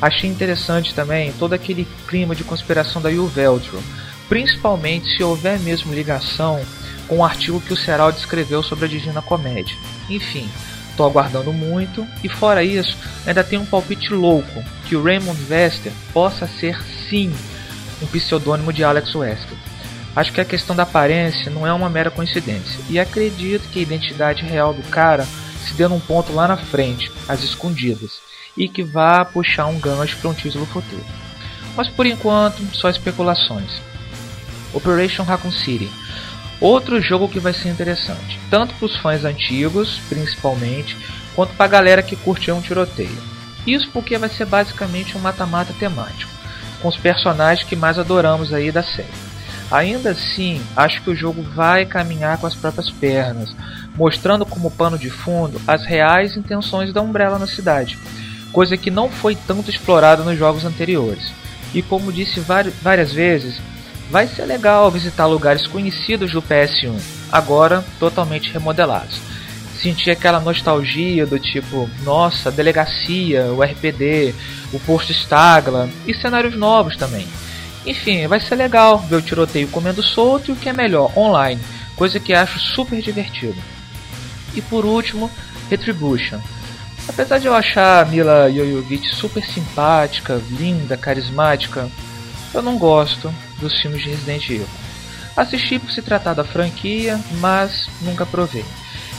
Achei 0.00 0.30
interessante 0.30 0.94
também 0.94 1.32
todo 1.32 1.52
aquele 1.52 1.86
clima 2.08 2.34
de 2.34 2.42
conspiração 2.42 3.02
da 3.02 3.10
Yuveltro, 3.10 3.82
principalmente 4.28 5.16
se 5.16 5.22
houver 5.22 5.60
mesmo 5.60 5.92
ligação 5.92 6.60
com 7.06 7.18
o 7.18 7.24
artigo 7.24 7.60
que 7.60 7.72
o 7.72 7.76
Seraldo 7.76 8.18
escreveu 8.18 8.62
sobre 8.62 8.86
a 8.86 8.88
Divina 8.88 9.20
Comédia. 9.20 9.76
Enfim, 10.08 10.48
estou 10.88 11.04
aguardando 11.04 11.52
muito 11.52 12.06
e 12.24 12.28
fora 12.28 12.64
isso, 12.64 12.96
ainda 13.26 13.44
tem 13.44 13.58
um 13.58 13.66
palpite 13.66 14.14
louco 14.14 14.64
que 14.88 14.96
o 14.96 15.02
Raymond 15.02 15.38
Vester 15.42 15.92
possa 16.12 16.46
ser 16.46 16.80
sim 17.08 17.32
um 18.00 18.06
pseudônimo 18.06 18.72
de 18.72 18.82
Alex 18.82 19.14
Wesker. 19.14 19.69
Acho 20.14 20.32
que 20.32 20.40
a 20.40 20.44
questão 20.44 20.74
da 20.74 20.82
aparência 20.82 21.50
não 21.50 21.66
é 21.66 21.72
uma 21.72 21.88
mera 21.88 22.10
coincidência 22.10 22.80
e 22.88 22.98
acredito 22.98 23.68
que 23.68 23.78
a 23.78 23.82
identidade 23.82 24.44
real 24.44 24.74
do 24.74 24.82
cara 24.90 25.26
se 25.64 25.74
dê 25.74 25.86
num 25.86 26.00
ponto 26.00 26.32
lá 26.32 26.48
na 26.48 26.56
frente, 26.56 27.12
às 27.28 27.42
escondidas, 27.42 28.20
e 28.56 28.68
que 28.68 28.82
vá 28.82 29.24
puxar 29.24 29.66
um 29.66 29.78
gancho 29.78 30.16
para 30.16 30.30
um 30.30 30.34
título 30.34 30.66
futuro. 30.66 31.04
Mas 31.76 31.88
por 31.88 32.06
enquanto, 32.06 32.62
só 32.74 32.90
especulações. 32.90 33.80
Operation 34.72 35.22
Raccoon 35.22 35.52
City. 35.52 35.90
Outro 36.60 37.00
jogo 37.00 37.28
que 37.28 37.40
vai 37.40 37.54
ser 37.54 37.68
interessante, 37.68 38.38
tanto 38.50 38.74
para 38.74 38.86
os 38.86 38.96
fãs 38.96 39.24
antigos, 39.24 40.00
principalmente, 40.08 40.96
quanto 41.34 41.54
para 41.54 41.64
a 41.64 41.68
galera 41.68 42.02
que 42.02 42.16
curte 42.16 42.50
um 42.50 42.60
tiroteio. 42.60 43.16
Isso 43.66 43.88
porque 43.92 44.18
vai 44.18 44.28
ser 44.28 44.46
basicamente 44.46 45.16
um 45.16 45.20
mata-mata 45.20 45.72
temático, 45.78 46.30
com 46.82 46.88
os 46.88 46.96
personagens 46.96 47.66
que 47.66 47.76
mais 47.76 47.98
adoramos 47.98 48.52
aí 48.52 48.70
da 48.70 48.82
série. 48.82 49.29
Ainda 49.70 50.10
assim, 50.10 50.60
acho 50.74 51.00
que 51.02 51.10
o 51.10 51.14
jogo 51.14 51.42
vai 51.42 51.86
caminhar 51.86 52.38
com 52.38 52.46
as 52.46 52.56
próprias 52.56 52.90
pernas, 52.90 53.54
mostrando 53.94 54.44
como 54.44 54.70
pano 54.70 54.98
de 54.98 55.10
fundo 55.10 55.60
as 55.66 55.84
reais 55.84 56.36
intenções 56.36 56.92
da 56.92 57.00
Umbrella 57.00 57.38
na 57.38 57.46
cidade, 57.46 57.96
coisa 58.52 58.76
que 58.76 58.90
não 58.90 59.08
foi 59.08 59.36
tanto 59.36 59.70
explorada 59.70 60.24
nos 60.24 60.36
jogos 60.36 60.64
anteriores. 60.64 61.32
E 61.72 61.82
como 61.82 62.12
disse 62.12 62.40
várias 62.82 63.12
vezes, 63.12 63.60
vai 64.10 64.26
ser 64.26 64.44
legal 64.44 64.90
visitar 64.90 65.26
lugares 65.26 65.68
conhecidos 65.68 66.32
do 66.32 66.42
PS1, 66.42 66.98
agora 67.30 67.84
totalmente 68.00 68.52
remodelados. 68.52 69.20
Sentir 69.80 70.10
aquela 70.10 70.40
nostalgia 70.40 71.24
do 71.24 71.38
tipo, 71.38 71.88
nossa, 72.02 72.50
delegacia, 72.50 73.44
o 73.46 73.62
RPD, 73.62 74.34
o 74.72 74.80
posto 74.80 75.12
Stagla 75.12 75.88
e 76.06 76.12
cenários 76.12 76.56
novos 76.56 76.96
também. 76.96 77.26
Enfim, 77.86 78.26
vai 78.26 78.40
ser 78.40 78.56
legal 78.56 78.98
ver 78.98 79.16
o 79.16 79.22
tiroteio 79.22 79.68
comendo 79.68 80.02
solto 80.02 80.50
e 80.50 80.52
o 80.52 80.56
que 80.56 80.68
é 80.68 80.72
melhor, 80.72 81.16
online, 81.16 81.60
coisa 81.96 82.20
que 82.20 82.34
acho 82.34 82.58
super 82.58 83.00
divertido. 83.00 83.56
E 84.54 84.60
por 84.60 84.84
último, 84.84 85.30
Retribution. 85.70 86.40
Apesar 87.08 87.38
de 87.38 87.46
eu 87.46 87.54
achar 87.54 88.02
a 88.02 88.04
Mila 88.04 88.52
Jovovich 88.52 89.08
super 89.14 89.44
simpática, 89.44 90.40
linda, 90.50 90.96
carismática, 90.96 91.90
eu 92.52 92.62
não 92.62 92.76
gosto 92.76 93.32
dos 93.58 93.80
filmes 93.80 94.02
de 94.02 94.10
Resident 94.10 94.44
Evil. 94.50 94.68
Assisti 95.36 95.78
por 95.78 95.90
se 95.90 96.02
tratar 96.02 96.34
da 96.34 96.44
franquia, 96.44 97.18
mas 97.40 97.88
nunca 98.02 98.26
provei. 98.26 98.64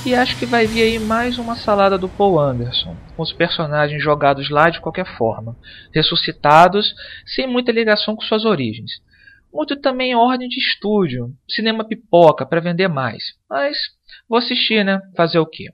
E 0.03 0.15
acho 0.15 0.35
que 0.39 0.47
vai 0.47 0.65
vir 0.65 0.81
aí 0.81 0.99
mais 0.99 1.37
uma 1.37 1.55
salada 1.55 1.95
do 1.95 2.09
Paul 2.09 2.39
Anderson, 2.39 2.97
com 3.15 3.21
os 3.21 3.31
personagens 3.31 4.01
jogados 4.01 4.49
lá 4.49 4.67
de 4.67 4.81
qualquer 4.81 5.05
forma, 5.15 5.55
ressuscitados, 5.93 6.91
sem 7.23 7.45
muita 7.45 7.71
ligação 7.71 8.15
com 8.15 8.23
suas 8.23 8.43
origens. 8.43 8.93
Muito 9.53 9.79
também 9.79 10.11
em 10.11 10.15
ordem 10.15 10.49
de 10.49 10.59
estúdio, 10.59 11.31
cinema 11.47 11.87
pipoca 11.87 12.47
para 12.47 12.59
vender 12.59 12.87
mais. 12.87 13.35
Mas 13.47 13.77
vou 14.27 14.39
assistir, 14.39 14.83
né? 14.83 14.99
Fazer 15.15 15.37
o 15.37 15.45
quê? 15.45 15.65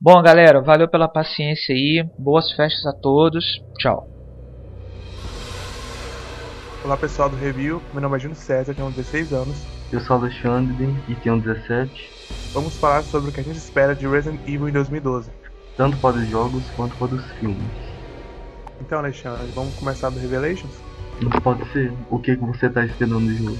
Bom, 0.00 0.20
galera, 0.22 0.60
valeu 0.60 0.88
pela 0.88 1.06
paciência 1.06 1.72
aí. 1.72 2.04
Boas 2.18 2.50
festas 2.52 2.84
a 2.84 2.92
todos. 2.92 3.44
Tchau. 3.78 4.08
Olá 6.84 6.96
pessoal 6.96 7.30
do 7.30 7.36
review, 7.36 7.80
meu 7.92 8.02
nome 8.02 8.16
é 8.16 8.20
Júnior 8.20 8.38
César, 8.38 8.74
tenho 8.74 8.90
16 8.90 9.32
anos. 9.32 9.56
Eu 9.92 10.00
sou 10.00 10.16
Alexandre 10.16 10.88
e 11.08 11.14
tenho 11.14 11.40
17. 11.40 12.17
Vamos 12.52 12.76
falar 12.76 13.02
sobre 13.04 13.30
o 13.30 13.32
que 13.32 13.40
a 13.40 13.44
gente 13.44 13.58
espera 13.58 13.94
de 13.94 14.06
Resident 14.06 14.40
Evil 14.46 14.68
em 14.68 14.72
2012. 14.72 15.30
Tanto 15.76 15.96
para 15.98 16.16
os 16.16 16.28
jogos 16.28 16.62
quanto 16.76 16.96
para 16.96 17.14
os 17.14 17.24
filmes. 17.32 17.62
Então 18.80 18.98
Alexandre, 18.98 19.46
vamos 19.54 19.74
começar 19.74 20.08
do 20.10 20.18
Revelations? 20.18 20.72
Não 21.20 21.30
pode 21.40 21.64
ser. 21.72 21.92
O 22.10 22.18
que, 22.18 22.36
que 22.36 22.44
você 22.44 22.66
está 22.66 22.84
esperando 22.84 23.26
do 23.26 23.36
jogo? 23.36 23.58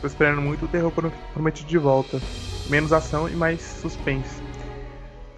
Tô 0.00 0.06
esperando 0.06 0.40
muito 0.40 0.66
o 0.66 0.68
terror 0.68 0.92
prometido 1.32 1.68
de 1.68 1.78
volta. 1.78 2.20
Menos 2.68 2.92
ação 2.92 3.28
e 3.28 3.32
mais 3.32 3.60
suspense. 3.60 4.42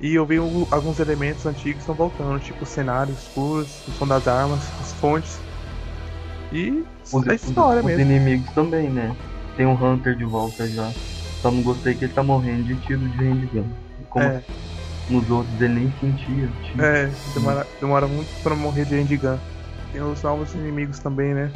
E 0.01 0.15
eu 0.15 0.25
vi 0.25 0.39
alguns 0.71 0.99
elementos 0.99 1.45
antigos 1.47 1.75
que 1.75 1.81
estão 1.81 1.95
voltando, 1.95 2.41
tipo 2.41 2.65
cenários 2.65 3.19
escuros, 3.19 3.87
o 3.87 3.93
som 3.93 4.07
das 4.07 4.27
armas, 4.27 4.61
as 4.81 4.93
fontes. 4.95 5.39
E 6.53 6.83
os, 7.13 7.29
a 7.29 7.35
história 7.35 7.81
os, 7.81 7.87
mesmo. 7.87 8.03
Os 8.03 8.09
inimigos 8.09 8.51
também, 8.53 8.89
né? 8.89 9.15
Tem 9.57 9.67
um 9.67 9.75
Hunter 9.75 10.17
de 10.17 10.25
volta 10.25 10.67
já. 10.67 10.91
Só 11.43 11.51
não 11.51 11.63
gostei 11.63 11.95
que 11.95 12.05
ele 12.05 12.13
tá 12.13 12.23
morrendo 12.23 12.65
de 12.65 12.75
tiro 12.77 13.01
de 13.01 13.17
handgun. 13.25 13.65
Como 14.11 14.25
É. 14.25 14.43
nos 15.09 15.29
outros 15.31 15.61
ele 15.61 15.75
nem 15.81 15.93
sentia. 16.01 16.49
Tiro. 16.65 16.83
É, 16.85 17.11
demora, 17.35 17.67
demora 17.81 18.07
muito 18.07 18.29
pra 18.43 18.55
morrer 18.55 18.85
de 18.85 18.95
handgun. 18.97 19.39
Tem 19.93 20.03
os 20.03 20.23
novos 20.23 20.55
inimigos 20.55 20.99
também, 20.99 21.35
né? 21.35 21.51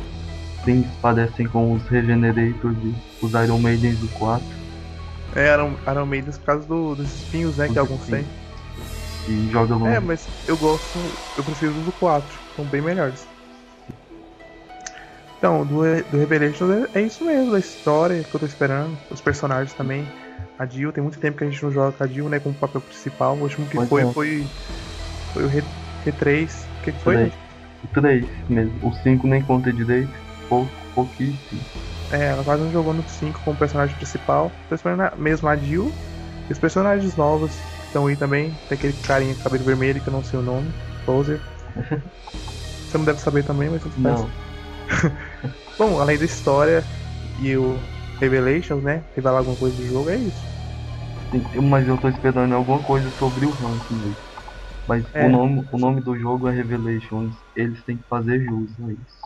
Tem 0.65 0.83
que 0.83 0.97
padecem 0.97 1.47
com 1.47 1.75
os 1.75 1.83
Regenerators 1.89 2.77
e 2.83 2.95
os 3.23 3.33
Iron 3.33 3.59
Maidens 3.59 3.99
do 3.99 4.09
4. 4.09 4.45
É, 5.37 5.53
Iron, 5.53 5.75
Iron 5.91 6.07
Maiden 6.07 6.33
por 6.33 6.41
causa 6.45 6.67
do- 6.67 6.95
dos 6.95 7.13
espinhos, 7.15 7.57
né? 7.57 7.67
Os 7.67 7.73
que 7.73 7.79
alguns 7.79 8.07
têm. 8.07 8.25
E 9.29 9.49
joga 9.53 9.75
longe. 9.75 9.95
É, 9.97 10.01
mas 10.01 10.27
eu 10.47 10.57
gosto, 10.57 10.99
eu 11.37 11.45
prefiro 11.45 11.73
os 11.73 11.85
do 11.85 11.93
4, 11.93 12.27
são 12.57 12.65
bem 12.67 12.81
melhores. 12.81 13.27
Então, 15.45 15.63
do, 15.67 15.83
do 16.11 16.17
Revelations 16.17 16.89
é, 16.95 17.03
isso 17.03 17.23
mesmo, 17.23 17.55
a 17.55 17.59
história 17.59 18.25
que 18.25 18.35
eu 18.35 18.41
tô 18.41 18.47
esperando, 18.47 18.97
os 19.11 19.21
personagens 19.21 19.75
também. 19.75 20.09
A 20.59 20.65
Jill, 20.65 20.91
tem 20.91 21.03
muito 21.03 21.21
tempo 21.21 21.37
que 21.37 21.45
a 21.45 21.51
gente 21.51 21.63
não 21.63 21.71
joga 21.71 21.93
com 21.93 22.03
a 22.03 22.07
Jill, 22.07 22.31
né, 22.31 22.41
como 22.41 22.55
papel 22.55 22.81
principal. 22.81 23.37
O 23.37 23.43
último 23.43 23.67
que 23.67 23.77
foi 23.85 24.03
é. 24.05 24.07
foi, 24.15 24.47
foi 25.35 25.45
o 25.45 25.47
Re, 25.47 25.63
Re3. 26.07 26.49
O 26.49 26.83
que, 26.85 26.93
que 26.93 26.99
foi? 26.99 27.31
O 27.85 27.89
3 27.93 28.27
mesmo. 28.49 28.89
O 28.89 28.95
5 28.95 29.27
nem 29.27 29.43
conta 29.43 29.71
direito. 29.71 30.09
Pouco, 30.49 30.71
pouquíssimo. 30.95 31.61
É, 32.11 32.29
ela 32.29 32.43
quase 32.43 32.63
não 32.63 32.73
jogou 32.73 32.95
no 32.95 33.07
5 33.07 33.39
como 33.45 33.55
personagem 33.55 33.95
principal. 33.97 34.51
Tô 34.71 34.75
esperando 34.75 35.15
mesmo 35.19 35.47
a 35.47 35.57
Jill. 35.57 35.93
E 36.49 36.53
os 36.55 36.59
personagens 36.59 37.17
novos 37.17 37.53
que 37.53 37.87
estão 37.89 38.07
aí 38.07 38.17
também. 38.17 38.51
Tem 38.71 38.79
aquele 38.79 38.95
carinha 38.95 39.35
com 39.35 39.43
cabelo 39.43 39.65
vermelho 39.65 40.01
que 40.01 40.09
eu 40.09 40.13
não 40.15 40.25
sei 40.25 40.41
o 40.41 40.43
nome. 40.43 40.73
Poser. 41.05 41.39
Você 42.89 42.97
não 42.97 43.05
deve 43.05 43.21
saber 43.21 43.45
também, 43.45 43.69
mas 43.69 43.83
faz. 43.83 43.99
Não. 43.99 44.44
Bom, 45.79 46.01
além 46.01 46.19
da 46.19 46.25
história 46.25 46.87
e 47.39 47.57
o 47.57 47.79
Revelations, 48.21 48.83
né? 48.83 49.05
Revelar 49.15 49.39
alguma 49.39 49.57
coisa 49.57 49.77
do 49.77 49.85
jogo, 49.87 50.11
é 50.11 50.19
isso. 50.19 50.47
Mas 51.71 51.89
eu 51.89 51.99
tô 51.99 52.09
esperando 52.09 52.55
alguma 52.55 52.83
coisa 52.83 53.11
sobre 53.13 53.47
o 53.47 53.51
ranking 53.53 53.95
mesmo. 53.95 54.17
Mas 54.87 55.05
É. 55.13 55.27
o, 55.27 55.31
nome, 55.31 55.69
o 55.73 55.79
nome 55.79 56.03
do 56.03 56.17
jogo 56.19 56.49
é 56.49 56.53
Revelations. 56.53 57.37
Eles 57.57 57.83
têm 57.85 57.99
que 57.99 58.05
fazer 58.09 58.41
jus 58.45 58.71
a 58.81 58.93
isso. 58.93 59.25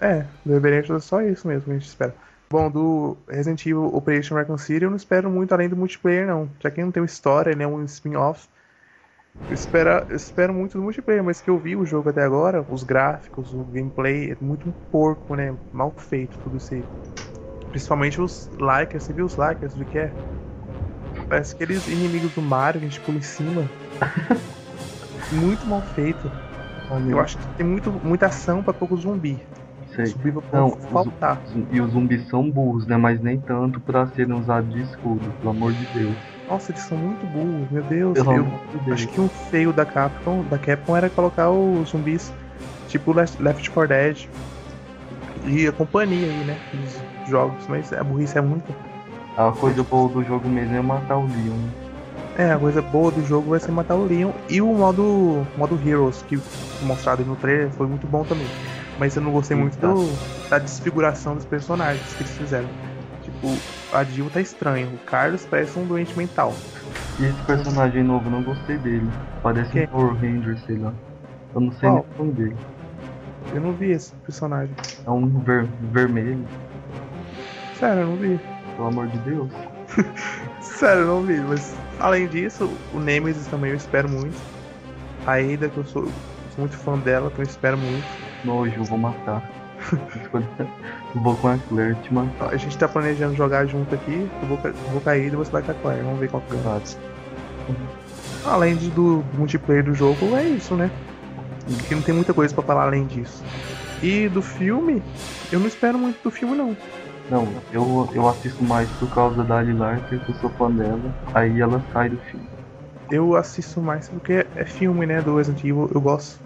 É, 0.00 0.22
do 0.44 0.52
Revelations 0.52 1.04
é 1.04 1.06
só 1.06 1.20
isso 1.22 1.46
mesmo 1.46 1.64
que 1.64 1.70
a 1.70 1.74
gente 1.74 1.86
espera. 1.88 2.16
Bom, 2.50 2.70
do 2.70 3.16
Resident 3.28 3.60
Evil 3.66 3.84
Operation 3.94 4.34
Raccoon 4.34 4.58
City 4.58 4.84
eu 4.84 4.90
não 4.90 4.96
espero 4.96 5.30
muito 5.30 5.52
além 5.52 5.68
do 5.68 5.76
multiplayer, 5.76 6.26
não. 6.26 6.50
Já 6.60 6.70
que 6.70 6.82
não 6.82 6.90
tem 6.90 7.00
uma 7.02 7.06
história, 7.06 7.50
ele 7.52 7.62
é 7.62 7.66
um 7.66 7.84
spin-off. 7.84 8.48
Eu 9.48 9.54
espero, 10.16 10.54
muito 10.54 10.78
do 10.78 10.82
multiplayer, 10.82 11.24
mas 11.24 11.40
que 11.40 11.50
eu 11.50 11.58
vi 11.58 11.74
o 11.74 11.84
jogo 11.84 12.08
até 12.08 12.22
agora, 12.22 12.64
os 12.68 12.84
gráficos, 12.84 13.52
o 13.52 13.64
gameplay, 13.64 14.32
é 14.32 14.36
muito 14.40 14.72
porco, 14.90 15.34
né? 15.34 15.54
Mal 15.72 15.92
feito 15.96 16.38
tudo 16.44 16.56
isso 16.56 16.74
aí. 16.74 16.84
Principalmente 17.70 18.20
os 18.20 18.48
likers, 18.58 19.04
você 19.04 19.12
viu 19.12 19.24
os 19.24 19.36
likers 19.36 19.74
do 19.74 19.84
que 19.84 19.98
é? 19.98 20.12
Parece 21.28 21.54
aqueles 21.54 21.86
inimigos 21.88 22.32
do 22.32 22.42
Mario 22.42 22.80
que 22.80 22.86
a 22.86 22.90
gente 22.90 23.00
pula 23.00 23.18
em 23.18 23.22
cima. 23.22 23.68
muito 25.32 25.66
mal 25.66 25.82
feito. 25.82 26.30
Eu 27.08 27.20
acho 27.20 27.38
que 27.38 27.46
tem 27.56 27.66
muito, 27.66 27.92
muita 28.04 28.26
ação 28.26 28.62
pra 28.62 28.72
pouco 28.72 28.96
zumbi. 28.96 29.40
Sei. 29.94 30.06
Zumbi 30.06 30.32
Não, 30.52 30.70
faltar. 30.70 31.42
os, 31.44 31.72
e 31.72 31.80
os 31.80 31.92
zumbis 31.92 32.28
são 32.28 32.50
burros, 32.50 32.86
né? 32.86 32.96
Mas 32.96 33.20
nem 33.20 33.40
tanto 33.40 33.80
pra 33.80 34.06
serem 34.08 34.34
usados 34.34 34.72
de 34.72 34.82
escudo, 34.82 35.32
pelo 35.32 35.50
amor 35.50 35.72
de 35.72 35.86
Deus. 35.86 36.18
Nossa, 36.50 36.72
eles 36.72 36.82
são 36.82 36.98
muito 36.98 37.24
burros, 37.26 37.70
meu 37.70 37.82
Deus. 37.84 38.18
Eu 38.18 38.24
Deus. 38.24 38.90
acho 38.90 39.06
que 39.06 39.20
um 39.20 39.28
feio 39.28 39.72
da 39.72 39.86
Capcom, 39.86 40.42
da 40.50 40.58
Capcom 40.58 40.96
era 40.96 41.08
colocar 41.08 41.48
os 41.48 41.90
zumbis 41.90 42.32
tipo 42.88 43.12
Left 43.12 43.40
Left 43.40 43.70
4 43.70 43.88
Dead 43.88 44.28
e 45.46 45.68
a 45.68 45.72
companhia 45.72 46.26
aí, 46.26 46.44
né? 46.44 46.56
Dos 46.74 47.00
jogos, 47.28 47.64
mas 47.68 47.92
a 47.92 48.02
burrice 48.02 48.36
é 48.36 48.40
muita. 48.40 48.74
A 49.36 49.52
coisa 49.52 49.84
boa 49.84 50.08
do 50.08 50.24
jogo 50.24 50.48
mesmo 50.48 50.74
é 50.74 50.82
matar 50.82 51.18
o 51.18 51.22
Leon. 51.22 51.68
É, 52.36 52.52
a 52.52 52.58
coisa 52.58 52.82
boa 52.82 53.12
do 53.12 53.24
jogo 53.24 53.50
vai 53.50 53.60
ser 53.60 53.70
matar 53.70 53.94
o 53.94 54.04
Leon 54.04 54.32
e 54.48 54.60
o 54.60 54.66
modo 54.74 55.46
modo 55.56 55.78
Heroes 55.86 56.22
que 56.22 56.38
mostrado 56.82 57.24
no 57.24 57.36
trailer 57.36 57.70
foi 57.70 57.86
muito 57.86 58.08
bom 58.08 58.24
também. 58.24 58.46
Mas 58.98 59.14
eu 59.14 59.22
não 59.22 59.30
gostei 59.30 59.56
muito 59.56 59.78
do, 59.78 60.10
da 60.48 60.58
desfiguração 60.58 61.36
dos 61.36 61.44
personagens 61.44 62.12
que 62.14 62.22
eles 62.22 62.36
fizeram. 62.36 62.68
Tipo, 63.40 63.56
a 63.96 64.04
Jill 64.04 64.28
tá 64.30 64.40
estranha, 64.40 64.86
o 64.86 64.98
Carlos 65.06 65.46
parece 65.46 65.78
um 65.78 65.86
doente 65.86 66.16
mental. 66.16 66.52
E 67.18 67.24
esse 67.24 67.42
personagem 67.42 68.04
novo, 68.04 68.26
eu 68.26 68.30
não 68.30 68.42
gostei 68.42 68.76
dele. 68.78 69.08
Parece 69.42 69.70
Quem? 69.72 69.84
um 69.84 69.86
Power 69.88 70.14
Ranger, 70.14 70.58
sei 70.66 70.76
lá. 70.76 70.92
Eu 71.54 71.60
não 71.62 71.72
sei 71.72 71.88
Qual? 71.88 71.94
nem 71.94 72.04
o 72.04 72.22
nome 72.24 72.32
dele. 72.32 72.56
Eu 73.54 73.60
não 73.62 73.72
vi 73.72 73.90
esse 73.92 74.12
personagem. 74.26 74.74
É 75.06 75.10
um 75.10 75.26
ver- 75.40 75.66
vermelho. 75.92 76.44
Sério, 77.74 78.02
eu 78.02 78.06
não 78.08 78.16
vi. 78.16 78.38
Pelo 78.76 78.88
amor 78.88 79.08
de 79.08 79.18
Deus. 79.18 79.50
Sério, 80.60 81.02
eu 81.02 81.06
não 81.06 81.22
vi. 81.22 81.40
Mas 81.40 81.74
além 81.98 82.28
disso, 82.28 82.70
o 82.94 82.98
Nemesis 82.98 83.46
também 83.46 83.70
eu 83.70 83.76
espero 83.76 84.08
muito. 84.08 84.36
A 85.26 85.34
Ada, 85.34 85.68
que 85.68 85.76
eu 85.78 85.84
sou, 85.84 86.04
sou 86.04 86.58
muito 86.58 86.76
fã 86.76 86.98
dela, 86.98 87.28
então 87.32 87.42
eu 87.44 87.48
espero 87.48 87.76
muito. 87.78 88.06
Nojo, 88.44 88.74
eu 88.76 88.84
vou 88.84 88.98
matar. 88.98 89.42
vou 91.14 91.36
com 91.36 91.48
a 91.48 91.58
Claire 91.68 91.94
te 91.96 92.12
matar. 92.12 92.52
A 92.52 92.56
gente 92.56 92.76
tá 92.76 92.88
planejando 92.88 93.34
jogar 93.34 93.66
junto 93.66 93.94
aqui. 93.94 94.28
Eu 94.42 94.48
vou, 94.48 94.58
vou 94.92 95.00
cair 95.00 95.32
e 95.32 95.36
você 95.36 95.50
vai 95.50 95.62
com 95.62 95.72
a 95.72 95.74
Claire. 95.74 96.02
Vamos 96.02 96.20
ver 96.20 96.28
qual 96.28 96.42
que 96.42 96.56
ganha. 96.56 96.82
Além 98.44 98.76
de, 98.76 98.90
do 98.90 99.24
multiplayer 99.34 99.84
do 99.84 99.94
jogo, 99.94 100.36
é 100.36 100.44
isso, 100.44 100.74
né? 100.74 100.90
Porque 101.78 101.94
não 101.94 102.02
tem 102.02 102.14
muita 102.14 102.32
coisa 102.32 102.54
pra 102.54 102.64
falar 102.64 102.84
além 102.84 103.06
disso. 103.06 103.42
E 104.02 104.28
do 104.28 104.40
filme, 104.40 105.02
eu 105.52 105.60
não 105.60 105.66
espero 105.66 105.98
muito 105.98 106.22
do 106.22 106.30
filme, 106.30 106.56
não. 106.56 106.76
Não, 107.30 107.46
eu, 107.72 108.08
eu 108.12 108.28
assisto 108.28 108.64
mais 108.64 108.88
por 108.98 109.08
causa 109.10 109.44
da 109.44 109.58
Ali 109.58 109.72
Larter, 109.72 110.18
que 110.20 110.30
eu 110.30 110.34
sou 110.36 110.50
fã 110.50 110.70
dela. 110.70 111.14
Aí 111.34 111.60
ela 111.60 111.82
sai 111.92 112.08
do 112.08 112.16
filme. 112.16 112.46
Eu 113.10 113.36
assisto 113.36 113.80
mais 113.80 114.08
porque 114.08 114.46
é 114.56 114.64
filme, 114.64 115.06
né? 115.06 115.20
Do 115.20 115.36
Resident 115.36 115.60
Evil, 115.60 115.90
eu 115.94 116.00
gosto. 116.00 116.40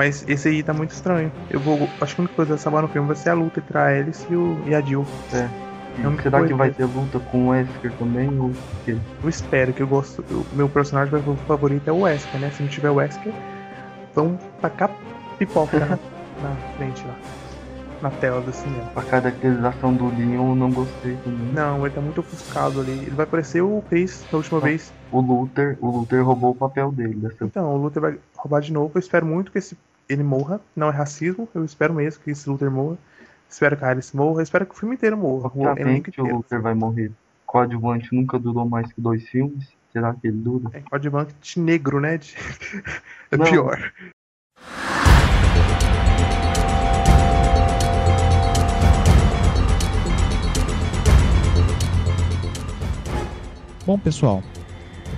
Mas 0.00 0.24
esse 0.26 0.48
aí 0.48 0.62
tá 0.62 0.72
muito 0.72 0.92
estranho. 0.92 1.30
Eu 1.50 1.60
vou. 1.60 1.86
Acho 2.00 2.14
que 2.14 2.22
a 2.22 2.24
única 2.24 2.34
coisa 2.34 2.54
que 2.54 2.62
salvar 2.62 2.80
no 2.80 2.88
filme 2.88 3.06
vai 3.06 3.16
ser 3.16 3.28
a 3.28 3.34
luta 3.34 3.60
entre 3.60 3.76
a 3.76 3.84
Alice 3.84 4.26
e, 4.30 4.34
o, 4.34 4.58
e 4.66 4.74
a 4.74 4.80
Jill. 4.80 5.04
É. 5.30 5.46
É 6.02 6.06
única 6.06 6.22
será 6.22 6.42
que 6.42 6.54
vai 6.54 6.70
ter 6.70 6.86
luta 6.86 7.18
com 7.30 7.48
o 7.48 7.48
Wesker 7.50 7.92
também? 7.98 8.40
Ou 8.40 8.50
quê? 8.86 8.96
Eu 9.22 9.28
espero 9.28 9.74
que 9.74 9.82
eu 9.82 9.86
gosto. 9.86 10.22
O 10.22 10.56
meu 10.56 10.70
personagem 10.70 11.12
favorito 11.46 11.86
é 11.86 11.92
o 11.92 12.00
Wesker, 12.00 12.40
né? 12.40 12.50
Se 12.50 12.62
não 12.62 12.70
tiver 12.70 12.88
o 12.88 12.94
Wesker, 12.94 13.30
vão 14.14 14.38
tacar 14.62 14.90
pipoca 15.38 15.78
na, 15.78 15.86
na 16.42 16.56
frente 16.78 17.04
lá. 17.06 17.14
Na 18.00 18.10
tela 18.10 18.40
do 18.40 18.54
cinema. 18.54 18.90
A 18.96 19.02
caracterização 19.02 19.92
do 19.92 20.08
Leon 20.16 20.48
eu 20.48 20.54
não 20.54 20.70
gostei 20.70 21.14
também. 21.16 21.52
Não, 21.52 21.84
ele 21.84 21.94
tá 21.94 22.00
muito 22.00 22.20
ofuscado 22.20 22.80
ali. 22.80 22.92
Ele 22.92 23.10
vai 23.10 23.26
parecer 23.26 23.60
o 23.60 23.84
Chris 23.90 24.24
da 24.32 24.38
última 24.38 24.60
vez. 24.60 24.90
O 25.12 25.20
Luther, 25.20 25.76
o 25.78 25.90
Luther 25.90 26.24
roubou 26.24 26.52
o 26.52 26.54
papel 26.54 26.90
dele 26.90 27.16
dessa 27.16 27.44
Então, 27.44 27.74
o 27.74 27.76
Luther 27.76 28.00
vai 28.00 28.18
roubar 28.34 28.62
de 28.62 28.72
novo. 28.72 28.92
Eu 28.94 28.98
espero 28.98 29.26
muito 29.26 29.52
que 29.52 29.58
esse, 29.58 29.76
ele 30.12 30.22
morra. 30.22 30.60
Não 30.74 30.88
é 30.88 30.90
racismo. 30.90 31.48
Eu 31.54 31.64
espero 31.64 31.94
mesmo 31.94 32.22
que 32.22 32.30
esse 32.30 32.48
Luther 32.48 32.70
morra. 32.70 32.98
Espero 33.48 33.76
que 33.76 33.84
a 33.84 33.88
Alice 33.90 34.14
morra. 34.16 34.42
Espero 34.42 34.66
que 34.66 34.74
o 34.74 34.76
filme 34.76 34.94
inteiro 34.94 35.16
morra. 35.16 35.50
O 35.54 35.62
Obviamente 35.66 36.08
o 36.08 36.10
inteiro. 36.22 36.36
Luther 36.36 36.60
vai 36.60 36.74
morrer. 36.74 37.12
Coadjuvante 37.46 38.08
nunca 38.14 38.38
durou 38.38 38.68
mais 38.68 38.92
que 38.92 39.00
dois 39.00 39.24
filmes. 39.28 39.68
Será 39.92 40.14
que 40.14 40.28
ele 40.28 40.36
dura? 40.36 40.70
É 40.72 40.80
coadjuvante 40.80 41.58
negro, 41.58 42.00
né? 42.00 42.16
De- 42.18 42.34
é 43.30 43.36
Não. 43.36 43.44
pior. 43.44 43.92
Bom, 53.86 53.98
pessoal, 53.98 54.42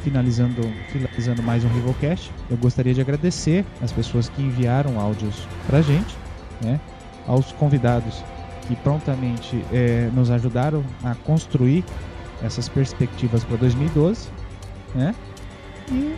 finalizando, 0.02 0.62
finalizando 0.88 1.42
mais 1.42 1.64
um 1.64 1.68
Rivalcast, 1.68 2.30
eu 2.50 2.56
gostaria 2.56 2.92
de 2.92 3.00
agradecer 3.00 3.64
as 3.80 3.92
pessoas 3.92 4.28
que 4.28 4.42
enviaram 4.42 5.00
áudios 5.00 5.48
pra 5.66 5.80
gente, 5.80 6.16
né? 6.60 6.80
Aos 7.26 7.52
convidados 7.52 8.22
que 8.66 8.76
prontamente 8.76 9.64
eh, 9.72 10.10
nos 10.12 10.30
ajudaram 10.30 10.84
a 11.02 11.14
construir 11.14 11.84
essas 12.42 12.68
perspectivas 12.68 13.44
para 13.44 13.56
2012, 13.56 14.28
né? 14.94 15.14
E, 15.90 16.14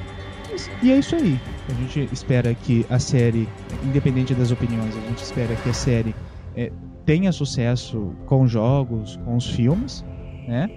e 0.83 0.91
é 0.91 0.99
isso 0.99 1.15
aí. 1.15 1.39
A 1.69 1.75
gente 1.75 2.09
espera 2.13 2.55
que 2.55 2.87
a 2.89 2.99
série, 2.99 3.49
independente 3.85 4.35
das 4.35 4.51
opiniões, 4.51 4.97
a 4.97 5.01
gente 5.09 5.23
espera 5.23 5.55
que 5.57 5.69
a 5.69 5.75
série 5.75 6.15
eh, 6.57 6.73
tenha 7.05 7.33
sucesso 7.33 8.15
com 8.27 8.47
jogos, 8.47 9.17
com 9.25 9.37
os 9.37 9.51
filmes, 9.51 10.05
né? 10.49 10.71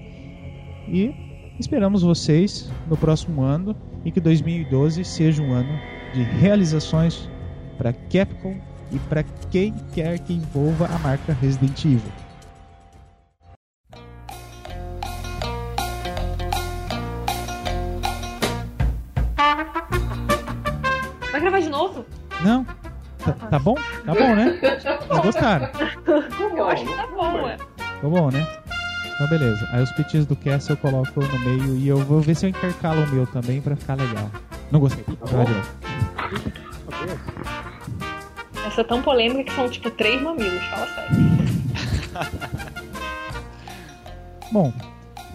E 0.90 1.27
esperamos 1.60 2.04
vocês 2.04 2.70
no 2.88 2.96
próximo 2.96 3.42
ano 3.42 3.76
e 4.06 4.12
que 4.12 4.20
2012 4.20 5.04
seja 5.04 5.42
um 5.42 5.54
ano 5.54 5.80
de 6.14 6.22
realizações 6.22 7.30
para 7.78 7.94
Capcom 7.94 8.60
e 8.92 9.00
para 9.00 9.24
quem 9.52 9.74
quer 9.94 10.20
que 10.20 10.34
envolva 10.34 10.86
a 10.86 11.00
marca 11.00 11.34
Resident 11.34 11.84
Evil. 11.86 12.12
Vai 21.32 21.42
gravar 21.42 21.60
de 21.60 21.70
novo? 21.70 22.06
Não? 22.42 22.66
Tá, 23.20 23.34
tá 23.34 23.60
bom? 23.60 23.76
Tá 24.06 24.14
bom, 24.14 24.36
né? 24.36 24.58
Vocês 25.08 25.26
gostaram? 25.26 25.70
Eu 26.56 26.68
acho 26.68 26.86
que 26.86 26.96
tá 26.96 27.08
bom, 27.08 27.44
ué. 27.44 27.58
Tá 27.58 28.08
bom, 28.08 28.32
né? 28.32 28.48
Então 29.18 29.28
beleza. 29.28 29.68
Aí 29.72 29.82
os 29.82 29.92
pitches 29.94 30.28
do 30.28 30.36
cast 30.36 30.70
eu 30.70 30.78
coloco 30.78 31.20
no 31.20 31.40
meio 31.40 31.76
e 31.76 31.88
eu 31.88 31.98
vou 31.98 32.22
ver 32.22 32.36
se 32.36 32.46
eu 32.46 32.52
intercalo 32.52 33.04
o 33.04 33.08
meu 33.08 33.26
também 33.26 33.60
pra 33.60 33.76
ficar 33.76 33.96
legal. 33.96 34.30
Não 34.72 34.80
gostei. 34.80 35.04
Novo. 35.08 35.56
Essa 38.64 38.82
é 38.82 38.84
tão 38.84 39.02
polêmica 39.02 39.44
que 39.44 39.52
são 39.54 39.68
tipo 39.68 39.90
três 39.90 40.22
mamilos, 40.22 40.64
fala 40.66 40.86
sério. 40.86 41.18
Bom, 44.52 44.72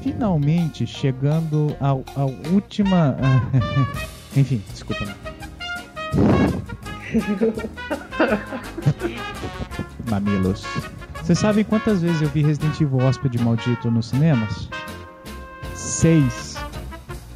finalmente 0.00 0.86
chegando 0.86 1.76
ao, 1.80 2.04
ao 2.14 2.30
última. 2.52 3.16
Enfim, 4.36 4.62
desculpa. 4.70 5.06
Né? 5.06 5.14
Mamilos. 10.08 10.64
Vocês 11.22 11.38
sabem 11.38 11.64
quantas 11.64 12.02
vezes 12.02 12.20
eu 12.20 12.28
vi 12.28 12.42
Resident 12.42 12.80
Evil 12.80 12.98
Hóspede 12.98 13.38
Maldito 13.42 13.90
nos 13.90 14.06
cinemas? 14.08 14.68
Seis. 15.74 16.56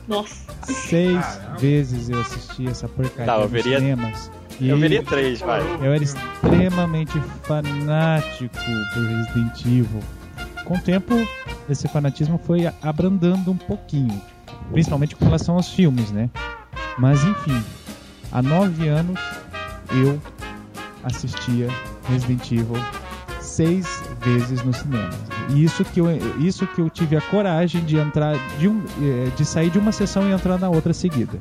Nossa. 0.09 0.47
Seis 0.65 1.41
vezes 1.59 2.09
eu 2.09 2.21
assisti 2.21 2.67
essa 2.67 2.89
porcaria 2.89 3.27
Tá, 3.27 3.37
eu 3.37 3.43
nos 3.43 3.51
veria- 3.51 3.79
cinemas. 3.79 4.31
eu 4.61 4.77
E 4.77 4.81
veria 4.81 5.03
três, 5.05 5.41
vai. 5.41 5.61
Eu 5.81 5.93
era 5.93 6.03
extremamente 6.03 7.19
fanático 7.45 8.55
por 8.95 9.03
Resident 9.05 9.61
Evil. 9.65 10.03
Com 10.65 10.75
o 10.75 10.81
tempo, 10.81 11.15
esse 11.69 11.87
fanatismo 11.87 12.41
foi 12.45 12.69
abrandando 12.83 13.53
um 13.53 13.57
pouquinho. 13.57 14.21
Principalmente 14.73 15.15
com 15.15 15.25
relação 15.27 15.55
aos 15.55 15.69
filmes, 15.73 16.11
né? 16.11 16.29
Mas 16.99 17.23
enfim, 17.23 17.63
há 18.33 18.43
nove 18.43 18.89
anos 18.89 19.21
eu 19.93 20.21
assistia 21.05 21.69
Resident 22.09 22.51
Evil 22.51 22.75
seis 23.57 24.03
vezes 24.21 24.63
no 24.63 24.73
cinema. 24.75 25.11
E 25.49 25.65
isso 25.65 25.83
que 25.85 26.01
eu, 26.01 26.07
isso 26.39 26.67
que 26.67 26.81
eu 26.81 26.91
tive 26.91 27.17
a 27.17 27.23
coragem 27.23 27.83
de 27.85 27.97
entrar 27.97 28.37
de 28.59 28.69
um, 28.69 28.85
eh, 29.01 29.31
de 29.35 29.45
sair 29.47 29.71
de 29.71 29.79
uma 29.79 29.93
sessão 29.93 30.29
e 30.29 30.33
entrar 30.33 30.59
na 30.59 30.69
outra 30.69 30.93
seguida. 30.93 31.39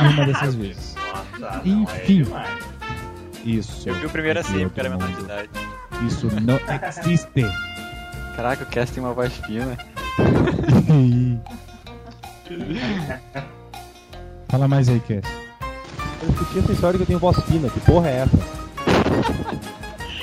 Uma 0.00 0.26
dessas 0.26 0.54
vezes. 0.60 0.94
Enfim. 1.64 2.26
Isso. 3.44 3.88
Eu 3.88 3.94
vi 3.94 4.04
o 4.06 4.10
primeiro 4.10 4.38
assim, 4.38 4.56
Aqui 4.56 4.64
porque 4.64 4.80
era 4.80 4.90
menor 4.90 5.08
de 5.08 5.20
idade. 5.20 5.48
Isso 6.06 6.28
não 6.42 6.60
existe. 7.00 7.46
Caraca, 8.36 8.64
o 8.64 8.66
Cass 8.66 8.90
tem 8.90 9.02
uma 9.02 9.14
voz 9.14 9.32
fina. 9.46 9.78
Fala 14.48 14.68
mais 14.68 14.90
aí, 14.90 15.00
Cass. 15.00 15.22
Eu 16.22 16.28
discuti 16.28 16.58
essa 16.58 16.72
história 16.72 16.98
que 16.98 17.02
eu 17.02 17.06
tenho 17.06 17.18
voz 17.18 17.42
fina, 17.44 17.70
que 17.70 17.80
porra 17.80 18.10
é 18.10 18.16
essa? 18.18 18.38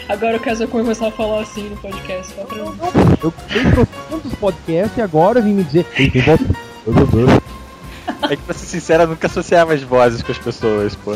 Agora 0.10 0.38
o 0.38 0.40
Kaiser 0.40 0.68
começar 0.70 1.08
a 1.08 1.12
falar 1.12 1.42
assim 1.42 1.70
no 1.70 1.78
podcast, 1.78 2.34
só 2.34 2.44
pra. 2.46 2.58
Eu 2.58 3.34
tenho 3.50 3.88
tantos 4.10 4.34
podcasts 4.36 4.98
e 4.98 5.02
agora 5.02 5.42
vim 5.42 5.54
me 5.54 5.64
dizer, 5.64 5.86
É 8.24 8.36
que 8.36 8.42
pra 8.44 8.54
ser 8.54 8.66
sincero, 8.66 9.04
eu 9.04 9.08
nunca 9.08 9.28
associava 9.28 9.74
as 9.74 9.84
vozes 9.84 10.22
com 10.24 10.32
as 10.32 10.38
pessoas, 10.38 10.96
pô. 10.96 11.16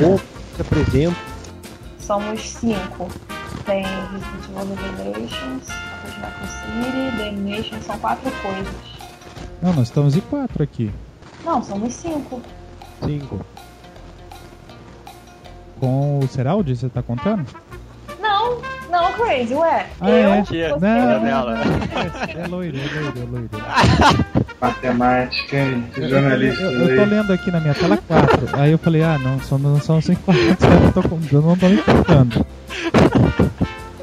Bom, 0.00 0.18
se 0.54 0.60
apresento. 0.60 1.16
Somos 1.98 2.40
cinco. 2.42 3.08
Tem 3.64 3.82
Resident 3.82 4.44
Evil 4.60 4.76
Revelations, 4.76 5.68
Raccoon 6.20 6.46
City, 6.46 7.16
Damnation, 7.16 7.80
são 7.80 7.98
quatro 7.98 8.30
coisas. 8.42 8.74
Não, 9.62 9.72
nós 9.72 9.88
estamos 9.88 10.14
em 10.14 10.20
quatro 10.20 10.62
aqui. 10.62 10.92
Não, 11.42 11.62
somos 11.62 11.94
cinco. 11.94 12.42
Cinco. 13.02 13.40
Com 15.84 16.20
o 16.20 16.26
Seraldi, 16.28 16.74
você 16.74 16.88
tá 16.88 17.02
contando? 17.02 17.44
Não, 18.18 18.56
não, 18.90 19.12
Crazy, 19.12 19.52
ué. 19.52 19.86
Ah, 20.00 20.08
eu, 20.08 20.32
é? 20.32 20.40
você, 20.42 20.68
Não, 20.80 21.10
eu- 21.10 21.56
É 22.42 22.46
loiro, 22.48 22.78
é 22.78 23.00
loiro, 23.00 23.12
é 23.18 23.30
loiro. 23.30 23.50
Matemática, 24.58 25.56
hein? 25.58 25.84
jornalista. 25.94 26.62
Eu, 26.62 26.70
eu 26.88 26.96
tô 26.96 27.02
aí. 27.02 27.08
lendo 27.10 27.32
aqui 27.34 27.50
na 27.50 27.60
minha 27.60 27.74
tela 27.74 27.98
4. 27.98 28.48
Aí 28.54 28.72
eu 28.72 28.78
falei, 28.78 29.02
ah, 29.02 29.18
não, 29.18 29.38
só 29.40 29.58
não 29.58 29.78
são 29.78 30.00
5 30.00 30.22
eu 30.32 30.80
não 30.80 30.92
tô, 30.92 31.02
eu 31.36 31.42
não 31.42 31.54
tô 31.58 31.68
me 31.68 31.76
contando. 31.76 32.46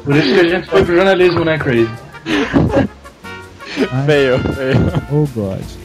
Por 0.05 0.15
isso 0.17 0.33
que 0.35 0.39
a 0.39 0.49
gente 0.49 0.69
foi 0.69 0.85
pro 0.85 0.95
jornalismo, 0.95 1.43
né, 1.43 1.57
Crazy? 1.57 1.89
Ai, 3.91 4.05
Veio, 4.05 4.37
veio. 4.37 4.77
Oh, 5.11 5.25
God. 5.33 5.80